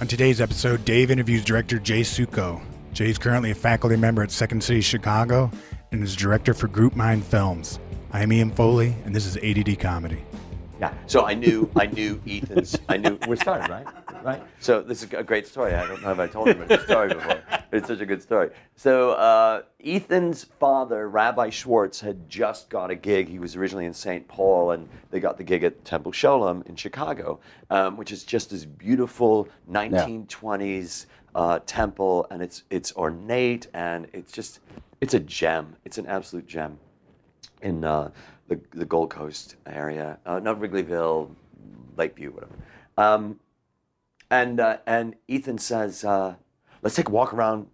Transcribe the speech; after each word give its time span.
On 0.00 0.08
today's 0.08 0.40
episode, 0.40 0.84
Dave 0.84 1.10
interviews 1.12 1.44
director 1.44 1.78
Jay 1.78 2.00
Sukow. 2.00 2.60
Jay 2.92 3.10
is 3.10 3.16
currently 3.16 3.52
a 3.52 3.54
faculty 3.54 3.96
member 3.96 4.24
at 4.24 4.32
Second 4.32 4.62
City 4.62 4.80
Chicago 4.80 5.50
and 5.92 6.02
is 6.02 6.16
director 6.16 6.52
for 6.52 6.66
Group 6.66 6.96
Mind 6.96 7.24
Films. 7.24 7.78
I'm 8.12 8.32
Ian 8.32 8.50
Foley, 8.50 8.96
and 9.04 9.14
this 9.14 9.24
is 9.24 9.36
ADD 9.36 9.78
Comedy. 9.78 10.24
Yeah. 10.80 10.92
So 11.06 11.24
I 11.24 11.34
knew 11.34 11.70
I 11.76 11.86
knew 11.86 12.20
Ethan's. 12.26 12.76
I 12.88 12.96
knew 12.96 13.18
we're 13.28 13.36
starting 13.36 13.70
right, 13.70 13.86
right. 14.24 14.42
So 14.58 14.82
this 14.82 15.04
is 15.04 15.12
a 15.12 15.22
great 15.22 15.46
story. 15.46 15.74
I 15.74 15.86
don't 15.86 16.02
know 16.02 16.10
if 16.10 16.18
I 16.18 16.26
told 16.26 16.48
him 16.48 16.66
this 16.66 16.82
story 16.82 17.14
before. 17.14 17.40
It's 17.74 17.88
such 17.88 18.00
a 18.00 18.06
good 18.06 18.22
story. 18.22 18.50
So 18.76 19.12
uh, 19.12 19.62
Ethan's 19.84 20.44
father, 20.44 21.08
Rabbi 21.08 21.50
Schwartz, 21.50 22.00
had 22.00 22.28
just 22.28 22.70
got 22.70 22.92
a 22.92 22.94
gig. 22.94 23.28
He 23.28 23.40
was 23.40 23.56
originally 23.56 23.84
in 23.84 23.92
St. 23.92 24.28
Paul, 24.28 24.70
and 24.70 24.88
they 25.10 25.18
got 25.18 25.38
the 25.38 25.42
gig 25.42 25.64
at 25.64 25.84
Temple 25.84 26.12
Sholom 26.12 26.64
in 26.68 26.76
Chicago, 26.76 27.40
um, 27.70 27.96
which 27.96 28.12
is 28.12 28.22
just 28.22 28.50
this 28.50 28.64
beautiful 28.64 29.48
1920s 29.68 31.06
uh, 31.34 31.58
temple, 31.66 32.28
and 32.30 32.40
it's 32.42 32.62
it's 32.70 32.94
ornate 32.94 33.66
and 33.74 34.06
it's 34.12 34.30
just 34.30 34.60
it's 35.00 35.14
a 35.14 35.20
gem. 35.20 35.74
It's 35.84 35.98
an 35.98 36.06
absolute 36.06 36.46
gem 36.46 36.78
in 37.60 37.82
uh, 37.82 38.12
the, 38.46 38.60
the 38.70 38.84
Gold 38.84 39.10
Coast 39.10 39.56
area, 39.66 40.18
uh, 40.26 40.38
not 40.38 40.60
Wrigleyville, 40.60 41.28
Lakeview, 41.96 42.30
whatever. 42.30 42.54
Um, 42.96 43.40
and 44.30 44.60
uh, 44.60 44.78
and 44.86 45.16
Ethan 45.26 45.58
says, 45.58 46.04
uh, 46.04 46.36
"Let's 46.84 46.94
take 46.94 47.08
a 47.08 47.12
walk 47.12 47.34
around 47.34 47.66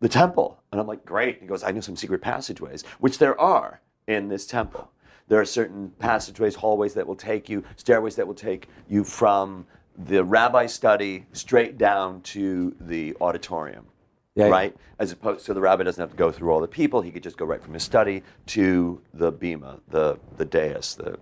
the 0.00 0.08
temple." 0.08 0.58
And 0.72 0.80
I'm 0.80 0.88
like, 0.88 1.04
"Great!" 1.04 1.40
He 1.40 1.46
goes, 1.46 1.62
"I 1.62 1.70
know 1.70 1.80
some 1.80 1.94
secret 1.94 2.20
passageways, 2.20 2.82
which 2.98 3.18
there 3.18 3.40
are 3.40 3.80
in 4.08 4.28
this 4.28 4.46
temple. 4.46 4.90
There 5.28 5.40
are 5.40 5.44
certain 5.44 5.92
passageways, 6.00 6.56
hallways 6.56 6.94
that 6.94 7.06
will 7.06 7.14
take 7.14 7.48
you, 7.48 7.62
stairways 7.76 8.16
that 8.16 8.26
will 8.26 8.34
take 8.34 8.68
you 8.88 9.04
from 9.04 9.66
the 9.96 10.24
rabbi 10.24 10.66
study 10.66 11.26
straight 11.32 11.78
down 11.78 12.22
to 12.22 12.74
the 12.80 13.16
auditorium." 13.20 13.86
Yeah, 14.34 14.46
yeah. 14.46 14.50
right? 14.50 14.76
As 14.98 15.12
opposed 15.12 15.46
to 15.46 15.54
the 15.54 15.60
rabbi 15.60 15.84
doesn't 15.84 16.02
have 16.02 16.10
to 16.10 16.16
go 16.16 16.32
through 16.32 16.50
all 16.50 16.60
the 16.60 16.66
people; 16.66 17.02
he 17.02 17.12
could 17.12 17.22
just 17.22 17.36
go 17.36 17.44
right 17.44 17.62
from 17.62 17.74
his 17.74 17.84
study 17.84 18.24
to 18.46 19.00
the 19.12 19.30
bema, 19.30 19.78
the 19.88 20.18
the 20.36 20.44
dais, 20.44 20.96
the 20.96 21.18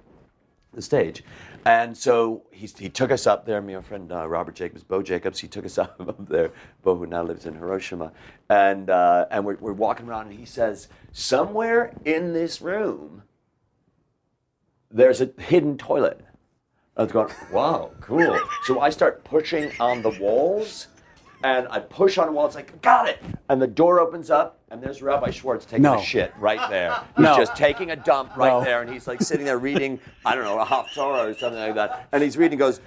the 0.72 0.82
stage. 0.82 1.22
And 1.64 1.96
so 1.96 2.42
he, 2.50 2.66
he 2.66 2.88
took 2.88 3.10
us 3.10 3.26
up 3.26 3.46
there. 3.46 3.60
Me 3.60 3.74
and 3.74 3.82
my 3.82 3.88
friend 3.88 4.12
uh, 4.12 4.26
Robert 4.26 4.54
Jacobs, 4.54 4.82
Bo 4.82 5.02
Jacobs, 5.02 5.38
he 5.38 5.48
took 5.48 5.64
us 5.64 5.78
up, 5.78 5.96
up 6.00 6.28
there. 6.28 6.50
Bo, 6.82 6.96
who 6.96 7.06
now 7.06 7.22
lives 7.22 7.46
in 7.46 7.54
Hiroshima, 7.54 8.12
and 8.48 8.90
uh, 8.90 9.26
and 9.30 9.44
we're, 9.44 9.56
we're 9.56 9.72
walking 9.72 10.08
around, 10.08 10.28
and 10.28 10.38
he 10.38 10.44
says, 10.44 10.88
somewhere 11.12 11.94
in 12.04 12.32
this 12.32 12.60
room, 12.60 13.22
there's 14.90 15.20
a 15.20 15.30
hidden 15.38 15.78
toilet. 15.78 16.20
I 16.96 17.04
was 17.04 17.12
going, 17.12 17.32
wow, 17.50 17.90
cool. 18.00 18.38
So 18.64 18.80
I 18.80 18.90
start 18.90 19.24
pushing 19.24 19.72
on 19.80 20.02
the 20.02 20.10
walls, 20.20 20.88
and 21.44 21.66
I 21.70 21.80
push 21.80 22.18
on 22.18 22.28
a 22.28 22.32
wall. 22.32 22.46
It's 22.46 22.54
like, 22.54 22.80
got 22.82 23.08
it. 23.08 23.22
And 23.48 23.60
the 23.60 23.66
door 23.66 24.00
opens 24.00 24.30
up, 24.30 24.58
and 24.70 24.82
there's 24.82 25.02
Rabbi 25.02 25.30
Schwartz 25.30 25.64
taking 25.64 25.82
No. 25.82 25.98
a 25.98 26.02
shit 26.02 26.32
right 26.38 26.70
there. 26.70 26.92
He's 27.16 27.24
No. 27.24 27.36
just 27.36 27.56
taking 27.56 27.90
a 27.90 27.96
dump 27.96 28.36
right 28.36 28.48
No. 28.48 28.64
there, 28.64 28.80
and 28.82 28.90
he's 28.90 29.06
like 29.06 29.20
sitting 29.22 29.44
there 29.44 29.58
reading, 29.58 30.00
I 30.24 30.34
don't 30.34 30.44
know, 30.44 30.58
a 30.58 30.64
Haftorah 30.64 31.30
or 31.30 31.34
something 31.34 31.60
like 31.60 31.74
that. 31.74 32.06
And 32.12 32.22
he's 32.22 32.36
reading, 32.36 32.58
goes, 32.58 32.80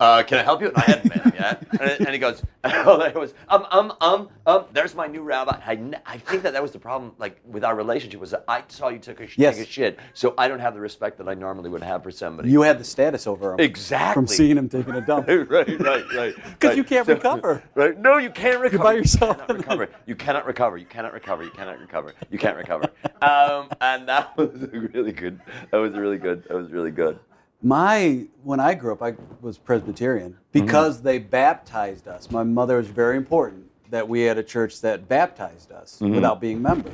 uh, 0.00 0.22
can 0.24 0.38
I 0.38 0.42
help 0.42 0.60
you? 0.60 0.68
And 0.68 0.76
I 0.76 0.80
hadn't 0.82 1.08
met 1.08 1.22
him 1.24 1.32
yet. 1.36 1.66
And, 1.74 1.90
and 2.06 2.10
he 2.10 2.18
goes, 2.18 2.40
oh, 2.64 3.00
it 3.02 3.14
was, 3.16 3.34
um, 3.48 3.66
um, 3.72 3.92
um, 4.00 4.28
um, 4.46 4.64
there's 4.72 4.94
my 4.94 5.06
new 5.08 5.22
rabbi. 5.22 5.58
I 5.66 6.18
think 6.18 6.42
that 6.44 6.52
that 6.52 6.62
was 6.62 6.70
the 6.70 6.78
problem, 6.78 7.12
like, 7.18 7.40
with 7.44 7.64
our 7.64 7.74
relationship, 7.74 8.20
was 8.20 8.30
that 8.30 8.44
I 8.46 8.62
saw 8.68 8.88
you 8.88 8.98
took 9.00 9.20
a, 9.20 9.26
sh- 9.26 9.36
Yes. 9.38 9.56
take 9.56 9.68
a 9.68 9.70
shit, 9.70 9.98
so 10.14 10.34
I 10.38 10.46
don't 10.48 10.60
have 10.60 10.74
the 10.74 10.80
respect 10.80 11.18
that 11.18 11.28
I 11.28 11.34
normally 11.34 11.68
would 11.70 11.82
have 11.82 12.02
for 12.04 12.12
somebody. 12.12 12.50
You 12.50 12.62
had 12.62 12.78
the 12.78 12.84
status 12.84 13.26
over 13.26 13.52
him. 13.54 13.60
Exactly. 13.60 14.14
From 14.14 14.26
seeing 14.28 14.56
him 14.56 14.68
taking 14.68 14.94
a 14.94 15.00
dump. 15.00 15.26
right, 15.28 15.48
right, 15.50 16.04
right. 16.14 16.34
'Cause 16.36 16.36
right. 16.62 16.76
you 16.76 16.84
can't 16.84 17.08
recover. 17.08 17.62
Right? 17.74 17.98
No, 17.98 18.18
you 18.18 18.30
can't 18.30 18.60
recover. 18.60 18.84
by 18.84 18.92
yourself. 18.94 19.36
You 19.48 19.56
cannot 19.56 19.58
recover. 19.58 19.88
You 20.06 20.14
cannot 20.14 20.46
recover. 20.46 20.76
You 20.78 20.86
cannot 20.86 21.12
recover. 21.12 21.42
You 21.44 21.50
cannot 21.50 21.78
recover. 21.80 22.14
You 22.30 22.38
can't 22.38 22.56
recover. 22.56 22.84
Um, 23.20 23.68
and 23.80 24.08
that 24.08 24.36
was 24.36 24.62
a 24.62 24.66
really 24.68 25.12
good. 25.12 25.40
That 25.72 25.78
was 25.78 25.92
really 25.94 26.18
good. 26.18 26.44
That 26.48 26.54
was 26.56 26.70
really 26.70 26.92
good. 26.92 27.18
My 27.64 28.26
when 28.42 28.60
I 28.60 28.74
grew 28.74 28.92
up, 28.92 29.02
I 29.02 29.14
was 29.40 29.56
Presbyterian 29.56 30.36
because 30.52 30.96
mm-hmm. 30.96 31.06
they 31.06 31.18
baptized 31.18 32.06
us. 32.06 32.30
My 32.30 32.44
mother 32.44 32.76
was 32.76 32.88
very 32.88 33.16
important 33.16 33.70
that 33.88 34.06
we 34.06 34.20
had 34.20 34.36
a 34.36 34.42
church 34.42 34.82
that 34.82 35.08
baptized 35.08 35.72
us 35.72 35.98
mm-hmm. 35.98 36.14
without 36.14 36.42
being 36.42 36.60
members. 36.60 36.92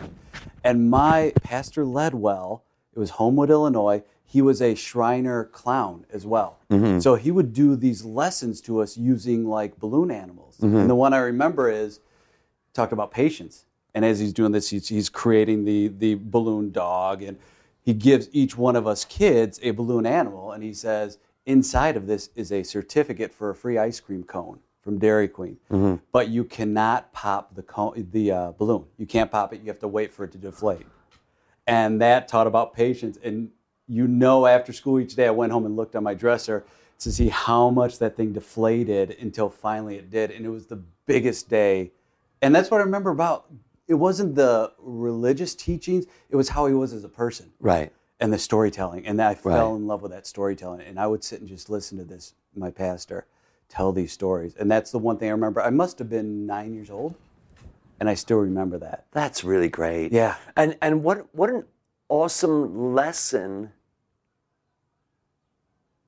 And 0.62 0.88
my 0.88 1.32
pastor 1.42 1.84
Ledwell, 1.84 2.60
it 2.94 3.00
was 3.00 3.10
Homewood, 3.10 3.50
Illinois. 3.50 4.04
He 4.24 4.42
was 4.42 4.62
a 4.62 4.76
Shriner 4.76 5.46
clown 5.46 6.06
as 6.12 6.24
well. 6.24 6.60
Mm-hmm. 6.70 7.00
So 7.00 7.16
he 7.16 7.32
would 7.32 7.52
do 7.52 7.74
these 7.74 8.04
lessons 8.04 8.60
to 8.62 8.80
us 8.80 8.96
using 8.96 9.48
like 9.48 9.76
balloon 9.80 10.12
animals. 10.12 10.60
And 10.60 10.88
the 10.88 10.94
one 10.94 11.12
I 11.12 11.18
remember 11.18 11.68
is 11.68 11.98
talked 12.74 12.92
about 12.92 13.10
patience. 13.10 13.64
And 13.92 14.04
as 14.04 14.20
he's 14.20 14.32
doing 14.32 14.52
this, 14.52 14.70
he's, 14.70 14.86
he's 14.86 15.08
creating 15.08 15.64
the, 15.64 15.88
the 15.88 16.14
balloon 16.14 16.70
dog. 16.70 17.22
And 17.22 17.38
he 17.82 17.94
gives 17.94 18.28
each 18.32 18.56
one 18.56 18.76
of 18.76 18.86
us 18.86 19.04
kids 19.04 19.58
a 19.62 19.70
balloon 19.70 20.06
animal. 20.06 20.52
And 20.52 20.62
he 20.62 20.72
says, 20.72 21.18
inside 21.46 21.96
of 21.96 22.06
this 22.06 22.30
is 22.34 22.52
a 22.52 22.62
certificate 22.62 23.32
for 23.32 23.50
a 23.50 23.54
free 23.54 23.78
ice 23.78 24.00
cream 24.00 24.22
cone 24.24 24.60
from 24.82 24.98
Dairy 24.98 25.28
Queen. 25.28 25.58
But 26.12 26.28
you 26.28 26.44
cannot 26.44 27.12
pop 27.12 27.54
the, 27.54 27.62
cone, 27.62 28.08
the 28.12 28.32
uh, 28.32 28.52
balloon. 28.52 28.84
You 28.98 29.06
can't 29.06 29.30
pop 29.30 29.52
it. 29.52 29.60
You 29.60 29.68
have 29.68 29.78
to 29.80 29.88
wait 29.88 30.12
for 30.12 30.24
it 30.24 30.32
to 30.32 30.38
deflate. 30.38 30.86
And 31.66 32.00
that 32.00 32.28
taught 32.28 32.46
about 32.46 32.74
patience. 32.74 33.18
And 33.22 33.50
you 33.86 34.06
know, 34.06 34.46
after 34.46 34.72
school 34.72 35.00
each 35.00 35.16
day, 35.16 35.26
I 35.26 35.30
went 35.30 35.52
home 35.52 35.66
and 35.66 35.76
looked 35.76 35.96
on 35.96 36.04
my 36.04 36.14
dresser 36.14 36.64
to 37.00 37.10
see 37.10 37.28
how 37.28 37.70
much 37.70 37.98
that 37.98 38.16
thing 38.16 38.32
deflated 38.32 39.16
until 39.20 39.48
finally 39.48 39.96
it 39.96 40.10
did. 40.10 40.30
And 40.30 40.44
it 40.44 40.50
was 40.50 40.66
the 40.66 40.82
biggest 41.06 41.48
day. 41.48 41.92
And 42.42 42.54
that's 42.54 42.70
what 42.70 42.80
I 42.80 42.84
remember 42.84 43.10
about 43.10 43.46
it 43.90 43.94
wasn't 43.94 44.36
the 44.36 44.72
religious 44.78 45.52
teachings, 45.56 46.06
it 46.30 46.36
was 46.36 46.48
how 46.50 46.66
he 46.66 46.72
was 46.74 46.92
as 46.92 47.02
a 47.02 47.08
person 47.08 47.50
Right. 47.58 47.92
and 48.20 48.32
the 48.32 48.38
storytelling. 48.38 49.04
And 49.04 49.20
I 49.20 49.34
fell 49.34 49.70
Right. 49.72 49.76
in 49.76 49.88
love 49.88 50.00
with 50.00 50.12
that 50.12 50.28
storytelling. 50.28 50.82
And 50.82 50.98
I 50.98 51.08
would 51.08 51.24
sit 51.24 51.40
and 51.40 51.48
just 51.48 51.68
listen 51.68 51.98
to 51.98 52.04
this, 52.04 52.34
my 52.54 52.70
pastor, 52.70 53.26
tell 53.68 53.90
these 53.92 54.12
stories. 54.12 54.54
And 54.54 54.70
that's 54.70 54.92
the 54.92 55.00
one 55.00 55.16
thing 55.18 55.28
I 55.28 55.32
remember. 55.32 55.60
I 55.60 55.70
must 55.70 55.98
have 55.98 56.08
been 56.08 56.46
nine 56.46 56.72
years 56.72 56.88
old, 56.88 57.16
and 57.98 58.08
I 58.08 58.14
still 58.14 58.38
remember 58.38 58.78
that. 58.78 59.06
That's 59.10 59.42
really 59.42 59.68
great. 59.68 60.12
Yeah. 60.12 60.36
And 60.56 60.76
and 60.80 61.02
what 61.02 61.26
what 61.34 61.50
an 61.50 61.64
awesome 62.08 62.94
lesson. 62.94 63.72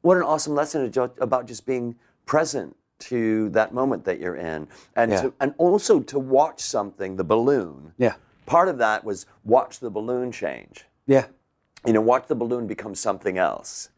What 0.03 0.17
an 0.17 0.23
awesome 0.23 0.55
lesson 0.55 0.93
about 1.21 1.47
just 1.47 1.67
being 1.67 1.97
present 2.27 2.77
to 3.09 3.49
that 3.51 3.73
moment 3.75 4.05
that 4.05 4.19
you're 4.21 4.37
in, 4.37 4.69
and 4.97 5.11
Yeah. 5.13 5.23
to, 5.23 5.35
and 5.41 5.55
also 5.59 6.01
to 6.01 6.19
watch 6.19 6.61
something, 6.61 7.17
the 7.17 7.25
balloon. 7.25 7.93
Yeah. 7.99 8.15
Part 8.47 8.69
of 8.69 8.79
that 8.79 9.05
was 9.05 9.27
watch 9.45 9.81
the 9.81 9.91
balloon 9.91 10.33
change. 10.33 10.85
Yeah. 11.07 11.27
You 11.87 11.93
know, 11.93 12.01
watch 12.01 12.27
the 12.29 12.35
balloon 12.35 12.67
become 12.67 12.95
something 12.95 13.39
else, 13.39 13.89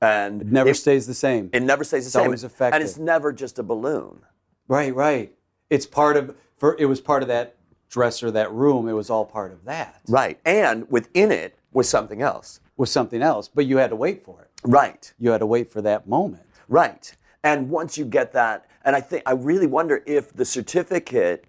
and 0.00 0.42
It 0.42 0.52
never 0.52 0.70
it, 0.70 0.74
stays 0.76 1.06
the 1.06 1.14
same. 1.14 1.50
it 1.52 1.62
never 1.62 1.84
stays 1.84 2.04
the 2.04 2.08
It's 2.08 2.12
same. 2.14 2.24
always 2.24 2.44
affected. 2.44 2.76
and 2.76 2.84
it's 2.84 2.98
never 2.98 3.32
just 3.32 3.58
a 3.58 3.62
balloon. 3.62 4.20
Right, 4.68 4.94
right. 4.94 5.34
It's 5.68 5.86
part 5.86 6.16
of 6.16 6.36
for 6.56 6.76
it 6.78 6.86
was 6.86 7.00
part 7.00 7.22
of 7.22 7.28
that 7.28 7.56
dresser, 7.88 8.30
that 8.30 8.52
room. 8.52 8.88
It 8.88 8.92
was 8.92 9.10
all 9.10 9.24
part 9.24 9.52
of 9.52 9.64
that. 9.64 10.00
Right. 10.08 10.38
And 10.44 10.88
within 10.90 11.32
it 11.32 11.56
was 11.72 11.88
something 11.88 12.22
else. 12.22 12.60
Was 12.76 12.90
something 12.90 13.20
else, 13.22 13.48
but 13.48 13.66
you 13.66 13.76
had 13.78 13.90
to 13.90 13.96
wait 13.96 14.24
for 14.24 14.40
it. 14.42 14.48
Right. 14.64 15.12
You 15.18 15.30
had 15.30 15.38
to 15.38 15.46
wait 15.46 15.70
for 15.72 15.80
that 15.82 16.06
moment. 16.08 16.44
Right. 16.68 17.14
And 17.42 17.70
once 17.70 17.96
you 17.96 18.04
get 18.04 18.32
that, 18.32 18.66
and 18.84 18.94
I 18.96 19.00
think 19.00 19.22
I 19.26 19.32
really 19.32 19.66
wonder 19.66 20.02
if 20.06 20.32
the 20.32 20.44
certificate. 20.44 21.44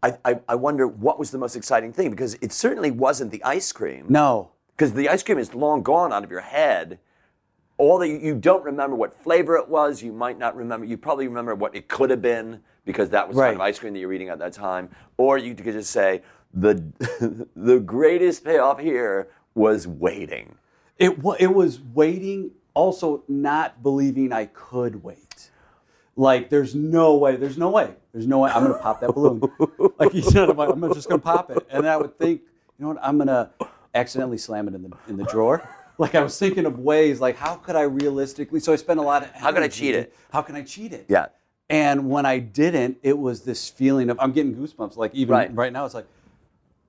I, 0.00 0.16
I, 0.24 0.40
I 0.48 0.54
wonder 0.54 0.86
what 0.86 1.18
was 1.18 1.32
the 1.32 1.38
most 1.38 1.56
exciting 1.56 1.92
thing 1.92 2.10
because 2.10 2.34
it 2.40 2.52
certainly 2.52 2.92
wasn't 2.92 3.32
the 3.32 3.42
ice 3.42 3.72
cream. 3.72 4.06
No. 4.08 4.52
Because 4.76 4.92
the 4.92 5.08
ice 5.08 5.24
cream 5.24 5.38
is 5.38 5.54
long 5.54 5.82
gone 5.82 6.12
out 6.12 6.22
of 6.22 6.30
your 6.30 6.40
head. 6.40 7.00
All 7.78 7.98
that 7.98 8.06
you, 8.08 8.36
don't 8.36 8.64
remember 8.64 8.94
what 8.94 9.12
flavor 9.12 9.56
it 9.56 9.68
was. 9.68 10.00
You 10.00 10.12
might 10.12 10.38
not 10.38 10.54
remember. 10.54 10.86
You 10.86 10.96
probably 10.96 11.26
remember 11.26 11.56
what 11.56 11.74
it 11.74 11.88
could 11.88 12.10
have 12.10 12.22
been 12.22 12.60
because 12.84 13.10
that 13.10 13.26
was 13.26 13.36
the 13.36 13.42
kind 13.42 13.56
of 13.56 13.60
ice 13.60 13.78
cream 13.80 13.92
that 13.92 13.98
you're 13.98 14.12
eating 14.12 14.28
at 14.28 14.38
that 14.38 14.52
time. 14.52 14.88
Or 15.16 15.36
you 15.36 15.54
could 15.56 15.74
just 15.74 15.90
say 15.90 16.22
the 16.54 16.74
the 17.56 17.80
greatest 17.80 18.44
payoff 18.44 18.78
here 18.78 19.28
was 19.54 19.86
waiting. 19.86 20.54
It 20.96 21.18
it 21.38 21.54
was 21.54 21.80
waiting, 21.80 22.52
also 22.74 23.24
not 23.28 23.82
believing 23.82 24.32
I 24.32 24.46
could 24.46 25.02
wait. 25.02 25.50
Like 26.16 26.50
there's 26.50 26.74
no 26.74 27.16
way, 27.16 27.36
there's 27.36 27.56
no 27.58 27.70
way, 27.70 27.94
there's 28.12 28.26
no 28.26 28.40
way 28.40 28.50
I'm 28.50 28.62
gonna 28.64 28.78
pop 28.78 29.00
that 29.00 29.14
balloon. 29.14 29.40
like 29.98 30.12
he 30.12 30.20
said, 30.20 30.50
I'm, 30.50 30.58
I'm 30.58 30.92
just 30.94 31.08
gonna 31.08 31.20
pop 31.20 31.50
it, 31.50 31.64
and 31.70 31.86
I 31.88 31.96
would 31.96 32.18
think, 32.18 32.40
you 32.78 32.84
know 32.84 32.88
what, 32.88 32.98
I'm 33.02 33.18
gonna 33.18 33.50
accidentally 33.94 34.38
slam 34.38 34.66
it 34.68 34.74
in 34.74 34.82
the 34.82 34.90
in 35.08 35.16
the 35.16 35.24
drawer. 35.24 35.62
Like 36.00 36.14
I 36.14 36.22
was 36.22 36.38
thinking 36.38 36.64
of 36.64 36.78
ways, 36.78 37.20
like 37.20 37.36
how 37.36 37.56
could 37.56 37.74
I 37.74 37.82
realistically? 37.82 38.60
So 38.60 38.72
I 38.72 38.76
spent 38.76 39.00
a 39.00 39.02
lot 39.02 39.22
of 39.24 39.30
How 39.32 39.50
can 39.50 39.62
I 39.64 39.68
cheat 39.68 39.96
it? 39.96 40.14
How 40.32 40.42
can 40.42 40.54
I 40.54 40.62
cheat 40.62 40.92
it? 40.92 41.06
Yeah. 41.08 41.26
And 41.70 42.08
when 42.08 42.24
I 42.24 42.38
didn't, 42.38 42.98
it 43.02 43.18
was 43.18 43.42
this 43.42 43.68
feeling 43.68 44.08
of 44.08 44.16
I'm 44.20 44.30
getting 44.32 44.54
goosebumps. 44.54 44.96
Like 44.96 45.12
even 45.14 45.34
Right. 45.34 45.54
right 45.54 45.72
now, 45.72 45.84
it's 45.84 45.94
like 45.94 46.06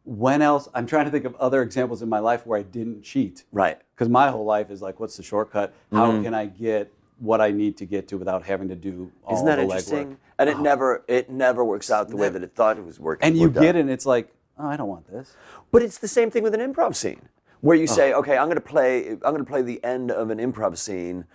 when 0.04 0.42
else? 0.42 0.68
I'm 0.74 0.86
trying 0.86 1.06
to 1.06 1.12
think 1.12 1.26
of 1.26 1.36
other 1.36 1.62
examples 1.62 2.02
in 2.02 2.10
my 2.10 2.20
life 2.20 2.46
where 2.46 2.60
I 2.60 2.64
didn't 2.64 3.04
cheat 3.04 3.44
Right. 3.52 3.80
because 3.96 4.10
my 4.10 4.30
whole 4.30 4.46
life 4.46 4.72
is 4.72 4.82
like, 4.82 5.00
what's 5.00 5.18
the 5.18 5.24
shortcut? 5.24 5.74
How 5.92 6.12
mm. 6.12 6.24
can 6.24 6.34
I 6.34 6.48
get 6.48 6.92
what 7.20 7.42
I 7.42 7.52
need 7.52 7.78
to 7.78 7.86
get 7.86 8.08
to 8.10 8.18
without 8.18 8.44
having 8.46 8.70
to 8.70 8.76
do 8.76 9.12
all 9.24 9.36
Isn't 9.36 9.46
that 9.46 9.58
the 9.58 9.64
interesting? 9.64 10.12
legwork. 10.12 10.18
And 10.40 10.50
it 10.50 10.56
oh. 10.56 10.62
never 10.62 11.04
it 11.08 11.30
never 11.30 11.66
works 11.66 11.92
out 11.92 12.08
the 12.10 12.16
way 12.16 12.30
that 12.30 12.42
it 12.42 12.56
thought 12.56 12.78
it 12.78 12.86
was 12.86 13.00
working. 13.00 13.28
And 13.28 13.38
you 13.38 13.48
out. 13.48 13.56
get 13.56 13.76
it, 13.76 13.82
and 13.82 13.90
it's 13.90 14.06
like, 14.06 14.34
oh, 14.58 14.68
I 14.68 14.78
don't 14.78 14.88
want 14.88 15.12
this. 15.12 15.36
But 15.72 15.82
it's 15.82 15.98
the 15.98 16.08
same 16.08 16.32
thing 16.32 16.44
with 16.44 16.54
an 16.54 16.62
improv 16.62 16.96
scene, 16.96 17.28
where 17.62 17.76
you 17.76 17.84
oh. 17.84 17.94
say, 17.94 18.14
okay, 18.14 18.38
I'm 18.38 18.46
going 18.48 18.56
to 18.56 18.62
play, 18.62 19.10
I'm 19.10 19.20
going 19.20 19.38
to 19.38 19.44
play 19.44 19.62
the 19.62 19.84
end 19.84 20.12
of 20.12 20.30
an 20.30 20.38
improv 20.40 20.78
scene. 20.78 21.26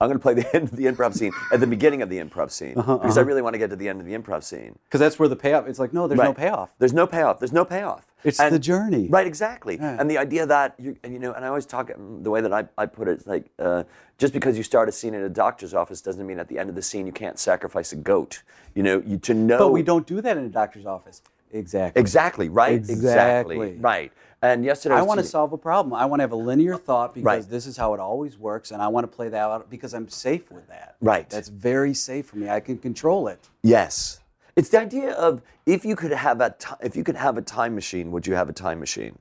I'm 0.00 0.08
going 0.08 0.18
to 0.18 0.22
play 0.22 0.34
the 0.34 0.46
end 0.56 0.64
of 0.68 0.76
the 0.76 0.84
improv 0.84 1.14
scene 1.14 1.32
at 1.52 1.58
the 1.58 1.66
beginning 1.66 2.02
of 2.02 2.08
the 2.08 2.18
improv 2.18 2.50
scene 2.52 2.74
Uh-huh, 2.78 2.98
because 2.98 3.18
I 3.18 3.22
really 3.22 3.42
want 3.42 3.54
to 3.54 3.58
get 3.58 3.70
to 3.70 3.76
the 3.76 3.88
end 3.88 4.00
of 4.00 4.06
the 4.06 4.14
improv 4.16 4.44
scene. 4.44 4.78
Because 4.84 5.00
that's 5.00 5.18
where 5.18 5.28
the 5.28 5.36
payoff. 5.36 5.66
It's 5.66 5.78
like, 5.80 5.92
no, 5.92 6.06
there's 6.06 6.18
no 6.18 6.34
payoff. 6.34 6.70
There's 6.78 6.92
no 6.92 7.06
payoff. 7.06 7.40
There's 7.40 7.52
no 7.52 7.64
payoff. 7.64 8.06
It's 8.24 8.38
the 8.38 8.58
journey. 8.58 9.08
Right, 9.08 9.26
exactly. 9.26 9.78
And 9.78 10.10
the 10.10 10.18
idea 10.18 10.46
that 10.46 10.74
you, 10.78 10.96
and, 11.04 11.12
you 11.12 11.18
know, 11.18 11.32
and 11.32 11.44
I 11.44 11.48
always 11.48 11.66
talk 11.66 11.90
the 11.96 12.30
way 12.30 12.40
that 12.40 12.52
I, 12.52 12.66
I 12.76 12.86
put 12.86 13.08
it, 13.08 13.12
it's 13.12 13.26
like 13.26 13.46
uh, 13.58 13.84
just 14.18 14.32
because 14.32 14.56
you 14.56 14.62
start 14.64 14.88
a 14.88 14.92
scene 14.92 15.14
in 15.14 15.22
a 15.22 15.28
doctor's 15.28 15.74
office 15.74 16.00
doesn't 16.00 16.26
mean 16.26 16.38
at 16.38 16.48
the 16.48 16.58
end 16.58 16.68
of 16.68 16.74
the 16.74 16.82
scene 16.82 17.06
you 17.06 17.12
can't 17.12 17.38
sacrifice 17.38 17.92
a 17.92 17.96
goat. 17.96 18.42
You 18.74 18.82
know, 18.82 19.02
you 19.06 19.18
to 19.18 19.34
know. 19.34 19.58
But 19.58 19.72
we 19.72 19.82
don't 19.82 20.06
do 20.06 20.20
that 20.20 20.36
in 20.36 20.44
a 20.44 20.48
doctor's 20.48 20.86
office. 20.86 21.22
Exactly. 21.52 22.00
Exactly. 22.00 22.48
Right. 22.48 22.74
Exactly. 22.74 23.76
Right. 23.76 24.12
And 24.40 24.64
yesterday 24.64 24.94
I 24.94 25.02
want 25.02 25.18
to 25.18 25.26
solve 25.26 25.52
a 25.52 25.58
problem. 25.58 25.94
I 25.94 26.04
want 26.06 26.20
to 26.20 26.22
have 26.22 26.32
a 26.32 26.36
linear 26.36 26.76
thought 26.76 27.12
because 27.14 27.24
Right. 27.24 27.50
this 27.50 27.66
is 27.66 27.76
how 27.76 27.94
it 27.94 28.00
always 28.00 28.38
works, 28.38 28.70
and 28.70 28.80
I 28.80 28.86
want 28.88 29.04
to 29.04 29.08
play 29.14 29.28
that 29.28 29.36
out 29.50 29.68
because 29.68 29.94
I'm 29.94 30.08
safe 30.08 30.50
with 30.50 30.68
that. 30.68 30.96
Right. 31.00 31.28
That's 31.28 31.48
very 31.48 31.92
safe 31.92 32.26
for 32.26 32.36
me. 32.36 32.48
I 32.48 32.60
can 32.60 32.78
control 32.78 33.26
it. 33.28 33.48
Yes. 33.62 34.20
It's 34.54 34.68
the 34.68 34.80
idea 34.80 35.12
of 35.12 35.42
if 35.66 35.84
you 35.84 35.96
could 35.96 36.12
have 36.12 36.40
a 36.40 36.54
if 36.80 36.96
you 36.96 37.02
could 37.04 37.16
have 37.16 37.36
a 37.36 37.42
time 37.42 37.74
machine, 37.74 38.12
would 38.12 38.26
you 38.26 38.34
have 38.34 38.48
a 38.48 38.52
time 38.52 38.78
machine? 38.78 39.18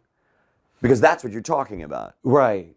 Because 0.81 1.01
that's 1.01 1.23
what 1.23 1.33
you're 1.33 1.41
talking 1.41 1.81
about. 1.83 2.15
Right. 2.23 2.75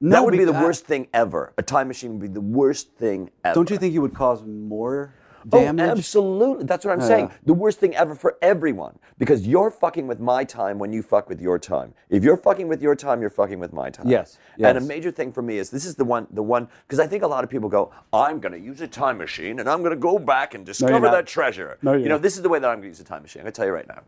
that 0.00 0.24
would 0.24 0.32
be 0.32 0.44
the 0.44 0.52
worst 0.52 0.86
thing 0.86 1.08
ever. 1.12 1.52
A 1.58 1.62
time 1.62 1.88
machine 1.88 2.12
would 2.12 2.20
be 2.20 2.28
the 2.28 2.40
worst 2.40 2.92
thing 2.92 3.30
ever. 3.44 3.54
Don't 3.54 3.68
you 3.68 3.76
think 3.76 3.92
you 3.92 4.00
would 4.00 4.14
cause 4.14 4.42
more 4.44 5.12
Oh, 5.52 5.64
absolutely. 5.78 6.64
That's 6.64 6.84
what 6.84 6.92
I'm 6.92 7.00
saying. 7.00 7.30
The 7.44 7.54
worst 7.54 7.78
thing 7.80 7.94
ever 7.94 8.14
for 8.14 8.36
everyone. 8.42 8.98
Because 9.18 9.46
you're 9.46 9.70
fucking 9.70 10.06
with 10.06 10.20
my 10.20 10.44
time 10.44 10.78
when 10.78 10.92
you 10.92 11.02
fuck 11.02 11.28
with 11.28 11.40
your 11.40 11.58
time. 11.58 11.94
If 12.10 12.24
you're 12.24 12.36
fucking 12.36 12.68
with 12.68 12.82
your 12.82 12.94
time, 12.94 13.20
you're 13.20 13.30
fucking 13.30 13.58
with 13.58 13.72
my 13.72 13.90
time. 13.90 14.08
Yes, 14.08 14.38
And 14.60 14.78
a 14.78 14.80
major 14.80 15.10
thing 15.10 15.32
for 15.32 15.42
me 15.42 15.58
is 15.58 15.70
this 15.70 15.84
is 15.84 15.94
the 15.94 16.04
one, 16.04 16.26
the 16.30 16.42
one, 16.42 16.68
because 16.86 17.00
I 17.00 17.06
think 17.06 17.22
a 17.22 17.26
lot 17.26 17.44
of 17.44 17.50
people 17.50 17.68
go, 17.68 17.92
I'm 18.12 18.40
going 18.40 18.52
to 18.52 18.60
use 18.60 18.80
a 18.80 18.88
time 18.88 19.18
machine 19.18 19.60
and 19.60 19.68
I'm 19.68 19.80
going 19.80 19.90
to 19.90 19.96
go 19.96 20.18
back 20.18 20.54
and 20.54 20.64
discover 20.64 21.00
not. 21.06 21.12
that 21.12 21.26
treasure. 21.26 21.78
No, 21.82 21.94
you 21.94 22.04
know, 22.04 22.16
not. 22.16 22.22
this 22.22 22.36
is 22.36 22.42
the 22.42 22.48
way 22.48 22.58
that 22.58 22.68
I'm 22.68 22.76
going 22.76 22.82
to 22.82 22.88
use 22.88 23.00
a 23.00 23.04
time 23.04 23.22
machine. 23.22 23.40
I'm 23.40 23.44
going 23.44 23.52
to 23.52 23.56
tell 23.56 23.66
you 23.66 23.72
right 23.72 23.88
now. 23.88 24.02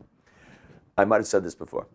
I 0.97 1.05
might 1.05 1.17
have 1.17 1.27
said 1.27 1.43
this 1.43 1.55
before. 1.55 1.87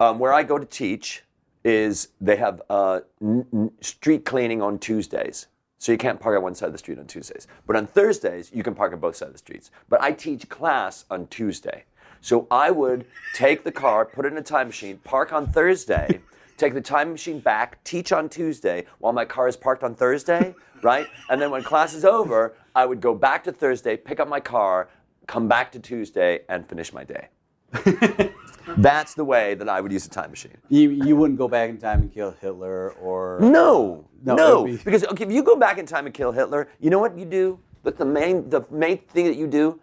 Um, 0.00 0.18
where 0.18 0.32
I 0.32 0.42
go 0.42 0.58
to 0.58 0.66
teach 0.66 1.24
is 1.64 2.08
they 2.20 2.36
have 2.36 2.62
uh, 2.70 3.00
n- 3.20 3.46
n- 3.52 3.70
street 3.80 4.24
cleaning 4.24 4.62
on 4.62 4.78
Tuesdays. 4.78 5.48
So 5.78 5.92
you 5.92 5.98
can't 5.98 6.20
park 6.20 6.36
on 6.36 6.42
one 6.42 6.54
side 6.54 6.66
of 6.66 6.72
the 6.72 6.78
street 6.78 6.98
on 6.98 7.06
Tuesdays. 7.06 7.46
But 7.66 7.76
on 7.76 7.86
Thursdays, 7.86 8.50
you 8.52 8.62
can 8.62 8.74
park 8.74 8.92
on 8.92 8.98
both 8.98 9.16
sides 9.16 9.28
of 9.28 9.32
the 9.34 9.38
streets. 9.38 9.70
But 9.88 10.02
I 10.02 10.12
teach 10.12 10.48
class 10.48 11.04
on 11.10 11.28
Tuesday. 11.28 11.84
So 12.20 12.48
I 12.50 12.70
would 12.70 13.06
take 13.32 13.62
the 13.62 13.72
car, 13.72 14.04
put 14.04 14.26
it 14.26 14.32
in 14.32 14.38
a 14.38 14.42
time 14.42 14.66
machine, 14.66 14.98
park 14.98 15.32
on 15.32 15.46
Thursday, 15.46 16.20
take 16.56 16.74
the 16.74 16.80
time 16.80 17.12
machine 17.12 17.38
back, 17.38 17.82
teach 17.84 18.10
on 18.10 18.28
Tuesday 18.28 18.86
while 18.98 19.12
my 19.12 19.24
car 19.24 19.46
is 19.46 19.56
parked 19.56 19.84
on 19.84 19.94
Thursday, 19.94 20.54
right? 20.82 21.06
And 21.30 21.40
then 21.40 21.50
when 21.50 21.62
class 21.62 21.94
is 21.94 22.04
over, 22.04 22.54
I 22.74 22.84
would 22.84 23.00
go 23.00 23.14
back 23.14 23.44
to 23.44 23.52
Thursday, 23.52 23.96
pick 23.96 24.18
up 24.18 24.28
my 24.28 24.40
car, 24.40 24.88
come 25.28 25.46
back 25.46 25.70
to 25.72 25.78
Tuesday, 25.78 26.40
and 26.48 26.68
finish 26.68 26.92
my 26.92 27.04
day. 27.04 27.28
That's 28.76 29.14
the 29.14 29.24
way 29.24 29.54
that 29.54 29.68
I 29.68 29.80
would 29.80 29.90
use 29.92 30.06
a 30.06 30.10
time 30.10 30.30
machine. 30.30 30.56
You, 30.68 30.90
you 30.90 31.16
wouldn't 31.16 31.38
go 31.38 31.48
back 31.48 31.70
in 31.70 31.78
time 31.78 32.02
and 32.02 32.12
kill 32.12 32.32
Hitler 32.40 32.92
or. 33.00 33.38
No, 33.40 34.04
No, 34.22 34.34
no, 34.36 34.64
be- 34.64 34.76
because 34.76 35.04
okay, 35.04 35.24
if 35.24 35.32
you 35.32 35.42
go 35.42 35.56
back 35.56 35.78
in 35.78 35.86
time 35.86 36.06
and 36.06 36.14
kill 36.14 36.32
Hitler, 36.32 36.68
you 36.80 36.90
know 36.90 36.98
what 36.98 37.16
you 37.18 37.24
do? 37.24 37.58
But 37.82 37.96
the 37.96 38.04
main, 38.04 38.48
the 38.50 38.62
main 38.70 38.98
thing 38.98 39.26
that 39.26 39.36
you 39.36 39.46
do, 39.46 39.80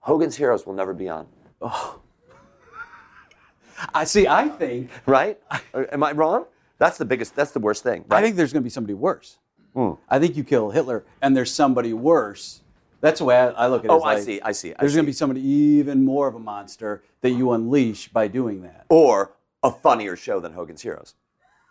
Hogan's 0.00 0.36
Heroes 0.36 0.66
will 0.66 0.74
never 0.74 0.92
be 0.92 1.08
on, 1.08 1.26
Oh. 1.62 2.00
I 3.94 4.04
see. 4.04 4.26
I 4.26 4.48
think. 4.48 4.90
right? 5.06 5.38
Uh, 5.50 5.84
Am 5.92 6.02
I 6.02 6.12
wrong? 6.12 6.46
That's 6.78 6.98
the 6.98 7.04
biggest. 7.04 7.34
That's 7.34 7.52
the 7.52 7.58
worst 7.60 7.82
thing. 7.82 8.04
Right? 8.08 8.18
I 8.18 8.22
think 8.22 8.36
there's 8.36 8.52
going 8.52 8.62
to 8.62 8.64
be 8.64 8.70
somebody 8.70 8.94
worse. 8.94 9.38
Hmm. 9.74 9.92
I 10.08 10.18
think 10.18 10.36
you 10.36 10.44
kill 10.44 10.70
Hitler, 10.70 11.04
and 11.20 11.36
there's 11.36 11.52
somebody 11.52 11.92
worse. 11.92 12.62
That's 13.06 13.20
the 13.20 13.24
way 13.24 13.36
I, 13.38 13.50
I 13.50 13.66
look 13.68 13.82
at 13.82 13.84
it. 13.84 13.90
Oh, 13.92 13.96
It's 13.98 14.04
I 14.04 14.18
see, 14.18 14.40
I 14.40 14.50
see, 14.50 14.72
I 14.72 14.76
There's 14.80 14.94
going 14.94 15.04
to 15.04 15.08
be 15.08 15.12
somebody 15.12 15.40
even 15.40 16.04
more 16.04 16.26
of 16.26 16.34
a 16.34 16.40
monster 16.40 17.02
that 17.20 17.30
you 17.30 17.52
unleash 17.52 18.08
by 18.08 18.26
doing 18.26 18.62
that. 18.62 18.84
or 18.88 19.30
a 19.62 19.70
funnier 19.70 20.16
show 20.16 20.40
than 20.40 20.52
Hogan's 20.52 20.82
Heroes. 20.82 21.14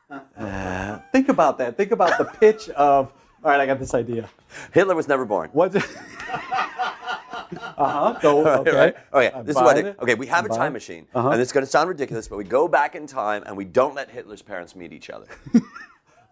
Think 1.11 1.27
about 1.27 1.57
that. 1.57 1.75
Think 1.75 1.91
about 1.91 2.17
the 2.17 2.23
pitch 2.39 2.69
of. 2.69 3.11
All 3.43 3.51
right, 3.51 3.59
I 3.59 3.65
got 3.65 3.79
this 3.79 3.93
idea. 3.93 4.29
Hitler 4.71 4.95
was 4.95 5.09
never 5.09 5.25
born. 5.25 5.49
What's 5.51 5.75
it? 5.79 5.83
uh 5.83 7.49
huh. 7.77 8.19
Go. 8.21 8.47
Okay. 8.61 8.71
Right? 8.75 8.95
Okay, 9.13 9.31
I 9.37 9.41
this 9.41 9.57
is 9.57 9.61
what. 9.61 9.77
It, 9.77 9.97
okay, 10.01 10.15
we 10.15 10.27
have 10.27 10.45
a 10.45 10.49
time 10.49 10.71
machine, 10.73 11.05
Uh-huh. 11.13 11.29
and 11.31 11.41
it's 11.41 11.51
going 11.51 11.65
to 11.65 11.69
sound 11.69 11.89
ridiculous, 11.89 12.29
but 12.29 12.37
we 12.37 12.45
go 12.45 12.67
back 12.69 12.95
in 12.95 13.07
time 13.07 13.43
and 13.45 13.57
we 13.57 13.65
don't 13.65 13.93
let 13.93 14.09
Hitler's 14.09 14.41
parents 14.41 14.73
meet 14.75 14.93
each 14.93 15.09
other. 15.09 15.27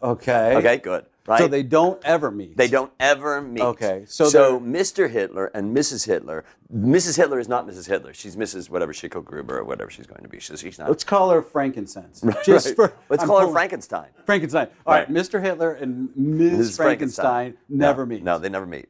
Okay. 0.01 0.56
Okay, 0.57 0.77
good. 0.79 1.06
Right? 1.25 1.39
So 1.39 1.47
they 1.47 1.63
don't 1.63 2.03
ever 2.03 2.31
meet. 2.31 2.57
They 2.57 2.67
don't 2.67 2.91
ever 2.99 3.41
meet. 3.41 3.61
Okay, 3.61 4.03
so 4.07 4.25
so 4.25 4.59
Mr. 4.59 5.09
Hitler 5.09 5.45
and 5.53 5.75
Mrs. 5.75 6.05
Hitler. 6.05 6.43
Mrs. 6.73 7.15
Hitler 7.15 7.39
is 7.39 7.47
not 7.47 7.65
Mrs. 7.65 7.87
Hitler. 7.87 8.13
She's 8.13 8.35
Mrs. 8.35 8.69
whatever 8.69 8.91
Schicklgruber 8.91 9.51
or 9.51 9.63
whatever 9.63 9.89
she's 9.89 10.05
going 10.07 10.23
to 10.23 10.27
be. 10.27 10.39
She's, 10.41 10.59
she's 10.59 10.77
not. 10.79 10.89
Let's 10.89 11.05
call 11.05 11.29
her 11.29 11.41
Frankincense. 11.41 12.21
Just 12.45 12.67
Right. 12.67 12.75
for. 12.75 12.93
Let's 13.09 13.23
I'm 13.23 13.29
call 13.29 13.39
her 13.39 13.51
Frankenstein. 13.51 14.09
Frankenstein. 14.25 14.67
All 14.85 14.93
right. 14.95 15.07
Right. 15.07 15.15
Mr. 15.15 15.41
Hitler 15.41 15.73
and 15.73 16.09
Ms. 16.17 16.75
Frankenstein, 16.75 17.55
never 17.69 18.05
no, 18.05 18.09
meet. 18.09 18.23
No, 18.23 18.37
they 18.37 18.49
never 18.49 18.65
meet. 18.65 18.89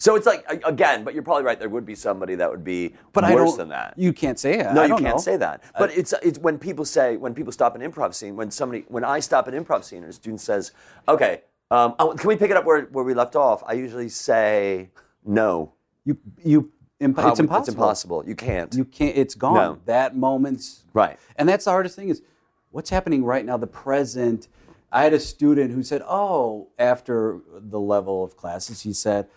So 0.00 0.14
it's 0.14 0.26
like 0.26 0.44
again, 0.64 1.02
but 1.02 1.12
you're 1.12 1.24
probably 1.24 1.42
right. 1.44 1.58
There 1.58 1.68
would 1.68 1.84
be 1.84 1.96
somebody 1.96 2.36
that 2.36 2.48
would 2.48 2.62
be 2.62 2.94
but 3.12 3.24
I 3.24 3.34
worse 3.34 3.56
than 3.56 3.68
that. 3.70 3.94
You 3.96 4.12
can't 4.12 4.38
say 4.38 4.54
it. 4.58 4.72
No, 4.72 4.82
I 4.82 4.86
you 4.86 4.94
can't 4.94 5.16
know. 5.16 5.18
say 5.18 5.36
that. 5.36 5.62
Uh, 5.74 5.78
but 5.80 5.96
it's 5.96 6.14
it's 6.22 6.38
when 6.38 6.56
people 6.56 6.84
say 6.84 7.16
when 7.16 7.34
people 7.34 7.52
stop 7.52 7.74
an 7.74 7.82
improv 7.82 8.14
scene 8.14 8.36
when 8.36 8.50
somebody 8.52 8.84
when 8.88 9.02
I 9.02 9.18
stop 9.18 9.48
an 9.48 9.54
improv 9.54 9.82
scene 9.82 10.02
and 10.04 10.10
a 10.10 10.12
student 10.12 10.40
says, 10.40 10.70
"Okay, 11.08 11.42
um, 11.70 11.94
oh, 11.98 12.14
can 12.14 12.28
we 12.28 12.36
pick 12.36 12.50
it 12.50 12.56
up 12.56 12.64
where, 12.64 12.82
where 12.86 13.04
we 13.04 13.14
left 13.14 13.36
off?" 13.36 13.62
I 13.66 13.74
usually 13.74 14.08
say, 14.08 14.90
"No, 15.24 15.72
You 16.04 16.18
you. 16.42 16.72
Imp- 17.00 17.16
it's 17.16 17.38
impossible. 17.38 17.58
It's 17.58 17.68
impossible. 17.68 18.24
You 18.26 18.34
can't." 18.34 18.74
You 18.74 18.84
can't. 18.84 19.16
It's 19.16 19.36
gone. 19.36 19.54
No. 19.54 19.78
That 19.84 20.16
moment's 20.16 20.84
Right. 20.92 21.16
And 21.36 21.48
that's 21.48 21.64
the 21.64 21.70
hardest 21.70 21.94
thing 21.94 22.08
is 22.08 22.22
what's 22.70 22.90
happening 22.90 23.24
right 23.24 23.44
now. 23.44 23.56
The 23.56 23.66
present. 23.66 24.48
I 24.90 25.04
had 25.04 25.12
a 25.12 25.20
student 25.20 25.70
who 25.72 25.82
said, 25.82 26.02
"Oh, 26.08 26.68
after 26.78 27.40
the 27.50 27.78
level 27.78 28.24
of 28.24 28.36
classes, 28.36 28.80
he 28.82 28.92
said, 28.92 29.28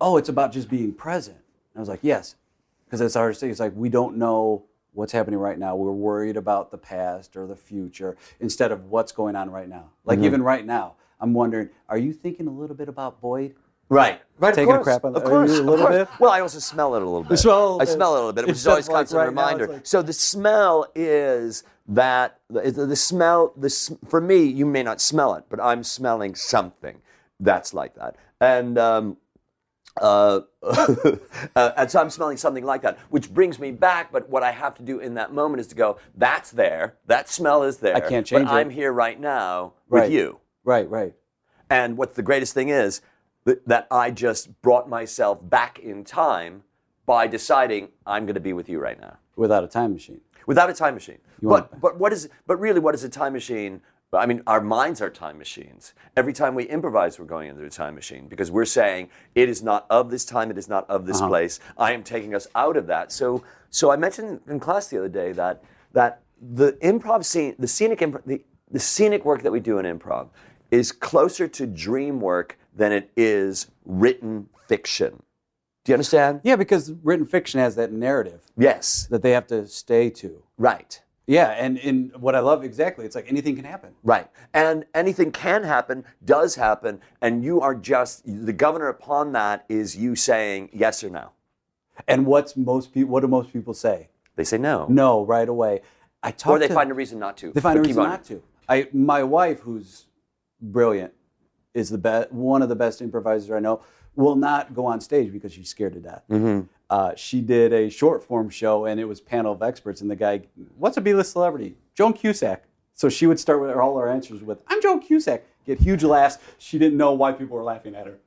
"Oh, 0.00 0.16
it's 0.16 0.28
about 0.28 0.52
just 0.52 0.68
being 0.68 0.92
present." 0.92 1.38
I 1.74 1.80
was 1.80 1.88
like, 1.88 2.00
"Yes," 2.02 2.36
because 2.84 3.00
that's 3.00 3.14
the 3.14 3.20
hardest 3.20 3.40
thing. 3.40 3.50
It's 3.50 3.60
like 3.60 3.72
we 3.74 3.88
don't 3.88 4.16
know 4.16 4.64
what's 4.92 5.12
happening 5.12 5.38
right 5.38 5.58
now. 5.58 5.76
We're 5.76 5.92
worried 5.92 6.36
about 6.36 6.70
the 6.70 6.78
past 6.78 7.36
or 7.36 7.46
the 7.46 7.56
future 7.56 8.16
instead 8.40 8.70
of 8.72 8.86
what's 8.90 9.12
going 9.12 9.34
on 9.36 9.50
right 9.50 9.68
now. 9.68 9.76
Mm-hmm. 9.76 10.08
Like 10.08 10.18
even 10.20 10.42
right 10.42 10.66
now, 10.66 10.94
I'm 11.20 11.34
wondering, 11.34 11.70
are 11.88 11.98
you 11.98 12.12
thinking 12.12 12.46
a 12.46 12.50
little 12.50 12.76
bit 12.76 12.88
about 12.88 13.20
Boyd? 13.20 13.54
Right. 13.90 14.20
Right. 14.38 14.54
Taking 14.54 14.72
a 14.72 14.76
of 14.78 14.84
course. 14.84 14.98
crap 14.98 15.04
on 15.04 15.12
the- 15.14 15.20
of 15.20 15.24
course. 15.24 15.50
you 15.50 15.56
a 15.56 15.60
of 15.60 15.66
little 15.66 15.86
course. 15.86 15.98
bit? 15.98 16.08
Well, 16.20 16.30
I 16.30 16.40
also 16.40 16.58
smell 16.58 16.94
it 16.94 17.02
a 17.02 17.04
little 17.06 17.24
bit. 17.24 17.38
smell 17.38 17.80
I 17.80 17.84
smell 17.86 18.14
it 18.14 18.18
a 18.18 18.20
little 18.20 18.32
bit, 18.32 18.44
which 18.44 18.50
It's 18.52 18.60
is 18.60 18.66
always 18.66 18.84
just 18.84 18.92
like 18.92 18.98
constant 19.08 19.18
right 19.18 19.34
now, 19.34 19.42
reminder. 19.46 19.66
like- 19.74 19.86
so 19.86 20.02
the 20.02 20.12
smell 20.12 20.86
is 20.94 21.64
that 21.88 22.38
the, 22.50 22.70
the 22.70 22.96
smell. 22.96 23.54
The 23.56 23.96
for 24.08 24.20
me, 24.20 24.44
you 24.44 24.66
may 24.66 24.82
not 24.82 25.00
smell 25.00 25.34
it, 25.34 25.44
but 25.48 25.58
I'm 25.60 25.82
smelling 25.82 26.34
something 26.34 27.00
that's 27.40 27.72
like 27.74 27.94
that, 27.94 28.16
and. 28.40 28.76
Um, 28.78 29.16
uh, 30.00 30.42
uh, 30.62 31.72
and 31.76 31.90
so 31.90 32.00
I'm 32.00 32.10
smelling 32.10 32.36
something 32.36 32.64
like 32.64 32.82
that, 32.82 32.98
which 33.10 33.32
brings 33.34 33.58
me 33.58 33.72
back. 33.72 34.12
But 34.12 34.28
what 34.28 34.44
I 34.44 34.52
have 34.52 34.74
to 34.76 34.82
do 34.84 35.00
in 35.00 35.14
that 35.14 35.32
moment 35.32 35.60
is 35.60 35.66
to 35.68 35.74
go, 35.74 35.96
"That's 36.14 36.52
there. 36.52 36.94
That 37.06 37.28
smell 37.28 37.64
is 37.64 37.78
there. 37.78 37.96
I 37.96 38.00
can't 38.00 38.24
change 38.24 38.46
but 38.46 38.54
it." 38.54 38.60
I'm 38.60 38.70
here 38.70 38.92
right 38.92 39.18
now 39.18 39.72
Right. 39.88 40.02
with 40.04 40.12
you." 40.12 40.38
Right, 40.68 40.90
right. 40.90 41.14
And 41.70 41.96
what's 41.96 42.14
the 42.14 42.22
greatest 42.22 42.52
thing 42.52 42.68
is 42.68 43.00
that, 43.44 43.66
that 43.66 43.86
I 43.90 44.10
just 44.10 44.60
brought 44.60 44.86
myself 44.86 45.38
back 45.48 45.78
in 45.78 46.04
time 46.04 46.62
by 47.06 47.26
deciding 47.26 47.88
I'm 48.04 48.26
going 48.26 48.34
to 48.34 48.40
be 48.40 48.52
with 48.52 48.68
you 48.68 48.78
right 48.78 49.00
now 49.00 49.16
Without 49.34 49.64
a 49.64 49.66
time 49.66 49.94
machine. 49.94 50.20
without 50.46 50.68
a 50.68 50.74
time 50.74 50.92
machine. 50.92 51.20
want- 51.40 51.70
But 51.70 51.80
but 51.80 51.98
what 51.98 52.12
is 52.12 52.28
but 52.46 52.60
really 52.60 52.80
what 52.80 52.94
is 52.94 53.02
a 53.02 53.08
time 53.08 53.32
machine? 53.32 53.80
I 54.12 54.26
mean, 54.26 54.42
our 54.46 54.60
minds 54.60 55.00
are 55.00 55.08
time 55.08 55.38
machines. 55.38 55.94
Every 56.18 56.34
time 56.34 56.54
we 56.54 56.64
improvise, 56.64 57.18
we're 57.18 57.24
going 57.36 57.48
into 57.48 57.64
a 57.64 57.70
time 57.70 57.94
machine 57.94 58.28
because 58.28 58.50
we're 58.50 58.66
saying 58.66 59.08
it 59.34 59.48
is 59.48 59.62
not 59.62 59.86
of 59.88 60.10
this 60.10 60.26
time, 60.26 60.50
it 60.50 60.58
is 60.58 60.68
not 60.68 60.84
of 60.90 61.06
this 61.06 61.16
uh-huh. 61.16 61.28
place. 61.28 61.60
I 61.78 61.92
am 61.92 62.02
taking 62.02 62.34
us 62.34 62.46
out 62.54 62.76
of 62.76 62.86
that. 62.88 63.10
So 63.10 63.42
so 63.70 63.90
I 63.90 63.96
mentioned 63.96 64.42
in 64.46 64.60
class 64.60 64.88
the 64.88 64.98
other 64.98 65.08
day 65.22 65.32
that 65.32 65.64
that 65.94 66.20
the 66.42 66.72
improv 66.82 67.24
scene, 67.24 67.54
the 67.58 67.68
scenic 67.68 68.00
improv, 68.00 68.22
the, 68.26 68.44
the 68.70 68.80
scenic 68.80 69.24
work 69.24 69.42
that 69.42 69.52
we 69.52 69.60
do 69.60 69.78
in 69.78 69.86
improv 69.86 70.28
is 70.70 70.92
closer 70.92 71.48
to 71.48 71.66
dream 71.66 72.20
work 72.20 72.58
than 72.74 72.92
it 72.92 73.10
is 73.16 73.68
written 73.84 74.48
fiction. 74.66 75.22
Do 75.84 75.92
you 75.92 75.94
understand? 75.94 76.40
Yeah, 76.44 76.56
because 76.56 76.92
written 77.02 77.26
fiction 77.26 77.60
has 77.60 77.76
that 77.76 77.92
narrative 77.92 78.42
Yes. 78.56 79.06
that 79.10 79.22
they 79.22 79.30
have 79.30 79.46
to 79.48 79.66
stay 79.66 80.10
to. 80.10 80.42
Right. 80.58 81.00
Yeah, 81.26 81.50
and 81.50 81.76
in 81.76 82.10
what 82.18 82.34
I 82.34 82.40
love 82.40 82.64
exactly, 82.64 83.04
it's 83.04 83.14
like 83.14 83.26
anything 83.28 83.54
can 83.54 83.66
happen. 83.66 83.94
Right. 84.02 84.28
And 84.54 84.86
anything 84.94 85.30
can 85.30 85.62
happen, 85.62 86.04
does 86.24 86.54
happen, 86.54 87.00
and 87.20 87.44
you 87.44 87.60
are 87.60 87.74
just 87.74 88.22
the 88.24 88.52
governor 88.52 88.88
upon 88.88 89.32
that 89.32 89.66
is 89.68 89.94
you 89.94 90.16
saying 90.16 90.70
yes 90.72 91.04
or 91.04 91.10
no. 91.10 91.32
And 92.06 92.24
what's 92.24 92.56
most 92.56 92.94
people? 92.94 93.10
What 93.10 93.20
do 93.20 93.28
most 93.28 93.52
people 93.52 93.74
say? 93.74 94.08
They 94.36 94.44
say 94.44 94.56
no. 94.56 94.86
No, 94.88 95.24
right 95.24 95.48
away. 95.48 95.82
I 96.22 96.30
talk. 96.30 96.52
Or 96.52 96.58
they 96.58 96.68
to, 96.68 96.74
find 96.74 96.90
a 96.90 96.94
reason 96.94 97.18
not 97.18 97.36
to. 97.38 97.52
They 97.52 97.60
find 97.60 97.78
a 97.78 97.82
reason 97.82 98.04
not 98.04 98.24
to. 98.24 98.42
I 98.68 98.88
my 98.92 99.22
wife, 99.22 99.60
who's 99.60 100.06
brilliant, 100.60 101.12
is 101.74 101.90
the 101.90 101.98
best 101.98 102.32
one 102.32 102.62
of 102.62 102.68
the 102.68 102.76
best 102.76 103.00
improvisers 103.02 103.50
I 103.50 103.60
know. 103.60 103.82
Will 104.16 104.36
not 104.36 104.74
go 104.74 104.84
on 104.86 105.00
stage 105.00 105.32
because 105.32 105.52
she's 105.52 105.68
scared 105.68 105.92
to 105.92 106.00
death. 106.00 106.24
Mm-hmm. 106.28 106.66
Uh, 106.90 107.12
she 107.14 107.40
did 107.40 107.72
a 107.72 107.88
short 107.88 108.24
form 108.24 108.50
show, 108.50 108.84
and 108.86 108.98
it 108.98 109.04
was 109.04 109.20
panel 109.20 109.52
of 109.52 109.62
experts, 109.62 110.00
and 110.00 110.10
the 110.10 110.16
guy, 110.16 110.42
what's 110.76 110.96
a 110.96 111.00
B-list 111.00 111.32
celebrity? 111.32 111.76
Joan 111.94 112.12
Cusack. 112.14 112.64
So 112.94 113.08
she 113.08 113.26
would 113.28 113.38
start 113.38 113.60
with 113.60 113.70
all 113.70 113.96
her 113.98 114.08
answers 114.08 114.42
with, 114.42 114.60
"I'm 114.66 114.82
Joan 114.82 114.98
Cusack." 115.00 115.44
Get 115.64 115.78
huge 115.78 116.02
laughs. 116.02 116.38
She 116.58 116.78
didn't 116.78 116.98
know 116.98 117.12
why 117.12 117.30
people 117.30 117.56
were 117.56 117.62
laughing 117.62 117.94
at 117.94 118.06
her, 118.06 118.18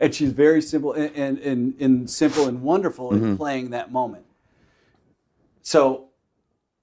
and 0.00 0.14
she's 0.14 0.32
very 0.32 0.62
simple 0.62 0.92
and 0.94 1.14
and, 1.14 1.38
and, 1.40 1.74
and 1.78 2.08
simple 2.08 2.48
and 2.48 2.62
wonderful 2.62 3.10
Mm-hmm. 3.10 3.24
in 3.26 3.36
playing 3.36 3.70
that 3.70 3.92
moment. 3.92 4.24
So 5.60 6.06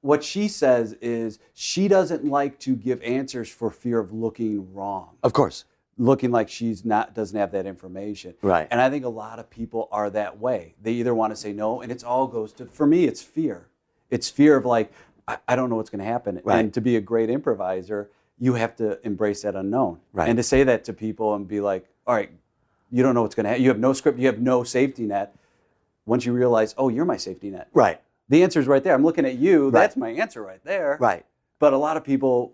what 0.02 0.24
she 0.24 0.48
says 0.48 0.94
is 1.02 1.40
she 1.54 1.88
doesn't 1.88 2.26
like 2.26 2.60
to 2.60 2.76
give 2.76 3.02
answers 3.04 3.50
for 3.50 3.70
fear 3.70 4.00
of 4.00 4.12
looking 4.12 4.74
wrong, 4.74 5.10
Of 5.24 5.34
course. 5.34 5.66
looking 5.98 6.32
like 6.32 6.50
she's 6.50 6.84
not 6.84 7.14
doesn't 7.14 7.38
have 7.38 7.52
that 7.52 7.66
information. 7.66 8.34
Right. 8.42 8.68
And 8.72 8.82
I 8.82 8.90
think 8.90 9.06
a 9.06 9.10
lot 9.10 9.40
of 9.40 9.50
people 9.50 9.88
are 9.92 10.10
that 10.10 10.40
way. 10.40 10.76
They 10.82 10.94
either 10.94 11.14
want 11.14 11.32
to 11.32 11.36
say 11.36 11.54
no, 11.54 11.82
and 11.82 11.92
it's 11.92 12.04
all 12.04 12.28
goes 12.28 12.52
to 12.54 12.66
for 12.66 12.88
me, 12.88 13.06
it's 13.06 13.22
fear. 13.22 13.68
It's 14.10 14.30
fear 14.30 14.56
of 14.58 14.66
like 14.66 14.92
I, 15.28 15.38
I 15.48 15.56
don't 15.56 15.70
know 15.70 15.76
what's 15.76 15.90
going 15.92 16.00
to 16.00 16.06
happen. 16.12 16.42
Right. 16.44 16.60
And 16.60 16.74
to 16.74 16.82
be 16.82 16.96
a 16.96 17.02
great 17.02 17.30
improviser, 17.30 18.10
you 18.40 18.56
have 18.56 18.76
to 18.78 19.00
embrace 19.06 19.44
that 19.44 19.56
unknown. 19.56 20.00
Right. 20.14 20.28
And 20.28 20.36
to 20.38 20.44
say 20.44 20.64
that 20.64 20.84
to 20.86 20.94
people 20.94 21.36
and 21.36 21.48
be 21.48 21.62
like, 21.62 21.88
all 22.08 22.16
right, 22.16 22.32
you 22.90 23.04
don't 23.04 23.14
know 23.14 23.22
what's 23.22 23.36
going 23.36 23.44
to 23.44 23.50
happen. 23.50 23.62
You 23.64 23.70
have 23.70 23.80
no 23.80 23.94
script. 23.94 24.18
You 24.18 24.26
have 24.26 24.40
no 24.40 24.64
safety 24.64 25.04
net. 25.06 25.36
Once 26.08 26.26
you 26.26 26.34
realize, 26.34 26.74
oh, 26.78 26.90
you're 26.90 27.06
my 27.06 27.18
safety 27.18 27.52
net. 27.52 27.70
Right. 27.74 28.02
The 28.30 28.44
answer 28.44 28.60
is 28.60 28.68
right 28.68 28.84
there. 28.84 28.94
I'm 28.94 29.04
looking 29.04 29.26
at 29.26 29.36
you. 29.38 29.72
That's 29.72 29.98
my 29.98 30.10
answer 30.10 30.42
right 30.42 30.64
there. 30.64 30.98
Right. 31.00 31.26
But 31.60 31.74
a 31.74 31.78
lot 31.78 31.98
of 31.98 32.04
people, 32.04 32.54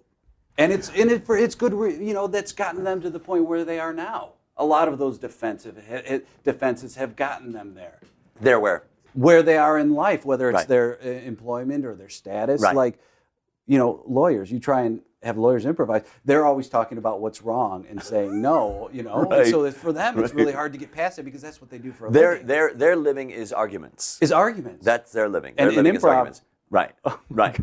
and 0.58 0.72
it's 0.72 0.90
in 0.90 1.10
it 1.10 1.26
for 1.26 1.38
it's 1.38 1.56
good. 1.56 1.74
re- 1.74 1.96
You 2.04 2.14
know, 2.14 2.28
that's 2.28 2.52
gotten 2.52 2.84
them 2.84 3.02
to 3.02 3.10
the 3.10 3.20
point 3.20 3.46
where 3.46 3.64
they 3.64 3.80
are 3.80 3.94
now. 3.94 4.32
A 4.58 4.66
lot 4.66 4.88
of 4.88 4.98
those 4.98 5.20
defensive 5.20 5.76
defenses 6.44 6.96
have 6.96 7.16
gotten 7.16 7.52
them 7.52 7.76
there, 7.76 8.00
There 8.42 8.60
where? 8.60 8.84
where 9.14 9.44
they 9.44 9.58
are 9.58 9.78
in 9.78 9.94
life, 9.94 10.26
whether 10.26 10.50
it's 10.50 10.56
Right. 10.58 10.68
their 10.68 10.98
uh, 11.04 11.08
employment 11.08 11.86
or 11.86 11.94
their 11.96 12.10
status. 12.10 12.62
Right. 12.62 12.76
Like, 12.76 13.00
you 13.68 13.78
know, 13.78 14.02
lawyers. 14.08 14.52
You 14.52 14.60
try 14.60 14.82
and 14.82 15.02
have 15.24 15.38
lawyers 15.38 15.66
improvise. 15.66 16.04
They're 16.26 16.46
always 16.46 16.70
talking 16.70 16.98
about 16.98 17.20
what's 17.22 17.42
wrong 17.42 17.86
and 17.90 18.02
saying 18.02 18.42
no. 18.42 18.90
You 18.94 19.04
know, 19.04 19.24
Right. 19.24 19.42
and 19.42 19.50
so 19.50 19.70
for 19.72 19.92
them, 19.92 20.20
it's 20.20 20.32
Right. 20.32 20.40
really 20.40 20.54
hard 20.54 20.74
to 20.74 20.80
get 20.80 20.92
past 20.92 21.18
it 21.20 21.24
because 21.24 21.42
that's 21.42 21.60
what 21.60 21.70
they 21.70 21.78
do 21.80 21.92
for 21.92 22.08
a 22.08 22.12
Their 22.12 22.32
living. 22.34 22.48
their 22.48 22.74
their 22.74 22.96
living 22.96 23.30
is 23.32 23.52
arguments. 23.52 24.18
is 24.22 24.32
arguments. 24.32 24.86
That's 24.86 25.12
their 25.12 25.28
living. 25.30 25.56
And 25.58 25.70
their 25.72 25.78
living 25.78 25.96
is 25.96 26.04
improv- 26.04 26.08
Oh 26.08 26.10
arguments. 26.12 26.42
Right. 26.70 26.92
Oh 27.06 27.20
right. 27.30 27.58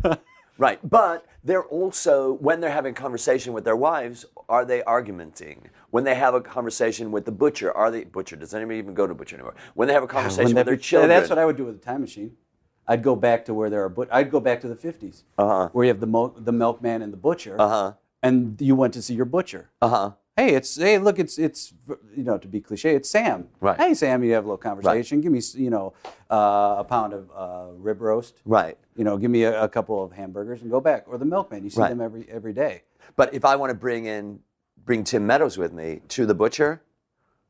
Right. 0.57 0.79
But 0.89 1.25
they're 1.43 1.63
also 1.65 2.33
when 2.33 2.59
they're 2.61 2.69
having 2.71 2.91
a 2.91 2.95
conversation 2.95 3.51
with 3.53 3.63
their 3.65 3.75
wives, 3.75 4.25
are 4.47 4.63
they 4.65 4.83
argumenting? 4.83 5.69
When 5.91 6.03
they 6.05 6.15
have 6.15 6.33
a 6.33 6.39
conversation 6.41 7.11
with 7.11 7.25
the 7.25 7.31
butcher, 7.31 7.71
are 7.75 7.91
they 7.91 8.03
butcher? 8.05 8.35
Does 8.37 8.53
anybody 8.53 8.79
even 8.79 8.93
go 8.93 9.05
to 9.07 9.13
butcher 9.13 9.35
anymore? 9.35 9.55
When 9.73 9.87
they 9.87 9.93
have 9.93 10.03
a 10.03 10.07
conversation 10.07 10.55
with 10.55 10.65
their 10.65 10.75
be- 10.75 10.81
children, 10.81 11.09
That's 11.09 11.29
what 11.29 11.39
I 11.39 11.45
would 11.45 11.57
do 11.57 11.65
with 11.65 11.75
a 11.75 11.79
time 11.79 12.01
machine. 12.01 12.37
I'd 12.87 13.01
go 13.03 13.15
back 13.15 13.45
to 13.45 13.53
where 13.53 13.69
there 13.69 13.83
are, 13.83 13.89
but 13.89 14.07
I'd 14.11 14.29
go 14.31 14.39
back 14.39 14.61
to 14.61 14.67
the 14.67 14.75
50s, 14.75 15.23
Uh-huh. 15.37 15.69
where 15.73 15.85
you 15.85 15.89
have 15.89 15.99
the 15.99 16.07
mo- 16.07 16.33
the 16.37 16.51
milkman 16.51 17.01
and 17.01 17.11
the 17.11 17.17
butcher, 17.17 17.55
Uh-huh. 17.59 17.93
and 18.21 18.59
you 18.61 18.75
went 18.75 18.93
to 18.93 19.01
see 19.01 19.13
your 19.15 19.25
butcher. 19.25 19.69
Uh 19.81 19.87
huh. 19.89 20.11
Hey, 20.37 20.53
it's 20.53 20.75
hey, 20.75 20.97
look, 20.97 21.17
it's 21.17 21.37
it's 21.39 21.73
you 22.15 22.23
know 22.23 22.37
to 22.37 22.47
be 22.47 22.59
cliche, 22.59 22.93
it's 22.95 23.09
Sam. 23.09 23.47
Right. 23.61 23.79
Hey, 23.79 23.93
Sam, 23.93 24.21
you 24.23 24.33
have 24.33 24.43
a 24.43 24.47
little 24.47 24.57
conversation. 24.57 25.21
Give 25.21 25.31
me 25.31 25.41
you 25.55 25.69
know 25.69 25.93
uh, 26.29 26.75
a 26.79 26.83
pound 26.83 27.13
of 27.13 27.31
uh, 27.33 27.71
rib 27.77 28.01
roast. 28.01 28.41
Right. 28.45 28.77
You 28.97 29.03
know, 29.05 29.17
give 29.17 29.31
me 29.31 29.43
a, 29.43 29.63
a 29.63 29.69
couple 29.69 30.03
of 30.03 30.11
hamburgers 30.11 30.61
and 30.61 30.69
go 30.69 30.81
back. 30.81 31.05
Or 31.07 31.17
the 31.17 31.25
milkman, 31.25 31.63
you 31.63 31.69
see 31.69 31.79
Right. 31.81 31.89
them 31.89 32.01
every 32.01 32.27
every 32.29 32.51
day. 32.53 32.83
But 33.15 33.33
if 33.33 33.45
I 33.45 33.55
want 33.55 33.69
to 33.69 33.75
bring 33.75 34.05
in 34.07 34.41
bring 34.83 35.03
Tim 35.05 35.25
Meadows 35.25 35.57
with 35.57 35.71
me 35.73 36.01
to 36.09 36.25
the 36.25 36.35
butcher, 36.35 36.81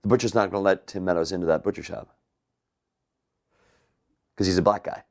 the 0.04 0.08
butcher's 0.08 0.36
not 0.36 0.52
going 0.52 0.62
to 0.62 0.66
let 0.66 0.86
Tim 0.88 1.04
Meadows 1.06 1.32
into 1.32 1.48
that 1.48 1.64
butcher 1.64 1.82
shop 1.84 2.16
because 4.36 4.46
he's 4.48 4.58
a 4.60 4.62
black 4.62 4.84
guy. 4.84 5.04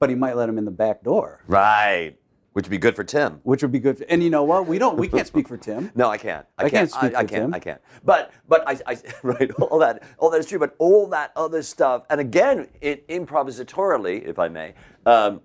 But 0.00 0.08
he 0.08 0.16
might 0.16 0.34
let 0.34 0.48
him 0.48 0.56
in 0.58 0.64
the 0.64 0.70
back 0.70 1.02
door, 1.04 1.44
Right. 1.46 2.16
Which 2.52 2.64
would 2.66 2.70
be 2.70 2.78
good 2.78 2.96
for 2.96 3.04
Tim. 3.04 3.38
which 3.44 3.62
would 3.62 3.70
be 3.70 3.78
good. 3.78 3.98
For, 3.98 4.04
and 4.08 4.24
you 4.24 4.28
know 4.30 4.42
what? 4.42 4.66
We 4.66 4.76
don't. 4.78 4.98
We 4.98 5.06
can't 5.06 5.26
speak 5.26 5.46
for 5.46 5.56
Tim. 5.56 5.92
No, 5.94 6.08
I 6.10 6.18
can't. 6.18 6.44
I, 6.58 6.64
I 6.64 6.70
can't. 6.70 6.72
can't 6.72 6.90
speak 6.90 7.14
I, 7.14 7.20
I 7.20 7.22
for 7.22 7.28
can't. 7.28 7.42
Tim. 7.44 7.54
I 7.54 7.58
can't. 7.60 7.80
But 8.04 8.32
but 8.48 8.64
I, 8.66 8.76
I 8.88 8.98
right 9.22 9.50
all 9.60 9.78
that 9.78 10.02
all 10.18 10.30
that 10.30 10.40
is 10.40 10.46
true. 10.46 10.58
But 10.58 10.74
all 10.78 11.06
that 11.08 11.30
other 11.36 11.62
stuff, 11.62 12.02
and 12.10 12.20
again, 12.20 12.66
it, 12.80 13.06
improvisatorily, 13.08 14.24
if 14.26 14.40
I 14.40 14.48
may, 14.48 14.74
um, 15.06 15.42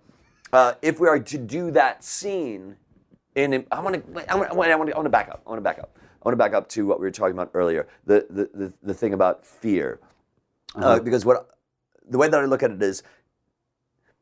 uh, 0.51 0.73
if 0.81 0.99
we 0.99 1.07
are 1.07 1.19
to 1.19 1.37
do 1.37 1.69
that 1.71 2.03
scene, 2.03 2.75
in 3.35 3.65
I 3.71 3.79
want 3.81 3.95
to 4.15 4.31
I 4.31 4.35
want 4.35 4.49
to 4.51 4.71
I 4.71 4.75
want 4.77 5.05
to 5.05 5.09
back 5.09 5.29
up. 5.29 5.43
I 5.45 5.49
want 5.51 5.57
to 5.59 5.63
back 5.63 5.77
up. 5.77 5.95
I 5.99 6.27
want 6.27 6.33
to 6.33 6.37
back 6.43 6.53
up 6.55 6.67
to 6.69 6.87
what 6.87 6.99
we 6.99 7.05
were 7.05 7.11
talking 7.11 7.33
about 7.33 7.51
earlier. 7.53 7.87
The 8.07 8.25
the 8.31 8.49
the, 8.53 8.73
the 8.81 8.93
thing 8.95 9.13
about 9.13 9.45
fear, 9.45 9.99
Uh-huh. 10.73 10.87
uh, 10.87 10.99
because 10.99 11.23
what 11.23 11.49
the 12.09 12.17
way 12.17 12.29
that 12.29 12.39
I 12.39 12.45
look 12.45 12.63
at 12.63 12.71
it 12.71 12.81
is. 12.81 13.03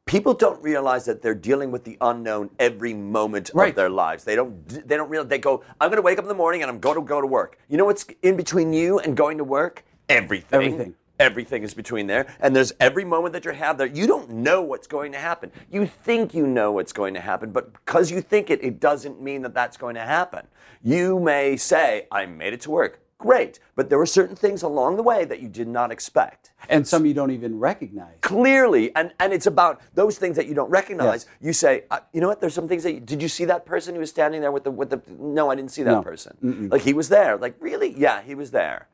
People 0.06 0.34
don't 0.34 0.62
realize 0.62 1.06
that 1.06 1.22
they're 1.22 1.34
dealing 1.34 1.72
with 1.72 1.86
the 1.86 1.98
unknown 2.02 2.50
every 2.60 2.94
moment 2.94 3.52
Right. 3.54 3.70
of 3.70 3.76
their 3.76 3.90
lives. 3.90 4.24
They 4.26 4.36
don't. 4.36 4.68
They 4.68 4.98
don't 4.98 5.10
realize. 5.10 5.30
They 5.30 5.38
go. 5.38 5.64
I'm 5.80 5.90
going 5.90 5.96
to 5.98 6.02
wake 6.02 6.18
up 6.20 6.26
in 6.26 6.30
the 6.30 6.36
morning 6.36 6.62
and 6.62 6.70
I'm 6.70 6.80
going 6.80 6.96
to 6.96 7.02
go 7.02 7.22
to 7.22 7.28
work. 7.28 7.58
You 7.70 7.78
know 7.78 7.86
what's 7.86 8.06
in 8.22 8.36
between 8.36 8.74
you 8.74 9.00
and 9.00 9.16
going 9.16 9.38
to 9.38 9.44
work? 9.46 9.84
Everything. 10.10 10.48
Everything. 10.62 10.96
Everything 11.20 11.64
is 11.64 11.74
between 11.76 12.08
there, 12.08 12.26
and 12.42 12.56
there's 12.56 12.74
every 12.80 13.06
moment 13.06 13.34
that 13.34 13.46
you 13.46 13.52
have 13.52 13.78
there. 13.78 13.88
You 13.88 14.08
don't 14.08 14.30
know 14.32 14.62
what's 14.64 14.88
going 14.88 15.12
to 15.12 15.20
happen. 15.20 15.52
You 15.72 15.86
think 15.86 16.34
you 16.34 16.48
know 16.48 16.72
what's 16.72 16.92
going 16.92 17.14
to 17.14 17.22
happen, 17.22 17.52
but 17.52 17.72
because 17.72 18.10
you 18.12 18.20
think 18.20 18.50
it, 18.50 18.64
it 18.64 18.80
doesn't 18.80 19.22
mean 19.22 19.44
that 19.44 19.54
that's 19.54 19.78
going 19.78 19.94
to 19.94 20.02
happen. 20.02 20.48
You 20.84 21.20
may 21.20 21.56
say, 21.56 22.08
"I 22.12 22.26
made 22.26 22.54
it 22.54 22.62
to 22.62 22.72
work." 22.72 23.00
Great, 23.24 23.58
but 23.78 23.88
there 23.90 23.98
were 23.98 24.06
certain 24.06 24.36
things 24.36 24.64
along 24.64 24.98
the 24.98 25.04
way 25.04 25.24
that 25.24 25.40
you 25.40 25.48
did 25.48 25.70
not 25.70 25.92
expect. 25.94 26.52
And 26.68 26.86
some 26.86 27.06
you 27.06 27.14
don't 27.14 27.32
even 27.32 27.58
recognize. 27.58 28.18
clearly 28.20 28.94
and 28.98 29.14
and 29.22 29.32
it's 29.32 29.46
about 29.48 29.80
those 29.94 30.18
things 30.18 30.36
that 30.36 30.46
you 30.46 30.54
don't 30.54 30.70
recognize. 30.70 31.26
Yes. 31.26 31.38
you 31.48 31.54
say 31.54 31.84
uh, 31.90 32.00
you 32.12 32.20
know 32.20 32.28
what? 32.28 32.42
There's 32.42 32.54
some 32.54 32.68
things 32.68 32.84
that 32.84 32.94
you, 32.96 33.00
did 33.00 33.22
you 33.22 33.30
see 33.30 33.46
that 33.46 33.66
person 33.66 33.94
who 33.96 34.02
was 34.02 34.10
standing 34.10 34.42
there 34.42 34.52
with 34.52 34.66
the 34.66 34.72
with 34.72 34.90
the 34.90 35.02
no 35.18 35.50
i 35.50 35.56
didn't 35.56 35.72
see 35.72 35.84
that 35.84 35.92
No. 36.00 36.02
person. 36.12 36.34
Like 36.70 36.82
he 36.82 36.94
was 36.94 37.08
there. 37.08 37.38
Like 37.38 37.56
really? 37.62 37.92
Yeah 37.98 38.22
he 38.30 38.36
was 38.36 38.52
there. 38.52 38.88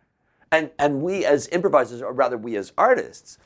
And 0.51 0.69
and 0.77 1.01
we 1.01 1.25
as 1.25 1.47
improvisers 1.47 1.99
or 2.03 2.13
rather 2.13 2.37
we 2.37 2.55
as 2.55 2.71
artists 2.77 3.39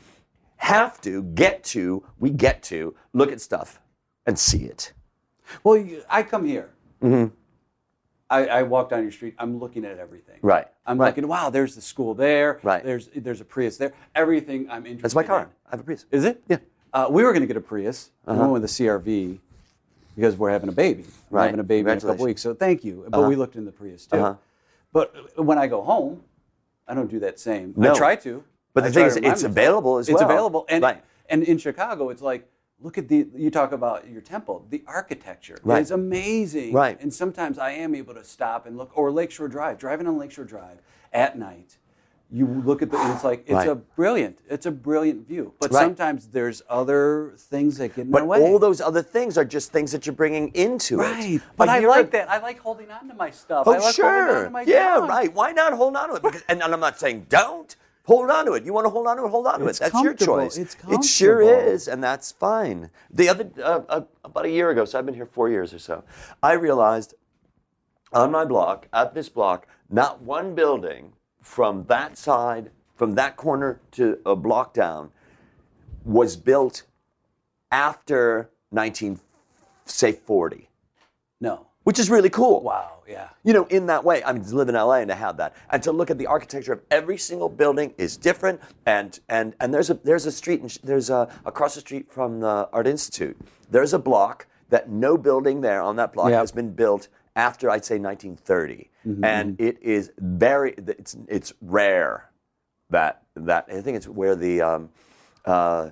have 0.58 1.00
to 1.02 1.24
get 1.24 1.64
to 1.76 2.04
we 2.20 2.30
get 2.30 2.62
to 2.64 2.94
look 3.14 3.32
at 3.32 3.40
stuff 3.40 3.80
and 4.26 4.38
see 4.38 4.64
it. 4.74 4.92
Well, 5.64 5.78
you, 5.78 6.04
I 6.10 6.24
come 6.24 6.46
here. 6.46 6.70
I, 8.30 8.48
I 8.48 8.64
walk 8.64 8.90
down 8.90 9.04
your 9.04 9.12
street. 9.12 9.36
I'm 9.38 9.60
looking 9.60 9.86
at 9.86 10.00
everything. 10.00 10.40
Right. 10.42 10.68
I'm 10.86 10.98
Right. 10.98 11.08
looking. 11.08 11.28
Wow, 11.28 11.50
there's 11.50 11.76
the 11.76 11.82
school 11.82 12.14
there. 12.14 12.60
Right. 12.64 12.84
There's 12.84 13.10
there's 13.16 13.42
a 13.42 13.46
Prius 13.46 13.78
there. 13.78 13.94
Everything 14.16 14.70
I'm 14.70 14.86
interested. 14.86 15.04
that's 15.04 15.16
my 15.16 15.24
car 15.24 15.42
in. 15.42 15.48
i 15.68 15.72
have 15.72 15.80
a 15.82 15.84
Prius. 15.84 16.06
Is 16.12 16.26
it? 16.26 16.44
Yeah. 16.48 16.58
Uh-huh. 16.94 17.08
Uh, 17.08 17.10
we 17.10 17.24
were 17.24 17.32
going 17.32 17.42
to 17.42 17.48
get 17.48 17.58
a 17.58 17.62
Prius. 17.62 18.12
We 18.26 18.36
went 18.36 18.52
with 18.52 18.64
a 18.64 18.68
CRV 18.68 19.40
because 20.16 20.38
we're 20.38 20.52
having 20.52 20.70
a 20.70 20.74
baby. 20.74 21.06
We're 21.30 21.40
Right. 21.40 21.46
having 21.46 21.60
a 21.60 21.64
baby 21.64 21.90
in 21.90 21.98
a 21.98 22.02
couple 22.02 22.26
weeks. 22.26 22.42
So 22.42 22.54
thank 22.54 22.84
you. 22.84 23.06
But 23.10 23.28
we 23.28 23.36
looked 23.36 23.56
in 23.56 23.66
the 23.66 23.72
Prius 23.72 24.06
too. 24.06 24.18
Uh-huh. 24.18 24.36
But 24.92 25.40
when 25.44 25.58
I 25.58 25.68
go 25.68 25.82
home, 25.82 26.22
I 26.88 26.94
don't 26.94 27.10
do 27.10 27.20
that 27.22 27.40
same. 27.40 27.74
No. 27.76 27.94
I 27.94 27.98
try 27.98 28.16
to. 28.18 28.44
But 28.74 28.82
the 28.84 28.90
I 28.90 28.92
thing 28.92 29.06
is, 29.06 29.16
it's 29.18 29.44
available 29.44 29.98
as 29.98 30.08
well. 30.08 30.16
It's 30.18 30.24
available, 30.24 30.66
and 30.70 30.84
Right. 30.84 31.04
and 31.30 31.44
in 31.44 31.58
Chicago, 31.58 32.10
it's 32.10 32.22
like 32.22 32.48
look 32.84 32.98
at 32.98 33.08
the. 33.08 33.28
You 33.36 33.50
talk 33.50 33.72
about 33.72 34.08
your 34.10 34.22
temple, 34.22 34.66
the 34.70 34.84
architecture 34.86 35.58
Right. 35.64 35.82
is 35.82 35.90
amazing. 35.92 36.74
Right. 36.74 37.00
And 37.02 37.12
sometimes 37.12 37.58
I 37.58 37.72
am 37.72 37.96
able 37.96 38.14
to 38.14 38.24
stop 38.24 38.66
and 38.68 38.78
look, 38.78 38.92
or 38.96 39.12
Lakeshore 39.12 39.48
Drive, 39.48 39.80
driving 39.80 40.06
on 40.06 40.18
Lakeshore 40.18 40.46
Drive 40.46 40.78
at 41.12 41.38
night. 41.40 41.78
You 42.32 42.48
look 42.48 42.82
at 42.82 42.90
the, 42.90 42.98
and 42.98 43.14
it's 43.14 43.24
like 43.24 43.42
it's 43.46 43.54
Right. 43.54 43.68
a 43.68 43.76
brilliant, 43.76 44.40
it's 44.50 44.66
a 44.66 44.72
brilliant 44.72 45.28
view. 45.28 45.54
But 45.60 45.72
Right. 45.72 45.82
sometimes 45.82 46.28
there's 46.28 46.64
other 46.68 47.34
things 47.38 47.78
that 47.78 47.90
get 47.96 48.06
in 48.06 48.12
but 48.12 48.20
the 48.22 48.26
way. 48.26 48.42
all 48.42 48.58
those 48.58 48.82
other 48.82 49.04
things 49.04 49.38
are 49.38 49.46
just 49.46 49.72
things 49.72 49.92
that 49.92 50.08
you're 50.08 50.16
bringing 50.16 50.48
into 50.56 51.00
it 51.00 51.04
right. 51.04 51.42
But 51.58 51.70
I 51.70 51.80
like 51.80 52.08
a- 52.08 52.12
that. 52.12 52.32
I 52.32 52.40
like 52.40 52.58
holding 52.58 52.90
on 52.90 53.08
to 53.08 53.14
my 53.14 53.30
stuff. 53.30 53.68
Oh, 53.68 53.74
I 53.74 53.78
like 53.78 53.96
holding 53.96 54.06
on 54.22 54.28
sure. 54.36 54.44
to 54.46 54.50
my 54.50 54.62
Yeah, 54.64 55.06
right. 55.08 55.32
Why 55.32 55.52
not 55.52 55.74
hold 55.74 55.96
on 55.96 56.10
to 56.10 56.16
it? 56.16 56.24
Because, 56.24 56.42
and 56.50 56.64
I'm 56.64 56.80
not 56.80 56.98
saying 57.00 57.28
don't. 57.30 57.76
Hold 58.06 58.30
on 58.30 58.46
to 58.46 58.54
it. 58.54 58.66
You 58.66 58.74
want 58.74 58.86
to 58.86 58.90
hold 58.90 59.08
on 59.08 59.18
to 59.18 59.26
it? 59.26 59.30
Hold 59.30 59.48
on 59.48 59.60
to 59.62 59.68
It's 59.68 59.80
it. 59.80 59.92
That's 59.92 60.04
your 60.04 60.14
choice. 60.14 60.58
It's 60.58 60.76
It 60.90 61.04
sure 61.06 61.42
is, 61.42 61.88
and 61.88 62.04
that's 62.04 62.32
fine. 62.34 62.90
The 63.10 63.30
other 63.30 63.50
uh, 63.64 63.82
uh, 63.88 64.02
about 64.26 64.46
a 64.46 64.50
year 64.50 64.70
ago, 64.72 64.84
so 64.84 65.00
I've 65.00 65.06
been 65.06 65.16
here 65.16 65.26
four 65.26 65.50
years 65.50 65.74
or 65.74 65.80
so. 65.80 66.04
I 66.42 66.54
realized 66.54 67.14
on 68.12 68.32
my 68.32 68.46
block, 68.46 68.88
at 68.94 69.14
this 69.14 69.30
block, 69.30 69.68
not 69.90 70.22
one 70.22 70.54
building 70.54 71.14
from 71.42 71.86
that 71.86 72.18
side, 72.18 72.72
from 72.96 73.16
that 73.16 73.38
corner 73.38 73.80
to 73.92 74.20
a 74.26 74.36
block 74.36 74.74
down, 74.74 75.12
was 76.04 76.36
built 76.36 76.84
after 77.72 78.50
19, 78.72 79.20
say 79.86 80.12
40, 80.12 80.70
No. 81.40 81.68
Which 81.84 82.00
is 82.00 82.10
really 82.10 82.30
cool. 82.30 82.62
Wow. 82.62 82.90
Yeah. 83.08 83.30
You 83.44 83.54
know, 83.54 83.66
in 83.66 83.86
that 83.88 84.04
way, 84.04 84.24
I 84.24 84.32
mean, 84.32 84.44
to 84.44 84.56
live 84.56 84.70
in 84.70 84.76
LA 84.76 84.96
and 85.00 85.10
to 85.10 85.16
have 85.16 85.38
that, 85.38 85.56
and 85.70 85.84
to 85.84 85.92
look 85.92 86.10
at 86.10 86.18
the 86.18 86.28
architecture 86.28 86.74
of 86.74 86.82
every 86.90 87.18
single 87.18 87.50
building 87.50 87.94
is 87.98 88.16
different. 88.18 88.62
And 88.86 89.20
and 89.30 89.56
and 89.60 89.74
there's 89.74 89.90
a 89.90 89.96
there's 89.96 90.26
a 90.26 90.32
street, 90.32 90.62
in, 90.62 90.70
there's 90.84 91.10
a 91.10 91.28
across 91.46 91.76
the 91.76 91.82
street 91.82 92.12
from 92.12 92.40
the 92.40 92.70
Art 92.72 92.88
Institute. 92.88 93.38
There's 93.70 93.94
a 93.94 94.00
block 94.00 94.48
that 94.70 94.90
no 94.90 95.18
building 95.18 95.62
there 95.62 95.82
on 95.82 95.96
that 95.98 96.14
block 96.14 96.30
Yep. 96.30 96.40
has 96.40 96.52
been 96.52 96.72
built 96.72 97.10
after 97.36 97.70
I'd 97.70 97.84
say 97.86 97.98
1930, 98.00 98.90
Mm-hmm. 99.06 99.24
and 99.26 99.60
it 99.60 99.78
is 99.82 100.12
very 100.18 100.76
it's 100.78 101.18
it's 101.28 101.52
rare 101.62 102.30
that 102.90 103.24
that 103.36 103.66
I 103.70 103.82
think 103.82 103.98
it's 103.98 104.08
where 104.08 104.34
the 104.38 104.62
um, 104.62 104.90
uh, 105.44 105.90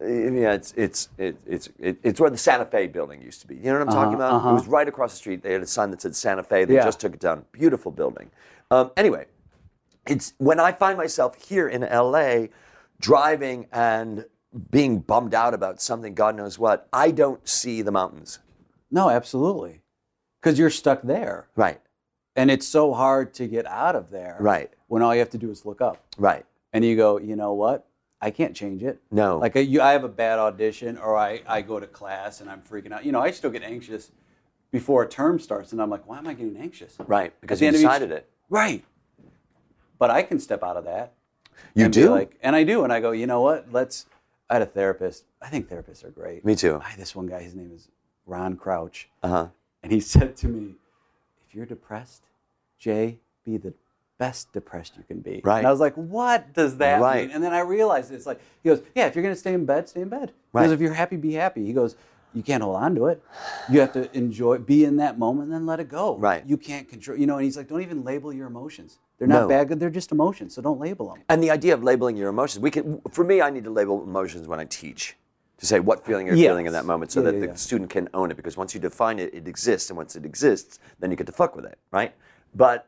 yeah, 0.00 0.52
it's 0.52 0.72
it's 0.76 1.08
it, 1.18 1.36
it's 1.46 1.68
it, 1.78 1.98
it's 2.02 2.20
where 2.20 2.30
the 2.30 2.36
Santa 2.38 2.64
Fe 2.64 2.86
building 2.86 3.20
used 3.20 3.40
to 3.40 3.46
be. 3.48 3.56
You 3.56 3.64
know 3.64 3.80
what 3.80 3.88
I'm 3.88 3.94
talking 3.94 4.14
about? 4.14 4.48
It 4.48 4.52
was 4.52 4.66
right 4.68 4.86
across 4.88 5.12
the 5.12 5.16
street. 5.18 5.42
They 5.42 5.52
had 5.52 5.62
a 5.62 5.66
sign 5.66 5.90
that 5.90 6.00
said 6.02 6.14
Santa 6.14 6.42
Fe. 6.42 6.64
They 6.64 6.74
Uh-huh, 6.74 6.82
Yeah. 6.82 6.84
just 6.84 7.00
took 7.00 7.14
it 7.14 7.20
down. 7.20 7.44
Beautiful 7.52 7.90
building. 7.90 8.30
Um, 8.70 8.92
anyway, 8.96 9.26
it's 10.06 10.34
when 10.38 10.60
I 10.60 10.72
find 10.72 10.96
myself 10.96 11.34
here 11.44 11.68
in 11.68 11.82
LA, 11.82 12.48
driving 13.00 13.66
and 13.72 14.24
being 14.70 15.00
bummed 15.00 15.34
out 15.34 15.52
about 15.52 15.80
something, 15.80 16.14
God 16.14 16.36
knows 16.36 16.58
what. 16.58 16.88
I 16.92 17.10
don't 17.10 17.46
see 17.48 17.82
the 17.82 17.92
mountains. 17.92 18.38
No, 18.90 19.10
absolutely. 19.10 19.82
Because 20.40 20.58
you're 20.58 20.70
stuck 20.70 21.02
there. 21.02 21.48
Right. 21.56 21.80
And 22.36 22.50
it's 22.50 22.66
so 22.66 22.94
hard 22.94 23.34
to 23.34 23.48
get 23.48 23.66
out 23.66 23.96
of 23.96 24.10
there. 24.10 24.36
Right. 24.38 24.70
When 24.86 25.02
all 25.02 25.12
you 25.12 25.18
have 25.18 25.30
to 25.30 25.38
do 25.38 25.50
is 25.50 25.66
look 25.66 25.80
up. 25.80 25.98
Right. 26.16 26.46
And 26.72 26.84
you 26.84 26.94
go, 26.96 27.18
you 27.18 27.34
know 27.36 27.52
what? 27.52 27.87
I 28.20 28.30
can't 28.30 28.54
change 28.54 28.82
it. 28.82 29.00
No. 29.10 29.38
Like 29.38 29.56
I, 29.56 29.60
you, 29.60 29.80
I 29.80 29.92
have 29.92 30.04
a 30.04 30.08
bad 30.08 30.38
audition, 30.38 30.98
or 30.98 31.16
I, 31.16 31.42
I 31.46 31.62
go 31.62 31.78
to 31.78 31.86
class 31.86 32.40
and 32.40 32.50
I'm 32.50 32.62
freaking 32.62 32.92
out. 32.92 33.04
You 33.04 33.12
know, 33.12 33.20
I 33.20 33.30
still 33.30 33.50
get 33.50 33.62
anxious 33.62 34.10
before 34.72 35.02
a 35.04 35.08
term 35.08 35.38
starts, 35.38 35.72
and 35.72 35.80
I'm 35.80 35.88
like, 35.90 36.06
why 36.08 36.18
am 36.18 36.26
I 36.26 36.34
getting 36.34 36.56
anxious? 36.56 36.96
Right. 37.06 37.32
Because 37.40 37.60
you 37.60 37.68
of 37.68 37.74
each- 37.74 37.80
decided 37.80 38.10
it. 38.10 38.28
Right. 38.50 38.84
But 39.98 40.10
I 40.10 40.22
can 40.22 40.38
step 40.40 40.62
out 40.62 40.76
of 40.76 40.84
that. 40.84 41.12
You 41.74 41.88
do. 41.88 42.10
like, 42.10 42.36
and 42.42 42.54
I 42.54 42.62
do, 42.64 42.84
and 42.84 42.92
I 42.92 43.00
go, 43.00 43.10
you 43.10 43.26
know 43.26 43.40
what? 43.40 43.66
Let's. 43.72 44.06
I 44.50 44.54
had 44.54 44.62
a 44.62 44.66
therapist. 44.66 45.24
I 45.42 45.48
think 45.48 45.68
therapists 45.68 46.04
are 46.04 46.10
great. 46.10 46.44
Me 46.44 46.54
too. 46.54 46.80
I 46.82 46.90
had 46.90 46.98
this 47.00 47.14
one 47.14 47.26
guy. 47.26 47.42
His 47.42 47.54
name 47.54 47.70
is 47.74 47.88
Ron 48.26 48.56
Crouch, 48.56 49.08
Uh 49.22 49.28
huh. 49.28 49.46
and 49.82 49.92
he 49.92 50.00
said 50.14 50.36
to 50.38 50.48
me, 50.48 50.74
"If 51.48 51.54
you're 51.54 51.66
depressed, 51.66 52.22
Jay, 52.78 53.18
be 53.44 53.56
the 53.58 53.74
best 54.18 54.52
depressed 54.52 54.96
you 54.96 55.04
can 55.04 55.20
be." 55.20 55.40
Right. 55.44 55.58
And 55.58 55.66
I 55.66 55.70
was 55.70 55.80
like, 55.80 55.94
"What 55.94 56.52
does 56.52 56.76
that 56.78 57.00
Right. 57.00 57.26
mean?" 57.26 57.34
And 57.34 57.42
then 57.42 57.52
I 57.54 57.60
realized 57.60 58.12
it's 58.12 58.26
like 58.26 58.40
he 58.62 58.68
goes, 58.68 58.82
"Yeah, 58.94 59.06
if 59.06 59.14
you're 59.14 59.22
gonna 59.22 59.36
stay 59.36 59.54
in 59.54 59.64
bed, 59.64 59.88
stay 59.88 60.02
in 60.02 60.08
bed. 60.08 60.32
Right. 60.52 60.62
Because 60.62 60.72
if 60.72 60.80
you're 60.80 60.92
happy, 60.92 61.16
be 61.16 61.32
happy." 61.34 61.64
He 61.64 61.72
goes. 61.72 61.96
You 62.34 62.42
can't 62.42 62.62
hold 62.62 62.76
on 62.76 62.94
to 62.96 63.06
it. 63.06 63.22
You 63.70 63.80
have 63.80 63.94
to 63.94 64.14
enjoy, 64.14 64.58
be 64.58 64.84
in 64.84 64.98
that 64.98 65.18
moment, 65.18 65.44
and 65.46 65.54
then 65.54 65.64
let 65.64 65.80
it 65.80 65.88
go. 65.88 66.18
Right. 66.18 66.44
You 66.46 66.58
can't 66.58 66.86
control. 66.86 67.16
You 67.18 67.26
know, 67.26 67.36
and 67.36 67.44
he's 67.44 67.56
like, 67.56 67.68
don't 67.68 67.80
even 67.80 68.04
label 68.04 68.34
your 68.34 68.46
emotions. 68.46 68.98
They're 69.18 69.26
not 69.26 69.40
No. 69.44 69.48
bad. 69.48 69.70
They're 69.80 69.88
just 69.88 70.12
emotions. 70.12 70.54
So 70.54 70.60
don't 70.60 70.78
label 70.78 71.08
them. 71.08 71.22
And 71.30 71.42
the 71.42 71.50
idea 71.50 71.72
of 71.72 71.82
labeling 71.82 72.18
your 72.18 72.28
emotions, 72.28 72.62
we 72.62 72.70
can. 72.70 73.00
For 73.10 73.24
me, 73.24 73.40
I 73.40 73.48
need 73.48 73.64
to 73.64 73.70
label 73.70 74.02
emotions 74.02 74.46
when 74.46 74.60
I 74.60 74.66
teach, 74.66 75.16
to 75.56 75.64
say 75.64 75.80
what 75.80 76.04
feeling 76.04 76.26
you're 76.26 76.36
Yes. 76.36 76.50
feeling 76.50 76.66
in 76.66 76.72
that 76.74 76.84
moment, 76.84 77.10
so 77.12 77.20
Yeah, 77.20 77.24
that 77.30 77.34
yeah, 77.36 77.40
the 77.40 77.46
yeah. 77.46 77.54
student 77.54 77.88
can 77.88 78.10
own 78.12 78.30
it. 78.30 78.36
Because 78.36 78.58
once 78.58 78.74
you 78.74 78.78
define 78.80 79.18
it, 79.18 79.32
it 79.32 79.48
exists, 79.48 79.88
and 79.88 79.96
once 79.96 80.14
it 80.14 80.26
exists, 80.26 80.78
then 81.00 81.10
you 81.10 81.16
get 81.16 81.26
to 81.28 81.32
fuck 81.32 81.56
with 81.56 81.64
it, 81.64 81.78
right? 81.90 82.12
But 82.54 82.86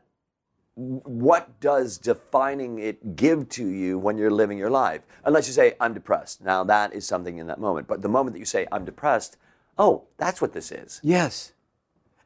what 0.81 1.59
does 1.59 1.97
defining 1.97 2.79
it 2.79 3.15
give 3.15 3.49
to 3.49 3.65
you 3.67 3.99
when 3.99 4.17
you're 4.17 4.31
living 4.31 4.57
your 4.57 4.69
life? 4.69 5.01
Unless 5.23 5.47
you 5.47 5.53
say 5.53 5.75
I'm 5.79 5.93
depressed. 5.93 6.41
Now 6.43 6.63
that 6.63 6.93
is 6.93 7.05
something 7.05 7.37
in 7.37 7.47
that 7.47 7.59
moment. 7.59 7.87
But 7.87 8.01
the 8.01 8.09
moment 8.09 8.33
that 8.33 8.39
you 8.39 8.45
say 8.45 8.67
I'm 8.71 8.83
depressed, 8.85 9.37
oh, 9.77 10.03
that's 10.17 10.41
what 10.41 10.53
this 10.53 10.71
is. 10.71 10.99
Yes. 11.03 11.53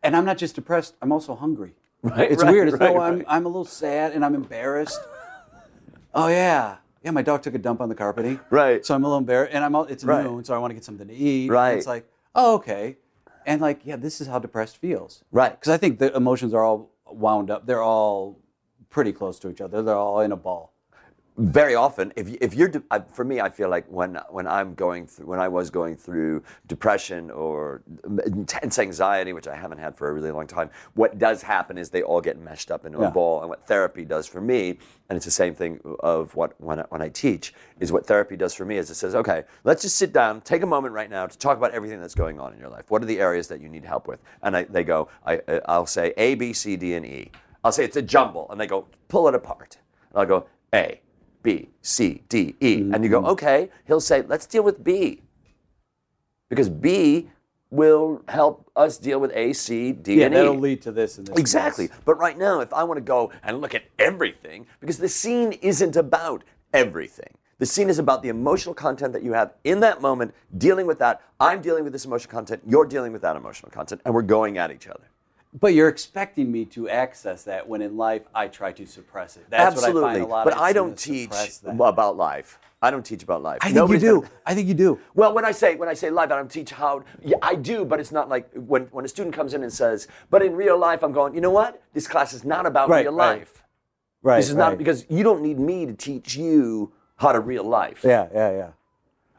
And 0.04 0.16
I'm 0.16 0.26
not 0.26 0.38
just 0.38 0.56
depressed, 0.56 0.96
I'm 1.02 1.12
also 1.12 1.36
hungry. 1.36 1.74
Right, 2.06 2.32
It's 2.32 2.44
right, 2.44 2.52
weird. 2.52 2.68
It's 2.68 2.78
right, 2.80 2.94
no, 2.94 3.02
I'm. 3.02 3.26
I'm 3.28 3.46
a 3.46 3.50
little 3.50 3.66
sad 3.66 4.12
and 4.14 4.24
I'm 4.24 4.36
embarrassed. 4.36 5.00
oh, 6.14 6.28
yeah. 6.28 6.76
Yeah, 7.04 7.12
my 7.12 7.24
dog 7.24 7.42
took 7.42 7.56
a 7.56 7.58
dump 7.58 7.82
on 7.82 7.90
the 7.90 7.96
carpeting. 7.96 8.40
Right. 8.52 8.86
So 8.86 8.94
I'm 8.94 9.04
a 9.04 9.08
little 9.08 9.18
embarrassed. 9.18 9.56
And 9.56 9.64
I'm 9.64 9.76
all, 9.76 9.86
it's 9.86 10.04
Right. 10.04 10.24
noon, 10.24 10.44
so 10.44 10.54
I 10.54 10.60
want 10.60 10.70
to 10.70 10.76
get 10.76 10.84
something 10.84 11.08
to 11.08 11.14
eat. 11.16 11.46
And 11.46 11.52
Right. 11.52 11.78
it's 11.78 11.88
like, 11.88 12.08
oh, 12.36 12.56
okay. 12.56 12.98
And 13.48 13.60
like, 13.60 13.82
yeah, 13.86 13.96
this 13.96 14.22
is 14.22 14.28
how 14.28 14.38
depressed 14.38 14.78
feels. 14.78 15.24
Right. 15.32 15.52
Because 15.60 15.74
I 15.74 15.78
think 15.78 15.98
the 15.98 16.16
emotions 16.16 16.54
are 16.54 16.64
all 16.64 16.92
wound 17.10 17.50
up. 17.50 17.66
They're 17.66 17.82
all 17.82 18.38
pretty 18.96 19.12
close 19.12 19.38
to 19.40 19.50
each 19.52 19.60
other. 19.60 19.82
They're 19.84 19.94
all 20.08 20.22
in 20.22 20.32
a 20.32 20.38
ball. 20.48 20.72
very 21.38 21.76
often 21.76 22.14
if, 22.16 22.26
if 22.48 22.52
you're 22.58 22.70
de- 22.76 22.82
I- 22.96 23.08
for 23.18 23.26
me 23.32 23.36
i 23.48 23.50
feel 23.58 23.70
like 23.76 23.86
when 24.00 24.12
when 24.38 24.48
i'm 24.58 24.70
going 24.86 25.04
through 25.14 25.26
when 25.32 25.42
i 25.46 25.50
was 25.58 25.68
going 25.80 25.96
through 26.06 26.34
depression 26.74 27.22
or 27.44 27.82
intense 28.26 28.80
anxiety 28.88 29.32
which 29.38 29.50
i 29.54 29.56
haven't 29.64 29.82
had 29.86 29.98
for 29.98 30.06
a 30.10 30.14
really 30.18 30.32
long 30.38 30.48
time 30.48 30.70
what 31.02 31.12
does 31.26 31.42
happen 31.42 31.78
is 31.82 31.90
they 31.90 32.04
all 32.10 32.22
get 32.30 32.36
meshed 32.50 32.70
up 32.76 32.86
into 32.88 33.00
a 33.00 33.02
Yeah. 33.08 33.10
ball 33.20 33.36
and 33.42 33.50
what 33.54 33.62
therapy 33.72 34.06
does 34.16 34.26
for 34.34 34.40
me 34.52 34.62
and 35.10 35.14
it's 35.18 35.26
the 35.32 35.38
same 35.44 35.54
thing 35.62 35.74
of 36.14 36.34
what 36.40 36.50
when 36.68 36.78
I, 36.84 36.86
when 36.94 37.02
I 37.08 37.10
teach 37.10 37.46
is 37.84 37.92
what 37.96 38.04
therapy 38.12 38.38
does 38.44 38.54
for 38.60 38.66
me 38.72 38.76
is 38.82 38.90
it 38.90 38.96
says 39.04 39.14
okay 39.22 39.40
let's 39.70 39.82
just 39.82 39.98
sit 40.04 40.12
down 40.14 40.40
take 40.54 40.64
a 40.70 40.72
moment 40.76 40.94
right 41.02 41.12
now 41.18 41.24
to 41.34 41.38
talk 41.46 41.58
about 41.62 41.72
everything 41.80 42.00
that's 42.04 42.16
going 42.24 42.38
on 42.44 42.50
in 42.54 42.60
your 42.64 42.72
life 42.78 42.86
what 42.92 43.00
are 43.04 43.10
the 43.14 43.20
areas 43.30 43.46
that 43.52 43.60
you 43.64 43.68
need 43.76 43.84
help 43.94 44.08
with 44.12 44.22
and 44.44 44.52
I, 44.56 44.62
they 44.76 44.86
go 44.86 45.00
I, 45.32 45.34
uh, 45.54 45.60
i'll 45.74 45.92
say 46.00 46.14
a 46.16 46.36
b 46.36 46.54
c 46.54 46.78
d 46.78 46.94
and 47.00 47.06
e 47.06 47.22
i'll 47.66 47.72
say 47.74 47.84
it's 47.84 47.98
a 47.98 48.02
jumble 48.02 48.48
and 48.52 48.60
they 48.62 48.68
go 48.68 48.86
pull 49.10 49.28
it 49.28 49.36
apart 49.36 49.78
and 50.12 50.20
i'll 50.20 50.26
go 50.26 50.46
a 50.74 51.02
B, 51.44 51.70
C, 51.84 52.24
D, 52.28 52.56
E. 52.60 52.90
And 52.92 53.04
you 53.04 53.10
go, 53.12 53.20
Mm-hmm. 53.22 53.30
okay. 53.38 53.70
He'll 53.86 54.00
say, 54.02 54.24
let's 54.24 54.48
deal 54.48 54.64
with 54.64 54.84
B. 54.84 55.22
Because 56.50 56.70
B 56.70 57.30
will 57.70 58.24
help 58.28 58.72
us 58.76 58.98
deal 58.98 59.20
with 59.20 59.32
A, 59.36 59.54
C, 59.54 59.92
D, 59.92 60.16
Yeah, 60.16 60.26
and 60.26 60.34
E. 60.34 60.38
that'll 60.38 60.58
lead 60.58 60.82
to 60.82 60.92
this 60.92 61.20
and 61.20 61.28
this. 61.28 61.38
Exactly. 61.38 61.90
But 62.04 62.16
right 62.16 62.36
now, 62.36 62.62
if 62.62 62.74
I 62.74 62.84
want 62.84 62.98
to 62.98 63.02
go 63.04 63.32
and 63.44 63.62
look 63.62 63.76
at 63.76 63.84
everything, 64.00 64.66
because 64.80 64.98
the 64.98 65.08
scene 65.08 65.52
isn't 65.52 65.96
about 65.96 66.44
everything. 66.74 67.30
The 67.60 67.68
scene 67.68 67.90
is 67.92 68.00
about 68.00 68.24
the 68.24 68.30
emotional 68.30 68.74
content 68.74 69.14
that 69.14 69.22
you 69.22 69.34
have 69.34 69.54
in 69.66 69.80
that 69.82 70.02
moment, 70.02 70.34
dealing 70.58 70.88
with 70.88 70.98
that. 71.00 71.22
I'm 71.40 71.62
dealing 71.62 71.84
with 71.84 71.94
this 71.94 72.06
emotional 72.06 72.32
content, 72.32 72.64
you're 72.66 72.88
dealing 72.88 73.14
with 73.14 73.22
that 73.22 73.36
emotional 73.36 73.72
content, 73.72 74.02
and 74.04 74.16
we're 74.16 74.24
going 74.24 74.58
at 74.58 74.72
each 74.72 74.88
other. 74.88 75.04
But 75.58 75.74
you're 75.74 75.88
expecting 75.90 76.52
me 76.52 76.66
to 76.66 76.90
access 76.90 77.44
that 77.44 77.68
when 77.68 77.82
in 77.82 77.96
life 77.96 78.24
I 78.36 78.48
try 78.48 78.72
to 78.74 78.86
suppress 78.86 79.38
it. 79.38 79.46
That's 79.50 79.78
Absolutely. 79.78 80.02
what 80.02 80.10
I 80.10 80.14
find 80.14 80.24
a 80.24 80.28
lot 80.28 80.46
but 80.46 80.58
I 80.58 80.74
don't 80.74 80.98
teach 80.98 81.32
about 81.64 82.18
life. 82.18 82.60
I 82.82 82.92
don't 82.92 83.06
teach 83.06 83.24
about 83.24 83.42
life. 83.42 83.60
I 83.62 83.66
think 83.68 83.76
Nobody's 83.78 84.04
you 84.04 84.10
do. 84.10 84.22
gonna- 84.22 84.32
I 84.46 84.54
think 84.54 84.68
you 84.68 84.74
do. 84.74 85.00
Well, 85.16 85.34
when 85.34 85.46
I 85.46 85.52
say 85.52 85.76
when 85.76 85.88
I 85.90 85.94
say 85.94 86.10
life, 86.10 86.30
I 86.32 86.36
don't 86.36 86.52
teach 86.52 86.72
how. 86.72 87.04
Yeah, 87.24 87.38
I 87.42 87.56
do, 87.56 87.86
but 87.86 88.00
it's 88.00 88.12
not 88.12 88.28
like 88.30 88.50
when 88.54 88.84
when 88.92 89.06
a 89.06 89.08
student 89.08 89.34
comes 89.34 89.54
in 89.54 89.64
and 89.64 89.72
says, 89.74 90.08
"But 90.30 90.44
in 90.44 90.56
real 90.56 90.78
life, 90.78 91.02
I'm 91.04 91.14
going." 91.14 91.34
You 91.34 91.42
know 91.42 91.52
what? 91.52 91.82
This 91.94 92.06
class 92.08 92.34
is 92.34 92.44
not 92.44 92.66
about 92.66 92.90
Right, 92.90 93.06
real 93.06 93.14
right. 93.16 93.40
life. 93.40 93.64
Right. 94.22 94.38
This 94.38 94.50
is 94.50 94.56
not 94.56 94.78
because 94.78 95.06
you 95.10 95.24
don't 95.24 95.42
need 95.42 95.58
me 95.60 95.86
to 95.86 95.94
teach 95.94 96.36
you 96.36 96.92
how 97.16 97.32
to 97.32 97.40
real 97.40 97.64
life. 97.64 98.02
Yeah, 98.04 98.28
yeah, 98.34 98.52
yeah. 98.52 98.70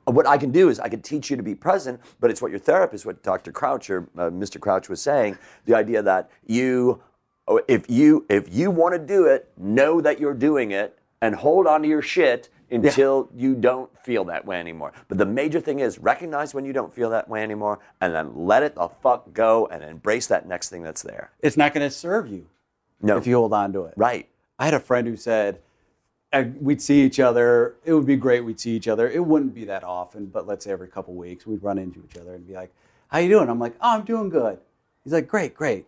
What 0.06 0.26
I 0.26 0.38
can 0.38 0.52
do 0.52 0.68
is 0.68 0.78
I 0.78 0.88
can 0.88 1.02
teach 1.02 1.30
you 1.30 1.36
to 1.36 1.42
be 1.42 1.54
present, 1.56 2.00
but 2.20 2.30
it's 2.30 2.40
what 2.40 2.50
your 2.52 2.60
therapist, 2.60 3.04
what 3.04 3.22
Dr. 3.24 3.50
Crouch 3.50 3.90
or 3.90 4.08
uh, 4.16 4.30
Mr. 4.30 4.60
Crouch 4.60 4.88
was 4.88 5.02
saying, 5.02 5.36
the 5.64 5.74
idea 5.74 6.00
that 6.02 6.30
you, 6.46 7.02
oh, 7.48 7.60
if 7.66 7.90
you 7.90 8.24
if 8.28 8.54
you 8.54 8.70
want 8.70 8.94
to 8.94 9.00
do 9.00 9.26
it, 9.26 9.50
know 9.56 10.00
that 10.00 10.20
you're 10.20 10.32
doing 10.34 10.70
it 10.70 10.96
and 11.20 11.34
hold 11.34 11.66
on 11.66 11.82
to 11.82 11.88
your 11.88 12.02
shit 12.02 12.48
until 12.70 13.28
you 13.34 13.54
don't 13.54 13.90
feel 14.04 14.24
that 14.24 14.44
way 14.44 14.58
anymore. 14.60 14.92
But 15.08 15.18
the 15.18 15.26
major 15.26 15.60
thing 15.60 15.80
is 15.80 15.98
recognize 15.98 16.54
when 16.54 16.64
you 16.64 16.72
don't 16.72 16.92
feel 16.94 17.10
that 17.10 17.28
way 17.28 17.42
anymore 17.42 17.80
and 18.00 18.14
then 18.14 18.32
let 18.36 18.62
it 18.62 18.74
the 18.76 18.88
fuck 18.88 19.32
go 19.32 19.66
and 19.66 19.82
embrace 19.82 20.26
that 20.28 20.46
next 20.46 20.68
thing 20.68 20.82
that's 20.84 21.02
there. 21.02 21.30
It's 21.40 21.56
not 21.56 21.74
going 21.74 21.88
to 21.88 21.94
serve 21.94 22.28
you 22.28 22.46
No. 23.02 23.16
if 23.16 23.26
you 23.26 23.36
hold 23.36 23.52
on 23.52 23.72
to 23.72 23.84
it. 23.86 23.94
right. 23.96 24.28
I 24.58 24.64
had 24.64 24.74
a 24.74 24.80
friend 24.80 25.06
who 25.06 25.16
said 25.16 25.60
we'd 26.60 26.82
see 26.82 27.02
each 27.02 27.20
other. 27.20 27.76
It 27.84 27.92
would 27.92 28.06
be 28.06 28.16
great. 28.16 28.40
We'd 28.40 28.60
see 28.60 28.72
each 28.72 28.88
other. 28.88 29.08
It 29.08 29.24
wouldn't 29.24 29.54
be 29.54 29.64
that 29.64 29.84
often, 29.84 30.26
but 30.26 30.46
let's 30.46 30.64
say 30.64 30.72
every 30.72 30.88
couple 30.88 31.14
weeks 31.14 31.46
we'd 31.46 31.62
run 31.62 31.78
into 31.78 32.02
each 32.04 32.16
other 32.18 32.34
and 32.34 32.46
be 32.46 32.54
like, 32.54 32.72
"How 33.08 33.18
you 33.18 33.28
doing?" 33.28 33.48
I'm 33.48 33.58
like, 33.58 33.74
"Oh, 33.80 33.96
I'm 33.96 34.04
doing 34.04 34.28
good." 34.28 34.58
He's 35.04 35.12
like, 35.12 35.28
"Great, 35.28 35.54
great." 35.54 35.86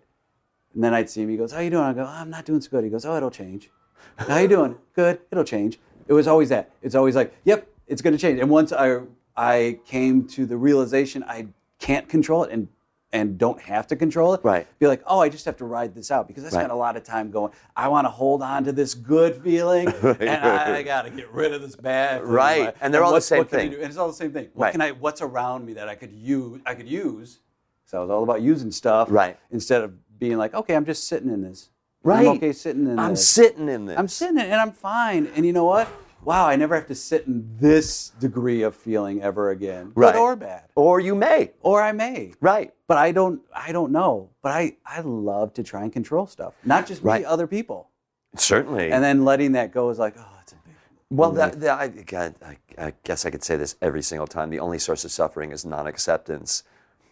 And 0.74 0.82
then 0.82 0.94
I'd 0.94 1.10
see 1.10 1.22
him. 1.22 1.28
He 1.28 1.36
goes, 1.36 1.52
"How 1.52 1.60
you 1.60 1.70
doing?" 1.70 1.84
I 1.84 1.92
go, 1.92 2.02
oh, 2.02 2.06
"I'm 2.06 2.30
not 2.30 2.44
doing 2.44 2.60
so 2.60 2.70
good." 2.70 2.84
He 2.84 2.90
goes, 2.90 3.04
"Oh, 3.04 3.16
it'll 3.16 3.30
change." 3.30 3.70
How 4.16 4.38
you 4.38 4.48
doing? 4.48 4.76
Good. 4.94 5.20
It'll 5.30 5.44
change. 5.44 5.78
It 6.06 6.12
was 6.12 6.26
always 6.26 6.48
that. 6.50 6.70
It's 6.82 6.94
always 6.94 7.16
like, 7.16 7.34
"Yep, 7.44 7.66
it's 7.86 8.02
going 8.02 8.14
to 8.14 8.18
change." 8.18 8.40
And 8.40 8.48
once 8.50 8.72
I 8.72 9.00
I 9.36 9.80
came 9.86 10.26
to 10.28 10.46
the 10.46 10.56
realization 10.56 11.24
I 11.24 11.48
can't 11.78 12.08
control 12.08 12.44
it 12.44 12.50
and 12.50 12.68
and 13.12 13.38
don't 13.38 13.60
have 13.62 13.86
to 13.86 13.96
control 13.96 14.34
it. 14.34 14.40
Right. 14.44 14.66
Be 14.78 14.86
like, 14.86 15.02
oh, 15.06 15.20
I 15.20 15.28
just 15.30 15.44
have 15.46 15.56
to 15.58 15.64
ride 15.64 15.94
this 15.94 16.10
out 16.10 16.28
because 16.28 16.44
I 16.44 16.48
spent 16.50 16.64
Right. 16.68 16.70
a 16.74 16.76
lot 16.76 16.96
of 16.96 17.04
time 17.04 17.30
going. 17.30 17.52
I 17.74 17.88
want 17.88 18.04
to 18.04 18.10
hold 18.10 18.42
on 18.42 18.64
to 18.64 18.72
this 18.72 18.92
good 18.94 19.42
feeling, 19.42 19.88
and 20.02 20.22
I, 20.30 20.70
right. 20.70 20.84
got 20.84 21.02
to 21.02 21.10
get 21.10 21.32
rid 21.32 21.54
of 21.54 21.62
this 21.62 21.74
bad. 21.74 22.20
feeling. 22.20 22.34
Right. 22.34 22.74
And 22.80 22.92
they're 22.92 23.02
all 23.04 23.14
the 23.14 23.20
same 23.20 23.42
I 23.42 23.44
thing. 23.44 23.74
And 23.74 23.82
it's 23.84 23.96
all 23.96 24.08
the 24.08 24.12
same 24.14 24.32
thing. 24.32 24.48
What 24.52 24.64
Right. 24.66 24.72
can 24.72 24.80
I? 24.82 24.90
What's 24.92 25.22
around 25.22 25.64
me 25.64 25.72
that 25.74 25.88
I 25.88 25.94
could 25.94 26.12
use? 26.12 26.60
I 26.66 26.74
could 26.74 26.88
use. 26.88 27.38
So 27.86 27.98
I 27.98 28.00
was 28.02 28.10
all 28.10 28.22
about 28.22 28.42
using 28.42 28.70
stuff. 28.70 29.08
Right. 29.10 29.38
Instead 29.50 29.82
of 29.82 29.94
being 30.18 30.36
like, 30.36 30.52
okay, 30.52 30.74
I'm 30.76 30.84
just 30.84 31.08
sitting 31.08 31.30
in 31.30 31.40
this. 31.42 31.70
Right. 32.02 32.20
I'm 32.26 32.36
okay 32.36 32.52
sitting 32.52 32.82
in 32.86 32.96
this. 32.96 32.98
I'm 32.98 33.16
sitting 33.16 33.68
in 33.68 33.86
this. 33.86 33.98
I'm 33.98 34.08
sitting 34.08 34.36
in 34.36 34.44
it 34.44 34.50
and 34.50 34.60
I'm 34.60 34.72
fine. 34.72 35.28
And 35.34 35.46
you 35.46 35.52
know 35.54 35.64
what? 35.64 35.88
Wow, 36.28 36.46
I 36.46 36.56
never 36.56 36.74
have 36.74 36.86
to 36.88 36.94
sit 36.94 37.26
in 37.26 37.48
this 37.58 38.10
degree 38.20 38.60
of 38.60 38.76
feeling 38.76 39.22
ever 39.22 39.48
again, 39.48 39.92
Right. 39.94 40.12
good 40.12 40.20
or 40.20 40.36
bad, 40.36 40.64
Or 40.74 41.00
you 41.00 41.14
may. 41.14 41.52
or 41.62 41.80
I 41.80 41.92
may. 41.92 42.34
Right. 42.42 42.74
But 42.86 42.98
I 42.98 43.12
don't. 43.12 43.40
I 43.54 43.72
don't 43.72 43.90
know. 43.92 44.28
But 44.42 44.52
I 44.52 44.76
I 44.84 45.00
love 45.00 45.54
to 45.54 45.62
try 45.62 45.82
and 45.84 45.92
control 45.92 46.26
stuff, 46.26 46.52
not 46.64 46.86
just 46.86 47.02
me, 47.02 47.08
Right. 47.08 47.24
other 47.24 47.46
people. 47.46 47.88
Certainly. 48.36 48.92
And 48.92 49.02
then 49.02 49.24
letting 49.24 49.52
that 49.52 49.72
go 49.72 49.88
is 49.88 49.98
like, 49.98 50.16
oh, 50.18 50.38
it's 50.42 50.52
a 50.52 50.56
big. 50.56 50.74
Well, 51.10 51.32
that, 51.32 51.58
that, 51.60 51.78
I, 51.80 51.88
God, 51.88 52.34
I, 52.44 52.58
I 52.76 52.92
guess 53.04 53.24
I 53.24 53.30
could 53.30 53.42
say 53.42 53.56
this 53.56 53.76
every 53.80 54.02
single 54.02 54.26
time. 54.26 54.50
The 54.50 54.60
only 54.60 54.78
source 54.78 55.06
of 55.06 55.10
suffering 55.10 55.50
is 55.50 55.64
non 55.64 55.86
acceptance. 55.86 56.62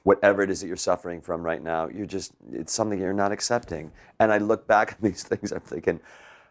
Whatever 0.03 0.43
it 0.43 0.51
is 0.51 0.61
that 0.61 0.67
you're 0.69 0.77
suffering 0.77 1.23
from 1.23 1.43
right 1.43 1.63
now, 1.63 1.89
you're 1.89 2.07
just, 2.07 2.33
it's 2.53 2.73
something 2.73 2.99
you're 3.01 3.15
not 3.15 3.33
accepting. 3.33 3.93
And 4.21 4.31
I 4.31 4.39
look 4.39 4.67
back 4.67 4.93
at 4.93 5.01
these 5.01 5.23
things, 5.25 5.53
I'm 5.53 5.61
thinking, 5.61 6.01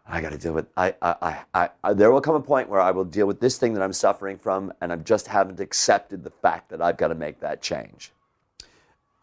I 0.08 0.22
got 0.22 0.32
to 0.32 0.38
deal 0.38 0.54
with, 0.54 0.68
I, 0.78 0.94
I, 1.02 1.40
I, 1.54 1.70
I, 1.84 1.94
there 1.94 2.12
will 2.12 2.22
come 2.22 2.36
a 2.36 2.40
point 2.40 2.70
where 2.70 2.80
I 2.80 2.92
will 2.92 3.06
deal 3.06 3.26
with 3.26 3.40
this 3.40 3.58
thing 3.58 3.74
that 3.74 3.82
I'm 3.82 3.94
suffering 3.94 4.38
from, 4.38 4.72
and 4.80 4.92
I 4.92 4.98
just 4.98 5.28
haven't 5.28 5.60
accepted 5.60 6.24
the 6.24 6.30
fact 6.30 6.70
that 6.70 6.82
I've 6.82 6.98
got 6.98 7.08
to 7.08 7.16
make 7.16 7.40
that 7.40 7.62
change. 7.62 8.12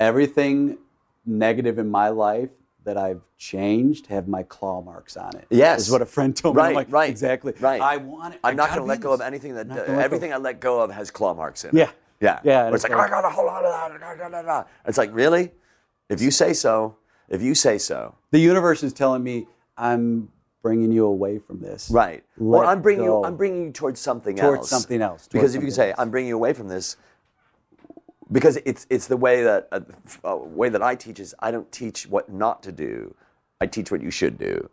Everything 0.01 0.79
negative 1.25 1.79
in 1.79 1.89
my 1.89 2.09
life 2.09 2.51
that 2.85 2.97
I've 2.97 3.21
changed 3.39 4.09
have 4.09 4.27
my 4.27 4.43
claw 4.43 4.83
marks 4.83 5.17
on 5.17 5.37
it. 5.37 5.47
Yes. 5.51 5.83
is 5.83 5.91
what 5.91 6.03
a 6.03 6.07
friend 6.07 6.37
told 6.37 6.57
me. 6.57 6.63
Right, 6.63 6.75
like, 6.75 6.91
right, 6.91 7.09
exactly. 7.09 7.55
right. 7.61 7.81
I 7.81 7.99
want 7.99 8.35
it. 8.35 8.41
I'm 8.43 8.57
not 8.57 8.71
going 8.71 8.81
to 8.81 8.85
let 8.87 9.01
go 9.01 9.13
of 9.13 9.21
anything 9.21 9.55
that, 9.55 9.69
go. 9.69 9.85
everything 9.85 10.33
I 10.33 10.39
let 10.39 10.59
go 10.59 10.81
of 10.81 10.91
has 10.91 11.13
claw 11.13 11.33
marks 11.33 11.65
in 11.65 11.71
it. 11.71 11.75
Yeah. 11.77 11.91
Yeah. 12.21 12.41
Yeah, 12.45 12.67
it's 12.67 12.77
it's 12.77 12.85
like, 12.85 12.93
like- 12.93 13.09
I 13.09 13.11
got 13.11 13.23
to 13.23 13.31
hold 13.31 13.49
on 13.49 13.63
to 13.63 13.69
that. 13.69 14.01
da, 14.01 14.15
da, 14.15 14.29
da, 14.29 14.43
da." 14.43 14.65
It's 14.87 14.99
like, 14.99 15.15
really? 15.15 15.53
If 16.09 16.21
you 16.21 16.33
say 16.33 16.53
so, 16.53 16.97
if 17.29 17.41
you 17.41 17.55
say 17.55 17.79
so. 17.79 18.17
The 18.33 18.39
universe 18.41 18.83
is 18.83 18.93
telling 18.93 19.23
me 19.23 19.47
I'm 19.77 20.29
bringing 20.63 20.93
you 20.93 21.07
away 21.07 21.39
from 21.39 21.61
this. 21.61 21.91
Right. 21.91 22.23
Let 22.37 22.61
well, 22.61 22.69
I'm 22.69 22.81
bringing 22.81 23.07
go. 23.07 23.21
you. 23.21 23.27
I'm 23.27 23.37
bringing 23.37 23.65
you 23.65 23.73
towards 23.73 24.01
something 24.01 24.39
else. 24.39 24.47
Towards 24.47 24.61
else. 24.61 24.71
something 24.71 25.03
else, 25.03 25.27
towards 25.27 25.33
Because 25.33 25.55
if 25.55 25.63
you 25.63 25.71
something 25.71 25.85
say 25.85 25.91
else. 25.91 26.01
I'm 26.01 26.11
bringing 26.11 26.29
you 26.29 26.37
away 26.37 26.53
from 26.53 26.69
this, 26.69 26.97
because 28.31 28.59
it's 28.65 28.87
it's 28.89 29.09
the 29.09 29.17
way 29.17 29.43
that 29.43 29.69
uh, 29.73 29.81
uh, 30.25 30.37
way 30.37 30.69
that 30.69 30.83
I 30.83 30.95
teach 30.95 31.21
is 31.21 31.35
I 31.41 31.51
don't 31.51 31.71
teach 31.71 32.07
what 32.07 32.33
not 32.33 32.63
to 32.63 32.73
do. 32.73 33.15
I 33.61 33.67
teach 33.67 33.91
what 33.91 34.03
you 34.03 34.11
should 34.11 34.39
do. 34.39 34.71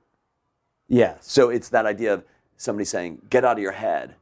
Yeah. 0.88 1.16
So 1.22 1.50
it's 1.50 1.70
that 1.70 1.86
idea 1.86 2.14
of 2.14 2.24
somebody 2.58 2.86
saying, 2.86 3.22
"Get 3.30 3.44
out 3.44 3.58
of 3.58 3.64
your 3.64 3.74
head," 3.74 4.16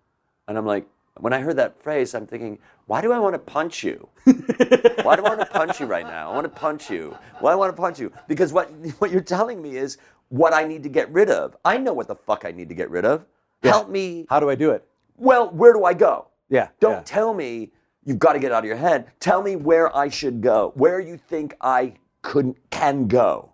and 0.48 0.58
I'm 0.58 0.66
like, 0.66 0.88
when 1.20 1.34
I 1.34 1.40
heard 1.40 1.58
that 1.58 1.82
phrase, 1.82 2.14
I'm 2.14 2.28
thinking, 2.28 2.60
why 2.86 3.02
do 3.02 3.12
I 3.12 3.20
want 3.20 3.34
to 3.36 3.40
punch 3.40 3.84
you? 3.84 4.08
why 5.04 5.16
do 5.16 5.26
I 5.26 5.36
want 5.36 5.40
to 5.40 5.46
punch 5.46 5.80
you 5.80 5.86
right 5.86 6.06
now? 6.06 6.32
I 6.32 6.34
want 6.34 6.46
to 6.46 6.60
punch 6.60 6.90
you. 6.90 7.18
Why 7.40 7.52
do 7.52 7.54
I 7.54 7.56
want 7.56 7.76
to 7.76 7.82
punch 7.82 8.00
you? 8.00 8.12
Because 8.28 8.54
what 8.54 8.70
what 9.00 9.12
you're 9.12 9.22
telling 9.22 9.62
me 9.62 9.78
is 9.78 9.98
what 10.30 10.54
I 10.54 10.66
need 10.66 10.84
to 10.84 10.90
get 10.90 11.12
rid 11.12 11.30
of. 11.30 11.56
I 11.64 11.78
know 11.78 11.94
what 11.94 12.08
the 12.08 12.16
fuck 12.16 12.44
I 12.46 12.52
need 12.52 12.70
to 12.70 12.76
get 12.76 12.90
rid 12.90 13.06
of. 13.06 13.26
Help 13.64 13.90
me. 13.90 14.26
How 14.30 14.40
do 14.40 14.50
I 14.50 14.56
do 14.56 14.72
it? 14.72 14.88
Well, 15.18 15.50
where 15.50 15.74
do 15.74 15.84
I 15.84 15.94
go? 15.94 16.28
Yeah. 16.50 16.70
Don't 16.80 16.92
yeah. 16.94 17.02
tell 17.06 17.34
me 17.34 17.72
you've 18.06 18.20
got 18.20 18.34
to 18.34 18.40
get 18.40 18.52
out 18.52 18.60
of 18.60 18.66
your 18.66 18.78
head. 18.78 19.08
Tell 19.20 19.42
me 19.42 19.56
where 19.56 19.96
I 19.96 20.10
should 20.10 20.42
go, 20.42 20.72
where 20.76 21.00
you 21.00 21.18
think 21.18 21.56
I 21.60 21.94
could 22.22 22.56
can 22.70 23.08
go. 23.08 23.54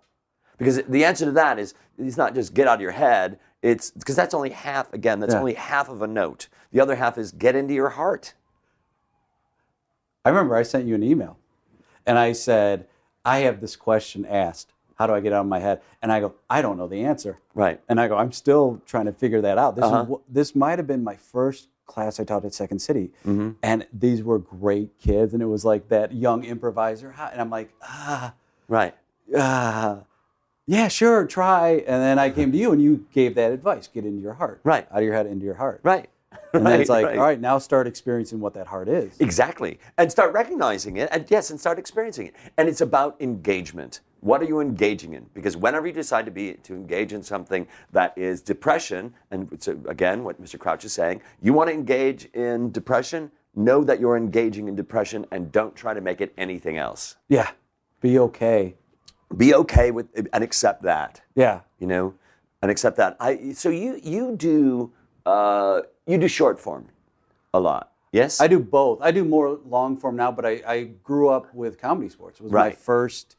Because 0.58 0.82
the 0.84 1.04
answer 1.04 1.24
to 1.24 1.32
that 1.32 1.58
is 1.58 1.74
it's 1.98 2.16
not 2.16 2.34
just 2.34 2.54
get 2.54 2.68
out 2.68 2.76
of 2.76 2.80
your 2.80 2.90
head. 2.92 3.38
It's 3.62 3.90
because 3.90 4.14
that's 4.14 4.34
only 4.34 4.50
half. 4.50 4.92
Again, 4.92 5.20
that's 5.20 5.32
Yeah. 5.32 5.40
only 5.40 5.54
half 5.54 5.88
of 5.88 6.02
a 6.02 6.06
note. 6.06 6.48
The 6.70 6.80
other 6.80 6.96
half 6.96 7.16
is 7.18 7.32
get 7.32 7.56
into 7.56 7.72
your 7.72 7.90
heart. 7.90 8.34
I 10.24 10.28
remember 10.28 10.56
I 10.56 10.62
sent 10.62 10.86
you 10.86 10.94
an 10.94 11.02
email 11.02 11.38
and 12.06 12.18
I 12.18 12.32
said, 12.32 12.86
I 13.24 13.38
have 13.38 13.60
this 13.60 13.76
question 13.76 14.26
asked. 14.26 14.73
How 14.96 15.06
do 15.06 15.12
I 15.14 15.20
get 15.20 15.32
out 15.32 15.40
of 15.40 15.46
my 15.46 15.58
head? 15.58 15.80
And 16.02 16.12
I 16.12 16.20
go, 16.20 16.34
I 16.48 16.62
don't 16.62 16.78
know 16.78 16.86
the 16.86 17.04
answer. 17.04 17.38
Right. 17.54 17.80
And 17.88 18.00
I 18.00 18.08
go, 18.08 18.16
I'm 18.16 18.32
still 18.32 18.80
trying 18.86 19.06
to 19.06 19.12
figure 19.12 19.40
that 19.40 19.58
out. 19.58 19.76
This, 19.76 19.84
Uh-huh. 19.84 20.14
is, 20.14 20.18
this 20.28 20.54
might 20.54 20.78
have 20.78 20.86
been 20.86 21.02
my 21.04 21.16
first 21.16 21.68
class 21.86 22.18
I 22.20 22.24
taught 22.24 22.44
at 22.44 22.54
Second 22.54 22.78
City. 22.80 23.10
Mm-hmm. 23.26 23.50
And 23.62 23.86
these 23.92 24.22
were 24.22 24.38
great 24.38 24.98
kids. 24.98 25.34
And 25.34 25.42
it 25.42 25.46
was 25.46 25.64
like 25.64 25.88
that 25.88 26.12
young 26.12 26.44
improviser. 26.44 27.14
And 27.32 27.40
I'm 27.40 27.50
like, 27.50 27.70
ah, 27.82 28.34
Right. 28.68 28.94
ah, 29.36 30.00
yeah, 30.66 30.88
sure, 30.88 31.26
try. 31.26 31.82
And 31.86 32.00
then 32.02 32.18
I 32.18 32.30
came 32.30 32.50
to 32.52 32.56
you 32.58 32.72
and 32.72 32.80
you 32.82 33.06
gave 33.12 33.34
that 33.34 33.52
advice 33.52 33.86
get 33.88 34.04
into 34.06 34.22
your 34.22 34.32
heart. 34.34 34.60
Right. 34.64 34.86
Out 34.90 34.98
of 34.98 35.04
your 35.04 35.12
head 35.14 35.26
into 35.26 35.44
your 35.44 35.56
heart. 35.56 35.80
Right. 35.82 36.08
And 36.58 36.64
then 36.64 36.80
it's 36.80 36.90
like, 36.90 37.04
right. 37.04 37.18
all 37.18 37.24
right, 37.24 37.40
now 37.40 37.58
start 37.58 37.88
experiencing 37.88 38.38
what 38.38 38.54
that 38.54 38.68
heart 38.68 38.88
is. 38.88 39.18
Exactly. 39.20 39.80
And 39.98 40.10
start 40.10 40.32
recognizing 40.32 40.98
it, 40.98 41.08
and 41.10 41.28
yes, 41.28 41.50
and 41.50 41.58
start 41.58 41.80
experiencing 41.80 42.28
it. 42.28 42.34
And 42.56 42.68
it's 42.68 42.80
about 42.80 43.16
engagement. 43.20 44.02
What 44.20 44.40
are 44.40 44.44
you 44.44 44.60
engaging 44.60 45.14
in? 45.14 45.26
Because 45.34 45.56
whenever 45.56 45.88
you 45.88 45.92
decide 45.92 46.26
to 46.26 46.30
be 46.30 46.54
to 46.54 46.74
engage 46.74 47.12
in 47.12 47.24
something 47.24 47.66
that 47.90 48.16
is 48.16 48.40
depression, 48.40 49.12
and 49.32 49.52
it's, 49.52 49.66
again, 49.66 50.22
what 50.22 50.40
Mr. 50.40 50.56
Crouch 50.56 50.84
is 50.84 50.92
saying, 50.92 51.20
you 51.42 51.52
want 51.52 51.70
to 51.70 51.74
engage 51.74 52.26
in 52.34 52.70
depression, 52.70 53.32
know 53.56 53.82
that 53.82 53.98
you're 53.98 54.16
engaging 54.16 54.68
in 54.68 54.76
depression, 54.76 55.26
and 55.32 55.50
don't 55.50 55.74
try 55.74 55.92
to 55.92 56.00
make 56.00 56.20
it 56.20 56.32
anything 56.38 56.78
else. 56.78 57.16
Yeah. 57.28 57.50
Be 58.00 58.20
okay. 58.20 58.76
Be 59.36 59.54
okay 59.54 59.90
with 59.90 60.06
and 60.32 60.44
accept 60.44 60.84
that. 60.84 61.20
Yeah. 61.34 61.62
You 61.80 61.88
know, 61.88 62.14
and 62.62 62.70
accept 62.70 62.96
that. 62.98 63.16
I 63.18 63.52
so 63.52 63.68
you 63.68 64.00
you 64.02 64.36
do 64.36 64.92
uh, 65.26 65.82
you 66.06 66.18
do 66.18 66.28
short 66.28 66.60
form 66.60 66.88
a 67.52 67.60
lot. 67.60 67.92
Yes. 68.12 68.40
I 68.40 68.46
do 68.46 68.60
both. 68.60 69.00
I 69.02 69.10
do 69.10 69.24
more 69.24 69.58
long 69.66 69.96
form 69.96 70.16
now, 70.16 70.30
but 70.30 70.46
I, 70.46 70.62
I 70.66 70.82
grew 71.02 71.30
up 71.30 71.52
with 71.52 71.80
comedy 71.80 72.08
sports. 72.08 72.38
It 72.38 72.44
was 72.44 72.52
my 72.52 72.70
first 72.70 73.36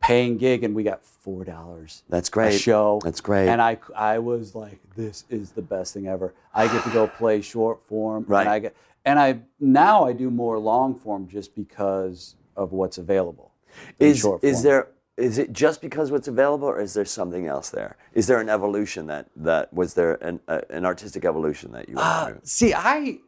paying 0.00 0.38
gig, 0.38 0.64
and 0.64 0.74
we 0.74 0.82
got 0.82 1.04
four 1.04 1.44
dollars. 1.44 2.02
That's 2.08 2.28
great. 2.28 2.54
A 2.54 2.58
show. 2.58 3.00
That's 3.04 3.20
great. 3.20 3.48
And 3.48 3.62
I, 3.62 3.78
I 3.94 4.18
was 4.18 4.54
like, 4.54 4.80
this 4.96 5.24
is 5.30 5.52
the 5.52 5.62
best 5.62 5.94
thing 5.94 6.08
ever. 6.08 6.34
I 6.52 6.66
get 6.66 6.82
to 6.84 6.90
go 6.90 7.06
play 7.18 7.40
short 7.42 7.80
form. 7.86 8.24
Right. 8.26 8.40
And 8.40 8.48
I 8.48 8.58
get, 8.58 8.76
and 9.04 9.18
I 9.20 9.40
now 9.60 10.04
I 10.04 10.12
do 10.12 10.30
more 10.30 10.58
long 10.58 10.94
form 10.94 11.28
just 11.28 11.54
because 11.54 12.34
of 12.56 12.72
what's 12.72 12.98
available. 12.98 13.52
is 14.00 14.18
short 14.18 14.42
is 14.42 14.62
there 14.62 14.88
is 15.18 15.36
it 15.38 15.52
just 15.52 15.80
because 15.82 16.10
what's 16.12 16.28
available 16.28 16.68
or 16.68 16.80
is 16.80 16.94
there 16.94 17.04
something 17.04 17.46
else 17.46 17.70
there 17.70 17.96
is 18.14 18.26
there 18.28 18.40
an 18.40 18.48
evolution 18.48 19.06
that 19.06 19.26
that 19.36 19.72
was 19.72 19.94
there 19.94 20.14
an, 20.24 20.38
uh, 20.48 20.60
an 20.70 20.84
artistic 20.86 21.24
evolution 21.24 21.72
that 21.72 21.88
you 21.88 21.96
went 21.96 22.06
Uh, 22.06 22.26
through 22.26 22.40
see, 22.44 22.72
I 22.74 23.18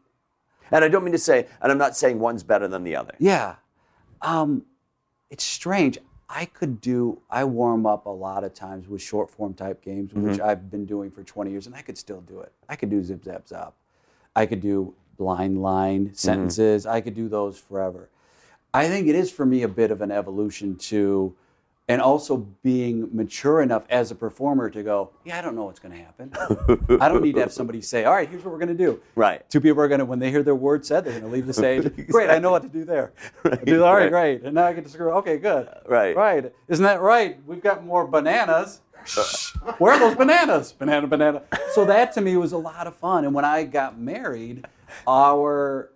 and 0.70 0.84
i 0.84 0.88
don't 0.88 1.02
mean 1.04 1.12
to 1.12 1.18
say 1.18 1.46
and 1.60 1.72
i'm 1.72 1.78
not 1.78 1.96
saying 1.96 2.18
one's 2.20 2.42
better 2.44 2.68
than 2.68 2.84
the 2.84 2.96
other 2.96 3.14
Yeah. 3.18 3.56
Um, 4.22 4.64
it's 5.30 5.44
strange. 5.44 5.98
I 6.28 6.44
could 6.44 6.80
do, 6.80 7.22
I 7.30 7.42
warm 7.44 7.86
up 7.86 8.06
a 8.06 8.10
lot 8.10 8.44
of 8.44 8.52
times 8.54 8.86
with 8.86 9.00
short 9.02 9.30
form 9.30 9.54
type 9.54 9.82
games, 9.82 10.12
which 10.12 10.34
Mm-hmm. 10.38 10.48
I've 10.48 10.70
been 10.70 10.84
doing 10.84 11.10
for 11.10 11.22
20 11.24 11.50
years, 11.50 11.66
and 11.66 11.74
I 11.74 11.82
could 11.82 11.96
still 11.98 12.20
do 12.20 12.40
it. 12.40 12.52
I 12.68 12.76
could 12.76 12.90
do 12.90 13.02
zip, 13.02 13.24
zap, 13.24 13.48
zap. 13.48 13.72
I 14.36 14.44
could 14.46 14.60
do 14.60 14.94
blind 15.16 15.54
Mm-hmm. 15.54 15.62
line 15.62 16.10
sentences. 16.14 16.84
I 16.86 17.00
could 17.00 17.14
do 17.14 17.28
those 17.28 17.58
forever. 17.58 18.10
I 18.74 18.88
think 18.88 19.08
it 19.08 19.14
is 19.16 19.30
for 19.32 19.44
me 19.46 19.62
a 19.62 19.68
bit 19.68 19.90
of 19.90 20.02
an 20.02 20.10
evolution 20.10 20.76
to, 20.90 21.34
and 21.90 22.00
also 22.00 22.36
being 22.62 23.08
mature 23.12 23.60
enough 23.62 23.82
as 23.90 24.12
a 24.12 24.14
performer 24.14 24.70
to 24.70 24.82
go, 24.84 25.10
yeah, 25.24 25.38
I 25.38 25.42
don't 25.42 25.56
know 25.56 25.64
what's 25.64 25.80
going 25.80 25.92
to 25.92 25.98
happen. 25.98 26.30
I 27.00 27.08
don't 27.08 27.20
need 27.20 27.34
to 27.34 27.40
have 27.40 27.52
somebody 27.52 27.82
say, 27.82 28.04
all 28.04 28.14
right, 28.14 28.28
here's 28.28 28.44
what 28.44 28.52
we're 28.52 28.60
going 28.60 28.76
to 28.76 28.84
do. 28.84 29.00
Right. 29.16 29.48
Two 29.50 29.60
people 29.60 29.82
are 29.82 29.88
going 29.88 29.98
to, 29.98 30.04
when 30.04 30.20
they 30.20 30.30
hear 30.30 30.44
their 30.44 30.54
word 30.54 30.86
said, 30.86 31.04
they're 31.04 31.18
going 31.18 31.24
to 31.24 31.30
leave 31.30 31.48
the 31.48 31.52
stage. 31.52 31.90
Great, 32.08 32.30
I 32.30 32.38
know 32.38 32.52
what 32.52 32.62
to 32.62 32.68
do 32.68 32.84
there. 32.84 33.12
Right, 33.42 33.64
do, 33.64 33.84
all 33.84 33.94
right, 33.94 34.02
right. 34.02 34.38
great. 34.38 34.42
And 34.42 34.54
now 34.54 34.66
I 34.66 34.72
get 34.74 34.84
to 34.84 34.90
screw. 34.90 35.10
Okay, 35.12 35.38
good. 35.38 35.68
Right. 35.86 36.14
Right. 36.14 36.52
Isn't 36.68 36.84
that 36.84 37.00
right? 37.00 37.38
We've 37.46 37.62
got 37.62 37.84
more 37.84 38.06
bananas. 38.06 38.82
Uh. 39.16 39.72
Where 39.78 39.94
are 39.94 39.98
those 39.98 40.14
bananas? 40.14 40.72
Banana, 40.72 41.06
banana. 41.06 41.42
So 41.72 41.86
that 41.86 42.12
to 42.12 42.20
me 42.20 42.36
was 42.36 42.52
a 42.52 42.58
lot 42.58 42.86
of 42.86 42.94
fun. 42.96 43.24
And 43.24 43.34
when 43.34 43.46
I 43.46 43.64
got 43.64 43.98
married, 43.98 44.66
our 45.08 45.90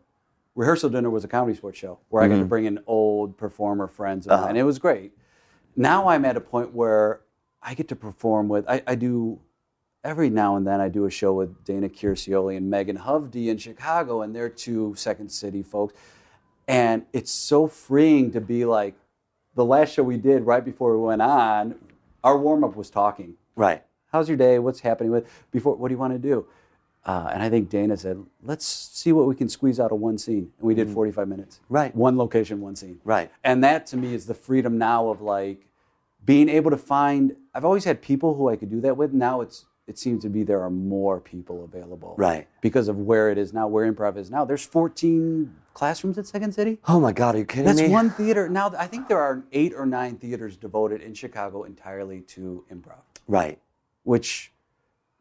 rehearsal 0.55 0.91
dinner 0.91 1.11
was 1.11 1.25
a 1.25 1.29
comedy 1.29 1.57
sports 1.57 1.79
show 1.79 1.99
where 2.09 2.23
I 2.23 2.29
got 2.29 2.35
to 2.35 2.41
mm-hmm. 2.41 2.49
bring 2.49 2.65
in 2.65 2.81
old 2.87 3.37
performer 3.37 3.89
friends 3.89 4.27
of 4.27 4.41
mine. 4.41 4.51
Uh-huh. 4.51 4.59
It 4.61 4.63
was 4.63 4.79
great. 4.79 5.13
Now 5.77 6.09
I'm 6.09 6.25
at 6.25 6.37
a 6.37 6.41
point 6.41 6.73
where 6.73 7.21
I 7.63 7.75
get 7.75 7.89
to 7.89 7.97
perform 7.97 8.49
with, 8.49 8.69
I, 8.69 8.83
I 8.87 8.95
do, 8.95 9.41
every 10.05 10.31
now 10.31 10.57
and 10.57 10.67
then 10.67 10.81
I 10.81 10.89
do 10.89 11.07
a 11.07 11.11
show 11.11 11.33
with 11.33 11.65
Dana 11.65 11.89
Quercioli 11.89 12.57
and 12.57 12.71
Megan 12.71 12.99
Hovde 12.99 13.49
in 13.49 13.59
Chicago, 13.59 14.23
and 14.23 14.35
they're 14.35 14.49
two 14.49 14.95
Second 14.97 15.31
City 15.31 15.63
folks. 15.63 15.95
And 16.69 17.05
it's 17.13 17.31
so 17.31 17.67
freeing 17.67 18.31
to 18.33 18.41
be 18.41 18.65
like, 18.65 18.95
the 19.55 19.65
last 19.65 19.95
show 19.95 20.03
we 20.03 20.17
did 20.17 20.43
right 20.43 20.65
before 20.65 20.97
we 20.97 21.05
went 21.07 21.23
on, 21.23 21.77
our 22.23 22.37
warm 22.37 22.65
up 22.65 22.77
was 22.77 22.91
talking. 22.91 23.35
right 23.57 23.83
How's 24.15 24.29
your 24.29 24.37
day? 24.37 24.61
What's 24.61 24.81
happening 24.81 25.11
with 25.11 25.27
before? 25.51 25.75
What 25.75 25.89
do 25.89 25.95
you 25.95 25.99
want 25.99 26.13
to 26.13 26.19
do? 26.21 26.47
Uh, 27.07 27.31
and 27.33 27.43
I 27.43 27.51
think 27.51 27.69
Dana 27.69 27.97
said, 27.97 28.25
let's 28.43 28.65
see 28.67 29.13
what 29.13 29.27
we 29.27 29.35
can 29.35 29.49
squeeze 29.49 29.79
out 29.79 29.93
of 29.93 30.01
one 30.01 30.17
scene. 30.17 30.51
And 30.59 30.67
we 30.67 30.75
did 30.75 30.89
45 30.89 31.29
minutes. 31.29 31.61
Right. 31.69 31.95
One 31.95 32.17
location, 32.17 32.61
one 32.61 32.77
scene. 32.77 33.01
Right. 33.05 33.31
And 33.43 33.63
that 33.63 33.87
to 33.89 33.97
me 33.97 34.15
is 34.15 34.27
the 34.27 34.35
freedom 34.35 34.79
now 34.79 35.09
of 35.09 35.21
like 35.21 35.67
being 36.25 36.49
able 36.49 36.71
to 36.71 36.79
find. 36.79 37.37
I've 37.55 37.65
always 37.65 37.85
had 37.85 38.01
people 38.01 38.35
who 38.37 38.49
I 38.49 38.57
could 38.57 38.71
do 38.71 38.81
that 38.81 38.97
with. 38.97 39.13
Now 39.13 39.43
it's 39.43 39.67
it 39.87 39.99
seems 39.99 40.23
to 40.23 40.31
be 40.31 40.45
there 40.45 40.63
are 40.63 40.71
more 40.71 41.21
people 41.21 41.63
available. 41.63 42.15
Right. 42.17 42.49
Because 42.63 42.89
of 42.89 42.97
where 42.97 43.31
it 43.31 43.37
is 43.37 43.53
now, 43.53 43.69
where 43.69 43.91
improv 43.93 44.17
is 44.17 44.31
now. 44.31 44.47
There's 44.47 44.65
14 44.65 45.55
classrooms 45.75 46.17
at 46.17 46.27
Second 46.27 46.55
City. 46.55 46.79
oh 46.87 47.01
my 47.01 47.13
god 47.13 47.35
are 47.35 47.39
you 47.39 47.45
kidding 47.45 47.65
That's 47.67 47.81
me 47.81 47.89
one 47.89 48.09
theater. 48.09 48.49
Now 48.49 48.73
I 48.79 48.87
think 48.87 49.09
there 49.09 49.21
are 49.21 49.43
eight 49.53 49.75
or 49.77 49.85
nine 49.85 50.17
theaters 50.17 50.57
devoted 50.57 51.03
in 51.03 51.13
Chicago 51.15 51.65
entirely 51.65 52.21
to 52.21 52.65
improv 52.73 53.03
right 53.27 53.59
which 54.05 54.53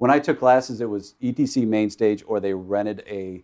when 0.03 0.11
I 0.11 0.19
took 0.19 0.37
classes, 0.37 0.81
it 0.81 0.89
was 0.89 1.15
ETC 1.23 1.65
main 1.65 1.89
stage, 1.89 2.25
or 2.27 2.41
they 2.41 2.53
rented 2.53 3.05
a 3.07 3.41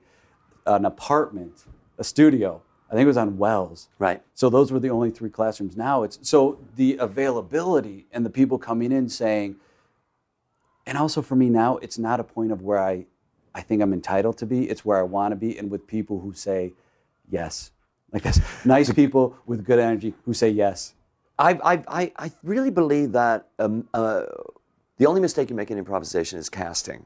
an 0.65 0.83
apartment, 0.83 1.63
a 1.97 2.03
studio. 2.03 2.61
I 2.89 2.95
think 2.95 3.03
it 3.03 3.07
was 3.07 3.15
on 3.15 3.37
Wells. 3.37 3.87
Right. 3.97 4.21
So 4.33 4.49
those 4.49 4.69
were 4.69 4.79
the 4.81 4.89
only 4.89 5.09
three 5.09 5.29
classrooms. 5.29 5.77
Now 5.77 6.03
it's 6.03 6.19
so 6.21 6.59
the 6.75 6.97
availability 6.97 8.07
and 8.11 8.25
the 8.25 8.29
people 8.29 8.57
coming 8.57 8.91
in 8.91 9.07
saying, 9.07 9.55
and 10.85 10.97
also 10.97 11.21
for 11.21 11.37
me 11.37 11.47
now, 11.49 11.77
it's 11.77 11.97
not 11.97 12.19
a 12.19 12.25
point 12.25 12.51
of 12.51 12.61
where 12.61 12.79
I, 12.79 13.05
I 13.55 13.61
think 13.61 13.81
I'm 13.81 13.93
entitled 13.93 14.37
to 14.39 14.45
be. 14.45 14.69
It's 14.69 14.83
where 14.83 14.97
I 14.97 15.03
want 15.03 15.31
to 15.31 15.37
be, 15.37 15.57
and 15.57 15.71
with 15.71 15.87
people 15.87 16.19
who 16.19 16.33
say, 16.33 16.73
yes, 17.31 17.71
like 18.11 18.23
this, 18.23 18.41
nice 18.65 18.91
people 18.91 19.33
with 19.45 19.63
good 19.63 19.79
energy 19.79 20.13
who 20.25 20.33
say 20.33 20.49
yes. 20.49 20.93
I, 21.39 21.53
I, 21.63 21.83
I, 21.87 22.11
I 22.17 22.31
really 22.43 22.69
believe 22.69 23.13
that 23.13 23.47
um, 23.59 23.87
uh, 23.93 24.25
the 24.99 25.07
only 25.07 25.21
mistake 25.21 25.49
you 25.49 25.55
make 25.55 25.71
in 25.71 25.77
improvisation 25.79 26.37
is 26.37 26.49
casting. 26.49 27.05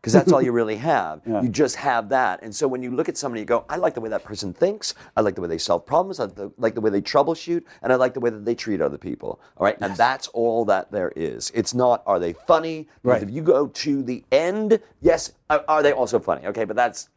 Because 0.00 0.14
that's 0.14 0.32
all 0.32 0.42
you 0.42 0.50
really 0.50 0.76
have. 0.94 1.20
Yeah. 1.24 1.42
You 1.42 1.48
just 1.48 1.76
have 1.76 2.08
that. 2.08 2.42
And 2.42 2.52
so 2.52 2.66
when 2.66 2.82
you 2.82 2.90
look 2.90 3.08
at 3.08 3.16
somebody, 3.16 3.40
you 3.42 3.46
go, 3.46 3.64
I 3.68 3.76
like 3.76 3.94
the 3.94 4.00
way 4.00 4.08
that 4.08 4.24
person 4.24 4.52
thinks. 4.52 4.94
I 5.16 5.20
like 5.20 5.36
the 5.36 5.40
way 5.42 5.46
they 5.48 5.58
solve 5.58 5.86
problems. 5.86 6.18
I 6.18 6.28
like 6.58 6.74
the, 6.74 6.80
way 6.80 6.90
they 6.90 7.00
troubleshoot. 7.00 7.62
And 7.82 7.92
I 7.92 7.96
like 7.96 8.14
the 8.14 8.18
way 8.20 8.30
that 8.30 8.44
they 8.44 8.56
treat 8.56 8.80
other 8.80 8.98
people. 8.98 9.40
All 9.58 9.64
right. 9.64 9.76
And 9.80 9.94
that's 9.96 10.26
all 10.28 10.64
that 10.64 10.90
there 10.90 11.12
is. 11.14 11.52
It's 11.54 11.72
not, 11.74 12.02
are 12.06 12.18
they 12.18 12.32
funny? 12.32 12.88
Because 13.02 13.20
Right. 13.20 13.22
if 13.22 13.30
you 13.30 13.42
go 13.42 13.68
to 13.68 14.02
the 14.02 14.24
end, 14.32 14.80
yes, 15.02 15.32
are, 15.50 15.64
are 15.68 15.82
they 15.84 15.92
also 15.92 16.18
funny? 16.18 16.46
Okay. 16.48 16.64
But 16.64 16.74
that's, 16.74 17.08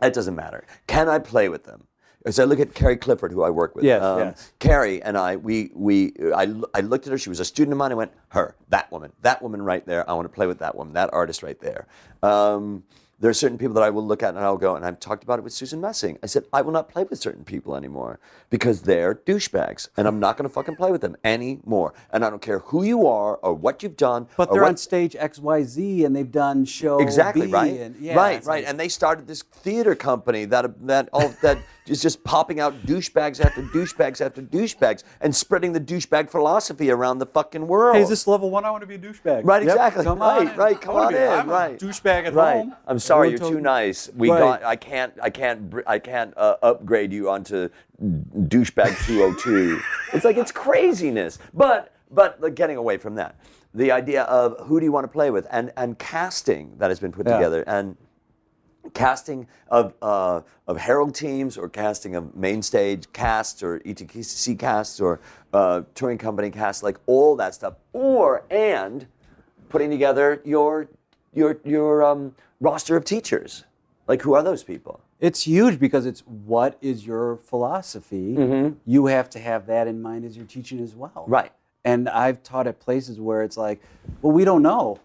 that 0.00 0.12
doesn't 0.12 0.34
matter. 0.34 0.64
Can 0.86 1.08
I 1.08 1.18
play 1.18 1.48
with 1.48 1.64
them? 1.64 1.84
As 2.26 2.38
I 2.40 2.44
look 2.44 2.58
at 2.58 2.74
Carrie 2.74 2.96
Clifford, 2.96 3.30
who 3.30 3.42
I 3.42 3.50
work 3.50 3.76
with, 3.76 3.84
Yes, 3.84 4.02
um, 4.02 4.18
yes. 4.18 4.52
Carrie 4.58 5.00
and 5.02 5.16
I, 5.16 5.36
we, 5.36 5.70
we, 5.74 6.12
I, 6.34 6.52
I 6.74 6.80
looked 6.80 7.06
at 7.06 7.12
her. 7.12 7.18
She 7.18 7.28
was 7.28 7.38
a 7.40 7.44
student 7.44 7.72
of 7.72 7.78
mine. 7.78 7.92
I 7.92 7.94
went, 7.94 8.12
her, 8.30 8.56
that 8.70 8.90
woman, 8.90 9.12
that 9.22 9.40
woman 9.40 9.62
right 9.62 9.86
there. 9.86 10.08
I 10.10 10.14
want 10.14 10.24
to 10.26 10.34
play 10.34 10.46
with 10.48 10.58
that 10.58 10.74
woman, 10.74 10.94
that 10.94 11.10
artist 11.12 11.42
right 11.42 11.58
there. 11.60 11.86
Um, 12.22 12.82
there 13.20 13.28
are 13.30 13.34
certain 13.34 13.58
people 13.58 13.74
that 13.74 13.82
I 13.82 13.90
will 13.90 14.06
look 14.06 14.22
at 14.22 14.30
and 14.36 14.38
I'll 14.38 14.56
go, 14.56 14.76
and 14.76 14.84
I've 14.84 15.00
talked 15.00 15.24
about 15.24 15.40
it 15.40 15.42
with 15.42 15.52
Susan 15.52 15.80
Messing. 15.80 16.18
I 16.22 16.26
said, 16.26 16.44
I 16.52 16.62
will 16.62 16.70
not 16.70 16.88
play 16.88 17.02
with 17.02 17.18
certain 17.18 17.42
people 17.44 17.74
anymore 17.74 18.20
because 18.48 18.82
they're 18.82 19.16
douchebags, 19.16 19.88
and 19.96 20.06
I'm 20.06 20.20
not 20.20 20.36
going 20.36 20.48
to 20.48 20.52
fucking 20.54 20.76
play 20.76 20.92
with 20.92 21.00
them 21.00 21.16
anymore. 21.24 21.94
And 22.12 22.24
I 22.24 22.30
don't 22.30 22.40
care 22.42 22.60
who 22.60 22.84
you 22.84 23.08
are 23.08 23.36
or 23.38 23.54
what 23.54 23.82
you've 23.82 23.96
done. 23.96 24.28
But 24.36 24.50
or 24.50 24.54
they're 24.54 24.62
what- 24.62 24.68
on 24.70 24.76
stage 24.76 25.16
X, 25.18 25.40
Y, 25.40 25.62
Z, 25.64 26.04
and 26.04 26.14
they've 26.14 26.30
done 26.30 26.64
show 26.64 26.98
Exactly 27.00 27.46
B, 27.46 27.52
right, 27.52 27.80
and- 27.80 27.96
yeah, 27.96 28.14
right, 28.14 28.44
right, 28.44 28.64
and 28.64 28.78
they 28.78 28.88
started 28.88 29.26
this 29.26 29.42
theater 29.42 29.96
company 29.96 30.44
that 30.46 30.86
that 30.86 31.08
all 31.12 31.34
that 31.42 31.58
is 31.90 32.00
just 32.02 32.22
popping 32.24 32.60
out 32.60 32.74
douchebags 32.86 33.44
after 33.44 33.62
douchebags 33.62 34.20
after 34.20 34.42
douchebags 34.42 35.04
and 35.20 35.34
spreading 35.34 35.72
the 35.72 35.80
douchebag 35.80 36.30
philosophy 36.30 36.90
around 36.90 37.18
the 37.18 37.26
fucking 37.26 37.66
world. 37.66 37.96
Hey, 37.96 38.02
is 38.02 38.08
this 38.08 38.26
level 38.26 38.50
one? 38.50 38.64
I 38.64 38.70
want 38.70 38.82
to 38.82 38.86
be 38.86 38.94
a 38.94 38.98
douchebag. 38.98 39.42
Right, 39.44 39.62
Yep, 39.62 39.72
exactly. 39.74 40.04
Come 40.04 40.22
on 40.22 40.44
right, 40.46 40.52
in. 40.52 40.58
right. 40.58 40.80
Come 40.80 40.96
on 40.96 41.14
in. 41.14 41.22
I'm 41.22 41.48
a 41.48 41.52
right. 41.52 41.78
douchebag 41.78 42.26
at 42.26 42.34
right. 42.34 42.56
home. 42.56 42.74
I'm 42.86 42.98
sorry, 42.98 43.28
Everyone 43.28 43.42
you're 43.46 43.50
too 43.50 43.56
me- 43.58 43.62
nice. 43.62 44.10
We 44.16 44.30
Right. 44.30 44.38
got. 44.38 44.64
I 44.64 44.76
can't. 44.76 45.12
I 45.22 45.30
can't. 45.30 45.74
I 45.86 45.98
can't 45.98 46.34
uh, 46.36 46.56
upgrade 46.62 47.12
you 47.12 47.30
onto 47.30 47.68
douchebag 48.02 49.06
202. 49.06 49.80
it's 50.12 50.24
like 50.24 50.36
it's 50.36 50.52
craziness. 50.52 51.38
But 51.54 51.94
but 52.10 52.40
like, 52.40 52.54
getting 52.54 52.76
away 52.76 52.96
from 52.96 53.14
that, 53.16 53.36
the 53.74 53.92
idea 53.92 54.22
of 54.24 54.58
who 54.66 54.80
do 54.80 54.86
you 54.86 54.92
want 54.92 55.04
to 55.04 55.08
play 55.08 55.30
with, 55.30 55.46
and 55.50 55.72
and 55.76 55.98
casting 55.98 56.74
that 56.78 56.90
has 56.90 57.00
been 57.00 57.12
put 57.12 57.26
Yeah. 57.26 57.36
together, 57.36 57.64
and 57.66 57.96
casting 58.94 59.46
of 59.68 59.94
uh, 60.02 60.40
of 60.66 60.76
Harold 60.76 61.14
teams 61.14 61.56
or 61.56 61.68
casting 61.68 62.16
of 62.16 62.34
main 62.34 62.62
stage 62.62 63.10
casts 63.12 63.62
or 63.62 63.80
ETC 63.80 64.58
casts 64.58 65.00
or 65.00 65.20
uh, 65.52 65.82
touring 65.94 66.18
company 66.18 66.50
casts, 66.50 66.82
like 66.82 66.98
all 67.06 67.36
that 67.36 67.54
stuff, 67.54 67.74
or 67.92 68.44
and 68.50 69.06
putting 69.68 69.90
together 69.90 70.40
your 70.44 70.88
your 71.34 71.58
your 71.64 72.02
um, 72.04 72.34
roster 72.60 72.96
of 72.96 73.04
teachers. 73.04 73.64
Like 74.06 74.22
who 74.22 74.34
are 74.34 74.42
those 74.42 74.64
people? 74.64 75.00
It's 75.20 75.42
huge 75.42 75.80
because 75.80 76.06
it's 76.06 76.20
what 76.20 76.78
is 76.80 77.06
your 77.06 77.36
philosophy? 77.36 78.76
You 78.86 79.06
have 79.06 79.28
to 79.30 79.38
have 79.38 79.66
that 79.66 79.88
in 79.88 80.00
mind 80.00 80.24
as 80.24 80.36
you're 80.36 80.46
teaching 80.46 80.80
as 80.80 80.94
well. 80.94 81.24
Right. 81.26 81.52
And 81.84 82.08
I've 82.08 82.42
taught 82.42 82.66
at 82.66 82.78
places 82.80 83.18
where 83.18 83.42
it's 83.42 83.56
like, 83.56 83.82
well, 84.22 84.32
we 84.32 84.44
don't 84.44 84.62
know. 84.62 85.00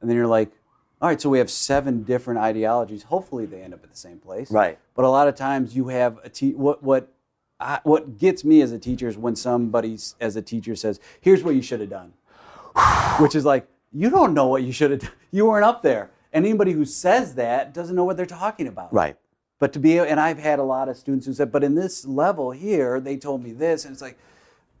And 0.00 0.10
then 0.10 0.16
you're 0.16 0.26
like, 0.26 0.50
all 1.00 1.08
right, 1.08 1.20
so 1.20 1.30
we 1.30 1.38
have 1.38 1.50
seven 1.50 2.02
different 2.02 2.40
ideologies. 2.40 3.04
Hopefully 3.04 3.46
they 3.46 3.62
end 3.62 3.72
up 3.72 3.84
at 3.84 3.90
the 3.90 3.96
same 3.96 4.18
place. 4.18 4.50
Right. 4.50 4.78
But 4.94 5.04
a 5.04 5.08
lot 5.08 5.28
of 5.28 5.36
times 5.36 5.76
you 5.76 5.88
have 5.88 6.18
a 6.24 6.28
te- 6.28 6.54
what 6.54 6.82
what 6.82 7.12
I, 7.60 7.80
what 7.84 8.18
gets 8.18 8.44
me 8.44 8.62
as 8.62 8.72
a 8.72 8.78
teacher 8.78 9.08
is 9.08 9.16
when 9.16 9.36
somebody 9.36 9.96
as 10.20 10.36
a 10.36 10.42
teacher 10.42 10.74
says, 10.74 10.98
"Here's 11.20 11.42
what 11.44 11.54
you 11.54 11.62
should 11.62 11.80
have 11.80 11.90
done," 11.90 12.12
which 13.20 13.34
is 13.34 13.44
like 13.44 13.68
you 13.92 14.10
don't 14.10 14.34
know 14.34 14.46
what 14.48 14.62
you 14.62 14.72
should 14.72 14.90
have. 14.90 15.00
done. 15.00 15.10
You 15.30 15.44
weren't 15.44 15.64
up 15.66 15.82
there. 15.82 16.10
And 16.32 16.46
anybody 16.46 16.72
who 16.72 16.86
says 16.86 17.34
that 17.34 17.74
doesn't 17.74 17.94
know 17.94 18.04
what 18.04 18.16
they're 18.16 18.24
talking 18.24 18.66
about. 18.66 18.90
Right. 18.94 19.16
But 19.58 19.74
to 19.74 19.78
be, 19.78 19.98
and 19.98 20.18
I've 20.18 20.38
had 20.38 20.58
a 20.58 20.62
lot 20.62 20.88
of 20.88 20.96
students 20.96 21.26
who 21.26 21.34
said, 21.34 21.52
but 21.52 21.62
in 21.62 21.74
this 21.74 22.06
level 22.06 22.50
here, 22.52 22.98
they 22.98 23.18
told 23.18 23.42
me 23.42 23.52
this, 23.52 23.84
and 23.84 23.92
it's 23.92 24.00
like, 24.00 24.16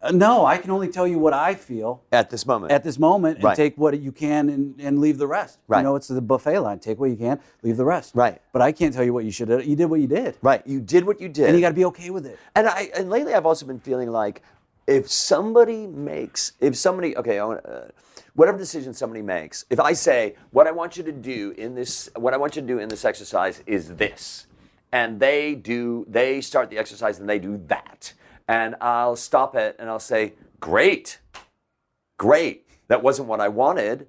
uh, 0.00 0.10
no, 0.12 0.46
I 0.46 0.58
can 0.58 0.70
only 0.70 0.88
tell 0.88 1.06
you 1.06 1.18
what 1.18 1.32
I 1.32 1.54
feel 1.54 2.02
At 2.12 2.30
this 2.30 2.46
moment. 2.46 2.72
at 2.72 2.84
this 2.84 2.98
moment, 2.98 3.36
and 3.36 3.44
Right. 3.44 3.56
take 3.56 3.76
what 3.76 3.98
you 4.00 4.12
can 4.12 4.48
and, 4.48 4.74
and 4.80 5.00
leave 5.00 5.18
the 5.18 5.26
rest. 5.26 5.58
Right. 5.66 5.78
You 5.78 5.84
know, 5.84 5.96
it's 5.96 6.08
the 6.08 6.20
buffet 6.20 6.58
line: 6.60 6.78
take 6.78 6.98
what 7.00 7.10
you 7.10 7.16
can, 7.16 7.40
leave 7.62 7.76
the 7.76 7.84
rest. 7.84 8.14
Right. 8.14 8.40
But 8.52 8.62
I 8.62 8.72
can't 8.72 8.94
tell 8.94 9.04
you 9.04 9.12
what 9.12 9.24
you 9.24 9.30
should. 9.32 9.48
You 9.66 9.74
did 9.76 9.86
what 9.86 10.00
you 10.00 10.06
did, 10.06 10.36
right. 10.42 10.64
You 10.66 10.80
did 10.80 11.04
what 11.04 11.20
you 11.20 11.28
did. 11.28 11.46
and 11.46 11.54
you 11.56 11.60
got 11.60 11.70
to 11.70 11.74
be 11.74 11.84
okay 11.86 12.10
with 12.10 12.26
it. 12.26 12.38
And 12.54 12.68
I 12.68 12.90
and 12.96 13.10
lately 13.10 13.34
I've 13.34 13.46
also 13.46 13.66
been 13.66 13.80
feeling 13.80 14.10
like 14.10 14.42
if 14.86 15.10
somebody 15.10 15.86
makes 15.86 16.52
if 16.60 16.76
somebody 16.76 17.16
okay 17.16 17.38
uh, 17.38 17.56
whatever 18.34 18.56
decision 18.56 18.94
somebody 18.94 19.20
makes 19.22 19.64
if 19.68 19.80
I 19.80 19.92
say 19.92 20.36
what 20.50 20.66
I 20.66 20.70
want 20.70 20.96
you 20.96 21.02
to 21.02 21.12
do 21.12 21.54
in 21.58 21.74
this 21.74 22.08
what 22.16 22.32
I 22.34 22.36
want 22.36 22.54
you 22.56 22.62
to 22.62 22.68
do 22.68 22.78
in 22.78 22.88
this 22.88 23.04
exercise 23.04 23.62
is 23.66 23.96
this 23.96 24.46
and 24.92 25.18
they 25.20 25.54
do 25.54 26.06
they 26.08 26.40
start 26.40 26.70
the 26.70 26.78
exercise 26.78 27.18
and 27.18 27.28
they 27.28 27.38
do 27.38 27.60
that 27.66 28.12
and 28.48 28.74
I'll 28.80 29.16
stop 29.16 29.54
it 29.54 29.76
and 29.78 29.88
I'll 29.88 30.00
say 30.00 30.34
great 30.60 31.20
great 32.16 32.66
that 32.88 33.02
wasn't 33.02 33.28
what 33.28 33.40
I 33.40 33.48
wanted 33.48 34.08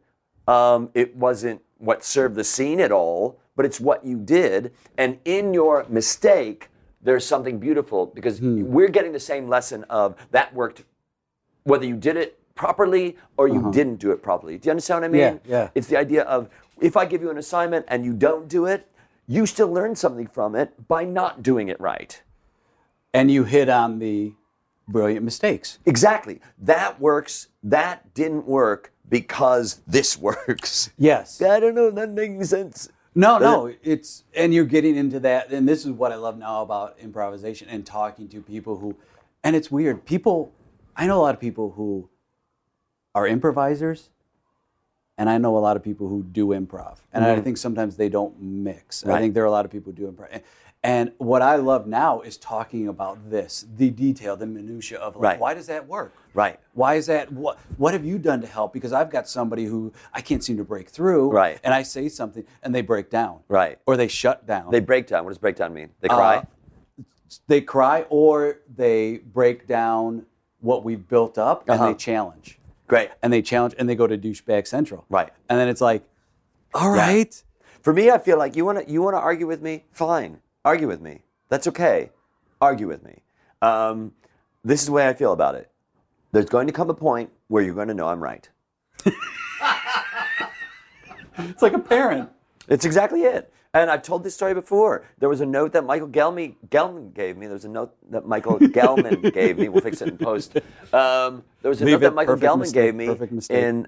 um, 0.50 0.90
it 0.96 1.16
wasn't 1.16 1.62
what 1.78 2.04
served 2.04 2.36
the 2.36 2.44
scene 2.44 2.80
at 2.80 2.92
all, 2.92 3.40
but 3.56 3.66
it's 3.66 3.80
what 3.80 4.04
you 4.04 4.18
did. 4.18 4.74
And 4.98 5.20
in 5.26 5.54
your 5.54 5.86
mistake, 5.90 6.70
there's 7.02 7.24
something 7.24 7.60
beautiful 7.60 8.08
because 8.08 8.42
we're 8.42 8.90
getting 8.90 9.12
the 9.12 9.20
same 9.20 9.48
lesson 9.48 9.86
of 9.92 10.16
that 10.32 10.54
worked, 10.54 10.84
whether 11.64 11.86
you 11.86 11.96
did 11.96 12.18
it 12.18 12.40
properly 12.56 13.16
or 13.38 13.48
you 13.48 13.72
didn't 13.72 13.98
do 13.98 14.12
it 14.12 14.24
properly. 14.24 14.58
Do 14.58 14.68
you 14.68 14.72
understand 14.72 15.02
what 15.02 15.06
I 15.06 15.12
mean? 15.12 15.40
Yeah, 15.46 15.58
yeah. 15.58 15.70
It's 15.76 15.88
the 15.88 15.98
idea 15.98 16.24
of 16.24 16.50
if 16.82 16.98
I 16.98 17.06
give 17.06 17.22
you 17.22 17.30
an 17.30 17.38
assignment 17.38 17.86
and 17.88 18.04
you 18.04 18.14
don't 18.14 18.48
do 18.48 18.66
it, 18.66 18.88
you 19.28 19.46
still 19.46 19.72
learn 19.72 19.96
something 19.96 20.28
from 20.28 20.56
it 20.56 20.88
by 20.88 21.06
not 21.06 21.44
doing 21.44 21.70
it 21.70 21.80
right. 21.80 22.22
And 23.14 23.32
you 23.32 23.44
hit 23.44 23.70
on 23.70 24.00
the 24.00 24.34
brilliant 24.88 25.24
mistakes. 25.24 25.80
Exactly. 25.86 26.42
That 26.60 27.00
works. 27.00 27.48
That 27.64 28.14
didn't 28.14 28.46
work 28.46 28.92
because 29.08 29.82
this 29.88 30.18
works. 30.30 30.92
Yes. 30.98 31.42
I 31.42 31.60
don't 31.60 31.76
know. 31.76 31.92
That 31.92 32.10
makes 32.12 32.50
sense. 32.50 32.90
No, 33.16 33.38
no, 33.38 33.74
it's 33.84 34.24
and 34.36 34.54
you're 34.54 34.66
getting 34.66 34.96
into 34.96 35.20
that, 35.22 35.52
and 35.52 35.68
this 35.68 35.86
is 35.86 35.92
what 35.92 36.12
I 36.12 36.16
love 36.16 36.38
now 36.38 36.62
about 36.62 36.96
improvisation 37.00 37.68
and 37.68 37.86
talking 37.86 38.28
to 38.30 38.42
people 38.42 38.78
who, 38.78 38.96
and 39.44 39.56
it's 39.56 39.72
weird. 39.72 40.06
People, 40.06 40.54
I 40.96 41.08
know 41.08 41.20
a 41.20 41.24
lot 41.24 41.34
of 41.34 41.42
people 41.42 41.72
who 41.72 42.08
are 43.16 43.28
improvisers, 43.28 44.10
and 45.18 45.30
I 45.30 45.40
know 45.40 45.58
a 45.58 45.60
lot 45.60 45.76
of 45.76 45.84
people 45.84 46.08
who 46.08 46.24
do 46.24 46.50
improv, 46.50 47.00
and 47.12 47.26
I 47.26 47.34
mm-hmm. 47.34 47.42
think 47.42 47.58
sometimes 47.58 47.98
they 47.98 48.10
don't 48.10 48.40
mix. 48.40 49.06
I 49.06 49.20
think 49.20 49.34
there 49.34 49.44
are 49.44 49.48
a 49.48 49.52
lot 49.52 49.66
of 49.66 49.72
people 49.72 49.92
who 49.92 49.98
do 50.06 50.12
improv, 50.12 50.42
and 50.84 51.12
what 51.18 51.42
I 51.42 51.56
love 51.58 51.88
now 51.88 52.22
is 52.22 52.38
talking 52.38 52.88
about 52.88 53.30
this, 53.30 53.66
the 53.76 53.90
detail, 53.90 54.38
the 54.38 54.46
minutia 54.46 54.98
of 55.00 55.16
like, 55.16 55.24
Right. 55.24 55.40
why 55.40 55.54
does 55.54 55.68
that 55.68 55.88
work? 55.88 56.14
Right. 56.34 56.60
Why 56.74 56.96
is 56.96 57.08
that? 57.08 57.32
What 57.34 57.58
What 57.78 57.94
have 57.94 58.06
you 58.06 58.18
done 58.18 58.40
to 58.42 58.48
help? 58.48 58.72
Because 58.72 58.94
I've 58.94 59.10
got 59.10 59.28
somebody 59.28 59.66
who 59.66 59.92
I 60.14 60.22
can't 60.22 60.44
seem 60.44 60.58
to 60.58 60.64
break 60.64 60.90
through, 60.90 61.32
Right. 61.32 61.60
And 61.64 61.74
I 61.74 61.84
say 61.84 62.08
something, 62.08 62.46
and 62.64 62.74
they 62.74 62.82
break 62.82 63.10
down, 63.10 63.40
Right. 63.50 63.78
Or 63.86 63.98
they 63.98 64.08
shut 64.08 64.46
down. 64.46 64.72
They 64.72 64.80
break 64.80 65.08
down. 65.08 65.24
What 65.26 65.32
does 65.32 65.38
breakdown 65.38 65.74
mean? 65.74 65.90
They 66.00 66.08
cry. 66.08 66.38
Uh, 66.38 66.44
they 67.48 67.62
cry, 67.62 68.06
or 68.10 68.60
they 68.74 69.18
break 69.18 69.68
down 69.68 70.26
what 70.62 70.84
we've 70.84 71.08
built 71.08 71.38
up, 71.38 71.64
and 71.70 71.80
Uh-huh. 71.80 71.88
they 71.90 71.94
challenge, 71.96 72.58
Great. 72.88 73.10
and 73.22 73.32
they 73.32 73.42
challenge, 73.42 73.76
and 73.78 73.88
they 73.88 73.96
go 73.96 74.08
to 74.08 74.18
douchebag 74.18 74.66
central, 74.68 75.06
Right. 75.10 75.30
And 75.50 75.60
then 75.60 75.68
it's 75.68 75.82
like, 75.82 76.04
all 76.74 76.90
right, 76.92 77.44
For 77.82 77.94
me, 77.94 78.10
I 78.12 78.18
feel 78.18 78.38
like 78.38 78.56
you 78.58 78.66
want 78.66 78.86
to 78.86 78.92
you 78.92 79.02
want 79.02 79.16
to 79.16 79.20
argue 79.20 79.48
with 79.48 79.62
me. 79.62 79.86
Fine, 79.92 80.42
argue 80.66 80.88
with 80.88 81.02
me. 81.02 81.22
That's 81.50 81.68
okay. 81.68 82.10
Argue 82.62 82.88
with 82.88 83.04
me. 83.04 83.22
Um, 83.62 84.14
this 84.64 84.82
is 84.82 84.88
the 84.88 84.92
way 84.92 85.08
I 85.08 85.14
feel 85.14 85.32
about 85.34 85.56
it. 85.56 85.70
There's 86.32 86.46
going 86.46 86.68
to 86.68 86.74
come 86.74 86.90
a 86.90 86.94
point 86.94 87.30
where 87.48 87.64
you're 87.64 87.74
going 87.76 87.88
to 87.88 87.94
know 87.94 88.08
I'm 88.08 88.22
right. 88.22 88.48
it's 91.38 91.62
like 91.62 91.74
a 91.74 91.80
parent. 91.80 92.30
It's 92.68 92.86
exactly 92.86 93.22
it. 93.24 93.52
And 93.74 93.90
I've 93.92 94.02
told 94.02 94.24
this 94.24 94.34
story 94.34 94.56
before. 94.56 95.06
There 95.20 95.30
was 95.30 95.42
a 95.42 95.46
note 95.46 95.74
that 95.74 95.86
Michael 95.86 96.08
Gellman, 96.08 96.56
Gellman 96.70 97.14
gave 97.14 97.38
me. 97.38 97.46
There 97.46 97.54
was 97.54 97.66
a 97.66 97.70
note 97.70 97.96
that 98.10 98.26
Michael 98.28 98.58
Gellman 98.60 99.32
gave 99.34 99.60
me. 99.60 99.70
We'll 99.70 99.82
fix 99.82 100.02
it 100.02 100.08
in 100.08 100.18
post. 100.18 100.58
Um, 100.92 101.44
there 101.62 101.70
was 101.70 101.80
a 101.82 101.86
Leave 101.86 102.02
note 102.02 102.10
that. 102.10 102.16
Michael 102.16 102.34
Perfect 102.36 102.52
Gellman 102.52 102.60
mistake. 102.62 102.84
gave 102.86 102.96
me 102.96 103.06
Perfect 103.06 103.32
mistake. 103.32 103.58
in 103.58 103.88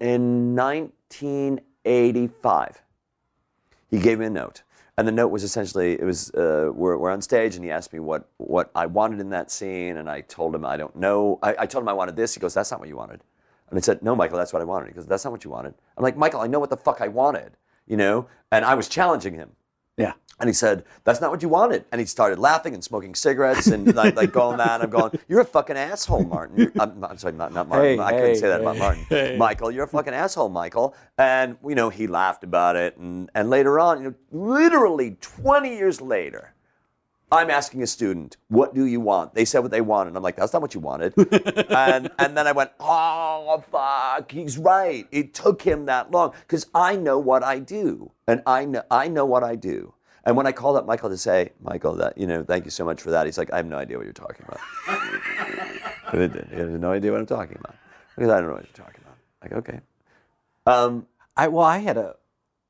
in 0.00 0.54
1985, 0.54 2.82
he 3.90 3.98
gave 3.98 4.18
me 4.18 4.26
a 4.26 4.30
note. 4.30 4.62
And 5.00 5.08
the 5.08 5.12
note 5.12 5.28
was 5.28 5.44
essentially, 5.44 5.94
it 5.94 6.04
was, 6.04 6.30
uh, 6.34 6.70
we're, 6.74 6.94
we're 6.98 7.10
on 7.10 7.22
stage 7.22 7.56
and 7.56 7.64
he 7.64 7.70
asked 7.70 7.90
me 7.94 8.00
what, 8.00 8.28
what 8.36 8.70
I 8.74 8.84
wanted 8.84 9.18
in 9.18 9.30
that 9.30 9.50
scene. 9.50 9.96
And 9.96 10.10
I 10.10 10.20
told 10.20 10.54
him, 10.54 10.62
I 10.62 10.76
don't 10.76 10.94
know. 10.94 11.38
I, 11.42 11.56
I 11.60 11.64
told 11.64 11.80
him 11.84 11.88
I 11.88 11.94
wanted 11.94 12.16
this. 12.16 12.34
He 12.34 12.38
goes, 12.38 12.52
that's 12.52 12.70
not 12.70 12.80
what 12.80 12.88
you 12.90 12.98
wanted. 12.98 13.22
And 13.70 13.78
I 13.78 13.80
said, 13.80 14.02
no, 14.02 14.14
Michael, 14.14 14.36
that's 14.36 14.52
what 14.52 14.60
I 14.60 14.66
wanted. 14.66 14.88
He 14.88 14.92
goes, 14.92 15.06
that's 15.06 15.24
not 15.24 15.30
what 15.30 15.42
you 15.42 15.50
wanted. 15.50 15.72
I'm 15.96 16.02
like, 16.02 16.18
Michael, 16.18 16.42
I 16.42 16.48
know 16.48 16.58
what 16.60 16.68
the 16.68 16.76
fuck 16.76 17.00
I 17.00 17.08
wanted, 17.08 17.52
you 17.86 17.96
know? 17.96 18.28
And 18.52 18.62
I 18.62 18.74
was 18.74 18.88
challenging 18.88 19.32
him. 19.32 19.52
Yeah. 20.00 20.12
And 20.40 20.48
he 20.48 20.54
said, 20.54 20.84
"That's 21.04 21.20
not 21.20 21.30
what 21.30 21.42
you 21.42 21.50
wanted." 21.50 21.84
And 21.92 22.00
he 22.00 22.06
started 22.06 22.38
laughing 22.38 22.72
and 22.72 22.82
smoking 22.82 23.14
cigarettes 23.14 23.66
and 23.66 23.94
like, 23.94 24.16
like 24.16 24.32
going 24.32 24.56
mad. 24.56 24.80
I'm 24.80 24.88
going, 24.88 25.12
"You're 25.28 25.40
a 25.40 25.44
fucking 25.44 25.76
asshole, 25.76 26.24
Martin." 26.24 26.72
I'm, 26.80 27.04
I'm 27.04 27.18
sorry, 27.18 27.34
not, 27.34 27.52
not 27.52 27.68
Martin. 27.68 27.98
Hey, 27.98 28.02
I 28.02 28.10
couldn't 28.12 28.26
hey, 28.26 28.34
say 28.36 28.48
that 28.48 28.62
about 28.62 28.78
Martin. 28.78 29.04
hey. 29.10 29.36
Michael, 29.36 29.70
you're 29.70 29.84
a 29.84 29.88
fucking 29.88 30.14
asshole, 30.14 30.48
Michael. 30.48 30.94
And 31.18 31.58
you 31.62 31.74
know, 31.74 31.90
he 31.90 32.06
laughed 32.06 32.42
about 32.42 32.74
it. 32.74 32.96
And 32.96 33.30
and 33.34 33.50
later 33.50 33.78
on, 33.78 34.02
you 34.02 34.04
know, 34.08 34.14
literally 34.32 35.18
20 35.20 35.76
years 35.76 36.00
later, 36.00 36.54
I'm 37.32 37.50
asking 37.50 37.82
a 37.82 37.86
student, 37.86 38.36
"What 38.48 38.74
do 38.74 38.84
you 38.84 39.00
want?" 39.00 39.34
They 39.34 39.44
said 39.44 39.60
what 39.60 39.70
they 39.70 39.80
wanted. 39.80 40.08
And 40.08 40.16
I'm 40.16 40.22
like, 40.22 40.36
"That's 40.36 40.52
not 40.52 40.62
what 40.62 40.74
you 40.74 40.80
wanted." 40.80 41.14
and 41.70 42.10
and 42.18 42.36
then 42.36 42.46
I 42.46 42.52
went, 42.52 42.70
"Oh 42.80 43.62
fuck, 43.70 44.32
he's 44.32 44.58
right. 44.58 45.06
It 45.12 45.34
took 45.34 45.62
him 45.62 45.86
that 45.86 46.10
long 46.10 46.32
because 46.40 46.66
I 46.74 46.96
know 46.96 47.18
what 47.18 47.44
I 47.44 47.58
do, 47.58 48.10
and 48.26 48.42
I 48.46 48.64
know 48.64 48.82
I 48.90 49.08
know 49.08 49.24
what 49.24 49.44
I 49.44 49.54
do." 49.56 49.94
And 50.24 50.36
when 50.36 50.46
I 50.46 50.52
called 50.52 50.76
up 50.76 50.86
Michael 50.86 51.08
to 51.08 51.16
say, 51.16 51.52
"Michael, 51.62 51.94
that 51.96 52.18
you 52.18 52.26
know, 52.26 52.42
thank 52.42 52.64
you 52.64 52.70
so 52.70 52.84
much 52.84 53.00
for 53.00 53.10
that," 53.10 53.26
he's 53.26 53.38
like, 53.38 53.52
"I 53.52 53.56
have 53.56 53.66
no 53.66 53.76
idea 53.76 53.96
what 53.96 54.04
you're 54.04 54.12
talking 54.12 54.44
about." 54.46 54.60
he 56.12 56.56
has 56.56 56.68
no 56.70 56.90
idea 56.92 57.12
what 57.12 57.20
I'm 57.20 57.26
talking 57.26 57.56
about 57.60 57.76
because 58.16 58.30
I 58.30 58.40
don't 58.40 58.48
know 58.48 58.54
what 58.54 58.64
you're 58.64 58.86
talking 58.86 59.02
about. 59.02 59.16
Like, 59.42 59.52
okay. 59.52 59.80
Um, 60.66 61.06
I 61.36 61.48
well, 61.48 61.64
I 61.64 61.78
had 61.78 61.96
a 61.96 62.16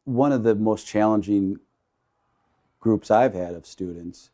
one 0.04 0.32
of 0.32 0.42
the 0.42 0.54
most 0.54 0.86
challenging 0.86 1.58
groups 2.78 3.10
I've 3.10 3.34
had 3.34 3.54
of 3.54 3.66
students. 3.66 4.30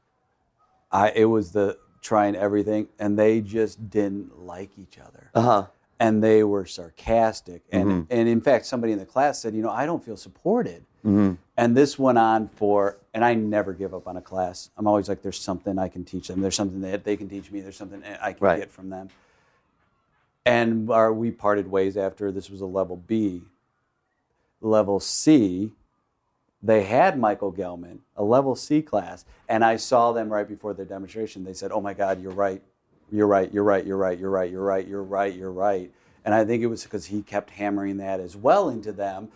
I 0.91 1.11
it 1.11 1.25
was 1.27 1.53
the 1.53 1.79
trying 2.01 2.37
everything, 2.37 2.89
and 2.99 3.19
they 3.19 3.41
just 3.41 3.91
didn't 3.91 4.39
like 4.39 4.71
each 4.79 4.99
other, 4.99 5.31
uh 5.35 5.41
huh. 5.43 5.67
and 5.99 6.23
they 6.23 6.45
were 6.45 6.65
sarcastic, 6.67 7.63
and 7.73 7.89
Mm-hmm. 7.89 8.03
and 8.11 8.29
in 8.29 8.41
fact, 8.41 8.67
somebody 8.67 8.93
in 8.93 8.99
the 8.99 9.07
class 9.07 9.41
said, 9.41 9.55
you 9.55 9.63
know, 9.63 9.71
I 9.71 9.87
don't 9.87 10.05
feel 10.05 10.17
supported, 10.17 10.85
Mm-hmm. 11.05 11.35
and 11.57 11.77
this 11.77 11.99
went 11.99 12.19
on 12.19 12.49
for, 12.49 12.99
and 13.15 13.25
I 13.25 13.35
never 13.35 13.73
give 13.73 13.95
up 13.95 14.07
on 14.09 14.17
a 14.17 14.21
class. 14.23 14.71
I'm 14.77 14.87
always 14.87 15.09
like, 15.09 15.23
there's 15.23 15.41
something 15.41 15.79
I 15.79 15.89
can 15.89 16.05
teach 16.05 16.29
them. 16.29 16.41
There's 16.41 16.57
something 16.57 16.81
that 16.83 17.05
they 17.05 17.17
can 17.17 17.29
teach 17.29 17.51
me. 17.51 17.61
There's 17.61 17.77
something 17.77 18.03
I 18.21 18.33
can 18.33 18.45
Right. 18.45 18.59
get 18.59 18.71
from 18.73 18.91
them. 18.91 19.09
And 20.45 20.91
our, 20.91 21.13
we 21.13 21.31
parted 21.33 21.69
ways 21.71 21.97
after 21.97 22.31
this 22.31 22.49
was 22.51 22.61
a 22.61 22.67
level 22.67 22.97
B. 22.97 23.43
Level 24.61 25.01
C, 25.01 25.73
they 26.63 26.85
had 26.85 27.19
Michael 27.19 27.53
Gellman, 27.53 27.99
a 28.17 28.25
level 28.25 28.57
C 28.57 28.83
class, 28.83 29.25
and 29.49 29.65
I 29.65 29.77
saw 29.77 30.13
them 30.13 30.33
right 30.33 30.49
before 30.49 30.75
their 30.75 30.87
demonstration. 30.87 31.45
They 31.45 31.53
said, 31.53 31.71
"Oh 31.73 31.81
my 31.81 31.95
God, 31.95 32.23
you're 32.23 32.33
right, 32.33 32.63
you're 33.11 33.27
right, 33.27 33.53
you're 33.53 33.65
right, 33.65 33.87
you're 33.87 33.97
right, 33.97 34.19
you're 34.19 34.31
right, 34.31 34.51
you're 34.51 34.63
right, 34.63 34.87
you're 34.87 35.03
right, 35.03 35.35
you're 35.35 35.53
right." 35.53 35.93
And 36.25 36.35
I 36.35 36.45
think 36.45 36.63
it 36.63 36.67
was 36.67 36.83
because 36.83 37.07
he 37.07 37.23
kept 37.23 37.51
hammering 37.51 37.99
that 37.99 38.19
as 38.21 38.37
well 38.37 38.69
into 38.69 38.93
them, 38.93 39.29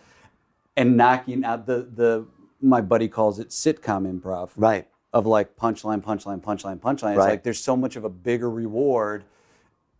and 0.75 0.97
knocking 0.97 1.45
out 1.45 1.65
the 1.65 1.87
the 1.95 2.25
my 2.61 2.81
buddy 2.81 3.07
calls 3.07 3.39
it 3.39 3.49
sitcom 3.49 4.11
improv, 4.11 4.51
Right. 4.55 4.87
Of 5.13 5.25
like 5.25 5.57
punchline, 5.57 6.01
punchline, 6.01 6.41
punchline, 6.41 6.79
punchline. 6.79 7.15
It's 7.15 7.17
Right. 7.19 7.29
like 7.29 7.43
there's 7.43 7.59
so 7.59 7.75
much 7.75 7.95
of 7.95 8.03
a 8.03 8.09
bigger 8.09 8.49
reward 8.49 9.23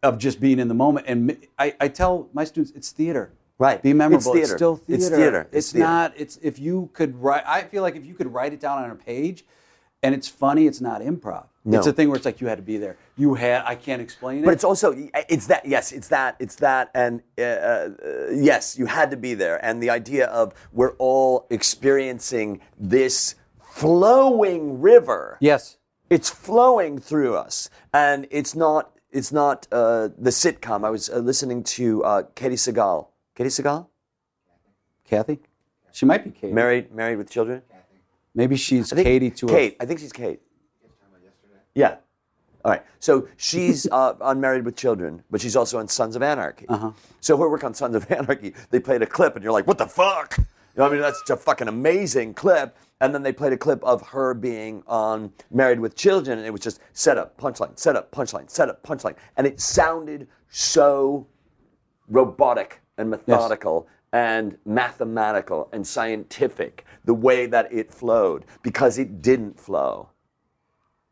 of 0.03 0.17
just 0.17 0.39
being 0.39 0.59
in 0.59 0.67
the 0.67 0.73
moment. 0.73 1.05
And 1.07 1.37
I, 1.59 1.75
I 1.79 1.87
tell 1.87 2.29
my 2.33 2.43
students, 2.43 2.71
it's 2.75 2.91
theater. 2.91 3.31
Right. 3.61 3.79
Be 3.81 3.93
memorable. 3.93 4.31
It's 4.33 4.39
theater. 4.39 4.57
still 4.57 4.75
theater. 4.77 5.05
It's 5.05 5.09
theater. 5.09 5.41
It's 5.41 5.57
It's, 5.57 5.71
theater. 5.73 5.87
not. 5.87 6.13
It's 6.17 6.39
if 6.41 6.57
you 6.57 6.89
could 6.93 7.21
write. 7.21 7.43
I 7.45 7.61
feel 7.61 7.83
like 7.83 7.95
if 7.95 8.05
you 8.07 8.15
could 8.15 8.33
write 8.33 8.53
it 8.53 8.59
down 8.59 8.83
on 8.83 8.89
a 8.89 8.95
page, 8.95 9.45
and 10.01 10.15
it's 10.15 10.27
funny, 10.27 10.65
it's 10.65 10.81
not 10.81 11.01
improv. 11.01 11.45
No. 11.63 11.77
It's 11.77 11.85
a 11.85 11.93
thing 11.93 12.07
where 12.09 12.17
it's 12.17 12.25
like 12.25 12.41
you 12.41 12.47
had 12.47 12.57
to 12.57 12.63
be 12.63 12.77
there. 12.77 12.97
You 13.17 13.35
had. 13.35 13.63
I 13.67 13.75
can't 13.75 14.01
explain 14.01 14.39
it. 14.39 14.45
But 14.45 14.55
it's 14.55 14.63
also 14.63 14.95
it's 15.29 15.45
that 15.45 15.67
yes, 15.67 15.91
it's 15.91 16.07
that 16.07 16.37
it's 16.39 16.55
that 16.55 16.89
and 16.95 17.21
uh, 17.37 17.41
uh, 17.43 17.89
yes, 18.33 18.79
you 18.79 18.87
had 18.87 19.11
to 19.11 19.17
be 19.17 19.35
there. 19.35 19.63
And 19.63 19.81
the 19.81 19.91
idea 19.91 20.25
of 20.25 20.55
we're 20.73 20.95
all 20.97 21.45
experiencing 21.51 22.61
this 22.79 23.35
flowing 23.61 24.81
river. 24.81 25.37
yes. 25.39 25.77
It's 26.09 26.29
flowing 26.29 26.99
through 26.99 27.35
us, 27.35 27.69
and 27.93 28.27
it's 28.31 28.53
not 28.53 28.97
it's 29.11 29.31
not 29.31 29.67
uh, 29.71 30.09
the 30.17 30.31
sitcom. 30.31 30.83
I 30.83 30.89
was 30.89 31.09
uh, 31.09 31.19
listening 31.19 31.63
to 31.77 32.03
uh, 32.03 32.23
Katie 32.35 32.55
Sagal. 32.55 33.07
Katie 33.35 33.49
Sagal, 33.49 33.87
Kathy. 35.05 35.39
She 35.91 36.05
might 36.05 36.23
be 36.23 36.31
Katie. 36.31 36.53
married 36.53 36.91
married 36.93 37.17
with 37.17 37.29
children. 37.29 37.61
Maybe 38.33 38.55
she's 38.55 38.91
I 38.93 38.95
think- 38.97 39.05
Katie 39.07 39.29
to 39.31 39.47
Kate. 39.47 39.77
I 39.79 39.85
think 39.85 39.99
she's 39.99 40.13
Kate. 40.13 40.41
Yeah. 41.75 41.95
All 42.63 42.71
right. 42.71 42.83
So 42.99 43.27
she's 43.37 43.87
uh, 43.91 44.13
on 44.21 44.39
Married 44.39 44.65
with 44.65 44.75
Children, 44.75 45.23
but 45.31 45.41
she's 45.41 45.55
also 45.55 45.79
on 45.79 45.87
Sons 45.87 46.15
of 46.15 46.21
Anarchy. 46.21 46.65
Uh-huh. 46.67 46.91
So 47.19 47.35
her 47.37 47.49
work 47.49 47.63
on 47.63 47.73
Sons 47.73 47.95
of 47.95 48.09
Anarchy, 48.11 48.53
they 48.69 48.79
played 48.79 49.01
a 49.01 49.05
clip, 49.07 49.35
and 49.35 49.43
you're 49.43 49.53
like, 49.53 49.67
"What 49.67 49.77
the 49.77 49.87
fuck?" 49.87 50.37
You 50.37 50.45
know, 50.77 50.85
I 50.85 50.89
mean, 50.89 51.01
that's 51.01 51.27
a 51.29 51.35
fucking 51.37 51.67
amazing 51.67 52.33
clip. 52.33 52.77
And 52.99 53.15
then 53.15 53.23
they 53.23 53.33
played 53.33 53.51
a 53.51 53.57
clip 53.57 53.83
of 53.83 54.01
her 54.09 54.33
being 54.35 54.83
on 54.85 55.33
Married 55.49 55.79
with 55.79 55.95
Children, 55.95 56.37
and 56.37 56.45
it 56.45 56.51
was 56.51 56.61
just 56.61 56.79
set 56.93 57.17
up, 57.17 57.35
punchline, 57.35 57.77
set 57.79 57.95
up, 57.95 58.11
punchline, 58.11 58.47
set 58.49 58.69
up, 58.69 58.83
punchline, 58.83 59.15
and 59.37 59.47
it 59.47 59.59
sounded 59.59 60.27
so 60.49 61.25
robotic 62.09 62.80
and 63.01 63.09
methodical 63.09 63.87
and 64.13 64.57
mathematical 64.65 65.69
and 65.73 65.85
scientific 65.85 66.85
the 67.05 67.13
way 67.13 67.45
that 67.47 67.71
it 67.73 67.91
flowed 67.93 68.45
because 68.61 68.97
it 68.97 69.21
didn't 69.21 69.59
flow. 69.59 70.09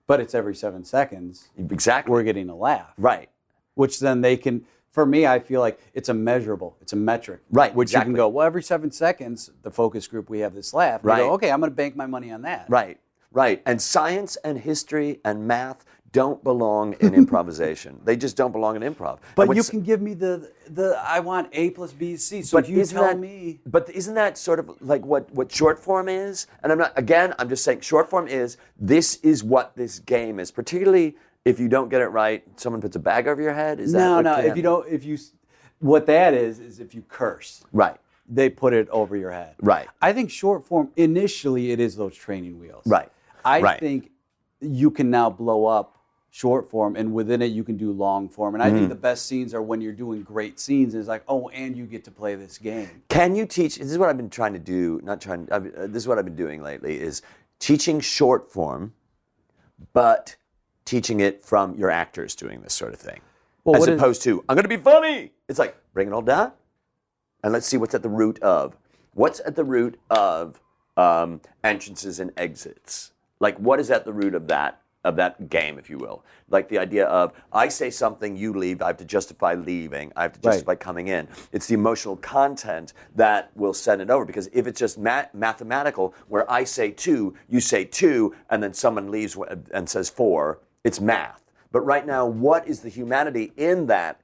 but 0.07 0.19
it's 0.19 0.33
every 0.33 0.55
seven 0.55 0.83
seconds. 0.83 1.49
Exactly. 1.57 2.11
We're 2.11 2.23
getting 2.23 2.49
a 2.49 2.55
laugh. 2.55 2.93
right. 2.97 3.29
which 3.75 3.99
then 3.99 4.21
they 4.21 4.35
can 4.37 4.65
for 4.91 5.05
me 5.05 5.25
i 5.27 5.37
feel 5.39 5.61
like 5.61 5.79
it's 5.93 6.09
a 6.09 6.13
measurable 6.13 6.75
it's 6.81 6.93
a 6.93 6.95
metric 6.95 7.39
Right, 7.51 7.73
which 7.75 7.89
exactly. 7.89 8.09
you 8.09 8.15
can 8.15 8.17
go 8.23 8.27
well 8.27 8.45
every 8.47 8.63
seven 8.63 8.89
seconds 8.91 9.51
the 9.61 9.69
focus 9.71 10.07
group 10.07 10.29
we 10.31 10.39
have 10.39 10.55
this 10.55 10.73
laugh 10.73 11.01
Right. 11.03 11.19
go, 11.19 11.33
okay 11.33 11.51
i'm 11.51 11.59
going 11.59 11.71
to 11.71 11.75
bank 11.75 11.95
my 11.95 12.07
money 12.07 12.31
on 12.31 12.41
that 12.43 12.65
Right. 12.69 12.99
Right. 13.31 13.61
And 13.67 13.79
science 13.79 14.35
and 14.43 14.57
history 14.57 15.19
and 15.23 15.47
math 15.47 15.85
don't 16.11 16.43
belong 16.43 16.93
in 16.99 17.13
improvisation. 17.21 17.99
They 18.03 18.15
just 18.15 18.35
don't 18.35 18.51
belong 18.51 18.75
in 18.75 18.81
improv. 18.93 19.19
But 19.35 19.55
you 19.55 19.63
can 19.63 19.81
give 19.81 20.01
me 20.01 20.13
the 20.13 20.51
the 20.69 20.99
i 21.03 21.19
want 21.19 21.49
a 21.53 21.69
plus 21.71 21.91
B 21.93 22.15
C. 22.17 22.41
so 22.41 22.59
you 22.59 22.83
tell 22.85 23.03
that, 23.03 23.19
me 23.19 23.59
But 23.65 23.89
isn't 23.89 24.13
that 24.15 24.37
sort 24.37 24.59
of 24.59 24.69
like 24.81 25.03
what, 25.05 25.31
what 25.31 25.51
short 25.51 25.79
form 25.79 26.09
is? 26.09 26.47
And 26.63 26.71
I'm 26.71 26.77
not, 26.77 26.93
again, 26.97 27.33
I'm 27.39 27.49
just 27.49 27.63
saying 27.63 27.81
short 27.81 28.09
form 28.09 28.27
is 28.27 28.57
this 28.79 29.15
is 29.17 29.43
what 29.43 29.75
this 29.75 29.99
game 29.99 30.39
is, 30.39 30.51
particularly 30.51 31.15
if 31.45 31.59
you 31.59 31.67
don't 31.69 31.89
get 31.89 32.01
it 32.01 32.07
right, 32.07 32.43
someone 32.57 32.81
puts 32.81 32.95
a 32.95 32.99
bag 32.99 33.27
over 33.27 33.41
your 33.41 33.53
head. 33.53 33.79
Is 33.79 33.91
that 33.93 33.99
no 33.99 34.15
what 34.17 34.23
no 34.25 34.37
if 34.39 34.55
you 34.55 34.61
don't 34.63 34.87
if 34.87 35.03
you 35.05 35.17
what 35.79 36.05
that 36.07 36.33
is 36.33 36.59
is 36.59 36.79
if 36.79 36.93
you 36.93 37.01
curse 37.07 37.63
Right. 37.71 37.95
they 38.27 38.49
put 38.49 38.73
it 38.73 38.89
over 38.89 39.15
your 39.15 39.31
head 39.31 39.55
Right. 39.61 39.87
i 40.01 40.11
think 40.11 40.29
short 40.29 40.65
form 40.65 40.91
initially 40.97 41.71
it 41.71 41.79
is 41.79 41.95
those 41.95 42.15
training 42.15 42.59
wheels 42.59 42.83
Right. 42.85 43.09
i 43.45 43.61
Right. 43.61 43.79
think 43.79 44.11
you 44.59 44.91
can 44.91 45.09
now 45.09 45.29
blow 45.29 45.65
up 45.65 45.97
short 46.31 46.69
form 46.69 46.95
and 46.95 47.11
within 47.13 47.41
it 47.41 47.47
you 47.47 47.63
can 47.63 47.75
do 47.75 47.91
long 47.91 48.29
form 48.29 48.53
and 48.53 48.61
i 48.63 48.67
Mm-hmm. 48.67 48.77
think 48.77 48.89
the 48.89 48.95
best 48.95 49.25
scenes 49.25 49.53
are 49.53 49.61
when 49.63 49.81
you're 49.81 49.93
doing 49.93 50.21
great 50.21 50.59
scenes 50.59 50.93
and 50.93 51.01
it's 51.01 51.07
like 51.09 51.23
oh 51.27 51.49
and 51.49 51.75
you 51.75 51.85
get 51.85 52.03
to 52.03 52.11
play 52.11 52.35
this 52.35 52.57
game 52.59 53.01
Can 53.09 53.35
you 53.35 53.45
teach? 53.47 53.77
This 53.77 53.89
is 53.91 53.97
what 53.97 54.09
I've 54.09 54.17
been 54.17 54.29
trying 54.29 54.53
to 54.53 54.59
do. 54.59 54.99
Not 55.03 55.19
trying. 55.21 55.47
I've, 55.51 55.65
uh, 55.75 55.87
this 55.87 56.03
is 56.03 56.07
what 56.07 56.17
I've 56.19 56.25
been 56.25 56.35
doing 56.35 56.61
lately: 56.61 56.99
is 56.99 57.21
teaching 57.59 57.99
short 57.99 58.51
form, 58.51 58.93
but 59.93 60.35
teaching 60.85 61.19
it 61.19 61.43
from 61.43 61.75
your 61.75 61.89
actors 61.89 62.35
doing 62.35 62.61
this 62.61 62.73
sort 62.73 62.93
of 62.93 62.99
thing, 62.99 63.21
Well, 63.63 63.75
as 63.75 63.79
what 63.81 63.89
is- 63.89 63.99
opposed 63.99 64.21
to 64.23 64.43
I'm 64.47 64.55
going 64.55 64.63
to 64.63 64.69
be 64.69 64.77
funny. 64.77 65.31
It's 65.47 65.59
like 65.59 65.75
bring 65.93 66.07
it 66.07 66.13
all 66.13 66.21
down, 66.21 66.51
and 67.43 67.53
let's 67.53 67.65
see 67.65 67.77
what's 67.77 67.95
at 67.95 68.03
the 68.03 68.09
root 68.09 68.39
of 68.41 68.75
what's 69.13 69.39
at 69.41 69.55
the 69.55 69.63
root 69.63 69.99
of 70.09 70.61
um, 70.97 71.41
entrances 71.63 72.19
and 72.19 72.31
exits. 72.37 73.11
Like 73.39 73.57
what 73.57 73.79
is 73.79 73.89
at 73.89 74.05
the 74.05 74.13
root 74.13 74.35
of 74.35 74.47
that 74.47 74.81
of 75.03 75.15
that 75.15 75.49
game, 75.49 75.79
if 75.79 75.89
you 75.89 75.97
will. 75.97 76.25
Like 76.49 76.67
the 76.67 76.77
idea 76.77 77.05
of 77.05 77.31
I 77.53 77.69
say 77.69 77.89
something, 77.89 78.35
you 78.35 78.53
leave. 78.53 78.81
I 78.81 78.87
have 78.87 78.97
to 78.97 79.05
justify 79.05 79.53
leaving. 79.53 80.11
I 80.15 80.23
have 80.23 80.33
to 80.33 80.39
Right. 80.39 80.53
justify 80.53 80.75
coming 80.75 81.07
in. 81.07 81.27
It's 81.51 81.67
the 81.67 81.73
emotional 81.75 82.17
content 82.17 82.93
that 83.15 83.51
will 83.55 83.73
send 83.73 84.01
it 84.01 84.09
over. 84.09 84.25
Because 84.25 84.49
if 84.51 84.67
it's 84.67 84.79
just 84.79 84.97
ma- 84.97 85.25
mathematical, 85.33 86.13
where 86.27 86.49
I 86.51 86.63
say 86.65 86.91
two, 86.91 87.33
you 87.47 87.59
say 87.61 87.85
two, 87.85 88.35
and 88.49 88.61
then 88.61 88.73
someone 88.73 89.09
leaves 89.09 89.37
and 89.73 89.89
says 89.89 90.09
four, 90.09 90.59
it's 90.83 90.99
math. 90.99 91.43
But 91.71 91.81
right 91.81 92.05
now, 92.05 92.25
what 92.25 92.67
is 92.67 92.81
the 92.81 92.89
humanity 92.89 93.53
in 93.55 93.85
that? 93.87 94.19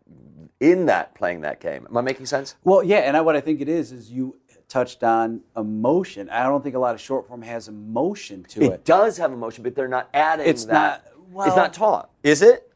In 0.62 0.86
that 0.86 1.14
playing 1.16 1.42
that 1.42 1.60
game, 1.60 1.86
am 1.90 1.98
I 1.98 2.02
making 2.02 2.26
sense? 2.28 2.56
Well, 2.64 2.82
yeah, 2.82 3.00
and 3.00 3.18
I, 3.18 3.22
what 3.22 3.36
I 3.36 3.42
think 3.42 3.60
it 3.60 3.68
is 3.68 3.92
is 3.92 4.10
you 4.10 4.38
touched 4.68 5.04
on 5.04 5.42
emotion. 5.56 6.30
I 6.30 6.44
don't 6.44 6.64
think 6.64 6.76
a 6.76 6.80
lot 6.80 6.96
of 6.96 7.02
short 7.02 7.28
form 7.28 7.42
has 7.42 7.68
emotion 7.68 8.44
to 8.50 8.62
It 8.64 8.72
it. 8.72 8.86
does 8.86 9.18
have 9.18 9.32
emotion, 9.32 9.64
but 9.64 9.76
they're 9.76 9.88
not 9.88 10.10
adding. 10.14 10.48
It's 10.48 10.66
that. 10.66 11.06
not- 11.34 11.48
it's 11.48 11.56
not 11.56 11.74
taught, 11.74 12.10
is 12.24 12.42
it? 12.42 12.72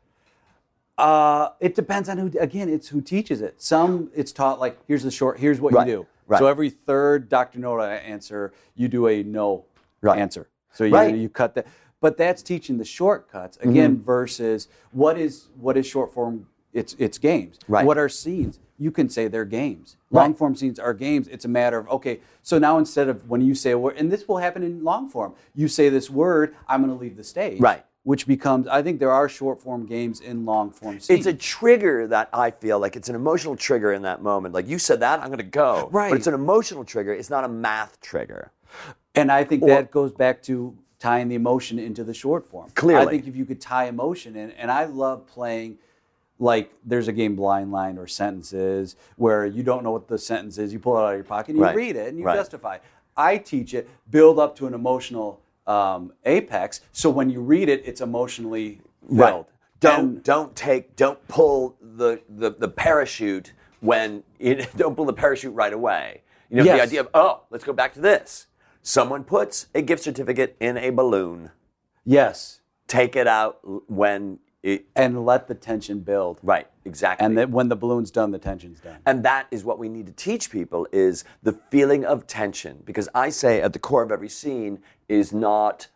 Uh, 0.97 1.49
it 1.61 1.75
depends 1.75 2.09
on 2.09 2.17
who. 2.17 2.29
Again, 2.39 2.67
it's 2.67 2.89
who 2.89 2.99
teaches 2.99 3.41
it. 3.41 3.61
Some 3.61 4.11
it's 4.13 4.33
taught 4.33 4.59
like 4.59 4.77
here's 4.85 5.03
the 5.03 5.11
short. 5.11 5.39
Here's 5.39 5.61
what 5.61 5.73
Right, 5.73 5.87
you 5.87 5.93
do. 5.93 6.07
Right. 6.27 6.39
So 6.39 6.47
every 6.47 6.69
third 6.69 7.29
Dr. 7.29 7.59
No 7.59 7.79
answer, 7.79 8.51
you 8.75 8.89
do 8.89 9.07
a 9.07 9.23
no 9.23 9.65
Right. 10.01 10.19
answer. 10.19 10.49
So 10.73 10.83
you, 10.83 10.93
Right. 10.93 11.15
you 11.15 11.29
cut 11.29 11.55
that. 11.55 11.67
But 12.01 12.17
that's 12.17 12.41
teaching 12.43 12.77
the 12.77 12.85
shortcuts 12.85 13.57
again 13.61 13.95
Mm-hmm. 13.95 14.03
versus 14.03 14.67
what 14.91 15.17
is 15.17 15.47
what 15.57 15.77
is 15.77 15.85
short 15.85 16.13
form? 16.13 16.47
It's 16.73 16.95
it's 16.99 17.17
games. 17.17 17.59
Right. 17.69 17.85
What 17.85 17.97
are 17.97 18.09
scenes? 18.09 18.59
You 18.79 18.91
can 18.91 19.09
say 19.09 19.27
they're 19.27 19.45
games. 19.45 19.97
Right. 20.09 20.23
Long 20.23 20.33
form 20.33 20.55
scenes 20.55 20.79
are 20.79 20.93
games. 20.93 21.27
It's 21.27 21.45
a 21.45 21.49
matter 21.49 21.77
of 21.77 21.87
okay. 21.89 22.21
So 22.41 22.57
now 22.57 22.77
instead 22.77 23.09
of 23.09 23.29
when 23.29 23.41
you 23.41 23.53
say 23.53 23.71
a 23.71 23.77
word, 23.77 23.97
and 23.97 24.11
this 24.11 24.27
will 24.27 24.37
happen 24.37 24.63
in 24.63 24.83
long 24.83 25.09
form, 25.09 25.35
you 25.53 25.67
say 25.67 25.89
this 25.89 26.09
word, 26.09 26.55
I'm 26.67 26.81
going 26.83 26.97
to 26.97 26.99
leave 26.99 27.17
the 27.17 27.23
stage. 27.23 27.59
Right. 27.59 27.85
Which 28.03 28.25
becomes, 28.25 28.65
I 28.65 28.81
think 28.81 28.99
there 28.99 29.11
are 29.11 29.27
short 29.27 29.61
form 29.61 29.85
games 29.85 30.21
in 30.21 30.45
long 30.45 30.71
form 30.71 30.99
scenes. 30.99 31.19
It's 31.19 31.27
a 31.27 31.33
trigger 31.33 32.07
that 32.07 32.29
I 32.33 32.49
feel 32.49 32.79
like 32.79 32.95
it's 32.95 33.09
an 33.09 33.15
emotional 33.15 33.57
trigger 33.57 33.91
in 33.91 34.03
that 34.03 34.23
moment. 34.23 34.53
Like 34.53 34.67
you 34.67 34.79
said 34.79 35.01
that, 35.01 35.19
I'm 35.19 35.27
going 35.27 35.37
to 35.39 35.43
go. 35.43 35.89
Right. 35.91 36.09
But 36.09 36.17
it's 36.17 36.27
an 36.27 36.33
emotional 36.33 36.85
trigger. 36.85 37.13
It's 37.13 37.29
not 37.29 37.43
a 37.43 37.49
math 37.49 37.99
trigger. 37.99 38.51
And 39.13 39.29
I 39.31 39.43
think 39.43 39.63
Or- 39.63 39.69
that 39.69 39.91
goes 39.91 40.13
back 40.13 40.41
to 40.43 40.75
tying 40.97 41.27
the 41.27 41.35
emotion 41.35 41.77
into 41.77 42.03
the 42.03 42.13
short 42.13 42.45
form. 42.45 42.69
Clearly. 42.75 43.05
I 43.05 43.09
think 43.09 43.27
if 43.27 43.35
you 43.35 43.45
could 43.45 43.61
tie 43.61 43.85
emotion 43.85 44.35
in, 44.35 44.51
and 44.51 44.71
I 44.71 44.85
love 44.85 45.27
playing 45.27 45.77
like 46.39 46.71
there's 46.85 47.07
a 47.07 47.11
game 47.11 47.35
blind 47.35 47.71
line 47.71 47.97
or 47.97 48.07
sentences 48.07 48.95
where 49.17 49.45
you 49.45 49.61
don't 49.61 49.83
know 49.83 49.91
what 49.91 50.07
the 50.07 50.17
sentence 50.17 50.57
is, 50.57 50.71
you 50.73 50.79
pull 50.79 50.97
it 50.97 51.01
out 51.01 51.09
of 51.11 51.15
your 51.17 51.23
pocket 51.25 51.49
and 51.49 51.57
you 51.59 51.63
Right. 51.63 51.75
read 51.75 51.95
it 51.95 52.07
and 52.07 52.17
you 52.17 52.23
Right. 52.25 52.35
justify. 52.35 52.77
I 53.17 53.37
teach 53.37 53.73
it, 53.73 53.89
build 54.09 54.39
up 54.39 54.55
to 54.57 54.67
an 54.67 54.73
emotional 54.73 55.41
um, 55.67 56.13
apex, 56.25 56.81
so 56.91 57.11
when 57.11 57.29
you 57.29 57.41
read 57.41 57.69
it, 57.69 57.83
it's 57.85 58.01
emotionally 58.01 58.81
filled. 59.15 59.45
Don't 59.79 59.99
And- 59.99 60.23
don't 60.23 60.55
take 60.55 60.95
don't 60.95 61.25
pull 61.27 61.75
the 61.81 62.19
the, 62.27 62.49
the 62.51 62.67
parachute 62.67 63.53
when 63.81 64.23
you, 64.39 64.55
don't 64.77 64.95
pull 64.95 65.05
the 65.05 65.13
parachute 65.13 65.53
right 65.53 65.71
away. 65.71 66.23
You 66.49 66.57
know 66.57 66.63
the 66.63 66.81
idea 66.81 67.01
of 67.01 67.09
oh 67.13 67.41
let's 67.51 67.63
go 67.63 67.73
back 67.73 67.93
to 67.93 68.01
this. 68.01 68.47
Someone 68.81 69.23
puts 69.23 69.67
a 69.75 69.81
gift 69.83 70.01
certificate 70.03 70.55
in 70.59 70.77
a 70.77 70.89
balloon. 70.89 71.51
yes, 72.05 72.61
Take 72.87 73.15
it 73.15 73.27
out 73.27 73.59
when 73.87 74.39
it 74.63 74.85
and 74.95 75.25
let 75.25 75.47
the 75.47 75.55
tension 75.55 75.99
build. 75.99 76.39
right 76.43 76.67
exactly. 76.85 77.25
And 77.25 77.37
then 77.37 77.51
when 77.51 77.69
the 77.69 77.75
balloon's 77.75 78.11
done, 78.11 78.31
the 78.31 78.39
tension's 78.39 78.79
done. 78.79 78.97
And 79.05 79.23
that 79.23 79.47
is 79.51 79.63
what 79.63 79.79
we 79.79 79.87
need 79.89 80.05
to 80.07 80.11
teach 80.11 80.51
people 80.51 80.87
is 80.91 81.23
the 81.43 81.53
feeling 81.69 82.03
of 82.05 82.27
tension. 82.27 82.83
Because 82.85 83.07
I 83.15 83.29
say 83.29 83.61
at 83.61 83.73
the 83.73 83.79
core 83.79 84.03
of 84.03 84.11
every 84.11 84.29
scene 84.29 84.79
is 85.07 85.31
not 85.31 85.87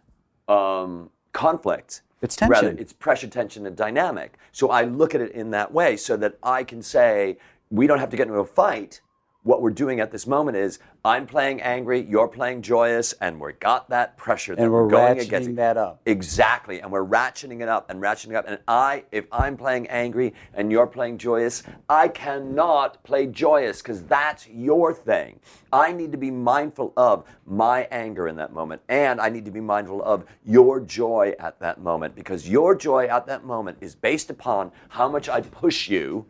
um, 0.48 1.10
conflict. 1.34 2.02
It's 2.22 2.36
tension. 2.38 2.52
Rather, 2.52 2.70
it's 2.80 2.94
pressure, 2.94 3.28
tension, 3.28 3.66
and 3.66 3.76
dynamic. 3.76 4.38
So 4.54 4.70
I 4.70 4.84
look 4.84 5.14
at 5.14 5.20
it 5.20 5.32
in 5.32 5.52
that 5.52 5.74
way 5.74 5.98
so 5.98 6.16
that 6.18 6.38
I 6.42 6.64
can 6.64 6.82
say, 6.82 7.38
we 7.70 7.86
don't 7.88 8.00
have 8.00 8.10
to 8.12 8.18
get 8.18 8.28
into 8.28 8.40
a 8.40 8.46
fight. 8.46 9.02
What 9.44 9.62
we're 9.62 9.72
doing 9.72 10.00
at 10.00 10.10
this 10.10 10.26
moment 10.26 10.56
is 10.56 10.80
I'm 11.04 11.28
playing 11.28 11.62
angry, 11.62 12.02
you're 12.02 12.30
playing 12.30 12.62
joyous, 12.62 13.12
and 13.20 13.42
we've 13.42 13.60
got 13.60 13.90
that 13.90 14.16
pressure 14.16 14.56
that 14.56 14.62
And 14.64 14.72
we're 14.72 14.88
going 14.88 15.18
ratcheting 15.18 15.28
against 15.28 15.56
that 15.58 15.76
up. 15.76 16.02
Exactly, 16.06 16.80
and 16.80 16.90
we're 16.90 17.06
ratcheting 17.06 17.62
it 17.62 17.68
up 17.68 17.90
and 17.90 18.02
ratcheting 18.02 18.30
it 18.30 18.36
up. 18.36 18.48
And 18.48 18.58
I, 18.70 19.04
if 19.12 19.26
I'm 19.34 19.58
playing 19.58 19.88
angry 19.90 20.34
and 20.54 20.72
you're 20.72 20.88
playing 20.88 21.18
joyous, 21.18 21.64
I 21.90 22.08
cannot 22.08 23.04
play 23.04 23.28
joyous 23.28 23.82
because 23.82 24.04
that's 24.04 24.48
your 24.48 24.94
thing. 24.94 25.42
I 25.74 25.92
need 25.92 26.14
to 26.14 26.18
be 26.18 26.32
mindful 26.32 26.94
of 26.96 27.26
my 27.46 27.88
anger 27.92 28.30
in 28.30 28.38
that 28.38 28.54
moment, 28.54 28.82
and 28.88 29.20
I 29.20 29.28
need 29.28 29.44
to 29.44 29.52
be 29.52 29.60
mindful 29.60 30.02
of 30.04 30.24
your 30.46 30.80
joy 30.80 31.36
at 31.38 31.60
that 31.60 31.82
moment 31.82 32.16
because 32.16 32.48
your 32.48 32.76
joy 32.76 33.08
at 33.08 33.28
that 33.28 33.44
moment 33.44 33.80
is 33.82 33.94
based 33.94 34.30
upon 34.30 34.72
how 34.88 35.10
much 35.10 35.28
I 35.28 35.42
push 35.42 35.90
you, 35.90 36.26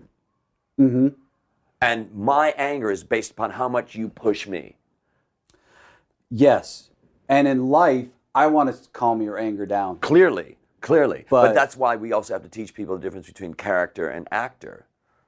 mm-hmm. 0.79 1.09
And 1.83 2.13
my 2.13 2.53
anger 2.57 2.91
is 2.91 3.03
based 3.03 3.31
upon 3.31 3.51
how 3.51 3.67
much 3.67 3.95
you 3.95 4.07
push 4.09 4.47
me. 4.47 4.77
Yes. 6.29 6.89
And 7.29 7.47
in 7.47 7.67
life, 7.69 8.07
I 8.33 8.47
want 8.47 8.73
to 8.73 8.89
calm 8.89 9.21
your 9.21 9.37
anger 9.37 9.65
down. 9.65 9.97
Clearly, 9.99 10.57
clearly. 10.81 11.25
But, 11.29 11.47
But- 11.47 11.53
that's 11.53 11.75
why 11.77 11.95
we 11.95 12.13
also 12.13 12.33
have 12.33 12.43
to 12.43 12.49
teach 12.49 12.73
people 12.73 12.95
the 12.95 13.01
difference 13.01 13.27
between 13.27 13.53
character 13.53 14.09
and 14.09 14.27
actor. 14.31 14.87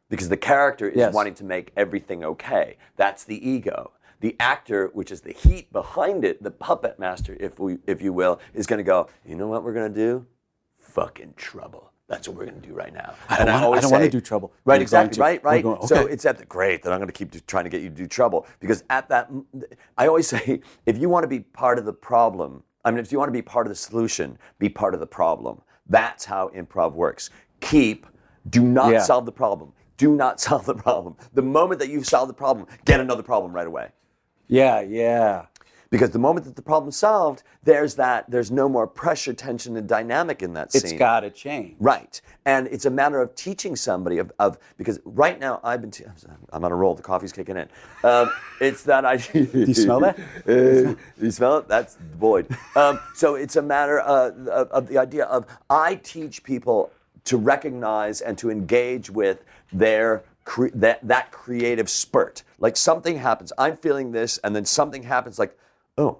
Because 0.09 0.29
the 0.29 0.37
character 0.37 0.87
is 0.87 0.97
Yes. 0.97 1.13
wanting 1.13 1.33
to 1.35 1.43
make 1.43 1.71
everything 1.75 2.23
okay. 2.23 2.77
That's 2.95 3.23
the 3.23 3.47
ego. 3.47 3.91
The 4.21 4.35
actor, 4.39 4.87
which 4.93 5.11
is 5.11 5.21
the 5.21 5.33
heat 5.33 5.73
behind 5.73 6.23
it, 6.23 6.41
the 6.41 6.51
puppet 6.51 6.99
master, 6.99 7.35
if 7.39 7.59
we 7.59 7.79
if 7.85 8.01
you 8.01 8.13
will, 8.13 8.39
is 8.53 8.65
gonna 8.65 8.83
go, 8.83 9.07
you 9.25 9.35
know 9.35 9.47
what 9.47 9.63
we're 9.63 9.73
gonna 9.73 9.89
do? 9.89 10.25
Fucking 10.79 11.33
trouble. 11.35 11.91
That's 12.07 12.27
what 12.27 12.37
we're 12.37 12.45
gonna 12.45 12.59
do 12.59 12.73
right 12.73 12.93
now. 12.93 13.15
I 13.29 13.37
don't 13.43 13.47
wanna- 13.61 13.77
I 13.77 13.79
don't 13.81 13.91
wanna 13.91 14.09
do 14.09 14.21
trouble. 14.21 14.53
Right, 14.63 14.77
We're 14.77 14.83
exactly, 14.83 15.15
to. 15.15 15.21
right, 15.21 15.43
right. 15.43 15.63
going- 15.63 15.87
So 15.87 16.05
it's 16.05 16.25
at 16.25 16.37
the 16.37 16.45
great 16.45 16.83
that 16.83 16.93
I'm 16.93 16.99
going 16.99 17.07
to 17.09 17.13
keep 17.13 17.45
trying 17.47 17.63
to 17.63 17.69
get 17.69 17.81
you 17.81 17.89
to 17.89 17.95
do 17.95 18.05
trouble 18.05 18.45
because 18.59 18.83
at 18.91 19.09
that, 19.09 19.29
I 19.97 20.07
always 20.07 20.27
say, 20.35 20.61
if 20.85 20.97
you 20.99 21.09
want 21.09 21.23
to 21.23 21.27
be 21.27 21.39
part 21.39 21.79
of 21.79 21.85
the 21.85 21.93
problem, 21.93 22.63
I 22.83 22.91
mean, 22.91 22.99
if 22.99 23.11
you 23.11 23.17
want 23.17 23.29
to 23.29 23.33
be 23.33 23.41
part 23.41 23.65
of 23.65 23.69
the 23.69 23.75
solution, 23.75 24.37
be 24.59 24.69
part 24.69 24.93
of 24.93 24.99
the 24.99 25.07
problem. 25.07 25.61
That's 25.87 26.25
how 26.25 26.49
improv 26.49 26.93
works. 26.93 27.31
Keep, 27.59 28.05
do 28.51 28.61
not 28.61 28.91
Yeah. 28.91 28.99
solve 29.01 29.25
the 29.25 29.31
problem. 29.31 29.73
Do 29.97 30.15
not 30.15 30.39
solve 30.47 30.65
the 30.67 30.75
problem. 30.75 31.15
The 31.33 31.41
moment 31.41 31.79
that 31.79 31.89
you've 31.89 32.05
solved 32.07 32.29
the 32.29 32.33
problem, 32.35 32.67
get 32.85 32.99
another 32.99 33.23
problem 33.23 33.51
right 33.51 33.65
away. 33.65 33.87
Yeah, 34.47 34.81
yeah. 34.81 35.45
Because 35.89 36.11
the 36.11 36.19
moment 36.19 36.45
that 36.45 36.55
the 36.55 36.61
problem's 36.61 36.97
solved, 36.97 37.43
there's 37.63 37.95
that, 37.95 38.29
there's 38.29 38.51
no 38.51 38.67
more 38.67 38.87
pressure, 38.87 39.33
tension, 39.33 39.77
and 39.77 39.87
dynamic 39.87 40.41
in 40.41 40.53
that 40.53 40.71
scene. 40.71 40.81
It's 40.83 40.93
got 40.93 41.21
to 41.21 41.29
change. 41.29 41.75
Right. 41.79 42.19
And 42.45 42.67
it's 42.67 42.85
a 42.85 42.89
matter 42.89 43.21
of 43.21 43.35
teaching 43.35 43.75
somebody 43.75 44.17
of, 44.17 44.31
of 44.39 44.57
because 44.77 44.99
right 45.05 45.39
now 45.39 45.59
I've 45.63 45.81
been, 45.81 45.91
te- 45.91 46.05
I'm 46.51 46.63
on 46.63 46.71
a 46.71 46.75
roll, 46.75 46.95
the 46.95 47.03
coffee's 47.03 47.31
kicking 47.31 47.57
in. 47.57 47.67
Um, 48.03 48.31
it's 48.61 48.83
that 48.83 49.05
I. 49.05 49.17
Do 49.33 49.47
you 49.53 49.73
smell 49.73 49.99
that? 50.01 50.17
Uh, 50.47 50.95
you 51.19 51.31
smell 51.31 51.57
it? 51.57 51.67
That's 51.67 51.97
void. 52.17 52.47
Um, 52.75 52.99
so 53.15 53.35
it's 53.35 53.55
a 53.55 53.61
matter 53.61 53.99
uh, 53.99 54.29
of, 54.29 54.69
of 54.69 54.87
the 54.87 54.97
idea 54.97 55.25
of 55.25 55.45
I 55.69 55.95
teach 55.95 56.43
people 56.43 56.91
to 57.25 57.37
recognize 57.37 58.21
and 58.21 58.37
to 58.37 58.49
engage 58.51 59.09
with 59.09 59.43
their 59.73 60.23
cre- 60.45 60.69
that, 60.73 61.05
that 61.07 61.31
creative 61.31 61.89
spurt. 61.89 62.43
Like 62.59 62.77
something 62.77 63.17
happens, 63.17 63.51
I'm 63.57 63.75
feeling 63.77 64.11
this, 64.11 64.37
and 64.39 64.55
then 64.55 64.65
something 64.65 65.03
happens 65.03 65.37
like, 65.37 65.57
oh, 65.97 66.19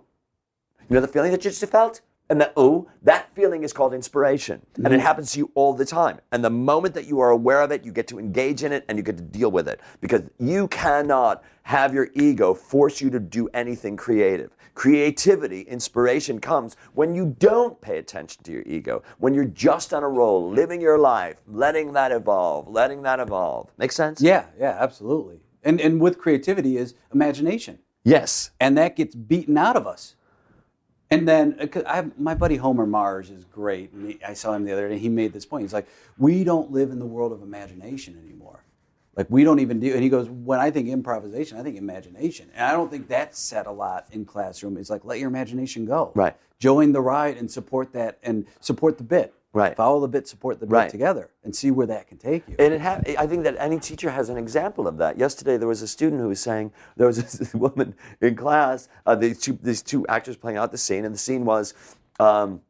you 0.90 0.94
know 0.94 1.02
the 1.02 1.08
feeling 1.08 1.32
that 1.32 1.44
you 1.44 1.52
just 1.52 1.66
felt? 1.72 2.02
And 2.28 2.42
that, 2.42 2.54
oh, 2.58 2.90
that 3.04 3.30
feeling 3.36 3.64
is 3.64 3.72
called 3.72 3.94
inspiration. 3.94 4.66
And 4.78 4.88
it 4.88 4.90
mm-hmm. 4.90 5.00
happens 5.00 5.34
to 5.34 5.40
you 5.40 5.52
all 5.54 5.74
the 5.76 5.86
time. 5.86 6.20
And 6.32 6.44
the 6.44 6.50
moment 6.50 6.96
that 6.96 7.06
you 7.06 7.20
are 7.20 7.30
aware 7.30 7.62
of 7.62 7.72
it, 7.72 7.86
you 7.86 7.92
get 7.92 8.08
to 8.08 8.18
engage 8.18 8.64
in 8.64 8.72
it 8.72 8.84
and 8.88 8.98
you 8.98 9.04
get 9.04 9.18
to 9.18 9.24
deal 9.24 9.52
with 9.52 9.68
it. 9.68 9.80
Because 10.02 10.24
you 10.40 10.68
cannot 10.70 11.44
have 11.62 11.94
your 11.94 12.10
ego 12.16 12.56
force 12.56 13.00
you 13.00 13.12
to 13.12 13.20
do 13.20 13.48
anything 13.54 13.96
creative. 13.96 14.56
Creativity, 14.74 15.62
inspiration 15.62 16.40
comes 16.40 16.76
when 16.94 17.14
you 17.14 17.36
don't 17.38 17.80
pay 17.80 18.00
attention 18.00 18.44
to 18.44 18.52
your 18.52 18.64
ego, 18.66 19.04
when 19.20 19.36
you're 19.36 19.46
just 19.46 19.94
on 19.94 20.04
a 20.04 20.10
roll, 20.10 20.50
living 20.50 20.82
your 20.82 20.98
life, 20.98 21.38
letting 21.48 21.94
that 21.94 22.12
evolve, 22.12 22.68
letting 22.68 23.04
that 23.04 23.20
evolve. 23.20 23.72
Make 23.78 23.92
sense? 23.92 24.20
Yeah, 24.20 24.48
yeah, 24.60 24.78
absolutely. 24.80 25.40
And 25.64 25.80
and 25.82 26.00
with 26.00 26.20
creativity 26.20 26.78
is 26.78 26.94
imagination, 27.14 27.80
Yes. 28.06 28.52
and 28.60 28.78
that 28.78 28.96
gets 28.96 29.16
beaten 29.16 29.58
out 29.58 29.76
of 29.76 29.86
us. 29.86 30.16
And 31.12 31.28
then 31.28 31.58
uh, 31.60 31.82
I 31.88 31.98
have, 31.98 32.20
my 32.20 32.34
buddy 32.34 32.56
Homer 32.56 32.86
Mars 32.86 33.30
is 33.30 33.46
great. 33.46 33.92
And 33.92 34.12
he, 34.12 34.24
I 34.24 34.34
saw 34.34 34.54
him 34.54 34.64
the 34.64 34.72
other 34.72 34.90
day. 34.90 34.98
He 34.98 35.10
made 35.10 35.34
this 35.34 35.46
point. 35.46 35.64
He's 35.64 35.74
like, 35.74 35.88
we 36.18 36.44
don't 36.44 36.72
live 36.72 36.92
in 36.92 37.00
the 37.00 37.06
world 37.06 37.32
of 37.32 37.42
imagination 37.42 38.20
anymore. 38.24 38.64
Like 39.16 39.28
we 39.30 39.44
don't 39.44 39.60
even 39.60 39.80
do. 39.80 39.94
And 39.94 40.04
he 40.04 40.10
goes, 40.10 40.28
when 40.30 40.60
I 40.60 40.72
think 40.72 40.90
improvisation, 40.90 41.58
I 41.58 41.64
think 41.64 41.78
imagination. 41.78 42.50
And 42.54 42.66
I 42.66 42.72
don't 42.72 42.90
think 42.92 43.08
that's 43.08 43.40
said 43.40 43.66
a 43.66 43.72
lot 43.72 44.08
in 44.12 44.26
classroom. 44.26 44.78
It's 44.78 44.90
like 44.90 45.06
let 45.06 45.20
your 45.20 45.30
imagination 45.30 45.86
go. 45.86 46.12
Right. 46.16 46.36
Join 46.60 46.92
the 46.92 47.02
ride 47.02 47.38
and 47.38 47.50
support 47.50 47.94
that 47.94 48.18
and 48.24 48.46
support 48.60 48.98
the 48.98 49.04
bit. 49.04 49.34
Right. 49.56 49.74
Follow 49.76 50.02
the 50.02 50.10
bit, 50.10 50.28
support 50.28 50.60
the 50.60 50.66
bit 50.66 50.74
Right. 50.76 50.90
together, 50.90 51.30
and 51.46 51.56
see 51.56 51.72
where 51.72 51.88
that 51.88 52.08
can 52.08 52.18
take 52.18 52.46
you. 52.48 52.56
And 52.60 52.74
it 52.74 52.82
ha- 52.82 53.00
I 53.18 53.26
think 53.26 53.46
that 53.46 53.56
any 53.58 53.80
teacher 53.80 54.12
has 54.12 54.28
an 54.28 54.36
example 54.38 54.86
of 54.86 54.98
that. 54.98 55.18
Yesterday, 55.18 55.56
there 55.56 55.68
was 55.70 55.82
a 55.82 55.88
student 55.88 56.22
who 56.22 56.28
was 56.28 56.42
saying 56.42 56.74
there 56.98 57.08
was 57.08 57.18
this 57.40 57.54
woman 57.54 57.96
in 58.20 58.36
class. 58.36 58.90
Uh, 59.06 59.16
these 59.16 59.40
two 59.40 59.58
these 59.64 59.82
two 59.82 60.06
actors 60.08 60.36
playing 60.36 60.58
out 60.58 60.74
the 60.74 60.78
scene, 60.78 61.06
and 61.06 61.14
the 61.16 61.20
scene 61.20 61.46
was. 61.46 61.74
Um, 62.20 62.62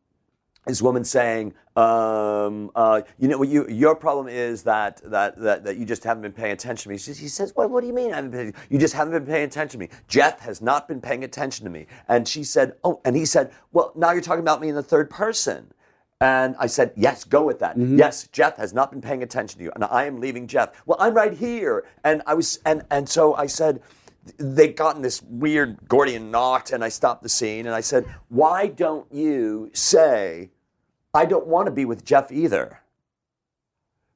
this 0.67 0.81
woman 0.81 1.03
saying, 1.03 1.53
um, 1.75 2.71
uh, 2.75 3.01
"You 3.19 3.27
know, 3.27 3.43
you, 3.43 3.67
your 3.67 3.95
problem 3.95 4.27
is 4.27 4.63
that, 4.63 4.99
that 5.05 5.37
that 5.39 5.63
that 5.63 5.77
you 5.77 5.85
just 5.85 6.03
haven't 6.03 6.23
been 6.23 6.31
paying 6.33 6.53
attention 6.53 6.83
to 6.83 6.89
me." 6.89 6.97
She, 6.97 7.13
she 7.13 7.27
says, 7.27 7.51
"What? 7.55 7.69
What 7.69 7.81
do 7.81 7.87
you 7.87 7.93
mean? 7.93 8.11
I 8.11 8.15
haven't 8.17 8.31
been, 8.31 8.53
you 8.69 8.79
just 8.79 8.93
haven't 8.95 9.13
been 9.13 9.25
paying 9.25 9.45
attention 9.45 9.79
to 9.79 9.85
me." 9.87 9.91
Jeff 10.07 10.39
has 10.39 10.61
not 10.61 10.87
been 10.87 11.01
paying 11.01 11.23
attention 11.23 11.65
to 11.65 11.71
me, 11.71 11.85
and 12.07 12.27
she 12.27 12.43
said, 12.43 12.75
"Oh," 12.83 12.99
and 13.05 13.15
he 13.15 13.25
said, 13.25 13.51
"Well, 13.73 13.91
now 13.95 14.11
you're 14.11 14.21
talking 14.21 14.39
about 14.41 14.59
me 14.61 14.69
in 14.69 14.75
the 14.75 14.83
third 14.83 15.09
person." 15.09 15.71
And 16.21 16.55
I 16.57 16.67
said, 16.67 16.93
yes, 16.95 17.23
go 17.25 17.43
with 17.43 17.59
that. 17.59 17.77
Mm-hmm. 17.77 17.99
Yes, 17.99 18.27
Jeff 18.31 18.55
has 18.57 18.73
not 18.73 18.89
been 18.89 19.01
paying 19.01 19.21
attention 19.21 19.57
to 19.57 19.63
you, 19.65 19.71
and 19.75 19.83
I 19.83 20.05
am 20.05 20.19
leaving 20.21 20.47
Jeff. 20.47 20.81
Well, 20.85 20.97
I'm 20.99 21.13
right 21.13 21.33
here, 21.33 21.85
and 22.05 22.21
I 22.25 22.35
was, 22.35 22.59
and 22.65 22.83
and 22.89 23.07
so 23.07 23.35
I 23.35 23.47
said, 23.47 23.81
they 24.37 24.69
got 24.69 24.95
in 24.95 25.01
this 25.01 25.21
weird 25.23 25.77
Gordian 25.89 26.31
knot, 26.31 26.71
and 26.71 26.83
I 26.83 26.89
stopped 26.89 27.21
the 27.21 27.29
scene, 27.29 27.65
and 27.65 27.75
I 27.75 27.81
said, 27.81 28.05
why 28.29 28.67
don't 28.67 29.11
you 29.11 29.69
say, 29.73 30.51
I 31.13 31.25
don't 31.25 31.47
want 31.47 31.65
to 31.65 31.71
be 31.71 31.83
with 31.83 32.05
Jeff 32.05 32.31
either, 32.31 32.79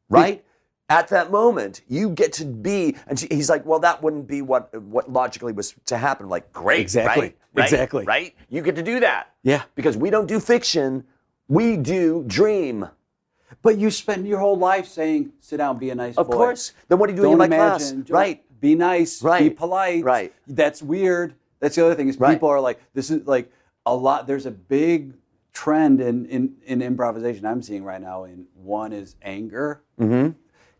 right? 0.07 0.43
at 0.91 1.07
that 1.09 1.29
moment, 1.29 1.81
you 1.87 2.09
get 2.09 2.33
to 2.33 2.45
be, 2.45 2.95
and 3.07 3.19
she, 3.19 3.27
he's 3.29 3.47
like, 3.49 3.63
well, 3.63 3.77
that 3.79 4.01
wouldn't 4.01 4.27
be 4.27 4.41
what 4.41 4.73
what 4.81 5.11
logically 5.11 5.53
was 5.53 5.75
to 5.85 5.97
happen. 5.97 6.23
I'm 6.25 6.29
like, 6.31 6.51
great, 6.51 6.79
Exactly. 6.79 7.21
right? 7.21 7.37
Right? 7.53 7.63
Exactly. 7.65 8.05
right? 8.05 8.35
You 8.49 8.61
get 8.61 8.75
to 8.77 8.81
do 8.83 8.99
that. 9.01 9.33
Yeah. 9.43 9.63
because 9.75 9.97
we 9.97 10.09
don't 10.09 10.27
do 10.27 10.39
fiction, 10.39 11.03
we 11.49 11.75
do 11.75 12.23
dream. 12.25 12.87
But 13.61 13.77
you 13.77 13.91
spend 13.91 14.25
your 14.27 14.39
whole 14.39 14.57
life 14.57 14.87
saying, 14.87 15.33
"Sit 15.41 15.57
down, 15.57 15.77
be 15.79 15.89
a 15.89 15.95
nice 15.95 16.15
Of 16.15 16.27
boy." 16.27 16.33
course. 16.37 16.71
Then 16.87 16.97
what 16.99 17.09
are 17.09 17.11
you 17.13 17.17
doing 17.17 17.31
Don't 17.37 17.41
in 17.43 17.49
my 17.49 17.55
class? 17.57 17.81
imagine. 17.91 18.03
don't- 18.03 18.15
Right. 18.17 18.43
Be 18.61 18.75
nice. 18.75 19.21
right? 19.23 19.39
Be 19.39 19.47
Right. 19.49 19.57
polite. 19.57 20.03
Right. 20.03 20.33
That's 20.47 20.81
weird. 20.81 21.33
That's 21.59 21.75
the 21.75 21.83
other 21.85 21.95
thing 21.95 22.07
is 22.07 22.17
Right. 22.19 22.33
people 22.33 22.47
are 22.49 22.61
like, 22.61 22.79
this 22.93 23.09
is 23.09 23.25
like 23.27 23.51
a 23.85 23.93
lot. 23.95 24.27
There's 24.27 24.45
a 24.45 24.51
big 24.51 25.15
trend 25.51 25.99
in 25.99 26.25
in, 26.27 26.55
in 26.65 26.81
improvisation 26.81 27.45
I'm 27.45 27.61
seeing 27.61 27.83
right 27.83 27.99
now. 28.01 28.23
In 28.25 28.45
one 28.55 28.93
is 28.93 29.15
anger. 29.21 29.81
Mm-hmm. 29.99 30.31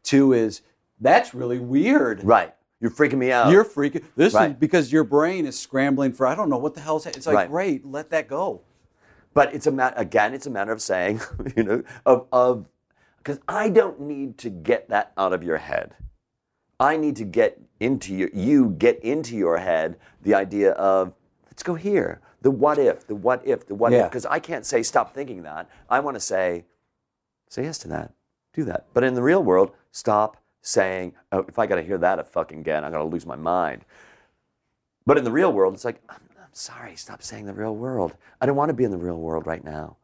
Two 0.03 0.33
is 0.33 0.61
that's 1.01 1.33
really 1.33 1.59
weird. 1.59 2.23
Right. 2.23 2.53
You're 2.81 2.91
freaking 2.91 3.17
me 3.17 3.31
out. 3.31 3.51
You're 3.51 3.65
freaking. 3.65 4.03
This 4.15 4.27
is 4.29 4.35
Right. 4.35 4.57
because 4.57 4.91
your 4.91 5.03
brain 5.03 5.45
is 5.45 5.57
scrambling 5.59 6.13
for 6.13 6.25
I 6.27 6.35
don't 6.35 6.49
know 6.49 6.57
what 6.57 6.75
the 6.75 6.81
hell's. 6.81 7.05
It's 7.07 7.25
like 7.27 7.35
Right. 7.35 7.49
great, 7.49 7.85
let 7.85 8.09
that 8.11 8.27
go. 8.27 8.61
But 9.33 9.53
it's 9.53 9.67
a 9.67 9.71
matter 9.71 9.95
again. 9.97 10.33
It's 10.33 10.47
a 10.47 10.49
matter 10.49 10.71
of 10.71 10.81
saying, 10.81 11.21
you 11.55 11.63
know, 11.63 11.83
of 12.05 12.27
of 12.31 12.65
because 13.17 13.39
I 13.47 13.69
don't 13.69 14.01
need 14.01 14.37
to 14.39 14.49
get 14.49 14.89
that 14.89 15.11
out 15.17 15.33
of 15.33 15.43
your 15.43 15.57
head. 15.57 15.93
I 16.79 16.97
need 16.97 17.15
to 17.17 17.25
get 17.25 17.59
into 17.79 18.15
your 18.15 18.29
you 18.33 18.75
get 18.77 19.03
into 19.03 19.35
your 19.35 19.57
head 19.57 19.97
the 20.21 20.33
idea 20.33 20.71
of 20.71 21.13
let's 21.45 21.63
go 21.63 21.75
here. 21.75 22.21
The 22.41 22.51
what 22.51 22.77
if, 22.77 23.05
the 23.05 23.15
what 23.15 23.45
if, 23.45 23.67
the 23.67 23.75
what 23.75 23.91
if. 23.91 24.05
Because 24.05 24.25
I 24.25 24.39
can't 24.39 24.65
say 24.65 24.81
stop 24.81 25.13
thinking 25.13 25.43
that. 25.43 25.69
I 25.89 25.99
want 25.99 26.15
to 26.15 26.21
say, 26.21 26.63
say 27.49 27.63
yes 27.63 27.77
to 27.79 27.89
that, 27.89 28.13
do 28.53 28.63
that. 28.63 28.85
But 28.93 29.03
in 29.03 29.13
the 29.13 29.21
real 29.21 29.43
world, 29.43 29.71
stop 29.91 30.37
saying, 30.61 31.13
oh, 31.33 31.45
if 31.49 31.59
I 31.59 31.67
got 31.67 31.75
to 31.75 31.81
hear 31.81 31.97
that 31.97 32.17
a 32.17 32.23
fucking 32.23 32.59
again, 32.59 32.85
I'm 32.85 32.91
gonna 32.91 33.03
lose 33.03 33.25
my 33.25 33.35
mind. 33.35 33.83
But 35.05 35.17
in 35.17 35.23
the 35.23 35.31
real 35.31 35.51
world, 35.51 35.73
it's 35.73 35.85
like, 35.85 36.01
I'm, 36.07 36.21
I'm 36.49 36.55
sorry, 36.55 36.95
stop 36.95 37.21
saying 37.21 37.45
the 37.45 37.53
real 37.53 37.75
world. 37.75 38.15
I 38.41 38.47
don't 38.47 38.55
want 38.55 38.69
to 38.69 38.73
be 38.73 38.83
in 38.83 38.89
the 38.89 38.97
real 38.97 39.19
world 39.19 39.45
right 39.45 39.63
now. 39.63 39.97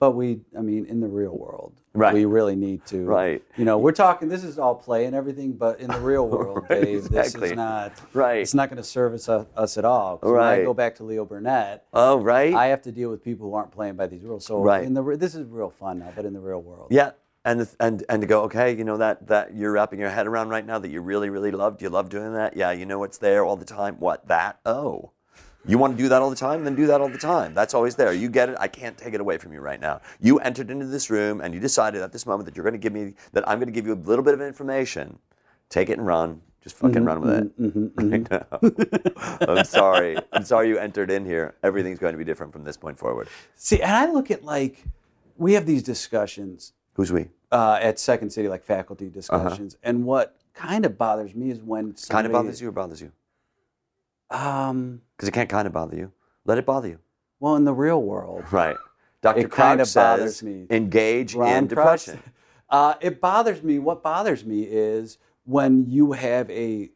But 0.00 0.12
we, 0.12 0.40
I 0.56 0.60
mean, 0.60 0.86
in 0.86 1.00
the 1.00 1.06
real 1.08 1.36
world, 1.36 1.72
Right. 1.92 2.14
we 2.14 2.24
really 2.24 2.56
need 2.56 2.84
to. 2.86 3.04
Right. 3.04 3.42
You 3.56 3.64
know, 3.64 3.78
we're 3.78 3.92
talking. 3.92 4.28
This 4.28 4.42
is 4.42 4.58
all 4.58 4.74
play 4.74 5.04
and 5.06 5.14
everything, 5.14 5.52
but 5.52 5.78
in 5.78 5.88
the 5.88 6.00
real 6.00 6.26
world, 6.28 6.66
Right, 6.68 6.82
Dave, 6.82 7.08
this 7.08 7.34
is 7.36 7.52
not. 7.52 7.92
Right. 8.12 8.38
It's 8.40 8.54
not 8.54 8.70
going 8.70 8.76
to 8.78 8.84
service 8.84 9.28
us, 9.28 9.46
us 9.56 9.78
at 9.78 9.84
all. 9.84 10.18
Right. 10.22 10.32
When 10.32 10.60
I 10.60 10.64
go 10.64 10.74
back 10.74 10.96
to 10.96 11.04
Leo 11.04 11.24
Burnett, 11.24 11.84
Oh, 11.92 12.18
right? 12.18 12.54
I 12.54 12.66
have 12.66 12.82
to 12.82 12.92
deal 12.92 13.08
with 13.10 13.22
people 13.22 13.48
who 13.48 13.54
aren't 13.54 13.70
playing 13.70 13.94
by 13.94 14.08
these 14.08 14.22
rules. 14.24 14.44
So 14.46 14.60
Right. 14.60 14.82
in 14.84 14.94
the 14.94 15.02
this 15.16 15.34
is 15.36 15.46
real 15.46 15.70
fun 15.70 16.00
now, 16.00 16.12
but 16.14 16.24
in 16.24 16.32
the 16.32 16.40
real 16.40 16.60
world, 16.60 16.88
yeah. 16.90 17.12
And, 17.44 17.66
and, 17.80 18.04
and 18.10 18.20
to 18.20 18.26
go, 18.26 18.42
okay, 18.42 18.76
you 18.76 18.84
know, 18.84 18.98
that, 18.98 19.28
that 19.28 19.54
you're 19.56 19.72
wrapping 19.72 19.98
your 20.00 20.10
head 20.10 20.26
around 20.26 20.50
right 20.50 20.66
now 20.66 20.78
that 20.80 20.90
you 20.90 21.00
really, 21.00 21.30
really 21.30 21.50
love. 21.52 21.78
Do 21.78 21.84
you 21.84 21.88
love 21.88 22.10
doing 22.10 22.34
that? 22.34 22.56
Yeah, 22.56 22.72
you 22.72 22.84
know 22.84 22.98
what's 22.98 23.16
there 23.18 23.42
all 23.44 23.56
the 23.56 23.64
time. 23.64 23.96
What? 24.00 24.28
That? 24.28 24.58
Oh. 24.66 25.12
You 25.66 25.76
want 25.76 25.96
to 25.96 26.02
do 26.02 26.08
that 26.08 26.22
all 26.22 26.30
the 26.30 26.36
time? 26.36 26.64
Then 26.64 26.74
do 26.74 26.86
that 26.86 27.00
all 27.00 27.08
the 27.08 27.18
time. 27.18 27.52
That's 27.52 27.74
always 27.74 27.96
there. 27.96 28.12
You 28.12 28.28
get 28.28 28.48
it. 28.48 28.56
I 28.60 28.68
can't 28.68 28.96
take 28.96 29.14
it 29.14 29.20
away 29.20 29.38
from 29.38 29.52
you 29.52 29.60
right 29.60 29.80
now. 29.80 30.00
You 30.20 30.38
entered 30.38 30.70
into 30.70 30.86
this 30.86 31.10
room 31.10 31.40
and 31.40 31.52
you 31.52 31.60
decided 31.60 32.00
at 32.00 32.12
this 32.12 32.26
moment 32.26 32.46
that 32.46 32.56
you're 32.56 32.64
going 32.64 32.74
to 32.74 32.78
give 32.78 32.92
me, 32.92 33.14
that 33.32 33.46
I'm 33.48 33.58
going 33.58 33.66
to 33.66 33.72
give 33.72 33.86
you 33.86 33.92
a 33.92 34.02
little 34.08 34.24
bit 34.24 34.34
of 34.34 34.40
information. 34.40 35.18
Take 35.68 35.90
it 35.90 35.98
and 35.98 36.06
run. 36.06 36.40
Just 36.62 36.76
fucking 36.76 36.96
mm-hmm, 36.96 37.04
run 37.04 37.20
with 37.20 37.34
it. 37.34 37.60
Mm-hmm, 37.60 37.84
mm-hmm, 37.86 38.10
right 39.38 39.48
now. 39.48 39.58
I'm 39.58 39.64
sorry. 39.64 40.16
I'm 40.32 40.44
sorry 40.44 40.68
you 40.68 40.78
entered 40.78 41.10
in 41.10 41.24
here. 41.24 41.54
Everything's 41.62 41.98
going 41.98 42.12
to 42.12 42.18
be 42.18 42.24
different 42.24 42.52
from 42.52 42.64
this 42.64 42.76
point 42.76 42.98
forward. 42.98 43.28
See, 43.54 43.80
and 43.80 43.92
I 43.92 44.10
look 44.10 44.30
at 44.30 44.44
like 44.44 44.84
we 45.36 45.52
have 45.52 45.66
these 45.66 45.82
discussions 45.82 46.72
Who's 46.94 47.12
we? 47.12 47.26
uh, 47.52 47.78
at 47.80 47.98
Second 47.98 48.30
City, 48.30 48.48
like 48.48 48.64
faculty 48.64 49.06
uh-huh. 49.06 49.14
discussions, 49.14 49.76
and 49.82 50.04
what 50.04 50.36
kind 50.52 50.84
of 50.84 50.98
bothers 50.98 51.34
me 51.34 51.50
is 51.50 51.62
when 51.62 51.94
Kind 52.08 52.26
of 52.26 52.32
bothers 52.32 52.60
you 52.60 52.68
or 52.68 52.72
bothers 52.72 53.00
you? 53.00 53.12
Um, 54.30 55.00
Because 55.16 55.28
it 55.28 55.32
can't 55.32 55.48
kind 55.48 55.66
of 55.66 55.72
bother 55.72 55.96
you. 55.96 56.12
Let 56.44 56.58
it 56.58 56.66
bother 56.66 56.88
you. 56.88 56.98
well, 57.40 57.56
in 57.56 57.64
the 57.64 57.72
real 57.74 58.02
world, 58.02 58.44
Right. 58.52 58.76
Dr. 59.20 59.40
It 59.40 59.50
Crouch 59.50 59.78
bothers 59.94 60.36
says 60.36 60.42
me. 60.42 60.66
engage 60.70 61.34
Ron 61.34 61.56
in 61.56 61.66
depression. 61.66 62.22
Uh, 62.70 62.94
it 63.00 63.18
bothers 63.18 63.62
me. 63.62 63.78
What 63.78 64.02
bothers 64.02 64.44
me 64.44 64.60
is 64.64 65.16
when 65.44 65.86
you 65.88 66.12
have 66.12 66.50
a 66.50 66.90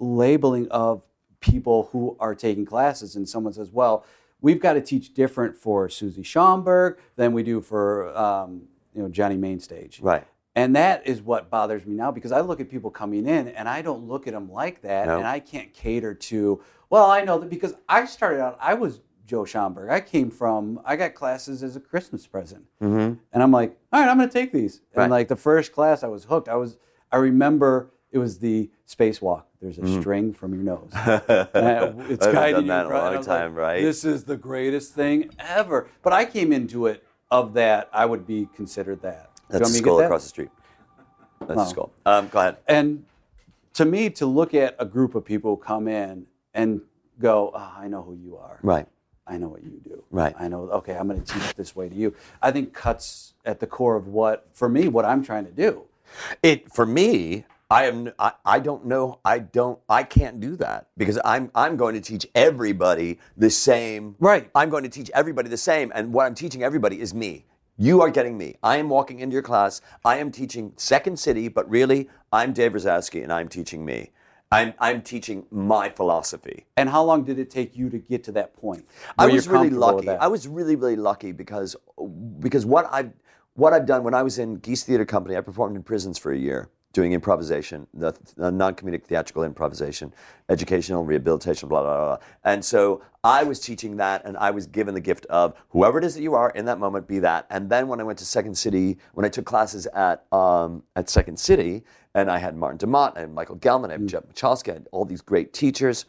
labeling 0.00 0.66
of 0.72 1.00
people 1.38 1.88
who 1.92 2.16
are 2.18 2.34
taking 2.34 2.64
classes, 2.64 3.14
and 3.14 3.28
someone 3.28 3.52
says, 3.52 3.70
"Well, 3.70 4.04
we've 4.40 4.60
got 4.60 4.72
to 4.72 4.80
teach 4.80 5.14
different 5.14 5.56
for 5.56 5.88
Susie 5.88 6.24
Schaumburg 6.24 6.98
than 7.14 7.32
we 7.32 7.44
do 7.44 7.60
for 7.60 8.08
um, 8.18 8.62
you 8.96 9.00
know 9.02 9.08
Johnny 9.08 9.36
Mainstage." 9.36 10.00
Right. 10.00 10.26
And 10.54 10.76
that 10.76 11.06
is 11.06 11.22
what 11.22 11.48
bothers 11.50 11.86
me 11.86 11.94
now 11.94 12.10
because 12.10 12.30
I 12.32 12.40
look 12.42 12.60
at 12.60 12.68
people 12.68 12.90
coming 12.90 13.26
in 13.26 13.48
and 13.48 13.68
I 13.68 13.80
don't 13.80 14.06
look 14.06 14.26
at 14.26 14.34
them 14.34 14.50
like 14.52 14.82
that, 14.82 15.06
No. 15.06 15.16
and 15.18 15.26
I 15.26 15.40
can't 15.40 15.72
cater 15.72 16.12
to. 16.14 16.60
Well, 16.90 17.10
I 17.10 17.22
know 17.22 17.38
that 17.38 17.48
because 17.48 17.74
I 17.88 18.04
started 18.04 18.40
out, 18.42 18.58
I 18.60 18.74
was 18.74 19.00
Joe 19.26 19.46
Schaumburg. 19.46 19.88
I 19.90 20.00
came 20.00 20.30
from, 20.30 20.78
I 20.84 20.96
got 20.96 21.14
classes 21.14 21.62
as 21.62 21.74
a 21.76 21.80
Christmas 21.80 22.26
present, 22.26 22.64
Mm-hmm. 22.82 23.14
and 23.32 23.42
I'm 23.42 23.50
like, 23.50 23.78
all 23.92 24.00
right, 24.00 24.08
I'm 24.10 24.18
going 24.18 24.28
to 24.28 24.32
take 24.32 24.52
these. 24.52 24.82
Right. 24.94 25.04
And 25.04 25.10
like 25.10 25.28
the 25.28 25.36
first 25.36 25.72
class, 25.72 26.02
I 26.02 26.08
was 26.08 26.24
hooked. 26.24 26.48
I 26.50 26.56
was, 26.56 26.76
I 27.10 27.16
remember 27.16 27.90
it 28.10 28.18
was 28.18 28.38
the 28.40 28.70
spacewalk. 28.86 29.44
There's 29.62 29.78
a 29.78 30.00
string 30.00 30.34
from 30.34 30.52
your 30.52 30.64
nose. 30.64 30.90
It's 30.94 32.26
I've 32.26 32.32
guiding 32.34 32.54
done 32.54 32.62
you 32.64 32.68
that 32.68 32.84
a 32.84 32.88
across- 32.88 32.90
and 32.90 32.90
long 32.92 33.16
was 33.16 33.26
like, 33.26 33.38
time, 33.38 33.54
right? 33.54 33.80
This 33.82 34.04
is 34.04 34.24
the 34.24 34.36
greatest 34.36 34.92
thing 34.92 35.30
ever. 35.38 35.88
But 36.02 36.12
I 36.12 36.24
came 36.26 36.52
into 36.52 36.86
it 36.86 37.04
of 37.30 37.54
that. 37.54 37.88
I 37.92 38.04
would 38.04 38.26
be 38.26 38.48
considered 38.54 39.00
that. 39.02 39.30
That's 39.48 39.62
want 39.62 39.64
the 39.64 39.66
me 39.66 39.72
to 39.72 39.76
school 39.78 39.96
that? 39.98 40.04
across 40.04 40.22
the 40.22 40.28
street. 40.28 40.50
That's 41.40 41.54
the 41.54 41.64
school. 41.66 41.92
Um, 42.06 42.28
go 42.28 42.40
ahead. 42.40 42.56
And 42.68 43.04
to 43.74 43.84
me, 43.84 44.10
to 44.10 44.26
look 44.26 44.54
at 44.54 44.76
a 44.78 44.84
group 44.84 45.14
of 45.14 45.24
people 45.24 45.56
come 45.56 45.88
in 45.88 46.26
and 46.54 46.80
go, 47.20 47.52
oh, 47.54 47.72
I 47.76 47.88
know 47.88 48.02
who 48.02 48.14
you 48.14 48.36
are. 48.36 48.58
Right. 48.62 48.86
I 49.26 49.38
know 49.38 49.48
what 49.48 49.62
you 49.62 49.80
do. 49.84 50.02
Right. 50.10 50.34
I 50.38 50.48
know, 50.48 50.68
okay, 50.70 50.96
I'm 50.96 51.08
going 51.08 51.22
to 51.22 51.34
teach 51.34 51.54
this 51.54 51.76
way 51.76 51.88
to 51.88 51.94
you. 51.94 52.14
I 52.42 52.50
think 52.50 52.72
cuts 52.72 53.34
at 53.44 53.60
the 53.60 53.66
core 53.66 53.96
of 53.96 54.08
what, 54.08 54.46
for 54.52 54.68
me, 54.68 54.88
what 54.88 55.04
I'm 55.04 55.24
trying 55.24 55.44
to 55.44 55.52
do. 55.52 55.84
It 56.42 56.70
for 56.72 56.84
me. 56.86 57.44
I 57.70 57.86
am. 57.86 58.12
I, 58.18 58.32
I 58.44 58.58
don't 58.58 58.84
know. 58.84 59.18
I 59.24 59.38
don't. 59.38 59.78
I 59.88 60.02
can't 60.02 60.40
do 60.40 60.56
that 60.56 60.88
because 60.98 61.18
I'm. 61.24 61.50
I'm 61.54 61.78
going 61.78 61.94
to 61.94 62.02
teach 62.02 62.26
everybody 62.34 63.18
the 63.38 63.48
same. 63.48 64.14
Right. 64.20 64.50
I'm 64.54 64.68
going 64.68 64.82
to 64.82 64.90
teach 64.90 65.10
everybody 65.14 65.48
the 65.48 65.56
same, 65.56 65.90
and 65.94 66.12
what 66.12 66.26
I'm 66.26 66.34
teaching 66.34 66.62
everybody 66.62 67.00
is 67.00 67.14
me. 67.14 67.46
You 67.78 68.02
are 68.02 68.10
getting 68.10 68.36
me. 68.36 68.56
I 68.62 68.76
am 68.76 68.88
walking 68.88 69.20
into 69.20 69.32
your 69.32 69.42
class. 69.42 69.80
I 70.04 70.18
am 70.18 70.30
teaching 70.30 70.72
Second 70.76 71.18
City, 71.18 71.48
but 71.48 71.68
really, 71.70 72.08
I'm 72.32 72.52
Dave 72.52 72.72
Razowsky, 72.74 73.22
and 73.22 73.32
I'm 73.32 73.48
teaching 73.48 73.84
me. 73.84 74.10
I'm. 74.50 74.74
I'm 74.78 75.00
teaching 75.00 75.46
my 75.50 75.88
philosophy. 75.88 76.66
And 76.76 76.90
how 76.90 77.02
long 77.02 77.24
did 77.24 77.38
it 77.38 77.50
take 77.50 77.74
you 77.74 77.88
to 77.88 77.98
get 77.98 78.22
to 78.24 78.32
that 78.32 78.54
point? 78.54 78.86
I 79.18 79.26
was 79.26 79.48
really 79.48 79.70
lucky. 79.70 80.10
I 80.10 80.26
was 80.26 80.46
really, 80.46 80.76
really 80.76 80.96
lucky 80.96 81.32
because 81.32 81.74
because 82.40 82.66
what 82.66 82.86
I've 82.92 83.12
what 83.54 83.72
I've 83.72 83.86
done 83.86 84.04
when 84.04 84.14
I 84.14 84.22
was 84.22 84.38
in 84.38 84.56
Geese 84.56 84.84
Theater 84.84 85.06
Company, 85.06 85.36
I 85.36 85.40
performed 85.40 85.74
in 85.74 85.82
prisons 85.82 86.18
for 86.18 86.32
a 86.32 86.38
year 86.38 86.68
doing 86.92 87.12
improvisation, 87.12 87.86
the, 87.94 88.12
the 88.36 88.50
non-comedic 88.50 89.04
theatrical 89.04 89.44
improvisation, 89.44 90.12
educational 90.48 91.04
rehabilitation, 91.04 91.68
blah, 91.68 91.82
blah 91.82 91.96
blah 91.96 92.16
blah. 92.16 92.26
And 92.44 92.64
so 92.64 93.02
I 93.24 93.44
was 93.44 93.60
teaching 93.60 93.96
that, 93.96 94.24
and 94.24 94.36
I 94.36 94.50
was 94.50 94.66
given 94.66 94.94
the 94.94 95.00
gift 95.00 95.26
of 95.26 95.54
whoever 95.70 95.98
it 95.98 96.04
is 96.04 96.14
that 96.14 96.22
you 96.22 96.34
are 96.34 96.50
in 96.50 96.64
that 96.66 96.78
moment, 96.78 97.06
be 97.06 97.18
that. 97.20 97.46
And 97.50 97.70
then 97.70 97.88
when 97.88 98.00
I 98.00 98.02
went 98.02 98.18
to 98.18 98.24
Second 98.24 98.56
City, 98.56 98.98
when 99.14 99.24
I 99.24 99.28
took 99.28 99.44
classes 99.46 99.86
at 99.86 100.24
um, 100.32 100.82
at 100.96 101.08
Second 101.08 101.38
City, 101.38 101.84
and 102.14 102.30
I 102.30 102.38
had 102.38 102.56
Martin 102.56 102.78
de 102.78 102.86
Maat, 102.86 103.16
and 103.16 103.34
Michael 103.34 103.56
Gellman, 103.56 103.88
Mm. 103.90 103.94
and 103.94 104.08
Jeff 104.08 104.24
Michalski, 104.24 104.70
I 104.70 104.72
had 104.74 104.88
all 104.92 105.04
these 105.04 105.22
great 105.22 105.52
teachers. 105.52 106.04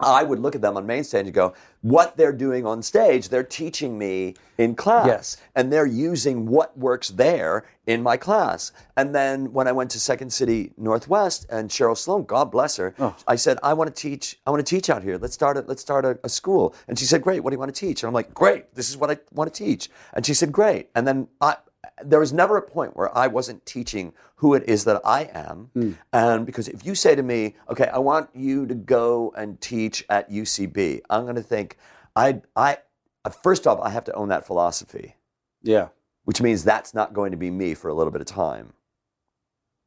I 0.00 0.22
would 0.22 0.38
look 0.38 0.54
at 0.54 0.60
them 0.60 0.76
on 0.76 0.86
main 0.86 1.04
stage 1.04 1.26
and 1.26 1.34
go, 1.34 1.54
what 1.82 2.16
they're 2.16 2.32
doing 2.32 2.66
on 2.66 2.82
stage, 2.82 3.28
they're 3.28 3.42
teaching 3.42 3.98
me 3.98 4.34
in 4.58 4.74
class. 4.74 5.06
Yes. 5.06 5.36
And 5.54 5.72
they're 5.72 5.86
using 5.86 6.46
what 6.46 6.76
works 6.76 7.08
there 7.08 7.64
in 7.86 8.02
my 8.02 8.16
class. 8.16 8.72
And 8.96 9.14
then 9.14 9.52
when 9.52 9.66
I 9.68 9.72
went 9.72 9.90
to 9.92 10.00
Second 10.00 10.32
City 10.32 10.72
Northwest 10.76 11.46
and 11.50 11.70
Cheryl 11.70 11.96
Sloan, 11.96 12.24
God 12.24 12.50
bless 12.50 12.76
her, 12.76 12.94
Oh. 12.98 13.14
I 13.26 13.36
said, 13.36 13.58
I 13.62 13.74
want 13.74 13.94
to 13.94 14.02
teach, 14.02 14.38
I 14.46 14.50
want 14.50 14.64
to 14.64 14.68
teach 14.68 14.90
out 14.90 15.02
here. 15.02 15.18
Let's 15.18 15.34
start 15.34 15.56
a, 15.56 15.60
let's 15.66 15.82
start 15.82 16.04
a, 16.04 16.18
a 16.24 16.28
school. 16.28 16.74
And 16.88 16.98
she 16.98 17.04
said, 17.04 17.22
Great, 17.22 17.42
what 17.44 17.50
do 17.50 17.54
you 17.54 17.60
want 17.60 17.74
to 17.74 17.78
teach? 17.86 18.02
And 18.02 18.08
I'm 18.08 18.14
like, 18.14 18.34
Great, 18.34 18.74
this 18.74 18.90
is 18.90 18.96
what 18.96 19.10
I 19.10 19.18
want 19.32 19.52
to 19.52 19.64
teach. 19.64 19.88
And 20.14 20.26
she 20.26 20.34
said, 20.34 20.52
Great. 20.52 20.90
And 20.94 21.06
then 21.06 21.28
I 21.40 21.56
there 22.04 22.20
was 22.20 22.32
never 22.32 22.56
a 22.56 22.62
point 22.62 22.96
where 22.96 23.16
I 23.16 23.26
wasn't 23.26 23.64
teaching 23.66 24.12
who 24.36 24.54
it 24.54 24.68
is 24.68 24.84
that 24.84 25.00
I 25.04 25.30
am. 25.34 25.70
Hmm. 25.74 25.92
And 26.12 26.46
because 26.46 26.68
if 26.68 26.86
you 26.86 26.94
say 26.94 27.14
to 27.14 27.22
me, 27.22 27.56
okay, 27.68 27.88
I 27.88 27.98
want 27.98 28.30
you 28.34 28.66
to 28.66 28.74
go 28.74 29.32
and 29.36 29.60
teach 29.60 30.04
at 30.08 30.30
UCB, 30.30 31.00
I'm 31.10 31.24
going 31.24 31.36
to 31.36 31.42
think, 31.42 31.76
I, 32.14 32.42
I, 32.56 32.78
first 33.42 33.66
off, 33.66 33.80
I 33.82 33.90
have 33.90 34.04
to 34.04 34.12
own 34.14 34.28
that 34.28 34.46
philosophy, 34.46 35.16
yeah. 35.62 35.88
which 36.24 36.40
means 36.40 36.64
that's 36.64 36.94
not 36.94 37.12
going 37.12 37.32
to 37.32 37.36
be 37.36 37.50
me 37.50 37.74
for 37.74 37.88
a 37.88 37.94
little 37.94 38.12
bit 38.12 38.20
of 38.20 38.26
time. 38.26 38.72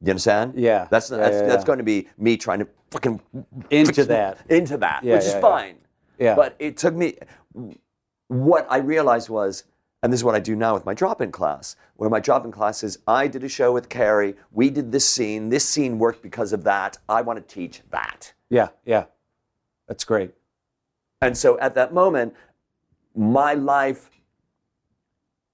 You 0.02 0.10
understand? 0.10 0.54
Yeah. 0.56 0.88
That's 0.90 1.10
Yeah, 1.10 1.16
that's, 1.18 1.36
yeah, 1.36 1.46
that's 1.46 1.62
yeah. 1.62 1.66
going 1.66 1.78
to 1.78 1.84
be 1.84 2.08
me 2.18 2.36
trying 2.36 2.58
to 2.58 2.68
fucking 2.90 3.20
Into 3.70 4.04
that. 4.04 4.38
into 4.48 4.76
that, 4.78 5.04
Yeah, 5.04 5.14
which 5.14 5.24
is 5.24 5.34
fine. 5.34 5.76
Yeah. 6.18 6.34
But 6.34 6.56
it 6.58 6.76
took 6.76 6.94
me. 6.94 7.16
What 8.28 8.66
I 8.70 8.78
realized 8.78 9.28
was 9.28 9.64
and 10.02 10.12
this 10.12 10.20
is 10.20 10.24
what 10.24 10.34
I 10.34 10.40
do 10.40 10.56
now 10.56 10.74
with 10.74 10.84
my 10.84 10.94
drop-in 10.94 11.30
class, 11.30 11.76
where 11.96 12.10
my 12.10 12.18
drop-in 12.18 12.50
class 12.50 12.82
is 12.82 12.98
I 13.06 13.28
did 13.28 13.44
a 13.44 13.48
show 13.48 13.72
with 13.72 13.88
Carrie, 13.88 14.34
we 14.50 14.68
did 14.68 14.90
this 14.90 15.08
scene, 15.08 15.48
this 15.48 15.68
scene 15.68 15.98
worked 15.98 16.22
because 16.22 16.52
of 16.52 16.64
that. 16.64 16.98
I 17.08 17.22
want 17.22 17.38
to 17.38 17.54
teach 17.54 17.82
that. 17.90 18.32
Yeah, 18.50 18.68
yeah. 18.84 19.04
That's 19.86 20.04
great. 20.04 20.32
And 21.20 21.38
so 21.38 21.58
at 21.60 21.74
that 21.76 21.94
moment, 21.94 22.34
my 23.14 23.54
life, 23.54 24.10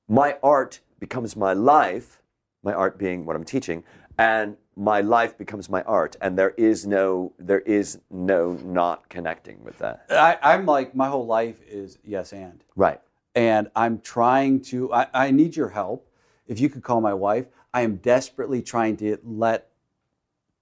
my 0.08 0.36
art 0.42 0.80
becomes 0.98 1.36
my 1.36 1.52
life, 1.52 2.22
my 2.62 2.72
art 2.72 2.98
being 2.98 3.26
what 3.26 3.36
I'm 3.36 3.44
teaching, 3.44 3.84
and 4.16 4.56
my 4.76 5.02
life 5.02 5.36
becomes 5.36 5.68
my 5.68 5.82
art. 5.82 6.16
And 6.22 6.38
there 6.38 6.54
is 6.56 6.86
no, 6.86 7.34
there 7.38 7.60
is 7.60 8.00
no 8.10 8.52
not 8.64 9.08
connecting 9.10 9.62
with 9.62 9.78
that. 9.78 10.06
I, 10.08 10.38
I'm 10.42 10.64
like, 10.64 10.94
my 10.94 11.08
whole 11.08 11.26
life 11.26 11.56
is 11.68 11.98
yes 12.02 12.32
and. 12.32 12.64
Right. 12.74 13.00
And 13.38 13.70
I'm 13.76 14.00
trying 14.00 14.62
to, 14.62 14.92
I, 14.92 15.06
I 15.14 15.30
need 15.30 15.54
your 15.54 15.68
help. 15.68 16.10
If 16.48 16.58
you 16.58 16.68
could 16.68 16.82
call 16.82 17.00
my 17.00 17.14
wife, 17.14 17.46
I 17.72 17.82
am 17.82 17.94
desperately 17.96 18.62
trying 18.62 18.96
to 18.96 19.16
let, 19.22 19.68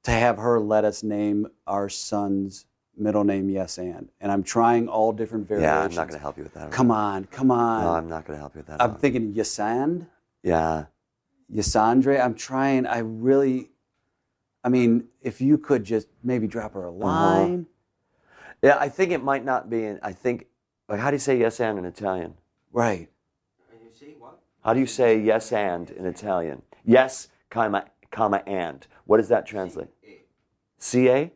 to 0.02 0.10
have 0.10 0.36
her 0.36 0.60
let 0.60 0.84
us 0.84 1.02
name 1.02 1.46
our 1.66 1.88
son's 1.88 2.66
middle 2.94 3.24
name 3.24 3.48
yes 3.48 3.78
and. 3.78 4.10
And 4.20 4.30
I'm 4.30 4.42
trying 4.42 4.88
all 4.88 5.10
different 5.12 5.48
variations 5.48 5.72
Yeah. 5.72 5.84
I'm 5.84 5.94
not 5.94 6.08
going 6.08 6.18
to 6.18 6.22
help 6.22 6.36
you 6.36 6.42
with 6.42 6.52
that. 6.52 6.70
Come 6.70 6.90
on, 6.90 7.24
come 7.24 7.50
on. 7.50 7.82
No, 7.82 7.90
I'm 7.92 8.08
not 8.10 8.26
going 8.26 8.36
to 8.36 8.40
help 8.40 8.54
you 8.54 8.58
with 8.58 8.66
that. 8.66 8.82
I'm 8.82 8.96
thinking 8.96 9.32
Yasand, 9.32 10.06
yeah. 10.42 10.84
Yasandre. 11.50 12.22
I'm 12.22 12.34
trying, 12.34 12.86
I 12.86 12.98
really, 12.98 13.70
I 14.62 14.68
mean, 14.68 15.04
if 15.22 15.40
you 15.40 15.56
could 15.56 15.82
just 15.82 16.08
maybe 16.22 16.46
drop 16.46 16.74
her 16.74 16.84
a 16.84 16.90
Uh-huh. 16.90 17.06
line. 17.06 17.66
Yeah, 18.62 18.76
I 18.78 18.90
think 18.90 19.12
it 19.12 19.22
might 19.22 19.46
not 19.46 19.70
be. 19.70 19.82
In, 19.84 19.98
I 20.02 20.12
think, 20.12 20.46
like, 20.90 21.00
how 21.00 21.10
do 21.10 21.14
you 21.14 21.20
say 21.20 21.38
yes 21.38 21.58
and 21.58 21.78
in 21.78 21.86
Italian? 21.86 22.34
Right. 22.76 23.08
How 24.62 24.74
do 24.74 24.80
you 24.80 24.86
say 24.86 25.18
yes 25.18 25.50
and 25.50 25.88
in 25.88 26.04
Italian? 26.04 26.60
Yes, 26.84 27.28
comma, 27.48 27.86
comma, 28.10 28.42
and. 28.46 28.86
What 29.06 29.16
does 29.16 29.28
that 29.28 29.46
translate? 29.46 29.88
C 30.76 31.08
A. 31.08 31.32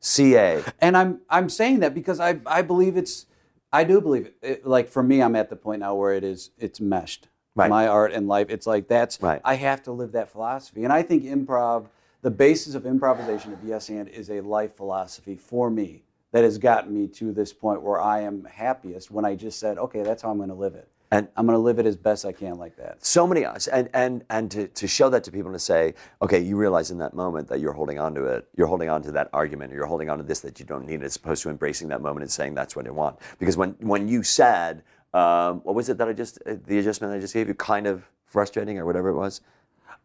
C 0.00 0.34
A. 0.36 0.64
And 0.80 0.96
I'm 0.96 1.20
I'm 1.28 1.50
saying 1.50 1.80
that 1.80 1.92
because 1.92 2.20
I 2.20 2.40
I 2.46 2.62
believe 2.62 2.96
it's 2.96 3.26
I 3.70 3.84
do 3.84 4.00
believe 4.00 4.26
it. 4.26 4.36
it. 4.40 4.66
Like 4.66 4.88
for 4.88 5.02
me, 5.02 5.20
I'm 5.20 5.36
at 5.36 5.50
the 5.50 5.56
point 5.56 5.80
now 5.80 5.94
where 5.94 6.14
it 6.14 6.24
is 6.24 6.52
it's 6.56 6.80
meshed. 6.80 7.28
Right. 7.54 7.68
My 7.68 7.86
art 7.86 8.12
and 8.12 8.26
life. 8.26 8.46
It's 8.48 8.66
like 8.66 8.88
that's 8.88 9.20
Right. 9.20 9.42
I 9.44 9.56
have 9.56 9.82
to 9.82 9.92
live 9.92 10.12
that 10.12 10.30
philosophy. 10.30 10.84
And 10.84 10.92
I 10.92 11.02
think 11.02 11.24
improv, 11.24 11.88
the 12.22 12.30
basis 12.30 12.74
of 12.74 12.86
improvisation 12.86 13.52
of 13.52 13.62
yes 13.62 13.90
and 13.90 14.08
is 14.08 14.30
a 14.30 14.40
life 14.40 14.74
philosophy 14.74 15.36
for 15.36 15.68
me 15.68 16.04
that 16.32 16.44
has 16.44 16.58
gotten 16.58 16.92
me 16.94 17.06
to 17.08 17.32
this 17.32 17.52
point 17.52 17.82
where 17.82 18.00
I 18.00 18.20
am 18.22 18.44
happiest 18.44 19.10
when 19.10 19.24
I 19.24 19.34
just 19.34 19.58
said, 19.58 19.78
okay, 19.78 20.02
that's 20.02 20.22
how 20.22 20.30
I'm 20.30 20.36
going 20.36 20.50
to 20.50 20.54
live 20.54 20.74
it. 20.74 20.88
And- 21.10 21.28
I'm 21.38 21.46
going 21.46 21.56
to 21.56 21.62
live 21.62 21.78
it 21.78 21.86
as 21.86 21.96
best 21.96 22.26
I 22.26 22.32
can 22.32 22.56
like 22.58 22.76
that. 22.76 23.02
so 23.02 23.26
many 23.26 23.42
us 23.46 23.66
and 23.66 23.88
and 23.94 24.24
and 24.28 24.50
to, 24.50 24.68
to 24.68 24.86
show 24.86 25.08
that 25.08 25.24
to 25.24 25.32
people 25.32 25.48
and 25.50 25.54
to 25.54 25.58
say 25.64 25.94
okay 26.20 26.38
you 26.38 26.54
realize 26.54 26.90
in 26.90 26.98
that 26.98 27.14
moment 27.14 27.48
that 27.48 27.60
you're 27.60 27.72
holding 27.72 27.98
on 27.98 28.14
to 28.14 28.24
it 28.26 28.46
you're 28.56 28.66
holding 28.66 28.90
on 28.90 29.00
to 29.04 29.12
that 29.12 29.30
argument 29.32 29.72
or 29.72 29.76
you're 29.76 29.86
holding 29.86 30.10
on 30.10 30.18
to 30.18 30.24
this 30.24 30.40
that 30.40 30.60
you 30.60 30.66
don't 30.66 30.84
need 30.84 31.02
as 31.02 31.16
opposed 31.16 31.42
to 31.44 31.48
embracing 31.48 31.88
that 31.88 32.02
moment 32.02 32.20
and 32.24 32.30
saying 32.30 32.54
that's 32.54 32.76
what 32.76 32.86
i 32.86 32.90
want 32.90 33.16
because 33.38 33.56
when 33.56 33.70
when 33.80 34.06
you 34.06 34.22
said 34.22 34.82
um, 35.14 35.60
what 35.60 35.74
was 35.74 35.88
it 35.88 35.96
that 35.96 36.08
i 36.08 36.12
just 36.12 36.40
uh, 36.44 36.56
the 36.66 36.78
adjustment 36.78 37.10
i 37.10 37.18
just 37.18 37.32
gave 37.32 37.48
you 37.48 37.54
kind 37.54 37.86
of 37.86 38.04
frustrating 38.26 38.78
or 38.78 38.84
whatever 38.84 39.08
it 39.08 39.14
was 39.16 39.40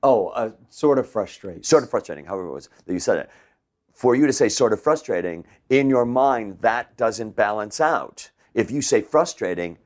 Oh, 0.06 0.28
uh, 0.30 0.52
sort 0.70 1.00
of 1.00 1.10
frustrating. 1.10 1.64
sort 1.64 1.84
of 1.84 1.90
frustrating 1.90 2.24
however 2.24 2.48
it 2.48 2.54
was 2.54 2.70
that 2.86 2.94
you 2.94 3.00
said 3.02 3.18
it 3.18 3.30
for 3.94 4.16
you 4.16 4.28
to 4.28 4.34
say 4.34 4.50
sort 4.50 4.74
of 4.74 4.82
frustrating 4.82 5.46
in 5.70 5.90
your 5.90 6.06
mind 6.06 6.58
that 6.62 6.96
doesn't 6.98 7.36
balance 7.36 7.80
out 7.80 8.30
if 8.54 8.70
you 8.72 8.82
say 8.82 9.02
frustrating 9.02 9.78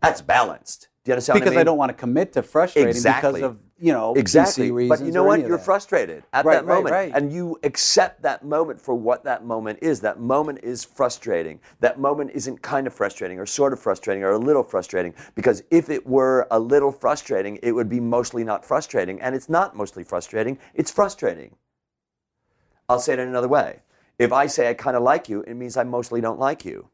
that's 0.00 0.22
balanced 0.22 0.88
do 1.04 1.10
you 1.10 1.14
understand 1.14 1.36
what 1.36 1.40
because 1.40 1.52
I, 1.52 1.56
I 1.56 1.58
mean? 1.60 1.66
don't 1.66 1.78
want 1.78 1.88
to 1.90 1.94
commit 1.94 2.32
to 2.34 2.42
frustrating 2.42 2.90
Exactly. 2.90 3.40
because 3.40 3.50
of 3.52 3.58
you 3.78 3.92
know 3.92 4.12
Exactly. 4.14 4.70
But 4.86 5.00
you 5.00 5.10
know 5.10 5.24
what? 5.24 5.40
You're 5.40 5.56
frustrated 5.56 6.22
at 6.34 6.44
Right, 6.44 6.56
that 6.56 6.66
right, 6.66 6.74
moment. 6.74 6.92
right. 6.92 7.12
And 7.14 7.32
you 7.32 7.58
accept 7.62 8.20
that 8.20 8.44
moment 8.44 8.78
for 8.78 8.94
what 8.94 9.24
that 9.24 9.42
moment 9.42 9.78
is. 9.80 10.00
That 10.00 10.20
moment 10.20 10.58
is 10.62 10.84
frustrating. 10.84 11.58
That 11.80 11.98
moment 11.98 12.32
isn't 12.34 12.60
kind 12.60 12.86
of 12.86 12.92
frustrating 12.92 13.38
or 13.38 13.46
sort 13.46 13.72
of 13.72 13.80
frustrating 13.80 14.22
or 14.22 14.32
a 14.32 14.38
little 14.38 14.62
frustrating. 14.62 15.14
Because 15.34 15.62
if 15.70 15.88
it 15.88 16.06
were 16.06 16.46
a 16.50 16.60
little 16.60 16.92
frustrating, 16.92 17.58
it 17.62 17.72
would 17.72 17.88
be 17.88 18.00
mostly 18.00 18.44
not 18.44 18.62
frustrating. 18.66 19.18
And 19.22 19.34
it's 19.34 19.48
not 19.48 19.74
mostly 19.74 20.04
frustrating, 20.04 20.58
it's 20.74 20.90
frustrating. 20.90 21.54
I'll 22.90 22.98
say 22.98 23.12
it 23.12 23.20
in 23.20 23.28
another 23.28 23.46
way. 23.48 23.80
If 24.18 24.32
I 24.32 24.46
say 24.46 24.68
I 24.68 24.74
kind 24.74 24.96
of 24.96 25.02
like 25.04 25.28
you, 25.28 25.42
it 25.42 25.54
means 25.54 25.76
I 25.76 25.84
mostly 25.84 26.20
don't 26.20 26.40
like 26.40 26.64
you. 26.64 26.88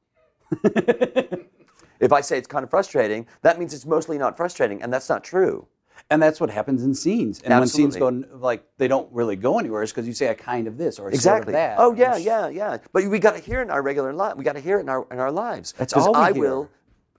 if 0.64 2.12
I 2.12 2.20
say 2.20 2.36
it's 2.36 2.46
kind 2.46 2.62
of 2.62 2.70
frustrating, 2.70 3.26
that 3.42 3.58
means 3.58 3.72
it's 3.72 3.86
mostly 3.86 4.18
not 4.18 4.36
frustrating, 4.36 4.82
and 4.82 4.92
that's 4.92 5.08
not 5.08 5.24
true. 5.24 5.66
And 6.10 6.22
that's 6.22 6.38
what 6.38 6.50
happens 6.50 6.84
in 6.84 6.94
scenes. 6.94 7.40
And 7.42 7.58
when 7.58 7.66
scenes 7.66 7.96
go 7.96 8.08
like 8.34 8.62
they 8.76 8.86
don't 8.86 9.10
really 9.10 9.34
go 9.36 9.58
anywhere, 9.58 9.82
it's 9.82 9.90
because 9.90 10.06
you 10.06 10.12
say 10.12 10.26
a 10.26 10.34
kind 10.34 10.68
of 10.68 10.76
this 10.76 10.98
or 10.98 11.08
a 11.08 11.12
Exactly. 11.12 11.38
sort 11.38 11.48
of 11.48 11.52
that. 11.54 11.76
Oh 11.78 11.94
yeah, 11.94 12.16
yeah, 12.16 12.48
yeah. 12.48 12.76
But 12.92 13.06
we 13.06 13.18
got 13.18 13.32
to 13.34 13.40
hear 13.40 13.60
it 13.60 13.62
in 13.62 13.70
our 13.70 13.82
regular 13.82 14.12
life. 14.12 14.36
We 14.36 14.44
got 14.44 14.52
to 14.52 14.60
hear 14.60 14.76
it 14.76 14.82
in 14.82 14.90
our 14.90 15.06
in 15.10 15.18
our 15.18 15.32
lives. 15.32 15.72
That's 15.78 15.94
all 15.94 16.12
we 16.12 16.18
I 16.20 16.32
hear. 16.32 16.42
will, 16.42 16.70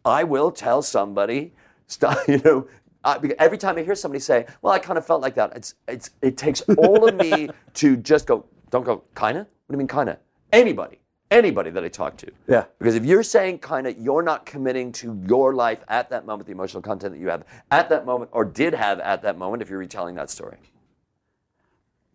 I 0.05 0.23
will 0.23 0.51
tell 0.51 0.81
somebody. 0.81 1.53
You 2.27 2.37
know. 2.43 2.67
I, 3.05 3.17
every 3.39 3.57
time 3.57 3.77
I 3.77 3.83
hear 3.83 3.95
somebody 3.95 4.19
say, 4.19 4.45
"Well, 4.61 4.73
I 4.73 4.79
kind 4.79 4.97
of 4.97 5.05
felt 5.05 5.21
like 5.21 5.35
that," 5.35 5.55
it's 5.55 5.75
it's 5.87 6.09
it 6.21 6.35
takes 6.35 6.59
all 6.77 7.07
of 7.07 7.15
me 7.15 7.49
to 7.75 7.95
just 7.95 8.27
go. 8.27 8.45
Don't 8.69 8.83
go. 8.85 9.03
Kinda. 9.15 9.39
What 9.41 9.47
do 9.69 9.73
you 9.73 9.77
mean, 9.77 9.87
kinda? 9.87 10.19
Anybody. 10.51 10.99
Anybody 11.29 11.69
that 11.71 11.83
I 11.83 11.89
talk 11.89 12.15
to. 12.17 12.31
Yeah. 12.47 12.65
Because 12.79 12.95
if 12.95 13.03
you're 13.05 13.23
saying 13.23 13.59
kinda, 13.59 13.93
you're 13.93 14.21
not 14.21 14.45
committing 14.45 14.91
to 14.93 15.21
your 15.27 15.53
life 15.53 15.79
at 15.89 16.09
that 16.09 16.25
moment, 16.25 16.47
the 16.47 16.53
emotional 16.53 16.81
content 16.81 17.13
that 17.13 17.19
you 17.19 17.27
have 17.29 17.43
at 17.71 17.89
that 17.89 18.05
moment, 18.05 18.29
or 18.33 18.45
did 18.45 18.73
have 18.73 18.99
at 19.01 19.21
that 19.23 19.37
moment, 19.37 19.61
if 19.61 19.69
you're 19.69 19.79
retelling 19.79 20.15
that 20.15 20.29
story. 20.29 20.57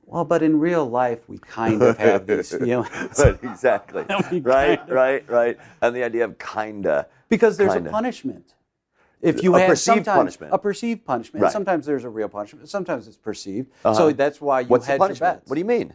Well, 0.07 0.25
but 0.25 0.43
in 0.43 0.59
real 0.59 0.85
life, 0.89 1.21
we 1.29 1.39
kind 1.39 1.81
of 1.83 1.97
have 1.99 2.27
these 2.27 2.55
feelings 2.59 2.89
Right, 3.19 3.39
exactly. 3.43 4.05
Right, 4.41 4.79
kinda- 4.79 4.95
right, 4.95 5.29
right. 5.31 5.59
And 5.81 5.95
the 5.97 6.05
idea 6.05 6.25
of 6.25 6.39
kinda. 6.39 7.07
because 7.29 7.57
there's 7.57 7.73
Kinda. 7.75 7.89
a 7.91 7.93
punishment. 7.93 8.55
If 9.21 9.43
you 9.43 9.55
A 9.55 9.61
have 9.61 9.69
perceived 9.69 10.07
punishment. 10.07 10.53
a 10.53 10.59
perceived 10.59 11.05
punishment, 11.05 11.45
Right. 11.45 11.53
sometimes 11.53 11.87
there's 11.87 12.03
a 12.05 12.09
real 12.11 12.29
punishment. 12.29 12.69
Sometimes 12.69 13.07
it's 13.07 13.17
perceived. 13.17 13.71
Uh-huh. 13.85 13.95
So 13.95 14.13
that's 14.13 14.41
why 14.41 14.61
you 14.61 14.67
What's 14.67 14.87
the 14.87 14.93
hedge 14.93 15.01
your 15.01 15.15
bets. 15.17 15.49
What 15.49 15.55
do 15.55 15.61
you 15.61 15.65
mean? 15.65 15.95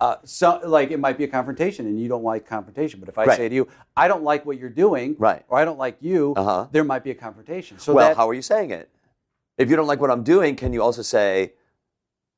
Uh, 0.00 0.16
so, 0.24 0.60
like 0.64 0.90
it 0.92 1.00
might 1.00 1.18
be 1.18 1.24
a 1.24 1.28
confrontation, 1.28 1.86
and 1.86 2.00
you 2.00 2.08
don't 2.08 2.22
like 2.22 2.46
confrontation. 2.46 3.00
But 3.00 3.08
if 3.08 3.18
I 3.18 3.24
Right. 3.24 3.36
say 3.36 3.48
to 3.48 3.54
you, 3.54 3.66
"I 3.96 4.06
don't 4.06 4.22
like 4.22 4.46
what 4.46 4.58
you're 4.58 4.70
doing," 4.70 5.16
Right. 5.18 5.44
or 5.48 5.58
"I 5.58 5.64
don't 5.64 5.78
like 5.78 5.96
you," 6.00 6.34
Uh-huh. 6.36 6.66
there 6.70 6.84
might 6.84 7.02
be 7.02 7.10
a 7.10 7.14
confrontation. 7.16 7.78
So 7.78 7.94
well, 7.94 8.08
that, 8.08 8.16
how 8.16 8.28
are 8.28 8.34
you 8.34 8.42
saying 8.42 8.70
it? 8.70 8.88
If 9.56 9.68
you 9.70 9.76
don't 9.76 9.88
like 9.88 10.00
what 10.00 10.10
I'm 10.10 10.22
doing, 10.22 10.54
can 10.54 10.72
you 10.72 10.82
also 10.82 11.02
say, 11.02 11.54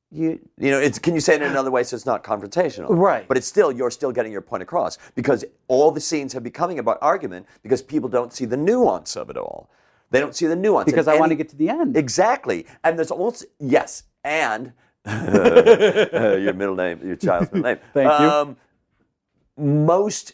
you, 0.09 0.39
you 0.57 0.71
know, 0.71 0.79
it's, 0.79 0.97
can 0.97 1.13
you 1.13 1.21
say 1.21 1.35
it 1.35 1.41
in 1.43 1.51
another 1.51 1.69
way 1.69 1.83
so 1.83 1.95
it's 1.95 2.05
not 2.05 2.23
confrontational? 2.23 2.87
Right. 2.89 3.27
But 3.27 3.37
it's 3.37 3.45
still, 3.47 3.71
you're 3.71 3.91
still 3.91 4.11
getting 4.11 4.31
your 4.31 4.41
point 4.41 4.63
across 4.63 4.97
because 5.13 5.45
all 5.67 5.91
the 5.91 6.01
scenes 6.01 6.33
have 6.33 6.43
becoming 6.43 6.79
about 6.79 6.97
argument 7.01 7.45
because 7.61 7.81
people 7.83 8.09
don't 8.09 8.33
see 8.33 8.45
the 8.45 8.57
nuance 8.57 9.15
of 9.15 9.29
it 9.29 9.37
all. 9.37 9.69
They 10.09 10.19
don't 10.19 10.35
see 10.35 10.47
the 10.47 10.55
nuance. 10.55 10.85
because 10.91 11.07
I 11.07 11.17
want 11.17 11.29
to 11.29 11.35
get 11.35 11.47
to 11.49 11.55
the 11.55 11.69
end. 11.69 11.95
Exactly. 11.95 12.65
And 12.83 12.97
there's 12.97 13.11
also, 13.11 13.45
yes, 13.59 14.03
and 14.23 14.73
your 15.05 16.53
middle 16.53 16.75
name, 16.75 16.99
your 17.05 17.15
child's 17.15 17.51
middle 17.51 17.63
name. 17.63 17.79
Thank 17.93 18.19
you. 18.19 18.27
Um, 18.27 18.57
most 19.57 20.33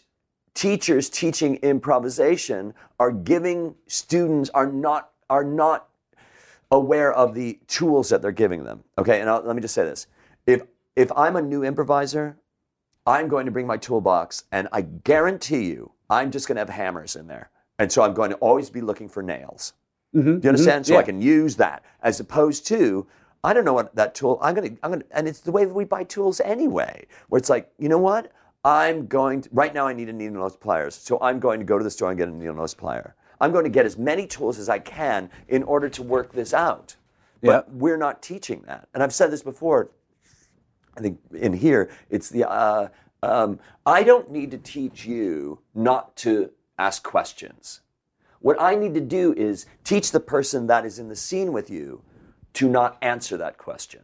teachers 0.54 1.08
teaching 1.10 1.56
improvisation 1.56 2.74
are 2.98 3.12
giving 3.12 3.74
students 3.86 4.50
are 4.50 4.66
not 4.70 5.10
are 5.30 5.44
not 5.44 5.88
aware 6.70 7.12
of 7.14 7.34
the 7.34 7.58
tools 7.66 8.08
that 8.10 8.22
they're 8.22 8.32
giving 8.32 8.64
them. 8.64 8.84
Okay, 8.98 9.20
and 9.20 9.30
I'll, 9.30 9.42
let 9.42 9.56
me 9.56 9.62
just 9.62 9.74
say 9.74 9.84
this: 9.84 10.06
if 10.46 10.62
if 10.96 11.10
I'm 11.16 11.36
a 11.36 11.42
new 11.42 11.64
improviser, 11.64 12.36
I'm 13.06 13.28
going 13.28 13.46
to 13.46 13.52
bring 13.52 13.66
my 13.66 13.76
toolbox, 13.76 14.44
and 14.52 14.68
I 14.72 14.82
guarantee 14.82 15.66
you, 15.66 15.92
I'm 16.10 16.30
just 16.30 16.48
going 16.48 16.56
to 16.56 16.60
have 16.60 16.68
hammers 16.68 17.16
in 17.16 17.26
there, 17.26 17.50
and 17.78 17.90
so 17.90 18.02
I'm 18.02 18.14
going 18.14 18.30
to 18.30 18.36
always 18.36 18.70
be 18.70 18.80
looking 18.82 19.08
for 19.08 19.22
nails. 19.22 19.72
Do 20.40 20.46
you 20.46 20.50
understand? 20.50 20.86
So 20.86 20.96
I 20.96 21.02
Mm-hmm. 21.02 21.10
Yeah. 21.10 21.20
can 21.20 21.22
use 21.22 21.56
that 21.56 21.84
as 22.02 22.20
opposed 22.20 22.66
to 22.68 23.06
I 23.48 23.54
don't 23.54 23.64
know 23.64 23.72
what 23.72 23.94
that 23.94 24.14
tool. 24.14 24.38
I'm 24.42 24.54
gonna 24.54 24.72
I'm 24.82 24.90
gonna 24.90 25.04
and 25.10 25.26
it's 25.26 25.40
the 25.40 25.50
way 25.50 25.64
that 25.64 25.72
we 25.72 25.86
buy 25.86 26.04
tools 26.04 26.38
anyway, 26.40 27.06
where 27.30 27.38
it's 27.38 27.48
like 27.48 27.72
you 27.78 27.88
know 27.88 27.96
what 27.96 28.30
I'm 28.62 29.06
going 29.06 29.40
to, 29.40 29.48
right 29.52 29.72
now. 29.72 29.86
I 29.86 29.94
need 29.94 30.10
a 30.10 30.12
needle 30.12 30.42
nose 30.42 30.54
pliers, 30.54 30.94
so 30.94 31.18
I'm 31.22 31.40
going 31.40 31.58
to 31.58 31.64
go 31.64 31.78
to 31.78 31.82
the 31.82 31.90
store 31.90 32.10
and 32.10 32.18
get 32.18 32.28
a 32.28 32.30
needle 32.30 32.56
nose 32.56 32.74
plier. 32.74 33.12
I'm 33.40 33.50
going 33.50 33.64
to 33.64 33.70
get 33.70 33.86
as 33.86 33.96
many 33.96 34.26
tools 34.26 34.58
as 34.58 34.68
I 34.68 34.80
can 34.80 35.30
in 35.48 35.62
order 35.62 35.88
to 35.88 36.02
work 36.02 36.34
this 36.34 36.52
out. 36.52 36.96
But 37.40 37.66
Yeah. 37.68 37.74
we're 37.74 37.96
not 37.96 38.20
teaching 38.20 38.64
that, 38.66 38.86
and 38.92 39.02
I've 39.02 39.14
said 39.14 39.30
this 39.30 39.42
before. 39.42 39.92
I 40.98 41.00
think 41.00 41.18
in 41.32 41.54
here 41.54 41.88
it's 42.10 42.28
the 42.28 42.46
uh, 42.46 42.88
um, 43.22 43.60
I 43.86 44.02
don't 44.02 44.30
need 44.30 44.50
to 44.50 44.58
teach 44.58 45.06
you 45.06 45.60
not 45.74 46.16
to 46.16 46.50
ask 46.78 47.02
questions. 47.02 47.80
What 48.40 48.60
I 48.60 48.74
need 48.74 48.92
to 48.92 49.00
do 49.00 49.32
is 49.38 49.64
teach 49.84 50.10
the 50.12 50.20
person 50.20 50.66
that 50.66 50.84
is 50.84 50.98
in 50.98 51.08
the 51.08 51.16
scene 51.16 51.54
with 51.54 51.70
you 51.70 52.02
to 52.54 52.68
not 52.68 52.98
answer 53.02 53.36
that 53.36 53.58
question, 53.58 54.02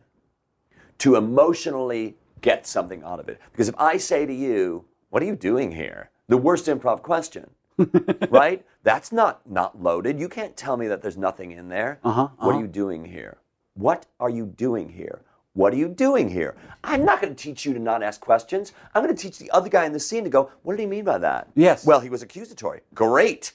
to 0.98 1.16
emotionally 1.16 2.16
get 2.40 2.66
something 2.66 3.02
out 3.02 3.20
of 3.20 3.28
it. 3.28 3.40
Because 3.52 3.68
if 3.68 3.74
I 3.78 3.96
say 3.96 4.26
to 4.26 4.34
you, 4.34 4.84
What 5.10 5.22
are 5.22 5.26
you 5.26 5.36
doing 5.36 5.72
here? 5.72 6.10
The 6.28 6.36
worst 6.36 6.66
improv 6.66 7.02
question. 7.02 7.50
right? 8.30 8.64
That's 8.82 9.10
not 9.12 9.48
not 9.50 9.82
loaded. 9.82 10.20
You 10.20 10.28
can't 10.28 10.56
tell 10.56 10.76
me 10.76 10.88
that 10.88 11.02
there's 11.02 11.16
nothing 11.16 11.50
in 11.52 11.68
there. 11.68 11.98
Uh-huh, 12.04 12.28
What 12.36 12.48
uh-huh. 12.48 12.58
are 12.58 12.60
you 12.60 12.68
doing 12.68 13.04
here? 13.04 13.38
What 13.74 14.06
are 14.20 14.30
you 14.30 14.46
doing 14.46 14.88
here? 14.90 15.22
What 15.54 15.72
are 15.72 15.76
you 15.76 15.88
doing 15.88 16.28
here? 16.28 16.56
I'm 16.82 17.04
not 17.04 17.20
going 17.20 17.34
to 17.34 17.42
teach 17.42 17.64
you 17.64 17.72
to 17.74 17.78
not 17.78 18.02
ask 18.02 18.20
questions. 18.20 18.72
I'm 18.92 19.04
going 19.04 19.14
to 19.14 19.22
teach 19.22 19.38
the 19.38 19.50
other 19.52 19.68
guy 19.68 19.86
in 19.86 19.92
the 19.92 20.00
scene 20.00 20.24
to 20.24 20.30
go, 20.30 20.50
what 20.62 20.76
did 20.76 20.82
he 20.82 20.86
mean 20.86 21.04
by 21.04 21.18
that? 21.18 21.48
Yes. 21.54 21.86
Well, 21.86 22.00
he 22.00 22.10
was 22.10 22.22
accusatory. 22.22 22.80
Great. 22.92 23.52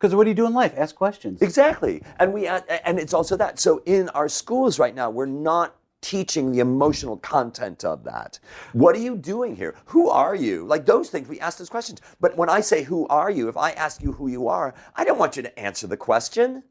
Because 0.00 0.14
what 0.14 0.24
do 0.24 0.30
you 0.30 0.34
do 0.34 0.46
in 0.46 0.54
life? 0.54 0.72
Ask 0.78 0.94
questions. 0.94 1.42
Exactly. 1.42 2.02
And 2.18 2.32
we 2.32 2.48
uh, 2.48 2.60
and 2.84 2.98
it's 2.98 3.12
also 3.12 3.36
that. 3.36 3.60
So 3.60 3.82
in 3.84 4.08
our 4.10 4.30
schools 4.30 4.78
right 4.78 4.94
now, 4.94 5.10
we're 5.10 5.26
not 5.26 5.76
teaching 6.00 6.50
the 6.52 6.60
emotional 6.60 7.18
content 7.18 7.84
of 7.84 8.02
that. 8.04 8.38
What 8.72 8.96
are 8.96 9.00
you 9.00 9.14
doing 9.14 9.54
here? 9.54 9.74
Who 9.86 10.08
are 10.08 10.34
you? 10.34 10.64
Like 10.64 10.86
those 10.86 11.10
things 11.10 11.28
we 11.28 11.38
ask 11.40 11.58
those 11.58 11.68
questions. 11.68 12.00
But 12.18 12.34
when 12.38 12.48
I 12.48 12.60
say 12.62 12.82
who 12.82 13.06
are 13.08 13.30
you, 13.30 13.48
if 13.50 13.58
I 13.58 13.72
ask 13.72 14.02
you 14.02 14.12
who 14.12 14.28
you 14.28 14.48
are, 14.48 14.72
I 14.96 15.04
don't 15.04 15.18
want 15.18 15.36
you 15.36 15.42
to 15.42 15.58
answer 15.58 15.86
the 15.86 15.98
question. 15.98 16.62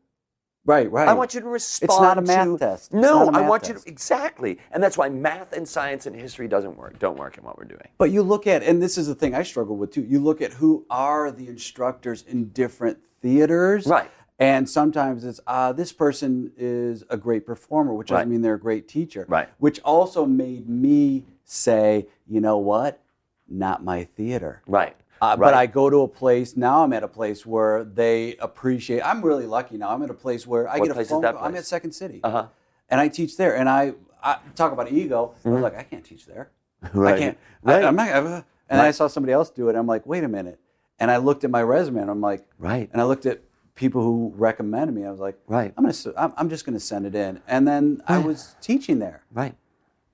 Right, 0.66 0.92
right. 0.92 1.08
I 1.08 1.14
want 1.14 1.36
you 1.36 1.40
to 1.42 1.48
respond. 1.48 1.90
It's 1.92 2.02
not 2.02 2.18
a 2.18 2.22
math 2.22 2.46
to- 2.46 2.58
test. 2.58 2.94
No, 2.94 3.26
a 3.26 3.28
I 3.28 3.42
math 3.42 3.50
want 3.50 3.64
test. 3.64 3.76
you 3.76 3.84
to 3.84 3.90
exactly. 3.90 4.58
And 4.72 4.82
that's 4.82 4.98
why 4.98 5.08
math 5.08 5.54
and 5.54 5.68
science 5.68 6.08
and 6.08 6.16
history 6.16 6.48
doesn't 6.48 6.76
work. 6.76 6.98
Don't 6.98 7.18
work 7.18 7.38
in 7.38 7.44
what 7.44 7.60
we're 7.60 7.66
doing. 7.66 7.88
But 8.00 8.10
you 8.10 8.24
look 8.24 8.48
at, 8.48 8.64
and 8.64 8.82
this 8.82 8.98
is 8.98 9.06
the 9.06 9.16
thing 9.16 9.36
I 9.36 9.44
struggle 9.44 9.78
with 9.78 9.92
too. 9.92 10.04
You 10.04 10.20
look 10.20 10.42
at 10.42 10.54
who 10.54 10.86
are 10.90 11.32
the 11.32 11.48
instructors 11.48 12.24
in 12.24 12.50
different 12.50 12.98
theaters, 13.22 13.86
Right. 13.88 14.10
And 14.42 14.70
sometimes 14.70 15.26
it's 15.26 15.42
uh, 15.48 15.74
this 15.74 15.92
person 15.92 16.52
is 16.58 17.04
a 17.10 17.18
great 17.18 17.46
performer, 17.46 17.94
which 17.94 18.10
Right. 18.12 18.20
doesn't 18.20 18.32
mean 18.32 18.42
they're 18.42 18.54
a 18.54 18.60
great 18.60 18.88
teacher, 18.88 19.26
Right. 19.28 19.50
Which 19.58 19.82
also 19.82 20.26
made 20.26 20.70
me 20.70 21.26
say, 21.44 22.08
you 22.28 22.40
know 22.40 22.58
what, 22.58 23.02
not 23.50 23.84
my 23.84 24.06
theater, 24.06 24.62
Right. 24.68 24.96
Uh, 25.22 25.36
right. 25.38 25.40
But 25.40 25.54
I 25.54 25.66
go 25.66 25.90
to 25.90 26.04
a 26.04 26.08
place 26.08 26.56
now. 26.56 26.82
I'm 26.86 26.94
at 26.94 27.04
a 27.04 27.08
place 27.10 27.46
where 27.46 27.84
they 27.84 28.38
appreciate. 28.38 29.02
I'm 29.02 29.22
really 29.22 29.46
lucky 29.46 29.78
now. 29.78 29.90
I'm 29.90 30.02
at 30.04 30.10
a 30.10 30.14
place 30.14 30.48
where 30.48 30.70
I 30.70 30.78
What 30.80 30.88
get 30.88 30.98
a 30.98 31.04
phone 31.04 31.22
call. 31.22 31.38
I'm 31.40 31.56
at 31.58 31.66
Second 31.66 31.92
City, 31.92 32.22
Uh-huh. 32.24 32.48
and 32.88 33.02
I 33.02 33.10
teach 33.10 33.36
there. 33.36 33.58
And 33.58 33.68
I, 33.68 33.96
I 34.24 34.38
talk 34.56 34.72
about 34.72 34.90
ego. 34.90 35.34
I'm 35.44 35.62
like, 35.62 35.78
I 35.78 35.84
can't 35.84 36.06
teach 36.06 36.26
there. 36.26 36.52
Mm-hmm. 36.86 37.00
Right. 37.00 37.16
I 37.16 37.20
can't. 37.20 37.38
Right. 37.62 37.84
I, 37.84 37.88
am 37.90 37.96
not. 37.98 38.10
uh, 38.10 38.42
and 38.70 38.80
I 38.80 38.92
saw 38.92 39.08
somebody 39.08 39.34
else 39.34 39.50
do 39.50 39.68
it. 39.68 39.76
I'm 39.76 39.88
like, 39.88 40.06
wait 40.06 40.24
a 40.24 40.30
minute. 40.30 40.58
And 41.00 41.10
I 41.10 41.18
looked 41.18 41.44
at 41.44 41.50
my 41.52 41.64
resume, 41.64 42.02
and 42.02 42.10
I'm 42.10 42.22
like, 42.22 42.46
Right. 42.58 42.90
And 42.92 43.02
I 43.02 43.06
looked 43.06 43.26
at 43.26 43.42
people 43.76 44.02
who 44.02 44.34
recommended 44.36 44.94
me. 44.94 45.06
I 45.06 45.12
was 45.12 45.20
like, 45.20 45.38
Right. 45.48 45.74
I'm 45.78 45.84
gonna. 45.84 45.96
I'm, 46.18 46.34
I'm 46.38 46.50
just 46.50 46.66
gonna 46.66 46.80
send 46.80 47.06
it 47.06 47.16
in. 47.16 47.42
And 47.48 47.68
then 47.68 48.02
I 48.08 48.20
was 48.20 48.56
teaching 48.62 49.00
there. 49.00 49.24
Right. 49.32 49.56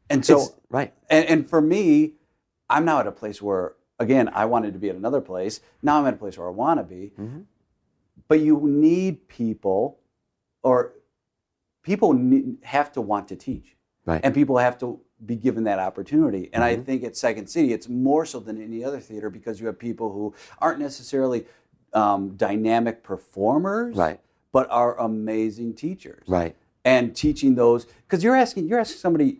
And 0.09 0.23
so, 0.25 0.35
It's- 0.35 0.55
right. 0.69 0.93
and, 1.09 1.25
and 1.25 1.49
for 1.49 1.61
me, 1.61 2.13
I'm 2.69 2.85
now 2.85 2.99
at 2.99 3.07
a 3.07 3.11
place 3.11 3.41
where, 3.41 3.73
again, 3.99 4.29
I 4.29 4.45
wanted 4.45 4.73
to 4.73 4.79
be 4.79 4.89
at 4.89 4.95
another 4.95 5.21
place. 5.21 5.61
Now 5.81 5.99
I'm 5.99 6.05
at 6.05 6.13
a 6.13 6.17
place 6.17 6.37
where 6.37 6.47
I 6.47 6.51
want 6.51 6.79
to 6.79 6.83
be. 6.83 7.13
Mm-hmm. 7.19 7.39
But 8.27 8.39
you 8.39 8.59
need 8.63 9.27
people, 9.27 9.99
or 10.63 10.93
people 11.83 12.13
need, 12.13 12.57
have 12.63 12.91
to 12.93 13.01
want 13.01 13.27
to 13.29 13.35
teach, 13.35 13.75
Right. 14.05 14.21
and 14.23 14.33
people 14.33 14.57
have 14.57 14.77
to 14.79 14.99
be 15.23 15.35
given 15.35 15.63
that 15.63 15.79
opportunity. 15.79 16.49
And 16.53 16.63
I 16.63 16.75
think 16.75 17.03
at 17.03 17.15
Second 17.15 17.47
City, 17.47 17.71
it's 17.73 17.87
more 17.87 18.25
so 18.25 18.39
than 18.39 18.61
any 18.61 18.83
other 18.83 18.99
theater 18.99 19.29
because 19.29 19.59
you 19.59 19.67
have 19.67 19.79
people 19.79 20.11
who 20.11 20.33
aren't 20.59 20.79
necessarily 20.79 21.45
um, 21.93 22.35
dynamic 22.35 23.01
performers, 23.03 23.95
Right. 23.95 24.19
but 24.51 24.69
are 24.69 24.99
amazing 24.99 25.73
teachers 25.75 26.23
Right. 26.27 26.55
and 26.83 27.15
teaching 27.15 27.55
those 27.55 27.85
because 27.85 28.23
you're 28.23 28.35
asking 28.35 28.67
you're 28.67 28.79
asking 28.79 28.97
somebody 28.99 29.39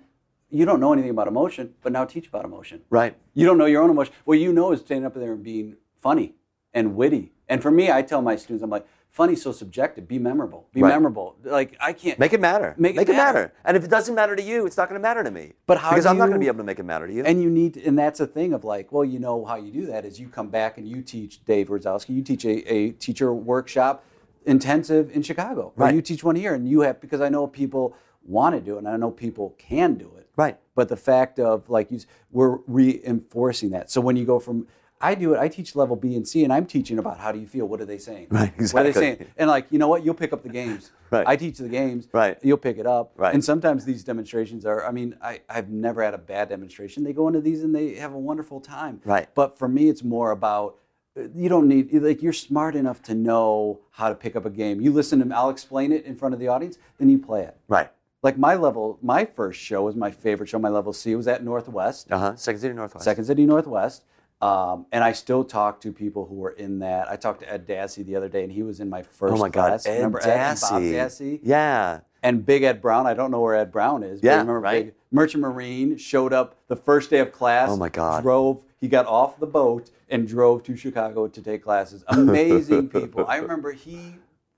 you 0.50 0.64
don't 0.66 0.80
know 0.80 0.94
anything 0.94 1.12
about 1.12 1.28
emotion 1.28 1.74
but 1.82 1.92
now 1.92 2.06
teach 2.06 2.28
about 2.30 2.46
emotion 2.46 2.80
Right. 2.90 3.16
you 3.34 3.46
don't 3.46 3.58
know 3.58 3.66
your 3.66 3.84
own 3.84 3.90
emotion 3.90 4.14
what 4.24 4.40
you 4.40 4.54
know 4.54 4.72
is 4.72 4.80
standing 4.80 5.06
up 5.06 5.14
there 5.16 5.34
and 5.34 5.44
being 5.44 5.76
funny 6.00 6.36
and 6.74 6.96
witty 6.96 7.34
and 7.50 7.62
for 7.62 7.72
me 7.72 7.92
i 7.92 8.02
tell 8.02 8.22
my 8.22 8.38
students 8.38 8.64
i'm 8.64 8.70
like 8.70 8.86
funny's 9.16 9.42
so 9.42 9.52
subjective 9.54 10.06
be 10.10 10.20
memorable 10.20 10.68
be 10.74 10.82
Right. 10.82 10.90
memorable 10.96 11.38
like 11.46 11.70
i 11.80 11.94
can't 11.94 12.20
Make 12.20 12.34
it 12.34 12.42
matter. 12.42 12.76
Make 12.78 12.98
it 12.98 13.08
it 13.08 13.08
matter. 13.14 13.40
matter. 13.40 13.54
And 13.64 13.78
if 13.78 13.84
it 13.86 13.90
doesn't 13.90 14.14
matter 14.22 14.36
to 14.36 14.42
you, 14.52 14.66
it's 14.68 14.76
not 14.76 14.90
going 14.90 15.00
to 15.02 15.08
matter 15.10 15.24
to 15.24 15.32
me. 15.32 15.46
But 15.66 15.78
how 15.78 15.92
Because 15.92 16.06
I'm 16.06 16.18
not 16.18 16.26
going 16.26 16.40
to 16.42 16.46
be 16.48 16.48
able 16.48 16.58
to 16.66 16.70
make 16.72 16.80
it 16.80 16.88
matter 16.94 17.08
to 17.08 17.14
you. 17.14 17.24
and 17.24 17.42
you 17.42 17.50
need 17.50 17.78
and 17.78 17.98
that's 17.98 18.20
a 18.20 18.28
thing 18.28 18.52
of 18.58 18.62
like 18.66 18.92
well 18.92 19.06
you 19.14 19.20
know 19.20 19.46
how 19.46 19.56
you 19.56 19.72
do 19.72 19.86
that 19.88 20.04
is 20.04 20.20
you 20.20 20.28
come 20.28 20.50
back 20.50 20.78
and 20.78 20.86
you 20.94 21.02
teach 21.02 21.34
dave 21.46 21.70
Razowsky, 21.70 22.10
you 22.18 22.24
teach 22.32 22.44
a, 22.46 22.56
a 22.78 22.92
teacher 23.06 23.34
workshop 23.34 24.04
intensive 24.46 25.06
in 25.16 25.22
chicago 25.24 25.72
Right. 25.78 25.96
you 25.96 26.02
teach 26.02 26.24
one 26.24 26.36
here 26.36 26.54
and 26.54 26.68
you 26.68 26.82
have 26.82 27.00
because 27.00 27.22
i 27.22 27.30
know 27.30 27.48
people 27.48 27.96
want 28.38 28.54
to 28.56 28.62
do 28.62 28.76
it 28.76 28.80
and 28.80 28.90
i 28.90 28.98
know 28.98 29.12
people 29.12 29.56
can 29.58 29.96
do 29.96 30.12
it 30.20 30.28
Right. 30.36 30.58
but 30.76 30.90
the 30.90 30.98
fact 30.98 31.40
of 31.40 31.70
like 31.70 31.90
you 31.92 32.00
we're 32.32 32.58
reinforcing 32.68 33.70
that 33.72 33.90
so 33.90 34.02
when 34.02 34.16
you 34.18 34.26
go 34.26 34.40
from 34.40 34.68
I 35.06 35.16
do 35.16 35.34
it. 35.34 35.40
I 35.40 35.48
teach 35.48 35.76
level 35.76 35.96
B 35.96 36.16
and 36.16 36.28
C, 36.28 36.44
and 36.44 36.52
I'm 36.52 36.66
teaching 36.66 36.98
about 36.98 37.20
how 37.20 37.32
do 37.32 37.40
you 37.40 37.46
feel? 37.46 37.68
What 37.68 37.80
are 37.80 37.86
they 37.86 37.98
saying? 38.00 38.28
Right, 38.30 38.52
exactly. 38.58 38.74
What 38.74 38.90
are 38.90 38.92
they 38.92 39.00
saying? 39.00 39.28
And 39.38 39.50
like, 39.50 39.68
you 39.70 39.78
know 39.78 39.88
what? 39.88 40.04
You'll 40.04 40.16
pick 40.16 40.34
up 40.34 40.42
the 40.44 40.50
games. 40.50 40.92
Right. 41.12 41.28
I 41.28 41.36
teach 41.36 41.60
the 41.60 41.70
games. 41.70 42.08
Right. 42.12 42.38
You'll 42.42 42.58
pick 42.58 42.78
it 42.78 42.88
up. 42.88 43.14
Right. 43.16 43.34
And 43.34 43.44
sometimes 43.44 43.86
these 43.86 44.04
demonstrations 44.04 44.66
are. 44.66 44.86
I 44.86 44.92
mean, 44.92 45.16
I, 45.22 45.42
I've 45.48 45.70
never 45.70 46.04
had 46.04 46.14
a 46.14 46.18
bad 46.18 46.50
demonstration. 46.50 47.04
They 47.04 47.14
go 47.14 47.28
into 47.28 47.42
these 47.42 47.64
and 47.64 47.76
they 47.76 47.96
have 47.96 48.14
a 48.14 48.20
wonderful 48.20 48.60
time. 48.60 49.02
Right. 49.06 49.28
But 49.36 49.60
for 49.60 49.68
me, 49.68 49.90
it's 49.90 50.04
more 50.04 50.32
about 50.32 50.78
uh, 51.18 51.24
you 51.36 51.50
don't 51.50 51.68
need 51.68 51.94
like 51.94 52.24
you're 52.24 52.34
smart 52.34 52.76
enough 52.76 53.02
to 53.04 53.14
know 53.14 53.82
how 53.92 54.10
to 54.10 54.16
pick 54.16 54.36
up 54.36 54.46
a 54.46 54.50
game. 54.50 54.82
You 54.82 54.92
listen 54.92 55.20
to 55.20 55.26
me. 55.26 55.34
I'll 55.34 55.52
explain 55.52 55.92
it 55.92 56.06
in 56.06 56.16
front 56.16 56.34
of 56.34 56.40
the 56.40 56.48
audience. 56.48 56.78
Then 56.98 57.10
you 57.10 57.20
play 57.20 57.44
it. 57.44 57.56
right. 57.68 57.92
Like 58.24 58.40
my 58.40 58.56
level, 58.56 58.98
my 59.04 59.24
first 59.24 59.60
show 59.60 59.84
was 59.84 59.96
my 59.96 60.10
favorite 60.10 60.50
show. 60.50 60.58
My 60.58 60.70
level 60.70 60.94
C 60.94 61.16
was 61.16 61.28
at 61.28 61.44
Northwest. 61.44 62.12
Uh 62.12 62.18
huh. 62.18 62.36
Second 62.36 62.60
City 62.62 62.74
Northwest. 62.74 63.04
Second 63.06 63.26
City 63.26 63.46
Northwest. 63.46 64.04
Um, 64.42 64.86
and 64.92 65.04
I 65.04 65.14
still 65.14 65.44
talk 65.44 65.82
to 65.82 65.92
people 65.92 66.26
who 66.26 66.36
were 66.36 66.52
in 66.52 66.80
that. 66.80 67.10
I 67.10 67.16
talked 67.16 67.40
to 67.42 67.52
Ed 67.52 67.66
Dassey 67.68 68.06
the 68.06 68.16
other 68.16 68.30
day, 68.30 68.44
and 68.44 68.52
he 68.52 68.64
was 68.64 68.80
in 68.80 68.90
my 68.90 69.02
first 69.02 69.34
Oh 69.34 69.38
my 69.38 69.50
God. 69.50 69.68
class. 69.68 69.86
Ed 69.86 69.96
Remember 69.98 70.22
Ed 70.22 70.30
and 70.30 70.60
Bob 70.60 70.82
Dassey. 70.82 70.92
Dassey? 70.92 71.40
Yeah. 71.42 72.00
And 72.22 72.46
Big 72.46 72.64
Ed 72.64 72.82
Brown. 72.82 73.08
I 73.08 73.14
don't 73.14 73.32
know 73.32 73.40
where 73.40 73.56
Ed 73.56 73.72
Brown 73.72 74.04
is. 74.04 74.20
But 74.20 74.28
Yeah, 74.28 74.34
remember 74.34 74.60
right. 74.60 74.86
Big 74.88 74.96
Merchant 75.12 75.42
Marine 75.42 75.98
showed 75.98 76.34
up 76.34 76.56
the 76.68 76.76
first 76.76 77.10
day 77.10 77.20
of 77.20 77.32
class. 77.32 77.70
Oh 77.70 77.78
my 77.78 77.90
God. 77.90 78.24
Drove. 78.24 78.64
He 78.82 78.88
got 78.88 79.06
off 79.06 79.40
the 79.40 79.48
boat 79.48 79.90
and 80.10 80.28
drove 80.28 80.64
to 80.64 80.76
Chicago 80.76 81.28
to 81.28 81.42
take 81.42 81.64
classes. 81.64 82.04
Amazing 82.10 82.90
people. 82.90 83.26
I 83.28 83.38
remember 83.38 83.72
he 83.72 84.16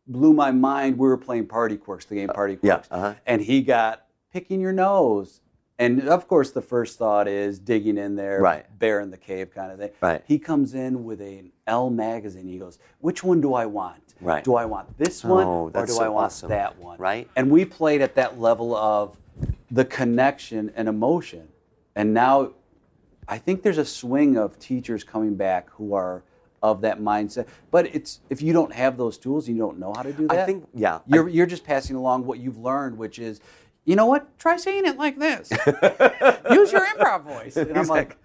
blew 0.08 0.34
my 0.34 0.52
mind. 0.52 0.98
We 0.98 1.08
were 1.08 1.18
playing 1.18 1.48
Party 1.48 1.78
Quirks, 1.78 2.06
the 2.06 2.16
game 2.16 2.30
Party 2.30 2.58
yeah, 2.62 2.76
Quirks, 2.76 2.88
uh-huh. 2.92 3.14
and 3.26 3.42
he 3.42 3.62
got 3.62 4.06
picking 4.34 4.60
your 4.60 4.74
nose. 4.74 5.42
And 5.80 6.08
of 6.10 6.28
course, 6.28 6.52
the 6.52 6.62
first 6.62 6.98
thought 6.98 7.28
is 7.28 7.60
digging 7.60 7.98
in 7.98 8.16
there, 8.16 8.42
Right. 8.42 8.66
bear 8.80 9.00
in 9.00 9.12
the 9.12 9.18
cave 9.18 9.52
kind 9.54 9.72
of 9.72 9.78
thing. 9.78 9.92
Right. 10.02 10.24
He 10.28 10.40
comes 10.40 10.74
in 10.74 11.04
with 11.04 11.22
an 11.22 11.52
Elle 11.68 11.92
magazine. 11.92 12.48
He 12.48 12.58
goes, 12.58 12.80
"Which 13.00 13.24
one 13.24 13.42
do 13.42 13.54
I 13.54 13.68
want? 13.68 14.16
Right. 14.20 14.44
Do 14.44 14.56
I 14.56 14.66
want 14.66 14.98
this 14.98 15.24
one 15.24 15.46
Oh, 15.46 15.72
or 15.74 15.86
do 15.86 15.92
so 15.94 16.04
I 16.04 16.10
want 16.10 16.26
awesome. 16.26 16.50
that 16.50 16.80
one?" 16.80 16.98
Right. 16.98 17.30
And 17.36 17.52
we 17.52 17.64
played 17.64 18.02
at 18.02 18.16
that 18.16 18.40
level 18.40 18.76
of 18.76 19.18
the 19.70 19.86
connection 19.86 20.72
and 20.76 20.88
emotion. 20.88 21.50
And 21.96 22.12
now, 22.14 22.54
I 23.28 23.38
think 23.38 23.62
there's 23.62 23.78
a 23.78 23.86
swing 23.86 24.36
of 24.38 24.58
teachers 24.58 25.04
coming 25.04 25.36
back 25.36 25.70
who 25.72 25.94
are 25.94 26.24
of 26.64 26.82
that 26.82 27.00
mindset. 27.00 27.46
But 27.70 27.86
it's 27.94 28.22
if 28.32 28.42
you 28.42 28.52
don't 28.52 28.74
have 28.74 28.98
those 28.98 29.16
tools, 29.20 29.48
you 29.48 29.58
don't 29.60 29.78
know 29.78 29.94
how 29.96 30.02
to 30.02 30.12
do 30.12 30.28
that. 30.28 30.40
I 30.40 30.46
think, 30.46 30.68
yeah. 30.74 31.00
You're, 31.06 31.28
you're 31.30 31.46
just 31.46 31.64
passing 31.64 31.96
along 31.96 32.26
what 32.26 32.40
you've 32.40 32.58
learned, 32.58 32.98
which 32.98 33.20
is, 33.20 33.42
you 33.88 33.96
know 33.96 34.06
what? 34.06 34.38
Try 34.38 34.58
saying 34.58 34.86
it 34.86 34.98
like 34.98 35.18
this. 35.18 35.50
Use 36.52 36.72
your 36.72 36.86
improv 36.86 37.24
voice. 37.24 37.56
And 37.58 37.76
I'm 37.78 37.88
like, 37.88 38.18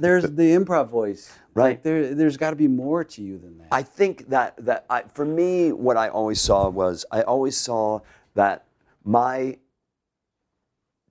there's 0.00 0.24
the 0.24 0.54
improv 0.56 0.88
voice. 0.88 1.32
Right. 1.54 1.64
Like 1.64 1.82
there, 1.82 2.14
there's 2.14 2.36
got 2.36 2.50
to 2.50 2.56
be 2.56 2.66
more 2.66 3.04
to 3.04 3.22
you 3.22 3.38
than 3.38 3.58
that. 3.58 3.68
I 3.70 3.82
think 3.82 4.28
that 4.30 4.54
that 4.64 4.86
I, 4.90 5.02
for 5.02 5.24
me, 5.24 5.72
what 5.72 5.96
I 5.98 6.08
always 6.08 6.40
saw 6.40 6.68
was 6.68 7.04
I 7.12 7.22
always 7.22 7.56
saw 7.56 8.00
that 8.34 8.64
my 9.04 9.58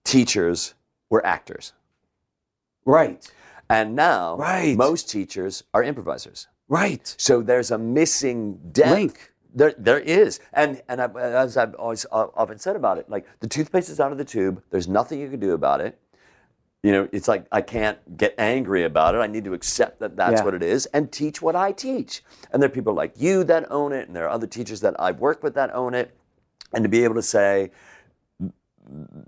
teachers 0.04 0.74
were 1.10 1.26
actors, 1.26 1.74
right. 2.86 3.28
and 3.70 3.96
now 3.96 4.36
Right. 4.38 4.76
most 4.78 5.10
teachers 5.10 5.64
are 5.74 5.84
improvisers. 5.84 6.48
Right. 6.68 7.14
So 7.18 7.42
there's 7.42 7.72
a 7.72 7.78
missing 7.78 8.60
depth. 8.72 8.92
Link. 8.92 9.32
There, 9.56 9.74
there 9.78 10.00
is, 10.00 10.42
and 10.52 10.82
and 10.90 11.02
I, 11.02 11.06
as 11.18 11.56
I've 11.56 11.74
always 11.76 12.06
uh, 12.12 12.28
often 12.36 12.60
said 12.60 12.76
about 12.76 12.98
it, 12.98 13.10
like 13.10 13.26
the 13.40 13.48
toothpaste 13.48 13.90
is 13.90 14.02
out 14.02 14.12
of 14.12 14.18
the 14.18 14.26
tube. 14.26 14.62
There's 14.70 14.90
nothing 14.90 15.20
you 15.22 15.30
can 15.30 15.40
do 15.40 15.54
about 15.54 15.80
it. 15.80 15.98
You 16.84 16.92
know, 16.92 17.10
it's 17.14 17.30
like 17.30 17.46
I 17.54 17.62
can't 17.62 18.18
get 18.18 18.36
angry 18.38 18.84
about 18.84 19.16
it. 19.16 19.20
I 19.20 19.28
need 19.28 19.46
to 19.46 19.54
accept 19.54 20.00
that 20.02 20.18
that's 20.18 20.42
Yeah. 20.42 20.44
what 20.46 20.54
it 20.54 20.62
is 20.62 20.86
and 20.88 21.10
teach 21.12 21.42
what 21.42 21.56
I 21.56 21.72
teach. 21.72 22.22
And 22.52 22.62
there 22.62 22.70
are 22.70 22.74
people 22.74 22.94
like 22.94 23.14
you 23.16 23.46
that 23.46 23.72
own 23.72 23.94
it, 23.94 24.08
and 24.08 24.16
there 24.16 24.26
are 24.26 24.30
other 24.30 24.46
teachers 24.46 24.82
that 24.82 24.94
I've 25.00 25.20
worked 25.20 25.42
with 25.42 25.56
that 25.56 25.74
own 25.74 25.94
it. 25.94 26.16
And 26.74 26.84
to 26.84 26.90
be 26.90 27.06
able 27.06 27.16
to 27.16 27.22
say, 27.24 27.72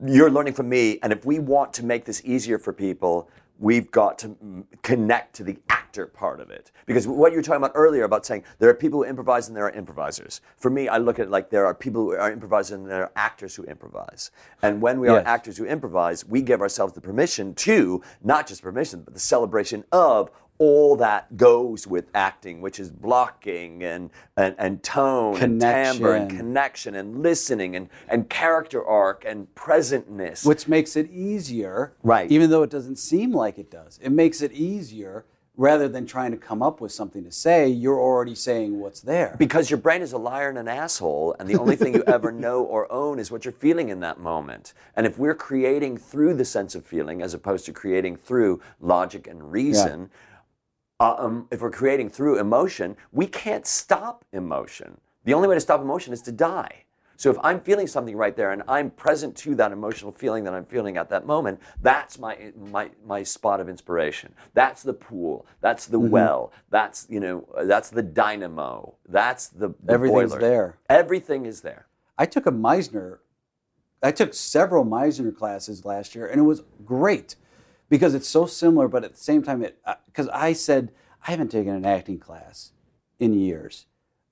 you're 0.05 0.29
learning 0.29 0.53
from 0.53 0.67
me, 0.69 0.99
and 1.01 1.13
if 1.13 1.25
we 1.25 1.39
want 1.39 1.73
to 1.73 1.85
make 1.85 2.03
this 2.05 2.21
easier 2.25 2.59
for 2.59 2.73
people, 2.73 3.29
we've 3.59 3.89
got 3.91 4.19
to 4.19 4.65
connect 4.83 5.35
to 5.35 5.43
the 5.43 5.57
actor 5.69 6.05
part 6.05 6.39
of 6.39 6.51
it. 6.51 6.71
Because 6.85 7.07
what 7.07 7.31
you 7.31 7.37
were 7.37 7.43
talking 7.43 7.63
about 7.63 7.71
earlier 7.75 8.03
about 8.03 8.25
saying 8.25 8.43
there 8.59 8.69
are 8.69 8.73
people 8.73 9.03
who 9.03 9.09
improvise 9.09 9.47
and 9.47 9.57
there 9.57 9.65
are 9.65 9.71
improvisers. 9.71 10.41
For 10.57 10.69
me, 10.69 10.87
I 10.87 10.97
look 10.97 11.19
at 11.19 11.25
it 11.25 11.31
like 11.31 11.49
there 11.49 11.65
are 11.65 11.73
people 11.73 12.03
who 12.03 12.15
are 12.15 12.31
improvisers 12.31 12.71
and 12.71 12.89
there 12.89 13.03
are 13.03 13.11
actors 13.15 13.55
who 13.55 13.63
improvise. 13.63 14.31
And 14.61 14.81
when 14.81 14.99
we 14.99 15.07
are 15.07 15.19
actors 15.19 15.57
who 15.57 15.65
improvise, 15.65 16.25
we 16.25 16.41
give 16.41 16.61
ourselves 16.61 16.93
the 16.93 17.01
permission 17.01 17.53
to, 17.55 18.03
not 18.23 18.47
just 18.47 18.61
permission, 18.61 19.01
but 19.01 19.13
the 19.13 19.19
celebration 19.19 19.83
of 19.91 20.29
all 20.59 20.95
that 20.95 21.37
goes 21.37 21.85
with 21.85 22.05
acting, 22.15 22.61
which 22.61 22.79
is 22.79 22.89
blocking 22.89 23.83
and 23.83 24.09
and, 24.35 24.55
and 24.57 24.81
tone 24.83 25.35
and 25.41 25.61
timbre 25.61 26.15
and 26.15 26.29
Connection. 26.29 26.37
connection 26.37 26.95
and 26.95 27.21
listening 27.21 27.75
and, 27.75 27.89
and 28.07 28.29
character 28.29 28.83
arc 28.85 29.23
and 29.25 29.47
presentness. 29.55 30.45
which 30.45 30.67
makes 30.67 30.95
it 30.95 31.09
easier 31.11 31.93
Right. 32.03 32.31
even 32.31 32.49
though 32.49 32.63
it 32.63 32.69
doesn't 32.69 32.97
seem 32.97 33.31
like 33.33 33.57
it 33.59 33.69
does 33.71 33.99
it 34.01 34.11
makes 34.11 34.41
it 34.41 34.51
easier 34.51 35.25
rather 35.55 35.87
than 35.87 36.05
trying 36.05 36.29
to 36.31 36.37
come 36.37 36.61
up 36.61 36.79
with 36.81 36.91
something 36.91 37.23
to 37.23 37.31
say 37.31 37.67
you're 37.67 37.99
already 37.99 38.35
saying 38.35 38.79
what's 38.79 39.01
there 39.01 39.35
Because 39.39 39.69
your 39.71 39.79
brain 39.79 40.01
is 40.03 40.13
a 40.13 40.17
liar 40.17 40.49
and 40.49 40.57
an 40.59 40.67
asshole, 40.67 41.35
and 41.39 41.49
the 41.49 41.57
only 41.59 41.75
thing 41.75 41.95
you 41.95 42.03
ever 42.05 42.31
know 42.45 42.63
or 42.63 42.91
own 42.91 43.17
is 43.19 43.31
what 43.31 43.43
you're 43.45 43.51
feeling 43.51 43.89
in 43.89 43.99
that 44.01 44.19
moment. 44.19 44.73
And 44.95 45.05
if 45.07 45.17
we're 45.17 45.33
creating 45.35 45.97
through 45.97 46.35
the 46.35 46.45
sense 46.45 46.75
of 46.75 46.85
feeling 46.85 47.21
as 47.23 47.33
opposed 47.33 47.65
to 47.65 47.73
creating 47.73 48.17
through 48.17 48.61
logic 48.79 49.25
and 49.27 49.51
reason, 49.51 50.11
uh, 50.99 51.15
um, 51.17 51.47
if 51.51 51.61
we're 51.61 51.71
creating 51.71 52.09
through 52.09 52.39
emotion, 52.39 52.95
we 53.11 53.27
can't 53.27 53.65
stop 53.67 54.25
emotion. 54.33 54.97
The 55.25 55.33
only 55.33 55.47
way 55.47 55.55
to 55.55 55.61
stop 55.61 55.81
emotion 55.81 56.13
is 56.13 56.21
to 56.23 56.31
die. 56.31 56.83
So 57.19 57.31
if 57.31 57.37
I'm 57.41 57.59
feeling 57.59 57.87
something 57.87 58.15
right 58.15 58.35
there 58.35 58.51
and 58.51 58.61
I'm 58.67 58.91
present 58.91 59.35
to 59.37 59.55
that 59.55 59.71
emotional 59.71 60.11
feeling 60.11 60.43
that 60.43 60.53
I'm 60.53 60.65
feeling 60.65 60.97
at 60.97 61.09
that 61.09 61.25
moment, 61.25 61.59
that's 61.81 62.19
my 62.19 62.53
my 62.55 62.91
my 63.07 63.23
spot 63.23 63.59
of 63.59 63.67
inspiration. 63.67 64.33
That's 64.53 64.83
the 64.83 64.93
pool. 64.93 65.47
That's 65.59 65.87
the 65.87 65.99
Mm-hmm. 65.99 66.11
well. 66.11 66.51
That's 66.69 67.07
you 67.09 67.19
know 67.19 67.47
that's 67.63 67.89
the 67.89 68.03
dynamo. 68.03 68.95
That's 69.09 69.47
the, 69.47 69.69
the 69.83 69.93
Everything's 69.93 70.29
boiler. 70.31 70.41
there. 70.41 70.77
Everything 70.89 71.45
is 71.47 71.61
there. 71.61 71.87
i 72.19 72.25
took 72.25 72.45
a 72.45 72.51
meisner 72.51 73.17
i 74.03 74.11
took 74.11 74.33
several 74.33 74.85
meisner 74.85 75.35
classes 75.35 75.85
last 75.85 76.13
year 76.15 76.27
and 76.27 76.39
it 76.39 76.43
was 76.43 76.61
great 76.85 77.35
because 77.89 78.13
it's 78.13 78.27
so 78.27 78.45
similar 78.45 78.87
but 78.87 79.03
at 79.03 79.13
the 79.13 79.19
same 79.19 79.41
time 79.43 79.63
it 79.63 79.77
uh, 79.85 79.95
because 80.05 80.27
i 80.29 80.53
said 80.53 80.91
i 81.27 81.31
haven't 81.31 81.49
taken 81.51 81.73
an 81.73 81.85
acting 81.85 82.19
class 82.19 82.71
in 83.19 83.33
years 83.33 83.85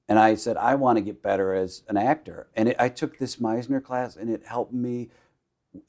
and 0.08 0.20
i 0.20 0.36
said 0.36 0.58
i 0.58 0.76
want 0.76 0.98
to 0.98 1.02
get 1.02 1.22
better 1.22 1.54
as 1.54 1.84
an 1.88 1.98
actor 1.98 2.48
and 2.56 2.70
it, 2.70 2.76
i 2.80 2.90
took 2.90 3.18
this 3.18 3.38
meisner 3.38 3.84
class 3.84 4.16
and 4.16 4.30
it 4.30 4.44
helped 4.46 4.74
me 4.74 5.10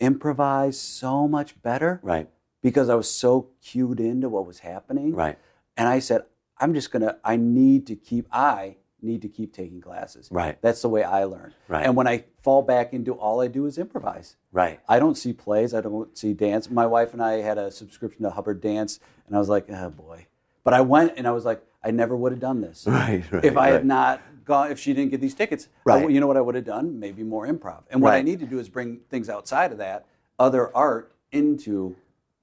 improvise 0.00 0.78
so 0.80 1.28
much 1.28 1.60
better 1.62 2.00
Right. 2.02 2.28
because 2.62 2.88
I 2.88 2.94
was 2.94 3.10
so 3.10 3.50
cued 3.62 4.00
into 4.00 4.28
what 4.28 4.46
was 4.46 4.58
happening. 4.60 5.14
Right. 5.14 5.38
And 5.76 5.86
I 5.86 6.00
said, 6.00 6.22
I'm 6.58 6.74
just 6.74 6.90
gonna. 6.90 7.18
I 7.24 7.36
need 7.36 7.86
to 7.88 7.94
keep. 7.96 8.26
I 8.32 8.76
need 9.06 9.22
to 9.22 9.28
keep 9.28 9.54
taking 9.54 9.80
classes. 9.80 10.28
Right. 10.30 10.60
That's 10.60 10.82
the 10.82 10.88
way 10.90 11.02
I 11.02 11.24
learn. 11.24 11.54
Right. 11.68 11.86
And 11.86 11.96
when 11.96 12.06
I 12.06 12.24
fall 12.42 12.62
back 12.62 12.92
into 12.92 13.12
all 13.14 13.40
I 13.40 13.48
do 13.48 13.64
is 13.66 13.78
improvise. 13.78 14.36
Right. 14.52 14.80
I 14.88 14.98
don't 14.98 15.16
see 15.16 15.32
plays. 15.32 15.72
I 15.72 15.80
don't 15.80 16.16
see 16.18 16.34
dance. 16.34 16.68
My 16.70 16.86
wife 16.86 17.12
and 17.14 17.22
I 17.22 17.34
had 17.40 17.56
a 17.56 17.70
subscription 17.70 18.24
to 18.24 18.30
Hubbard 18.30 18.60
Dance, 18.60 19.00
and 19.26 19.34
I 19.34 19.38
was 19.38 19.48
like, 19.48 19.66
oh 19.70 19.90
boy. 19.90 20.26
But 20.64 20.74
I 20.74 20.80
went 20.82 21.14
and 21.16 21.26
I 21.26 21.30
was 21.30 21.44
like, 21.44 21.62
I 21.84 21.92
never 21.92 22.16
would 22.16 22.32
have 22.32 22.40
done 22.40 22.60
this 22.60 22.84
Right, 22.88 23.22
right, 23.30 23.44
if 23.44 23.56
I 23.56 23.66
right. 23.66 23.72
had 23.74 23.86
not 23.86 24.20
gone. 24.44 24.72
If 24.72 24.78
she 24.80 24.92
didn't 24.92 25.12
get 25.12 25.20
these 25.20 25.34
tickets, 25.34 25.68
Right. 25.84 25.98
w- 26.00 26.12
you 26.14 26.20
know 26.20 26.26
what 26.26 26.36
I 26.36 26.40
would 26.40 26.56
have 26.56 26.64
done? 26.64 26.98
Maybe 26.98 27.22
more 27.22 27.46
improv. 27.46 27.82
And 27.90 28.02
what 28.02 28.12
I 28.14 28.22
need 28.22 28.40
to 28.40 28.46
do 28.46 28.58
is 28.58 28.68
bring 28.68 28.98
things 29.08 29.28
outside 29.30 29.70
of 29.72 29.78
that, 29.78 30.04
other 30.38 30.74
art, 30.76 31.12
into 31.32 31.94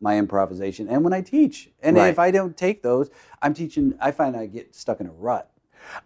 my 0.02 0.18
improvisation 0.18 0.90
and 0.90 1.04
when 1.04 1.14
I 1.14 1.22
teach. 1.22 1.70
And 1.82 1.96
Right. 1.96 2.10
if 2.10 2.20
I 2.20 2.30
don't 2.32 2.56
take 2.58 2.84
those, 2.84 3.10
I'm 3.42 3.54
teaching. 3.54 3.96
I 4.02 4.12
find 4.12 4.36
I 4.36 4.46
get 4.48 4.76
stuck 4.76 5.00
in 5.00 5.08
a 5.08 5.12
rut. 5.12 5.50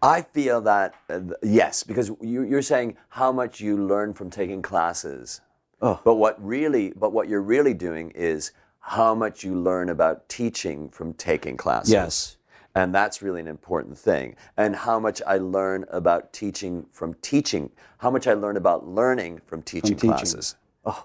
I 0.01 0.21
feel 0.21 0.61
that 0.61 0.95
uh, 1.09 1.21
yes, 1.43 1.83
because 1.83 2.11
you, 2.21 2.43
you're 2.43 2.61
saying 2.61 2.97
how 3.09 3.31
much 3.31 3.59
you 3.59 3.77
learn 3.77 4.13
from 4.13 4.29
taking 4.29 4.61
classes. 4.61 5.41
Oh. 5.81 5.99
But 6.03 6.15
what 6.15 6.43
really, 6.43 6.93
but 6.95 7.13
what 7.13 7.29
you're 7.29 7.41
really 7.41 7.73
doing 7.73 8.11
is 8.11 8.51
how 8.79 9.13
much 9.13 9.43
you 9.43 9.55
learn 9.55 9.89
about 9.89 10.27
teaching 10.29 10.89
from 10.89 11.13
taking 11.13 11.57
classes. 11.57 11.91
Yes. 11.91 12.37
And 12.73 12.93
that's 12.93 13.21
really 13.21 13.41
an 13.41 13.47
important 13.47 13.97
thing. 13.97 14.35
And 14.55 14.75
how 14.75 14.99
much 14.99 15.21
I 15.25 15.37
learn 15.37 15.85
about 15.89 16.31
teaching 16.31 16.85
from 16.91 17.15
teaching, 17.15 17.71
how 17.97 18.11
much 18.11 18.27
I 18.27 18.33
learn 18.33 18.55
about 18.55 18.87
learning 18.87 19.41
from 19.45 19.63
teaching, 19.63 19.95
teaching. 19.95 20.11
classes 20.11 20.55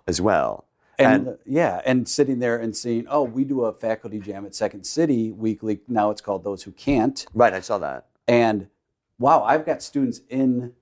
as 0.07 0.21
well. 0.21 0.67
And, 0.99 1.29
uh, 1.29 1.33
yeah, 1.47 1.81
and 1.85 2.07
sitting 2.07 2.39
there 2.39 2.59
and 2.59 2.77
seeing, 2.77 3.07
oh, 3.09 3.23
we 3.23 3.45
do 3.45 3.65
a 3.65 3.73
faculty 3.73 4.21
jam 4.21 4.45
at 4.45 4.55
Second 4.55 4.85
City 4.85 5.33
weekly. 5.33 5.81
Now 5.89 6.11
it's 6.11 6.21
called 6.21 6.45
Those 6.45 6.63
Who 6.63 6.73
Can't. 6.73 7.27
right, 7.35 7.55
I 7.55 7.61
saw 7.61 7.79
that. 7.79 8.07
And 8.29 8.69
wow, 9.19 9.43
I've 9.43 9.67
got 9.67 9.83
students 9.83 10.21
in 10.29 10.73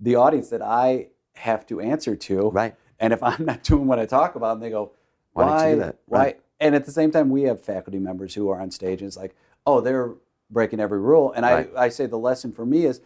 the 0.00 0.16
audience 0.16 0.48
that 0.50 0.62
I 0.62 1.08
have 1.34 1.66
to 1.66 1.80
answer 1.80 2.16
to. 2.16 2.50
Right. 2.50 2.74
And 2.98 3.12
if 3.12 3.22
I'm 3.22 3.44
not 3.44 3.62
doing 3.62 3.86
what 3.86 3.98
I 3.98 4.06
talk 4.06 4.34
about, 4.34 4.54
and 4.54 4.62
they 4.62 4.70
go, 4.70 4.92
Why 5.32 5.44
why? 5.44 5.56
didn't 5.58 5.68
you 5.70 5.74
do 5.76 5.80
that?" 5.82 5.96
Why? 6.06 6.18
Right. 6.18 6.40
And 6.60 6.74
at 6.74 6.86
the 6.86 6.92
same 6.92 7.10
time, 7.10 7.28
we 7.30 7.42
have 7.42 7.60
faculty 7.60 7.98
members 7.98 8.34
who 8.34 8.48
are 8.48 8.60
on 8.60 8.70
stage, 8.70 9.00
and 9.02 9.08
it's 9.08 9.16
like, 9.16 9.36
oh, 9.66 9.80
they're 9.82 10.14
breaking 10.50 10.80
every 10.80 10.98
rule. 11.00 11.32
And 11.32 11.44
Right. 11.44 11.70
I, 11.76 11.84
I 11.84 11.88
say 11.90 12.06
the 12.06 12.18
lesson 12.18 12.52
for 12.52 12.64
me 12.64 12.86
is, 12.86 13.00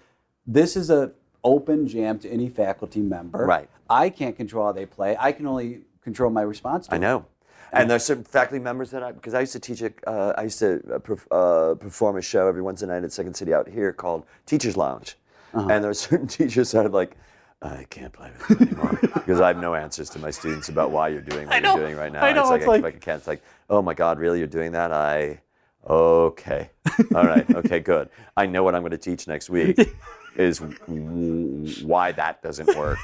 this 0.46 0.76
is 0.76 0.88
a 0.90 1.12
open 1.42 1.88
jam 1.88 2.18
to 2.20 2.28
any 2.30 2.48
faculty 2.48 3.00
member. 3.00 3.44
Right. 3.44 3.68
I 3.88 4.08
can't 4.10 4.36
control 4.36 4.66
how 4.66 4.72
they 4.72 4.86
play. 4.86 5.16
I 5.18 5.32
can 5.32 5.46
only 5.46 5.80
control 6.02 6.30
my 6.30 6.42
response 6.42 6.86
to 6.86 6.94
I 6.94 6.98
know. 6.98 7.26
And 7.72 7.90
there's 7.90 8.04
certain 8.04 8.24
faculty 8.24 8.62
members 8.62 8.90
that 8.90 9.02
I, 9.02 9.12
because 9.12 9.34
I 9.34 9.40
used 9.40 9.52
to 9.52 9.60
teach, 9.60 9.82
uh, 10.06 10.32
I 10.36 10.42
used 10.42 10.58
to 10.58 10.80
uh, 11.30 11.34
uh, 11.34 11.74
perform 11.76 12.16
a 12.16 12.22
show 12.22 12.48
every 12.48 12.62
Wednesday 12.62 12.86
night 12.86 13.04
at 13.04 13.12
Second 13.12 13.34
City 13.34 13.54
out 13.54 13.68
here 13.68 13.92
called 13.92 14.24
Teachers 14.46 14.76
Lounge. 14.76 15.16
Uh-huh. 15.54 15.68
And 15.70 15.84
there 15.84 15.90
are 15.90 15.94
certain 16.08 16.26
teachers 16.26 16.72
that 16.72 16.86
are 16.86 16.88
like, 16.88 17.16
I 17.62 17.84
can't 17.90 18.12
play 18.12 18.30
with 18.48 18.60
you 18.60 18.66
anymore 18.66 18.98
because 19.14 19.40
I 19.40 19.48
have 19.48 19.58
no 19.58 19.74
answers 19.74 20.08
to 20.10 20.18
my 20.18 20.30
students 20.30 20.68
about 20.70 20.90
why 20.90 21.08
you're 21.08 21.20
doing 21.20 21.46
what 21.46 21.62
know. 21.62 21.76
you're 21.76 21.86
doing 21.86 21.96
right 21.96 22.10
now. 22.12 22.24
I 22.24 22.32
know, 22.32 22.40
It's 22.42 22.50
like, 22.50 22.60
it's 22.62 22.68
I, 22.68 22.76
like- 22.78 22.96
I 22.96 22.98
can't. 22.98 23.18
It's 23.18 23.28
like, 23.28 23.42
oh 23.68 23.82
my 23.82 23.94
God, 23.94 24.18
really? 24.18 24.38
You're 24.38 24.48
doing 24.48 24.72
that? 24.72 24.92
I, 24.92 25.40
okay. 25.88 26.70
All 27.14 27.24
right. 27.26 27.46
Okay, 27.54 27.80
good. 27.80 28.08
I 28.36 28.46
know 28.46 28.62
what 28.64 28.74
I'm 28.74 28.80
going 28.82 28.92
to 28.92 28.98
teach 28.98 29.28
next 29.28 29.50
week 29.50 29.78
is 30.36 30.60
w- 30.60 31.84
why 31.86 32.12
that 32.12 32.42
doesn't 32.42 32.74
work. 32.76 32.98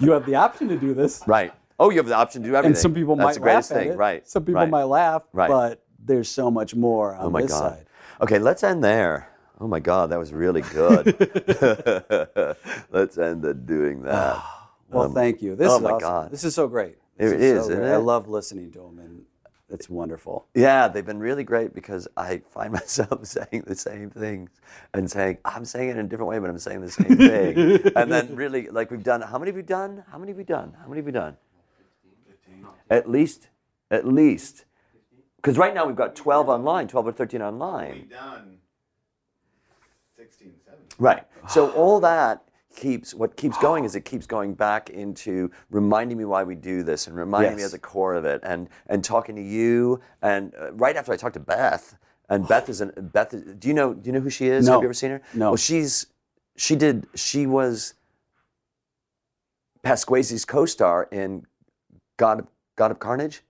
You 0.00 0.12
have 0.12 0.26
the 0.26 0.34
option 0.34 0.68
to 0.68 0.76
do 0.76 0.92
this. 0.94 1.22
Right. 1.26 1.52
Oh, 1.82 1.90
you 1.90 1.96
have 1.98 2.06
the 2.06 2.14
option 2.16 2.42
to 2.42 2.48
do 2.48 2.54
everything. 2.54 2.72
and 2.72 2.78
some 2.78 2.94
people 2.94 3.16
That's 3.16 3.26
might 3.26 3.34
the 3.34 3.40
greatest 3.40 3.70
laugh 3.72 3.78
thing. 3.80 3.88
at 3.88 3.94
it. 3.94 3.98
Right. 3.98 4.28
Some 4.28 4.44
people 4.44 4.60
right. 4.60 4.70
might 4.70 4.84
laugh, 4.84 5.22
Right. 5.32 5.48
but 5.48 5.82
there's 6.04 6.28
so 6.28 6.50
much 6.50 6.74
more 6.74 7.14
oh 7.16 7.20
on 7.20 7.26
Oh 7.26 7.30
my 7.30 7.42
this 7.42 7.50
God. 7.50 7.72
side. 7.76 7.86
Okay, 8.20 8.38
let's 8.38 8.62
end 8.62 8.84
there. 8.84 9.28
Oh 9.60 9.66
my 9.68 9.80
God, 9.80 10.10
that 10.10 10.18
was 10.18 10.32
really 10.32 10.62
good. 10.62 11.06
let's 12.90 13.18
end 13.18 13.44
it 13.44 13.66
doing 13.66 14.02
that. 14.04 14.42
Well, 14.90 15.04
um, 15.06 15.14
thank 15.14 15.42
you. 15.42 15.56
This 15.56 15.70
oh 15.70 15.76
is 15.76 15.82
my 15.82 15.90
awesome. 15.90 16.00
God. 16.08 16.30
This 16.30 16.44
is 16.44 16.54
so 16.54 16.68
great. 16.68 16.96
It 17.18 17.28
This 17.30 17.32
is, 17.40 17.66
so 17.66 17.76
great. 17.76 17.92
I 17.92 17.96
love 17.96 18.28
listening 18.28 18.70
to 18.72 18.78
them, 18.78 18.98
and 18.98 19.22
it's 19.68 19.88
wonderful. 19.88 20.46
Yeah, 20.54 20.88
they've 20.88 21.04
been 21.06 21.18
really 21.20 21.44
great 21.44 21.74
because 21.74 22.08
I 22.16 22.42
find 22.50 22.72
myself 22.80 23.24
saying 23.26 23.64
the 23.66 23.74
same 23.76 24.10
things 24.10 24.50
and 24.94 25.10
saying, 25.10 25.38
I'm 25.44 25.64
saying 25.64 25.90
it 25.90 25.96
in 25.96 26.06
a 26.06 26.08
different 26.08 26.28
way, 26.30 26.38
but 26.38 26.50
I'm 26.50 26.58
saying 26.58 26.80
the 26.80 26.90
same 26.90 27.16
thing. 27.16 27.92
and 27.96 28.10
then 28.10 28.34
really, 28.36 28.68
like 28.68 28.90
we've 28.90 29.02
done, 29.02 29.20
how 29.22 29.38
many 29.38 29.50
have 29.50 29.56
we 29.56 29.62
done? 29.62 30.04
How 30.10 30.18
many 30.18 30.30
have 30.32 30.38
we 30.38 30.44
done? 30.44 30.74
How 30.80 30.88
many 30.88 30.98
have 30.98 31.06
we 31.06 31.12
done? 31.12 31.36
At 32.92 33.08
least, 33.08 33.48
at 33.90 34.06
least. 34.06 34.66
Because 35.36 35.56
right 35.56 35.74
now 35.74 35.86
we've 35.86 35.96
got 35.96 36.14
12 36.14 36.48
online, 36.50 36.86
12 36.88 37.06
or 37.06 37.12
13 37.12 37.40
online. 37.40 37.92
We've 37.92 38.10
done 38.10 38.58
16, 40.16 40.52
17. 40.66 40.86
Right. 40.98 41.24
So 41.48 41.70
all 41.70 42.00
that 42.00 42.44
keeps 42.76 43.14
what 43.14 43.36
keeps 43.36 43.56
going 43.58 43.84
is 43.84 43.94
it 43.94 44.04
keeps 44.04 44.26
going 44.26 44.54
back 44.54 44.90
into 44.90 45.50
reminding 45.70 46.16
me 46.16 46.24
why 46.24 46.42
we 46.42 46.54
do 46.54 46.82
this 46.82 47.06
and 47.06 47.16
reminding 47.16 47.56
me 47.56 47.62
Yes. 47.62 47.66
at 47.74 47.80
the 47.80 47.86
core 47.86 48.14
of 48.14 48.24
it 48.24 48.40
and 48.44 48.68
and 48.86 49.04
talking 49.04 49.36
to 49.36 49.42
you 49.42 50.00
and 50.22 50.54
uh, 50.58 50.72
right 50.72 50.96
after 50.96 51.12
I 51.12 51.16
talked 51.18 51.34
to 51.34 51.40
Beth 51.40 51.96
and 52.30 52.48
Beth 52.48 52.70
is 52.70 52.80
an 52.80 52.92
Beth 53.12 53.34
is, 53.34 53.42
do 53.56 53.68
you 53.68 53.74
know 53.74 53.92
do 53.92 54.08
you 54.08 54.12
know 54.12 54.20
who 54.20 54.30
she 54.30 54.46
is? 54.48 54.64
No. 54.66 54.72
Have 54.72 54.80
you 54.82 54.86
ever 54.86 54.94
seen 54.94 55.10
her? 55.10 55.20
No. 55.34 55.50
Well, 55.50 55.56
she's 55.56 56.06
she 56.56 56.74
did 56.76 57.06
she 57.14 57.46
was 57.46 57.92
Pasquesi's 59.84 60.44
co-star 60.46 61.08
in 61.12 61.44
God 62.16 62.40
of, 62.40 62.46
God 62.82 62.90
of 62.90 62.98
Carnage. 62.98 63.42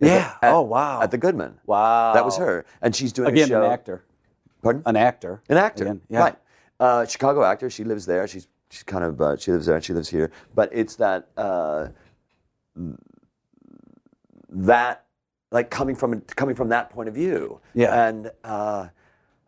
Yeah. 0.00 0.32
At- 0.40 0.54
oh 0.54 0.62
wow. 0.62 1.02
At 1.02 1.10
the 1.10 1.18
Goodman. 1.18 1.58
wow. 1.66 2.14
That 2.14 2.24
was 2.24 2.38
her, 2.38 2.64
and 2.80 2.96
she's 2.96 3.12
doing 3.12 3.28
Again, 3.28 3.44
a 3.44 3.48
show. 3.48 3.64
an 3.64 3.70
actor. 3.70 4.02
Pardon? 4.62 4.82
An 4.86 4.96
actor. 4.96 5.42
An 5.50 5.56
actor, 5.58 5.84
Again, 5.84 6.00
yeah. 6.08 6.18
right? 6.20 6.36
Uh, 6.80 7.04
Chicago 7.04 7.44
actor. 7.44 7.68
She 7.68 7.84
lives 7.84 8.06
there. 8.06 8.26
She's 8.26 8.48
she's 8.70 8.82
kind 8.84 9.04
of 9.04 9.20
uh, 9.20 9.36
she 9.36 9.52
lives 9.52 9.66
there 9.66 9.74
and 9.76 9.84
she 9.84 9.92
lives 9.92 10.08
here. 10.08 10.30
But 10.54 10.70
it's 10.72 10.96
that 10.96 11.28
uh, 11.36 11.88
that 14.50 15.04
like 15.50 15.68
coming 15.70 15.94
from 15.96 16.20
coming 16.22 16.54
from 16.54 16.68
that 16.70 16.88
point 16.90 17.08
of 17.10 17.14
view. 17.14 17.60
Yeah. 17.74 18.08
and 18.08 18.30
uh, 18.44 18.88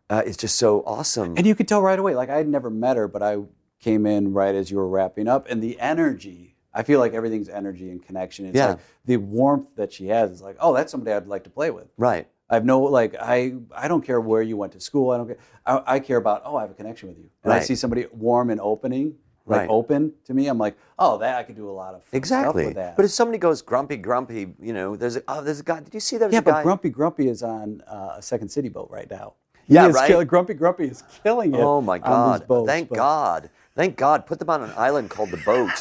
uh, 0.09 0.21
it's 0.25 0.37
just 0.37 0.57
so 0.57 0.83
awesome. 0.85 1.35
And 1.37 1.47
you 1.47 1.55
could 1.55 1.67
tell 1.67 1.81
right 1.81 1.97
away. 1.97 2.13
Like 2.15 2.29
I 2.29 2.37
had 2.37 2.47
never 2.47 2.69
met 2.69 2.95
her, 2.97 3.07
but 3.07 3.23
I 3.23 3.37
came 3.79 4.05
in 4.05 4.33
right 4.33 4.53
as 4.53 4.69
you 4.69 4.77
were 4.77 4.87
wrapping 4.87 5.27
up, 5.27 5.47
and 5.49 5.63
the 5.63 5.79
energy. 5.79 6.50
I 6.73 6.83
feel 6.83 6.99
like 6.99 7.13
everything's 7.13 7.49
energy 7.49 7.89
and 7.89 8.01
connection. 8.03 8.45
It's 8.45 8.55
Yeah. 8.55 8.67
like 8.71 8.79
the 9.05 9.17
warmth 9.17 9.67
that 9.75 9.91
she 9.91 10.07
has 10.07 10.31
is 10.31 10.41
like, 10.41 10.57
oh, 10.59 10.73
that's 10.73 10.91
somebody 10.91 11.11
I'd 11.13 11.27
like 11.27 11.43
to 11.45 11.49
play 11.49 11.71
with. 11.71 11.87
right. 11.97 12.27
I 12.49 12.55
have 12.55 12.65
no 12.65 12.81
like 12.81 13.15
I 13.17 13.53
I 13.73 13.87
don't 13.87 14.03
care 14.05 14.19
where 14.19 14.41
you 14.41 14.57
went 14.57 14.73
to 14.73 14.81
school. 14.81 15.11
I 15.11 15.17
don't 15.17 15.27
care. 15.27 15.37
I, 15.65 15.83
I 15.87 15.99
care 15.99 16.17
about 16.17 16.41
oh 16.43 16.57
I 16.57 16.61
have 16.63 16.71
a 16.71 16.73
connection 16.73 17.07
with 17.07 17.17
you. 17.17 17.29
And 17.45 17.53
I 17.53 17.61
see 17.61 17.75
somebody 17.75 18.07
warm 18.11 18.49
and 18.49 18.59
opening. 18.59 19.15
like 19.45 19.61
Right. 19.61 19.69
open 19.69 20.13
to 20.25 20.33
me. 20.33 20.47
I'm 20.47 20.57
like, 20.57 20.75
oh, 20.99 21.17
that 21.19 21.37
I 21.37 21.43
could 21.43 21.55
do 21.55 21.69
a 21.69 21.71
lot 21.71 21.95
of 21.95 22.03
Exactly. 22.11 22.63
stuff 22.63 22.67
with 22.71 22.75
that. 22.75 22.95
But 22.97 23.05
if 23.05 23.11
somebody 23.11 23.37
goes 23.37 23.61
grumpy, 23.61 23.95
grumpy, 23.95 24.53
you 24.61 24.73
know, 24.73 24.95
there's 24.97 25.15
a, 25.15 25.23
oh, 25.29 25.41
there's 25.41 25.61
a 25.61 25.63
guy. 25.63 25.79
Did 25.79 25.93
you 25.93 25.99
see 26.01 26.17
there 26.17 26.27
was 26.27 26.33
yeah, 26.33 26.39
a 26.39 26.43
guy? 26.43 26.51
but 26.51 26.63
Grumpy 26.63 26.89
Grumpy 26.89 27.27
is 27.29 27.41
on 27.41 27.81
uh, 27.87 28.15
a 28.17 28.21
Second 28.21 28.49
City 28.49 28.67
boat 28.69 28.89
right 28.91 29.09
now. 29.09 29.33
He 29.65 29.73
Yeah, 29.75 29.87
right? 29.87 30.07
kill- 30.09 30.23
Grumpy 30.25 30.53
Grumpy 30.53 30.87
is 30.89 31.03
killing 31.23 31.55
it. 31.55 31.59
Oh 31.61 31.79
my 31.81 31.99
God! 31.99 32.45
boats, 32.47 32.67
Thank 32.69 32.89
but- 32.89 32.95
God! 32.97 33.49
Thank 33.75 33.95
God! 33.95 34.25
Put 34.25 34.39
them 34.39 34.49
on 34.49 34.61
an 34.61 34.73
island 34.75 35.09
called 35.09 35.31
the 35.31 35.37
boat. 35.37 35.71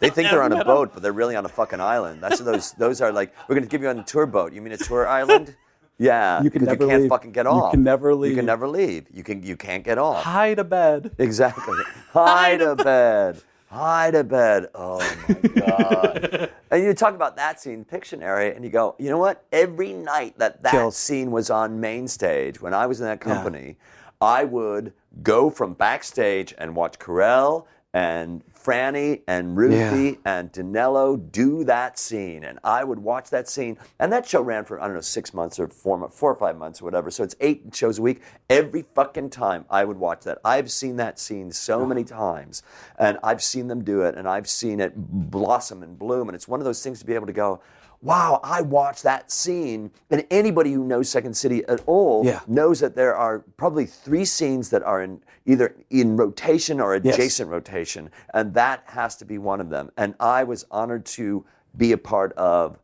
They 0.00 0.10
think 0.10 0.30
they're 0.30 0.42
on 0.42 0.52
a 0.52 0.64
boat, 0.64 0.92
but 0.92 1.02
they're 1.02 1.12
really 1.12 1.36
on 1.36 1.44
a 1.44 1.48
fucking 1.48 1.80
island. 1.80 2.22
That's 2.22 2.40
what 2.40 2.52
those. 2.52 2.72
Those 2.72 3.00
are 3.00 3.12
like. 3.12 3.32
We're 3.48 3.54
gonna 3.54 3.66
give 3.66 3.82
you 3.82 3.88
on 3.88 3.98
a 3.98 4.04
tour 4.04 4.26
boat. 4.26 4.52
You 4.52 4.62
mean 4.62 4.72
a 4.72 4.78
tour 4.78 5.06
island? 5.06 5.56
Yeah. 6.02 6.42
You 6.42 6.50
can 6.50 6.64
never 6.64 6.84
You 6.84 6.88
can't 6.88 7.02
leave. 7.02 7.10
fucking 7.10 7.32
get 7.32 7.46
off. 7.46 7.64
You 7.66 7.70
can 7.72 7.84
never 7.84 8.14
leave. 8.14 8.30
You 8.30 8.36
can 8.38 8.46
never 8.46 8.66
leave. 8.66 9.04
You 9.12 9.22
can. 9.22 9.42
You 9.42 9.54
can't 9.54 9.84
get 9.84 9.98
off. 9.98 10.24
Hide 10.24 10.58
a 10.58 10.64
bed. 10.64 11.14
Exactly. 11.18 11.76
Hide 12.14 12.62
a 12.62 12.74
bed. 12.74 13.42
Hide 13.66 14.14
a 14.14 14.24
bed. 14.24 14.68
Oh 14.74 14.98
my 15.28 15.34
God. 15.60 16.50
and 16.70 16.82
you 16.82 16.94
talk 16.94 17.14
about 17.14 17.36
that 17.36 17.60
scene, 17.60 17.84
Pictionary, 17.84 18.56
and 18.56 18.64
you 18.64 18.70
go, 18.70 18.96
you 18.98 19.10
know 19.10 19.18
what? 19.18 19.44
Every 19.52 19.92
night 19.92 20.38
that 20.38 20.62
that 20.62 20.72
Kills. 20.72 20.96
scene 20.96 21.30
was 21.30 21.50
on 21.50 21.80
main 21.80 22.08
stage, 22.08 22.62
when 22.62 22.72
I 22.72 22.86
was 22.86 23.00
in 23.00 23.06
that 23.06 23.20
company, 23.20 23.76
I 24.22 24.44
would 24.44 24.94
go 25.22 25.50
from 25.50 25.74
backstage 25.74 26.54
and 26.56 26.74
watch 26.74 26.98
Carell 26.98 27.66
and 27.92 28.42
Franny 28.62 29.22
and 29.26 29.56
Ruthie 29.56 30.18
and 30.24 30.52
Dinello 30.52 31.16
do 31.32 31.64
that 31.64 31.98
scene, 31.98 32.44
and 32.44 32.58
I 32.62 32.84
would 32.84 32.98
watch 32.98 33.30
that 33.30 33.48
scene. 33.48 33.78
And 33.98 34.12
that 34.12 34.28
show 34.28 34.42
ran 34.42 34.64
for 34.64 34.80
I 34.80 34.86
don't 34.86 34.94
know 34.94 35.00
six 35.00 35.32
months 35.32 35.58
or 35.58 35.68
four, 35.68 36.10
four 36.10 36.32
or 36.32 36.36
five 36.36 36.58
months 36.58 36.82
or 36.82 36.84
whatever. 36.84 37.10
So 37.10 37.24
it's 37.24 37.34
eight 37.40 37.62
shows 37.74 37.98
a 37.98 38.02
week. 38.02 38.20
Every 38.48 38.84
fucking 38.94 39.30
time 39.30 39.64
I 39.70 39.84
would 39.84 39.96
watch 39.96 40.24
that. 40.24 40.38
I've 40.44 40.70
seen 40.70 40.96
that 40.96 41.18
scene 41.18 41.50
so 41.52 41.80
oh. 41.80 41.86
many 41.86 42.04
times, 42.04 42.62
and 42.98 43.18
I've 43.22 43.42
seen 43.42 43.68
them 43.68 43.82
do 43.82 44.02
it, 44.02 44.14
and 44.16 44.28
I've 44.28 44.48
seen 44.48 44.80
it 44.80 44.92
blossom 44.96 45.82
and 45.82 45.98
bloom. 45.98 46.28
And 46.28 46.34
it's 46.34 46.48
one 46.48 46.60
of 46.60 46.64
those 46.64 46.82
things 46.82 47.00
to 47.00 47.06
be 47.06 47.14
able 47.14 47.26
to 47.26 47.32
go. 47.32 47.60
Wow, 48.02 48.40
I 48.42 48.62
watched 48.62 49.02
that 49.02 49.30
scene. 49.30 49.90
And 50.10 50.24
anybody 50.30 50.72
who 50.72 50.84
knows 50.84 51.08
Second 51.10 51.34
City 51.34 51.64
at 51.66 51.82
all 51.86 52.24
Yeah. 52.24 52.40
knows 52.46 52.80
that 52.80 52.94
there 52.94 53.14
are 53.14 53.40
probably 53.58 53.84
three 53.84 54.24
scenes 54.24 54.70
that 54.70 54.82
are 54.82 55.02
in 55.02 55.20
either 55.46 55.74
in 55.90 56.16
rotation 56.16 56.80
or 56.80 56.94
adjacent 56.94 57.50
rotation, 57.50 58.08
and 58.32 58.54
that 58.54 58.82
has 58.86 59.16
to 59.16 59.24
be 59.24 59.36
one 59.38 59.60
of 59.60 59.68
them. 59.68 59.90
And 59.96 60.14
I 60.20 60.44
was 60.44 60.64
honored 60.70 61.04
to 61.06 61.44
be 61.76 61.92
a 61.92 61.98
part 61.98 62.32
of. 62.34 62.78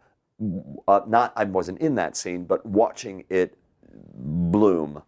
Uh, 0.86 1.00
not 1.06 1.32
I 1.34 1.44
wasn't 1.44 1.78
in 1.80 1.94
that 1.94 2.14
scene, 2.14 2.44
but 2.44 2.64
watching 2.66 3.24
it 3.30 3.56
bloom. 4.14 5.02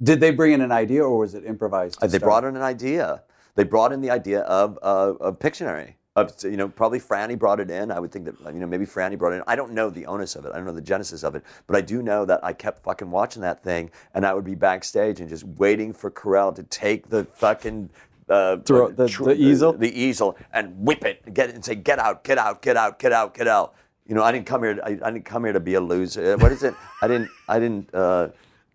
Did 0.00 0.20
they 0.20 0.30
bring 0.30 0.52
in 0.52 0.60
an 0.60 0.70
idea 0.70 1.02
or 1.04 1.18
was 1.18 1.34
it 1.34 1.44
improvised? 1.44 1.98
Uh, 2.00 2.06
They 2.06 2.18
start? 2.18 2.22
brought 2.28 2.44
in 2.44 2.54
an 2.54 2.62
idea. 2.62 3.22
They 3.56 3.64
brought 3.64 3.90
in 3.92 4.02
the 4.02 4.10
idea 4.10 4.40
of 4.42 4.78
uh, 4.82 5.14
of 5.18 5.38
Pictionary. 5.40 5.94
Of, 6.16 6.32
you 6.44 6.56
know, 6.56 6.66
probably 6.66 6.98
Franny 6.98 7.38
brought 7.38 7.60
it 7.60 7.70
in. 7.70 7.90
I 7.90 8.00
would 8.00 8.10
think 8.10 8.24
that 8.24 8.54
you 8.54 8.58
know 8.58 8.66
maybe 8.66 8.86
Franny 8.86 9.18
brought 9.18 9.34
it 9.34 9.36
in. 9.36 9.42
I 9.46 9.54
don't 9.54 9.72
know 9.72 9.90
the 9.90 10.06
onus 10.06 10.34
of 10.34 10.46
it. 10.46 10.52
I 10.52 10.56
don't 10.56 10.64
know 10.64 10.72
the 10.72 10.80
genesis 10.80 11.22
of 11.22 11.34
it, 11.34 11.42
but 11.66 11.76
I 11.76 11.82
do 11.82 12.00
know 12.02 12.24
that 12.24 12.42
I 12.42 12.54
kept 12.54 12.82
fucking 12.82 13.10
watching 13.10 13.42
that 13.42 13.62
thing, 13.62 13.90
and 14.14 14.24
I 14.24 14.32
would 14.32 14.44
be 14.44 14.54
backstage 14.54 15.20
and 15.20 15.28
just 15.28 15.44
waiting 15.44 15.92
for 15.92 16.10
Carell 16.10 16.54
to 16.54 16.62
take 16.62 17.10
the 17.10 17.24
fucking. 17.24 17.90
Uh, 18.30 18.56
Throw- 18.56 18.90
the- 18.90 19.06
tr- 19.08 19.24
the 19.24 19.36
easel? 19.36 19.74
the 19.74 19.92
easel, 20.00 20.36
and 20.54 20.74
whip 20.84 21.04
it, 21.04 21.20
and 21.26 21.34
get 21.34 21.50
it, 21.50 21.54
and 21.54 21.62
say, 21.64 21.74
"Get 21.74 21.98
out, 21.98 22.24
get 22.24 22.38
out, 22.38 22.62
get 22.62 22.76
out, 22.78 22.98
get 22.98 23.12
out, 23.12 23.34
get 23.34 23.46
out." 23.46 23.74
You 24.06 24.14
know, 24.14 24.22
I 24.22 24.32
didn't 24.32 24.46
come 24.46 24.62
here. 24.62 24.80
I, 24.82 24.92
I 25.02 25.10
didn't 25.10 25.26
come 25.26 25.44
here 25.44 25.52
to 25.52 25.60
be 25.60 25.74
a 25.74 25.80
loser. 25.80 26.32
Uh, 26.32 26.38
What 26.38 26.50
is 26.50 26.62
it? 26.62 26.74
I 27.02 27.08
didn't. 27.08 27.28
I 27.46 27.58
didn't. 27.60 27.94
Uh, 27.94 28.28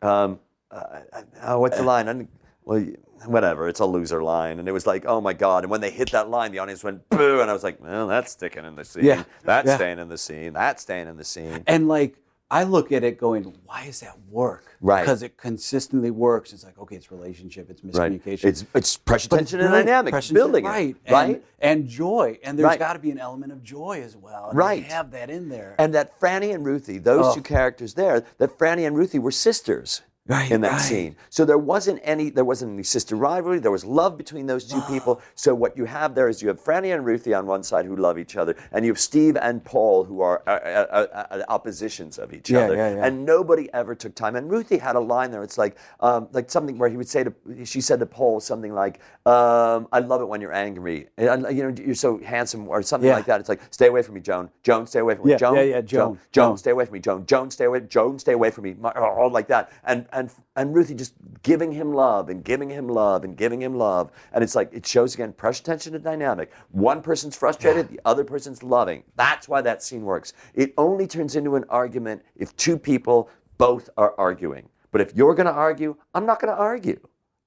um, 0.03 0.39
uh, 0.69 0.99
uh, 1.41 1.57
what's 1.57 1.77
the 1.77 1.83
line? 1.83 2.07
I 2.07 2.13
didn't, 2.13 2.29
well, 2.65 2.85
whatever. 3.25 3.67
It's 3.67 3.79
a 3.79 3.85
loser 3.85 4.21
line, 4.23 4.59
and 4.59 4.67
it 4.67 4.71
was 4.71 4.85
like, 4.87 5.05
oh 5.05 5.21
my 5.21 5.33
god! 5.33 5.63
And 5.63 5.71
when 5.71 5.81
they 5.81 5.91
hit 5.91 6.11
that 6.11 6.29
line, 6.29 6.51
the 6.51 6.59
audience 6.59 6.83
went 6.83 7.07
boo, 7.09 7.41
and 7.41 7.49
I 7.49 7.53
was 7.53 7.63
like, 7.63 7.81
well, 7.81 8.07
that's 8.07 8.31
sticking 8.31 8.65
in 8.65 8.75
the 8.75 8.85
scene. 8.85 9.05
Yeah, 9.05 9.23
That's 9.43 9.67
yeah. 9.67 9.75
staying 9.75 9.99
in 9.99 10.09
the 10.09 10.17
scene. 10.17 10.53
That's 10.53 10.81
staying 10.81 11.07
in 11.07 11.17
the 11.17 11.23
scene. 11.23 11.63
And 11.67 11.87
like, 11.87 12.15
I 12.49 12.63
look 12.63 12.91
at 12.91 13.05
it 13.05 13.17
going, 13.17 13.43
why 13.65 13.85
does 13.85 14.01
that 14.01 14.17
work? 14.29 14.65
Right. 14.81 15.01
Because 15.03 15.23
it 15.23 15.37
consistently 15.37 16.11
works. 16.11 16.51
It's 16.51 16.65
like, 16.65 16.77
okay, 16.79 16.97
it's 16.97 17.09
relationship, 17.09 17.69
it's 17.69 17.81
Right. 17.81 18.11
miscommunication. 18.11 18.43
It's 18.43 18.65
it's 18.75 18.97
pressure 18.97 19.29
But 19.29 19.41
it's 19.41 19.51
tension 19.51 19.65
and 19.65 19.71
dynamic. 19.73 20.11
Pressure 20.11 20.33
building 20.33 20.65
tension, 20.65 20.89
it, 21.05 21.11
right? 21.11 21.27
right? 21.27 21.43
And, 21.61 21.81
and 21.81 21.87
joy, 21.89 22.39
and 22.43 22.59
there's 22.59 22.65
Right. 22.65 22.79
got 22.79 22.93
to 22.93 22.99
be 22.99 23.09
an 23.11 23.19
element 23.19 23.53
of 23.53 23.63
joy 23.63 24.01
as 24.03 24.17
well. 24.17 24.49
And 24.49 24.57
Right. 24.57 24.83
They 24.83 24.89
have 24.89 25.11
that 25.11 25.29
in 25.29 25.47
there. 25.47 25.75
And 25.79 25.93
that 25.95 26.19
Franny 26.19 26.53
and 26.53 26.65
Ruthie, 26.65 26.97
those 26.97 27.25
Oh. 27.27 27.35
two 27.35 27.41
characters 27.41 27.93
there, 27.93 28.25
that 28.39 28.57
Franny 28.57 28.85
and 28.85 28.97
Ruthie 28.97 29.19
were 29.19 29.31
sisters 29.31 30.01
Right, 30.27 30.51
in 30.51 30.61
that 30.61 30.73
right. 30.73 30.81
scene. 30.81 31.15
So 31.31 31.45
there 31.45 31.57
wasn't 31.57 31.99
any 32.03 32.29
there 32.29 32.45
wasn't 32.45 32.73
any 32.73 32.83
sister 32.83 33.15
rivalry. 33.15 33.57
There 33.59 33.71
was 33.71 33.83
love 33.83 34.17
between 34.17 34.45
those 34.45 34.65
two 34.65 34.79
people. 34.87 35.19
So 35.33 35.55
what 35.55 35.75
you 35.75 35.85
have 35.85 36.13
there 36.13 36.29
is 36.29 36.43
you 36.43 36.47
have 36.49 36.63
Franny 36.63 36.93
and 36.93 37.03
Ruthie 37.03 37.33
on 37.33 37.47
one 37.47 37.63
side 37.63 37.85
who 37.87 37.95
love 37.95 38.19
each 38.19 38.37
other, 38.37 38.55
and 38.71 38.85
you 38.85 38.91
have 38.91 38.99
Steve 38.99 39.35
and 39.35 39.63
Paul 39.63 40.03
who 40.03 40.21
are 40.21 40.43
uh, 40.45 40.51
uh, 40.51 40.87
uh, 40.91 41.27
uh, 41.31 41.43
oppositions 41.49 42.19
of 42.19 42.33
each 42.33 42.51
Yeah, 42.51 42.59
other. 42.65 42.75
yeah, 42.75 42.95
yeah. 42.97 43.05
And 43.05 43.25
nobody 43.25 43.67
ever 43.73 43.95
took 43.95 44.13
time. 44.13 44.35
And 44.35 44.49
Ruthie 44.49 44.77
had 44.77 44.95
a 44.95 44.99
line 44.99 45.31
there. 45.31 45.41
It's 45.43 45.57
like 45.57 45.75
um, 46.01 46.27
like 46.33 46.51
something 46.51 46.77
where 46.77 46.89
he 46.89 46.97
would 46.97 47.09
say 47.09 47.23
to 47.23 47.33
she 47.65 47.81
said 47.81 47.99
to 47.99 48.05
Paul 48.05 48.39
something 48.39 48.75
like, 48.75 48.99
um, 49.25 49.87
"I 49.91 49.99
love 49.99 50.21
it 50.21 50.27
when 50.27 50.39
you're 50.39 50.53
angry. 50.53 51.07
And, 51.17 51.47
you 51.57 51.63
know, 51.63 51.73
you're 51.83 51.95
so 51.95 52.19
handsome," 52.19 52.67
or 52.69 52.83
something 52.83 53.09
like 53.09 53.25
that. 53.25 53.39
It's 53.39 53.49
like, 53.49 53.61
"Stay 53.71 53.87
away 53.87 54.03
from 54.03 54.13
me, 54.13 54.21
Joan. 54.21 54.51
Joan, 54.61 54.85
stay 54.85 54.99
away 54.99 55.15
from 55.15 55.27
me. 55.27 55.35
Joan, 55.35 55.55
yeah, 55.55 55.61
yeah, 55.63 55.81
Joan, 55.81 55.87
Joan, 55.87 56.19
Joan, 56.31 56.49
Joan. 56.51 56.57
stay 56.57 56.71
away 56.71 56.85
from 56.85 56.93
me, 56.93 56.99
Joan. 56.99 57.25
Joan, 57.25 57.49
stay 57.49 57.65
away. 57.65 57.79
Joan, 57.81 58.19
stay 58.19 58.33
away 58.33 58.51
from 58.51 58.65
me. 58.65 58.75
My- 58.79 58.91
All 58.91 59.31
like 59.31 59.47
that. 59.47 59.71
And 59.83 60.05
and 60.11 60.31
and 60.55 60.73
Ruthie 60.75 60.95
just 60.95 61.13
giving 61.43 61.71
him 61.71 61.93
love 61.93 62.29
and 62.29 62.43
giving 62.43 62.69
him 62.69 62.87
love 62.87 63.23
and 63.23 63.35
giving 63.35 63.61
him 63.61 63.75
love. 63.75 64.11
And 64.33 64.43
it's 64.43 64.55
like 64.55 64.69
it 64.73 64.85
shows 64.85 65.13
again 65.13 65.33
pressure, 65.33 65.63
tension, 65.63 65.95
and 65.95 66.03
dynamic. 66.03 66.51
One 66.71 67.01
person's 67.01 67.35
frustrated, 67.35 67.89
the 67.89 67.99
other 68.05 68.23
person's 68.23 68.63
loving. 68.63 69.03
That's 69.15 69.47
why 69.47 69.61
that 69.61 69.83
scene 69.83 70.03
works. 70.03 70.33
It 70.53 70.73
only 70.77 71.07
turns 71.07 71.35
into 71.35 71.55
an 71.55 71.65
argument 71.69 72.23
if 72.35 72.55
two 72.57 72.77
people 72.77 73.29
both 73.57 73.89
are 73.97 74.13
arguing. 74.17 74.67
But 74.91 75.01
if 75.01 75.15
you're 75.15 75.35
going 75.35 75.45
to 75.45 75.53
argue, 75.53 75.95
I'm 76.13 76.25
not 76.25 76.41
going 76.41 76.53
to 76.53 76.59
argue. 76.59 76.99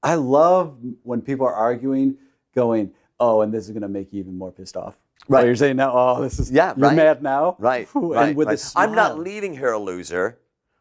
I 0.02 0.14
love 0.14 0.76
when 1.02 1.20
people 1.20 1.46
are 1.46 1.54
arguing, 1.54 2.16
going, 2.54 2.92
"Oh, 3.20 3.40
and 3.42 3.52
this 3.52 3.64
is 3.64 3.70
going 3.70 3.82
to 3.82 3.88
make 3.88 4.12
you 4.12 4.20
even 4.20 4.36
more 4.36 4.52
pissed 4.52 4.76
off." 4.76 4.96
Right. 5.28 5.42
Oh, 5.42 5.46
you're 5.46 5.56
saying 5.56 5.76
now, 5.76 5.92
"Oh, 5.94 6.22
this 6.22 6.38
is 6.38 6.50
Yeah, 6.50 6.74
you're 6.76 6.88
right. 6.88 6.96
mad 6.96 7.22
now." 7.22 7.56
Right. 7.58 7.88
Whew, 7.88 8.14
right, 8.14 8.36
right. 8.36 8.72
I'm 8.76 8.94
not 8.94 9.18
leaving 9.18 9.54
here 9.54 9.72
a 9.72 9.78
loser. 9.78 10.38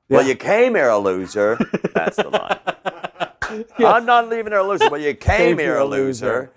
Well, 0.10 0.26
you 0.28 0.36
came 0.36 0.76
here 0.76 0.90
a 0.90 0.98
loser. 0.98 1.58
That's 1.94 2.18
the 2.18 2.30
line. 2.30 3.66
I'm 3.80 4.06
not 4.06 4.30
leaving 4.30 4.52
here 4.52 4.60
a 4.62 4.68
loser, 4.68 4.90
but 4.90 5.02
you 5.02 5.14
came, 5.14 5.58
here 5.58 5.78
a 5.78 5.86
loser. 5.86 6.52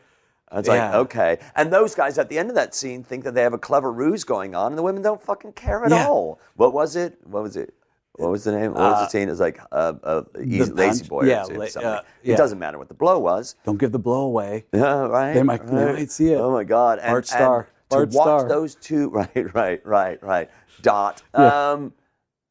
It's 0.53 0.69
like, 0.69 0.79
Yeah. 0.79 0.99
okay. 0.99 1.39
And 1.57 1.73
those 1.73 1.95
guys 1.95 2.19
at 2.19 2.29
the 2.29 2.39
end 2.39 2.49
of 2.51 2.55
that 2.57 2.75
scene 2.75 3.03
think 3.03 3.25
that 3.25 3.35
they 3.35 3.43
have 3.43 3.53
a 3.53 3.59
clever 3.59 3.93
ruse 3.93 4.25
going 4.25 4.55
on, 4.55 4.73
and 4.73 4.79
the 4.79 4.83
women 4.83 5.03
don't 5.03 5.23
fucking 5.23 5.53
care 5.53 5.85
at 5.85 5.91
Yeah. 5.91 6.07
all. 6.09 6.41
What 6.55 6.73
was 6.73 6.97
it? 6.97 7.19
What 7.25 7.43
was 7.43 7.57
it? 7.57 7.75
What 8.15 8.31
was 8.31 8.45
the 8.45 8.53
name? 8.53 8.73
What 8.73 8.81
was 8.81 9.01
the 9.01 9.09
scene? 9.09 9.29
It 9.29 9.33
was 9.33 9.41
like 9.41 9.61
uh, 9.73 9.93
uh, 10.03 10.23
easy, 10.43 10.73
lazy 10.73 11.07
boy. 11.07 11.23
or 11.23 11.27
Yeah, 11.27 11.43
something. 11.43 11.83
la- 11.85 11.91
uh, 11.91 12.03
It 12.23 12.37
doesn't 12.37 12.59
matter 12.59 12.79
what 12.79 12.89
the 12.89 12.95
blow 12.95 13.19
was. 13.19 13.57
Don't 13.65 13.77
give 13.79 13.93
the 13.93 13.99
blow 13.99 14.23
away. 14.23 14.65
Yeah, 14.73 15.01
right. 15.07 15.35
They 15.35 15.43
might- 15.43 15.67
they 15.67 15.93
might 15.93 16.11
see 16.11 16.33
it. 16.33 16.37
Oh 16.41 16.51
my 16.51 16.65
God! 16.65 16.99
And, 17.01 17.11
Bart 17.13 17.27
Starr. 17.27 17.59
and 17.61 17.67
Bart 17.91 18.11
to 18.13 18.17
watch 18.17 18.49
those 18.49 18.75
two, 18.77 19.11
right, 19.19 19.55
right, 19.55 19.85
right, 19.87 20.23
right. 20.23 20.51
Dot. 20.81 21.23
Yeah. 21.35 21.71
Um, 21.73 21.93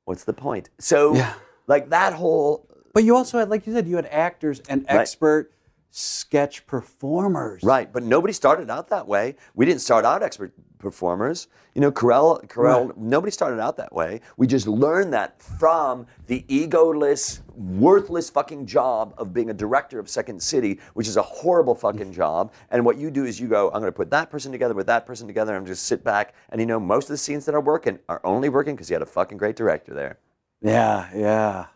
what's 0.05 0.23
the 0.23 0.33
point? 0.33 0.69
So, 0.79 1.13
Yeah. 1.15 1.33
like 1.67 1.89
that 1.89 2.13
whole 2.13 2.67
But 2.93 3.03
you 3.03 3.15
also 3.15 3.39
had, 3.39 3.49
like 3.49 3.67
you 3.67 3.73
said, 3.73 3.87
you 3.87 3.97
had 3.97 4.05
actors 4.05 4.61
and 4.69 4.85
expert 4.87 5.51
sketch 5.97 6.67
performers. 6.67 7.63
right, 7.63 7.91
but 7.91 8.03
nobody 8.03 8.33
started 8.33 8.69
out 8.69 8.89
that 8.89 9.07
way. 9.07 9.33
We 9.53 9.65
didn't 9.65 9.79
start 9.79 10.03
out 10.03 10.21
expert 10.21 10.51
performers. 10.77 11.47
You 11.73 11.79
know, 11.79 11.91
Carell, 11.91 12.45
Carell. 12.47 12.87
Right. 12.87 12.97
Nobody 12.97 13.31
started 13.31 13.61
out 13.61 13.77
that 13.77 13.93
way. 13.93 14.19
We 14.35 14.45
just 14.45 14.67
learned 14.67 15.13
that 15.13 15.41
from 15.41 16.05
the 16.27 16.43
egoless, 16.49 17.39
worthless 17.55 18.29
fucking 18.29 18.65
job 18.65 19.13
of 19.17 19.33
being 19.33 19.49
a 19.51 19.53
director 19.53 19.97
of 19.97 20.09
Second 20.09 20.43
City, 20.43 20.81
which 20.95 21.07
is 21.07 21.15
a 21.15 21.21
horrible 21.21 21.75
fucking 21.75 22.11
job. 22.21 22.51
And 22.71 22.83
what 22.83 22.97
you 22.97 23.09
do 23.09 23.23
is 23.23 23.39
you 23.39 23.47
go, 23.47 23.67
I'm 23.67 23.79
going 23.79 23.85
to 23.85 23.91
put 23.93 24.11
that 24.11 24.29
person 24.29 24.51
together 24.51 24.73
with 24.73 24.87
that 24.87 25.05
person 25.05 25.27
together, 25.27 25.55
and 25.55 25.65
just 25.65 25.83
sit 25.83 26.03
back. 26.03 26.35
And 26.49 26.59
you 26.59 26.67
know, 26.67 26.79
most 26.79 27.05
of 27.05 27.13
the 27.13 27.17
scenes 27.17 27.45
that 27.45 27.55
are 27.55 27.61
working 27.61 27.99
are 28.09 28.19
only 28.25 28.49
working 28.49 28.75
because 28.75 28.89
you 28.89 28.95
had 28.95 29.01
a 29.01 29.05
fucking 29.05 29.37
great 29.37 29.55
director 29.55 29.93
there. 29.93 30.19
Yeah, 30.61 31.09
yeah. 31.15 31.67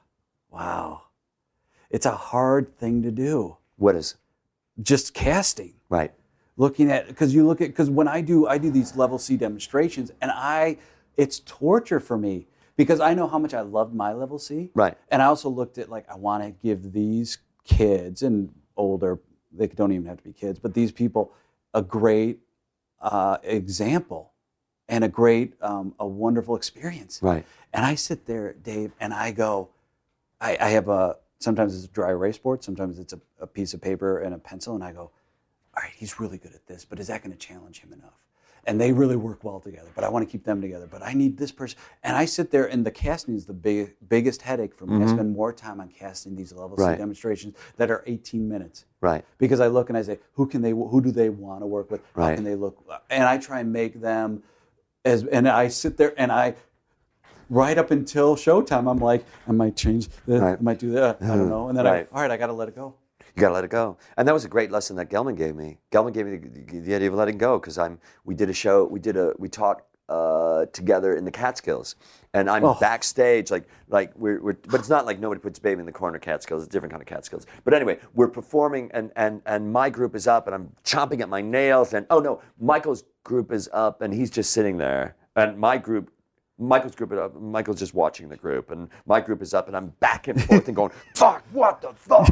Wow. 0.51 1.03
It's 1.89 2.05
a 2.05 2.11
hard 2.11 2.78
thing 2.78 3.01
to 3.03 3.11
do. 3.11 3.55
What 3.80 3.95
is 3.95 4.15
Just 4.82 5.13
casting. 5.13 5.73
right? 5.89 6.13
looking 6.57 6.91
at 6.91 7.07
because 7.07 7.34
you 7.34 7.47
look 7.47 7.61
at 7.61 7.69
because 7.69 7.89
when 7.89 8.07
I 8.07 8.19
do 8.19 8.45
I 8.45 8.57
do 8.57 8.69
these 8.69 8.97
level 8.97 9.17
C 9.17 9.38
demonstrations 9.38 10.11
and 10.21 10.30
I 10.30 10.77
it's 11.15 11.39
torture 11.45 12.01
for 12.01 12.17
me 12.17 12.47
because 12.75 12.99
I 12.99 13.13
know 13.13 13.27
how 13.27 13.39
much 13.39 13.53
I 13.53 13.61
loved 13.61 13.93
my 13.95 14.11
level 14.13 14.38
C. 14.38 14.69
Right. 14.75 14.97
And 15.09 15.21
I 15.21 15.25
also 15.25 15.47
looked 15.49 15.77
at 15.77 15.89
like 15.89 16.05
I 16.09 16.15
want 16.17 16.43
to 16.43 16.51
give 16.51 16.91
these 16.91 17.38
kids 17.63 18.23
and 18.23 18.53
older 18.75 19.19
they 19.53 19.67
don't 19.67 19.93
even 19.93 20.05
have 20.05 20.17
to 20.17 20.23
be 20.23 20.34
kids 20.34 20.59
but 20.59 20.73
these 20.73 20.91
people 20.91 21.32
a 21.73 21.82
great 21.82 22.39
uh, 23.01 23.38
example 23.43 24.34
and 24.89 25.03
a 25.03 25.07
great 25.07 25.53
um, 25.61 25.93
a 25.99 26.05
wonderful 26.07 26.55
experience. 26.55 27.19
Right. 27.21 27.45
And 27.73 27.86
I 27.86 27.95
sit 27.95 28.25
there, 28.25 28.53
Dave, 28.53 28.91
and 28.99 29.13
I 29.13 29.32
go, 29.32 29.69
I, 30.41 30.57
I 30.59 30.69
have 30.71 30.89
a, 30.89 31.17
sometimes 31.39 31.75
it's 31.75 31.85
a 31.85 31.89
dry 31.89 32.09
erase 32.09 32.37
board, 32.37 32.63
sometimes 32.63 32.99
it's 32.99 33.13
a, 33.13 33.19
a 33.39 33.47
piece 33.47 33.73
of 33.73 33.81
paper 33.81 34.19
and 34.19 34.35
a 34.35 34.37
pencil, 34.37 34.75
and 34.75 34.83
I 34.83 34.91
go, 34.91 35.11
all 35.75 35.83
right, 35.83 35.91
he's 35.95 36.19
really 36.19 36.37
good 36.37 36.53
at 36.53 36.67
this, 36.67 36.85
but 36.85 36.99
is 36.99 37.07
that 37.07 37.23
going 37.23 37.31
to 37.31 37.37
challenge 37.37 37.79
him 37.79 37.93
enough? 37.93 38.13
And 38.65 38.79
they 38.79 38.91
really 38.91 39.15
work 39.15 39.43
well 39.45 39.61
together, 39.61 39.87
but 39.95 40.03
I 40.03 40.09
want 40.09 40.27
to 40.27 40.31
keep 40.31 40.43
them 40.43 40.61
together. 40.61 40.85
But 40.85 41.01
I 41.01 41.13
need 41.13 41.37
this 41.37 41.51
person. 41.51 41.79
And 42.03 42.17
I 42.17 42.25
sit 42.25 42.51
there, 42.51 42.65
and 42.65 42.85
the 42.85 42.91
casting 42.91 43.33
is 43.33 43.45
the 43.45 43.53
big, 43.53 43.95
biggest 44.09 44.41
headache 44.41 44.75
for 44.75 44.85
me. 44.85 45.01
I 45.01 45.07
spend 45.07 45.33
more 45.33 45.53
time 45.53 45.79
on 45.79 45.87
casting 45.87 46.35
these 46.35 46.51
level 46.51 46.77
C 46.77 46.83
Mm-hmm. 46.83 46.97
Demonstrations 46.97 47.55
that 47.77 47.89
are 47.89 48.03
18 48.05 48.47
minutes. 48.47 48.85
Right. 48.99 49.23
Because 49.37 49.61
I 49.61 49.67
look 49.67 49.87
and 49.89 49.97
I 49.97 50.01
say, 50.01 50.19
who 50.33 50.45
can 50.45 50.61
they, 50.61 50.71
who 50.71 51.01
do 51.01 51.09
they 51.09 51.29
want 51.29 51.61
to 51.61 51.67
work 51.67 51.89
with? 51.89 52.01
How 52.15 52.23
Right. 52.27 52.35
can 52.35 52.43
they 52.43 52.55
look? 52.55 52.83
And 53.09 53.23
I 53.23 53.37
try 53.37 53.61
and 53.61 53.71
make 53.71 54.01
them 54.01 54.43
as, 55.05 55.23
and 55.23 55.47
I 55.47 55.69
sit 55.69 55.95
there 55.95 56.13
and 56.17 56.29
I, 56.29 56.55
right 57.50 57.78
up 57.78 57.91
until 57.91 58.36
showtime, 58.36 58.89
I'm 58.89 59.00
like, 59.00 59.26
I 59.47 59.52
might 59.52 59.76
change 59.76 60.10
this, 60.26 60.41
Right. 60.41 60.58
I 60.60 60.62
might 60.62 60.80
do 60.80 60.91
that, 60.91 61.18
I 61.22 61.28
don't 61.28 61.50
know. 61.50 61.70
And 61.70 61.78
then 61.78 61.86
Right. 61.86 62.08
I, 62.12 62.16
all 62.16 62.22
right, 62.22 62.32
I 62.32 62.38
got 62.38 62.47
to 62.47 62.54
let 62.54 62.68
it 62.68 62.76
go. 62.76 62.95
You 63.36 63.41
gotta 63.41 63.54
let 63.54 63.64
it 63.64 63.70
go, 63.70 63.95
and 64.18 64.28
that 64.28 64.34
was 64.34 64.43
a 64.43 64.50
great 64.50 64.70
lesson 64.72 64.95
that 64.97 65.10
Gellman 65.10 65.38
gave 65.38 65.56
me. 65.56 65.78
Gellman 65.91 66.14
gave 66.14 66.26
me 66.26 66.38
the, 66.38 66.80
the 66.80 66.95
idea 66.95 67.08
of 67.08 67.14
letting 67.14 67.38
go 67.38 67.58
because 67.60 67.78
I'm. 67.78 68.00
We 68.26 68.34
did 68.36 68.50
a 68.50 68.54
show. 68.54 68.84
We 68.86 69.00
did 69.00 69.16
a. 69.16 69.34
We 69.38 69.47
taught 69.47 69.84
uh, 70.10 70.66
together 70.74 71.16
in 71.16 71.24
the 71.24 71.32
Catskills, 71.32 71.95
and 72.34 72.50
I'm 72.50 72.66
Oh. 72.66 72.74
backstage 72.82 73.50
like 73.52 73.66
like 73.88 74.12
we're, 74.18 74.41
we're. 74.41 74.54
But 74.68 74.80
it's 74.82 74.89
not 74.89 75.06
like 75.06 75.20
nobody 75.20 75.39
puts 75.39 75.58
baby 75.60 75.80
in 75.80 75.86
the 75.86 75.91
corner 75.91 76.18
Catskills. 76.20 76.64
It's 76.64 76.70
a 76.70 76.72
different 76.72 76.91
kind 76.91 77.02
of 77.02 77.08
Catskills. 77.08 77.45
But 77.64 77.74
anyway, 77.76 78.00
we're 78.14 78.28
performing, 78.30 78.89
and 78.93 79.12
and 79.16 79.41
and 79.45 79.72
my 79.72 79.89
group 79.89 80.16
is 80.16 80.28
up, 80.28 80.47
and 80.47 80.56
I'm 80.56 80.72
chomping 80.84 81.22
at 81.22 81.30
my 81.30 81.39
nails, 81.41 81.93
and 81.93 82.08
oh 82.10 82.20
no, 82.20 82.41
Michael's 82.60 83.04
group 83.24 83.54
is 83.54 83.70
up, 83.72 84.02
and 84.02 84.12
he's 84.14 84.32
just 84.32 84.52
sitting 84.52 84.78
there, 84.78 85.16
and 85.36 85.58
my 85.58 85.78
group 85.78 86.12
Michael's 86.60 86.95
group 86.95 87.12
up. 87.14 87.39
Michael's 87.39 87.80
just 87.80 87.93
watching 87.93 88.28
the 88.30 88.36
group, 88.36 88.70
and 88.72 88.89
my 89.05 89.22
group 89.22 89.41
is 89.41 89.53
up, 89.53 89.68
and 89.68 89.76
I'm 89.78 89.88
back 89.99 90.28
and 90.28 90.41
forth 90.43 90.68
and 90.68 90.76
going, 90.76 90.91
"Fuck, 91.16 91.43
what 91.51 91.82
the 91.82 91.93
fuck?" 91.93 92.30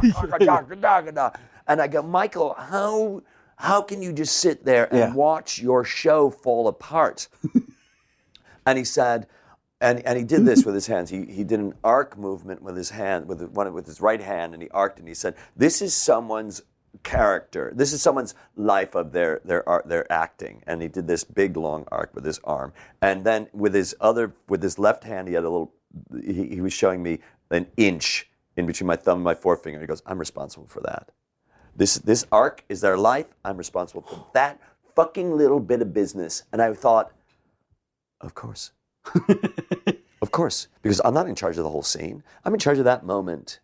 and 1.66 1.80
I 1.80 1.88
go, 1.88 2.02
Michael, 2.02 2.54
how 2.54 3.22
how 3.56 3.82
can 3.82 4.02
you 4.02 4.12
just 4.12 4.36
sit 4.36 4.64
there 4.64 4.86
and 4.90 4.98
Yeah. 4.98 5.14
watch 5.14 5.58
your 5.58 5.82
show 5.84 6.30
fall 6.30 6.68
apart? 6.68 7.28
and 8.66 8.78
he 8.78 8.84
said, 8.84 9.26
and, 9.80 10.00
and 10.06 10.18
he 10.18 10.24
did 10.24 10.44
this 10.44 10.64
with 10.64 10.74
his 10.74 10.86
hands. 10.88 11.10
He, 11.10 11.24
he 11.24 11.44
did 11.44 11.60
an 11.60 11.74
arc 11.84 12.16
movement 12.18 12.62
with 12.62 12.76
his 12.76 12.90
hand, 12.90 13.26
with 13.26 13.42
one 13.50 13.72
with 13.72 13.86
his 13.86 14.00
right 14.00 14.20
hand, 14.20 14.52
and 14.54 14.62
he 14.62 14.68
arced 14.70 14.98
and 14.98 15.08
he 15.08 15.14
said, 15.14 15.34
"This 15.56 15.80
is 15.82 15.94
someone's 15.94 16.62
character. 17.10 17.72
This 17.74 17.92
is 17.92 18.02
someone's 18.02 18.34
life 18.56 18.94
of 18.94 19.12
their 19.12 19.40
their 19.44 19.68
art, 19.68 19.88
their 19.88 20.10
acting." 20.12 20.62
And 20.66 20.82
he 20.82 20.88
did 20.88 21.06
this 21.06 21.24
big 21.24 21.56
long 21.56 21.86
arc 21.90 22.14
with 22.14 22.24
his 22.24 22.40
arm, 22.44 22.72
and 23.00 23.24
then 23.24 23.48
with 23.52 23.74
his 23.74 23.94
other 24.00 24.32
with 24.48 24.62
his 24.62 24.78
left 24.78 25.04
hand, 25.04 25.28
he 25.28 25.34
had 25.34 25.44
a 25.44 25.50
little. 25.50 25.72
He, 26.22 26.48
he 26.56 26.60
was 26.60 26.72
showing 26.72 27.02
me 27.02 27.20
an 27.50 27.66
inch 27.76 28.28
in 28.56 28.66
between 28.66 28.86
my 28.86 28.96
thumb 28.96 29.18
and 29.18 29.24
my 29.24 29.34
forefinger. 29.34 29.80
He 29.80 29.86
goes, 29.86 30.02
"I'm 30.06 30.18
responsible 30.18 30.66
for 30.66 30.80
that." 30.80 31.10
This 31.74 31.94
this 31.94 32.26
arc 32.32 32.64
is 32.68 32.80
their 32.80 32.98
life. 32.98 33.26
I'm 33.44 33.56
responsible 33.56 34.02
for 34.02 34.26
that 34.34 34.60
fucking 34.98 35.36
little 35.36 35.60
bit 35.60 35.80
of 35.80 35.94
business. 35.94 36.42
And 36.52 36.60
I 36.60 36.74
thought, 36.74 37.12
of 38.20 38.34
course. 38.34 38.72
of 40.20 40.32
course. 40.32 40.66
Because 40.82 41.00
I'm 41.04 41.14
not 41.14 41.28
in 41.28 41.36
charge 41.36 41.56
of 41.56 41.62
the 41.62 41.70
whole 41.70 41.84
scene. 41.84 42.24
I'm 42.44 42.52
in 42.52 42.58
charge 42.58 42.78
of 42.78 42.84
that 42.84 43.06
moment. 43.06 43.60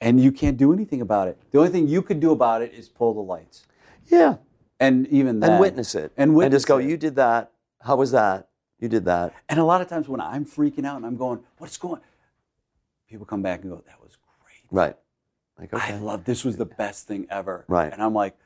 And 0.00 0.20
you 0.20 0.32
can't 0.32 0.56
do 0.56 0.72
anything 0.72 1.00
about 1.00 1.28
it. 1.28 1.38
The 1.50 1.58
only 1.58 1.70
thing 1.70 1.88
you 1.88 2.02
could 2.02 2.20
do 2.20 2.32
about 2.32 2.62
it 2.62 2.72
is 2.72 2.88
pull 2.88 3.14
the 3.14 3.20
lights, 3.20 3.66
Yeah. 4.06 4.36
and 4.78 5.06
even 5.08 5.40
then, 5.40 5.52
And 5.52 5.60
witness 5.60 5.94
it. 5.94 6.12
and 6.16 6.34
witness 6.34 6.60
just 6.62 6.68
go, 6.68 6.78
it. 6.78 6.86
you 6.86 6.96
did 6.96 7.16
that. 7.16 7.52
How 7.80 7.96
was 7.96 8.10
that? 8.12 8.48
You 8.78 8.88
did 8.88 9.04
that. 9.04 9.34
And 9.48 9.58
a 9.60 9.64
lot 9.64 9.80
of 9.82 9.88
times 9.88 10.08
when 10.08 10.20
I'm 10.20 10.44
freaking 10.46 10.86
out 10.86 10.96
and 10.96 11.04
I'm 11.06 11.16
going, 11.16 11.40
"What's 11.58 11.76
going?" 11.76 12.00
People 13.08 13.26
come 13.26 13.42
back 13.42 13.60
and 13.62 13.70
go, 13.70 13.82
"That 13.86 14.00
was 14.02 14.16
great. 14.42 14.62
Right. 14.70 14.96
Like, 15.58 15.74
okay. 15.74 15.94
I 15.94 15.98
love 15.98 16.24
this. 16.24 16.44
Was 16.44 16.56
the 16.56 16.64
best 16.64 17.06
thing 17.06 17.26
ever." 17.30 17.64
Right. 17.68 17.92
And 17.92 18.02
I'm 18.02 18.14
like, 18.14 18.38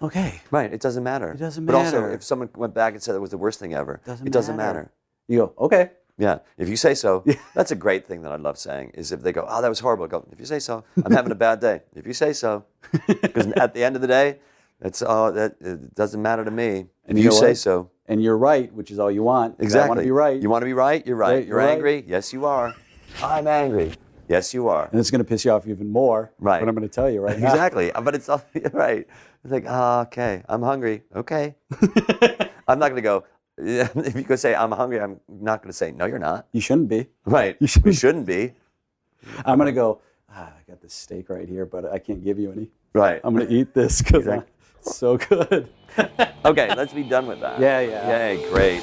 "Okay." 0.00 0.40
right. 0.50 0.72
It 0.72 0.80
doesn't 0.80 1.02
matter. 1.04 1.32
It 1.32 1.38
doesn't 1.38 1.64
matter. 1.64 1.76
But 1.76 1.84
also, 1.84 2.10
if 2.12 2.22
someone 2.22 2.48
went 2.56 2.72
back 2.72 2.94
and 2.94 3.02
said 3.02 3.14
it 3.14 3.18
was 3.20 3.30
the 3.30 3.38
worst 3.38 3.58
thing 3.60 3.74
ever, 3.74 4.00
Doesn't 4.06 4.26
it 4.26 4.32
doesn't 4.32 4.56
matter. 4.56 4.78
matter. 4.78 4.92
You 5.28 5.38
go, 5.38 5.52
"Okay." 5.58 5.90
Yeah, 6.16 6.38
if 6.58 6.68
you 6.68 6.76
say 6.76 6.94
so, 6.94 7.24
that's 7.54 7.72
a 7.72 7.74
great 7.76 8.06
thing 8.06 8.22
that 8.22 8.32
I 8.32 8.36
love 8.36 8.56
saying. 8.58 8.92
Is 8.94 9.10
if 9.12 9.22
they 9.22 9.32
go, 9.32 9.44
"Oh, 9.48 9.60
that 9.62 9.68
was 9.68 9.80
horrible," 9.80 10.04
I 10.04 10.08
go, 10.08 10.24
"If 10.30 10.38
you 10.38 10.46
say 10.46 10.60
so, 10.60 10.84
I'm 11.04 11.12
having 11.12 11.32
a 11.32 11.34
bad 11.34 11.60
day." 11.60 11.82
If 11.94 12.06
you 12.06 12.12
say 12.12 12.32
so, 12.32 12.64
because 13.06 13.48
at 13.52 13.74
the 13.74 13.82
end 13.82 13.96
of 13.96 14.02
the 14.02 14.08
day, 14.08 14.38
it's 14.80 15.02
all 15.02 15.32
that 15.32 15.56
it 15.60 15.94
doesn't 15.94 16.22
matter 16.22 16.44
to 16.44 16.50
me. 16.50 16.86
And 17.06 17.18
if 17.18 17.24
you 17.24 17.32
say 17.32 17.48
what? 17.48 17.58
so, 17.58 17.90
And 18.06 18.22
you're 18.22 18.38
right, 18.38 18.72
which 18.72 18.90
is 18.92 18.98
all 18.98 19.10
you 19.10 19.22
want. 19.24 19.58
'cause 19.58 19.64
I 19.64 19.64
exactly. 19.64 19.88
want 19.88 19.98
to 20.00 20.04
be 20.04 20.10
right. 20.12 20.40
You 20.40 20.50
want 20.50 20.62
to 20.62 20.66
be 20.66 20.72
right. 20.72 21.04
You're 21.06 21.16
right. 21.16 21.32
Right, 21.34 21.46
You're 21.46 21.58
you're 21.58 21.66
right. 21.66 21.72
angry. 21.74 22.04
Yes, 22.06 22.32
you 22.32 22.46
are. 22.46 22.74
I'm 23.22 23.46
angry. 23.48 23.92
Yes, 24.28 24.54
you 24.54 24.68
are. 24.68 24.88
and 24.90 24.98
it's 25.00 25.10
going 25.10 25.18
to 25.22 25.24
piss 25.28 25.44
you 25.44 25.50
off 25.50 25.66
even 25.66 25.90
more. 25.90 26.32
Right. 26.38 26.60
But 26.60 26.68
I'm 26.68 26.74
going 26.74 26.88
to 26.88 26.94
tell 26.94 27.10
you 27.10 27.20
right 27.20 27.38
now. 27.38 27.50
Exactly. 27.50 27.90
But 27.92 28.14
it's 28.14 28.28
all 28.28 28.42
right. 28.72 29.06
It's 29.42 29.52
like, 29.52 29.66
ah, 29.68 30.02
okay, 30.02 30.42
I'm 30.48 30.62
hungry. 30.62 31.02
Okay. 31.14 31.56
I'm 32.66 32.78
not 32.78 32.88
going 32.88 32.96
to 32.96 33.02
go. 33.02 33.24
If 33.58 34.14
you 34.16 34.22
go 34.22 34.36
say 34.36 34.54
I'm 34.54 34.72
hungry, 34.72 35.00
I'm 35.00 35.20
not 35.28 35.62
going 35.62 35.70
to 35.70 35.76
say 35.76 35.92
no. 35.92 36.06
You're 36.06 36.18
not. 36.18 36.46
You 36.52 36.60
shouldn't 36.60 36.88
be. 36.88 37.06
Right. 37.24 37.56
You 37.60 37.66
shouldn't. 37.66 37.86
We 37.86 37.92
shouldn't 37.94 38.26
be. 38.26 38.52
I'm 39.44 39.58
going 39.58 39.66
to 39.66 39.72
go. 39.72 40.00
Ah, 40.30 40.52
I 40.58 40.70
got 40.70 40.80
this 40.82 40.92
steak 40.92 41.30
right 41.30 41.48
here, 41.48 41.64
but 41.64 41.84
I 41.90 41.98
can't 41.98 42.22
give 42.24 42.38
you 42.38 42.50
any. 42.50 42.68
Right. 42.92 43.20
I'm 43.22 43.34
going 43.34 43.46
to 43.46 43.52
eat 43.54 43.72
this 43.74 44.02
because 44.02 44.26
Exactly. 44.26 44.52
it's 44.80 44.96
so 44.96 45.16
good. 45.18 45.68
Okay, 46.44 46.74
let's 46.74 46.92
be 46.92 47.04
done 47.04 47.26
with 47.26 47.40
that. 47.40 47.58
Yeah, 47.58 47.80
yeah. 47.80 48.26
Yay, 48.28 48.48
great. 48.50 48.82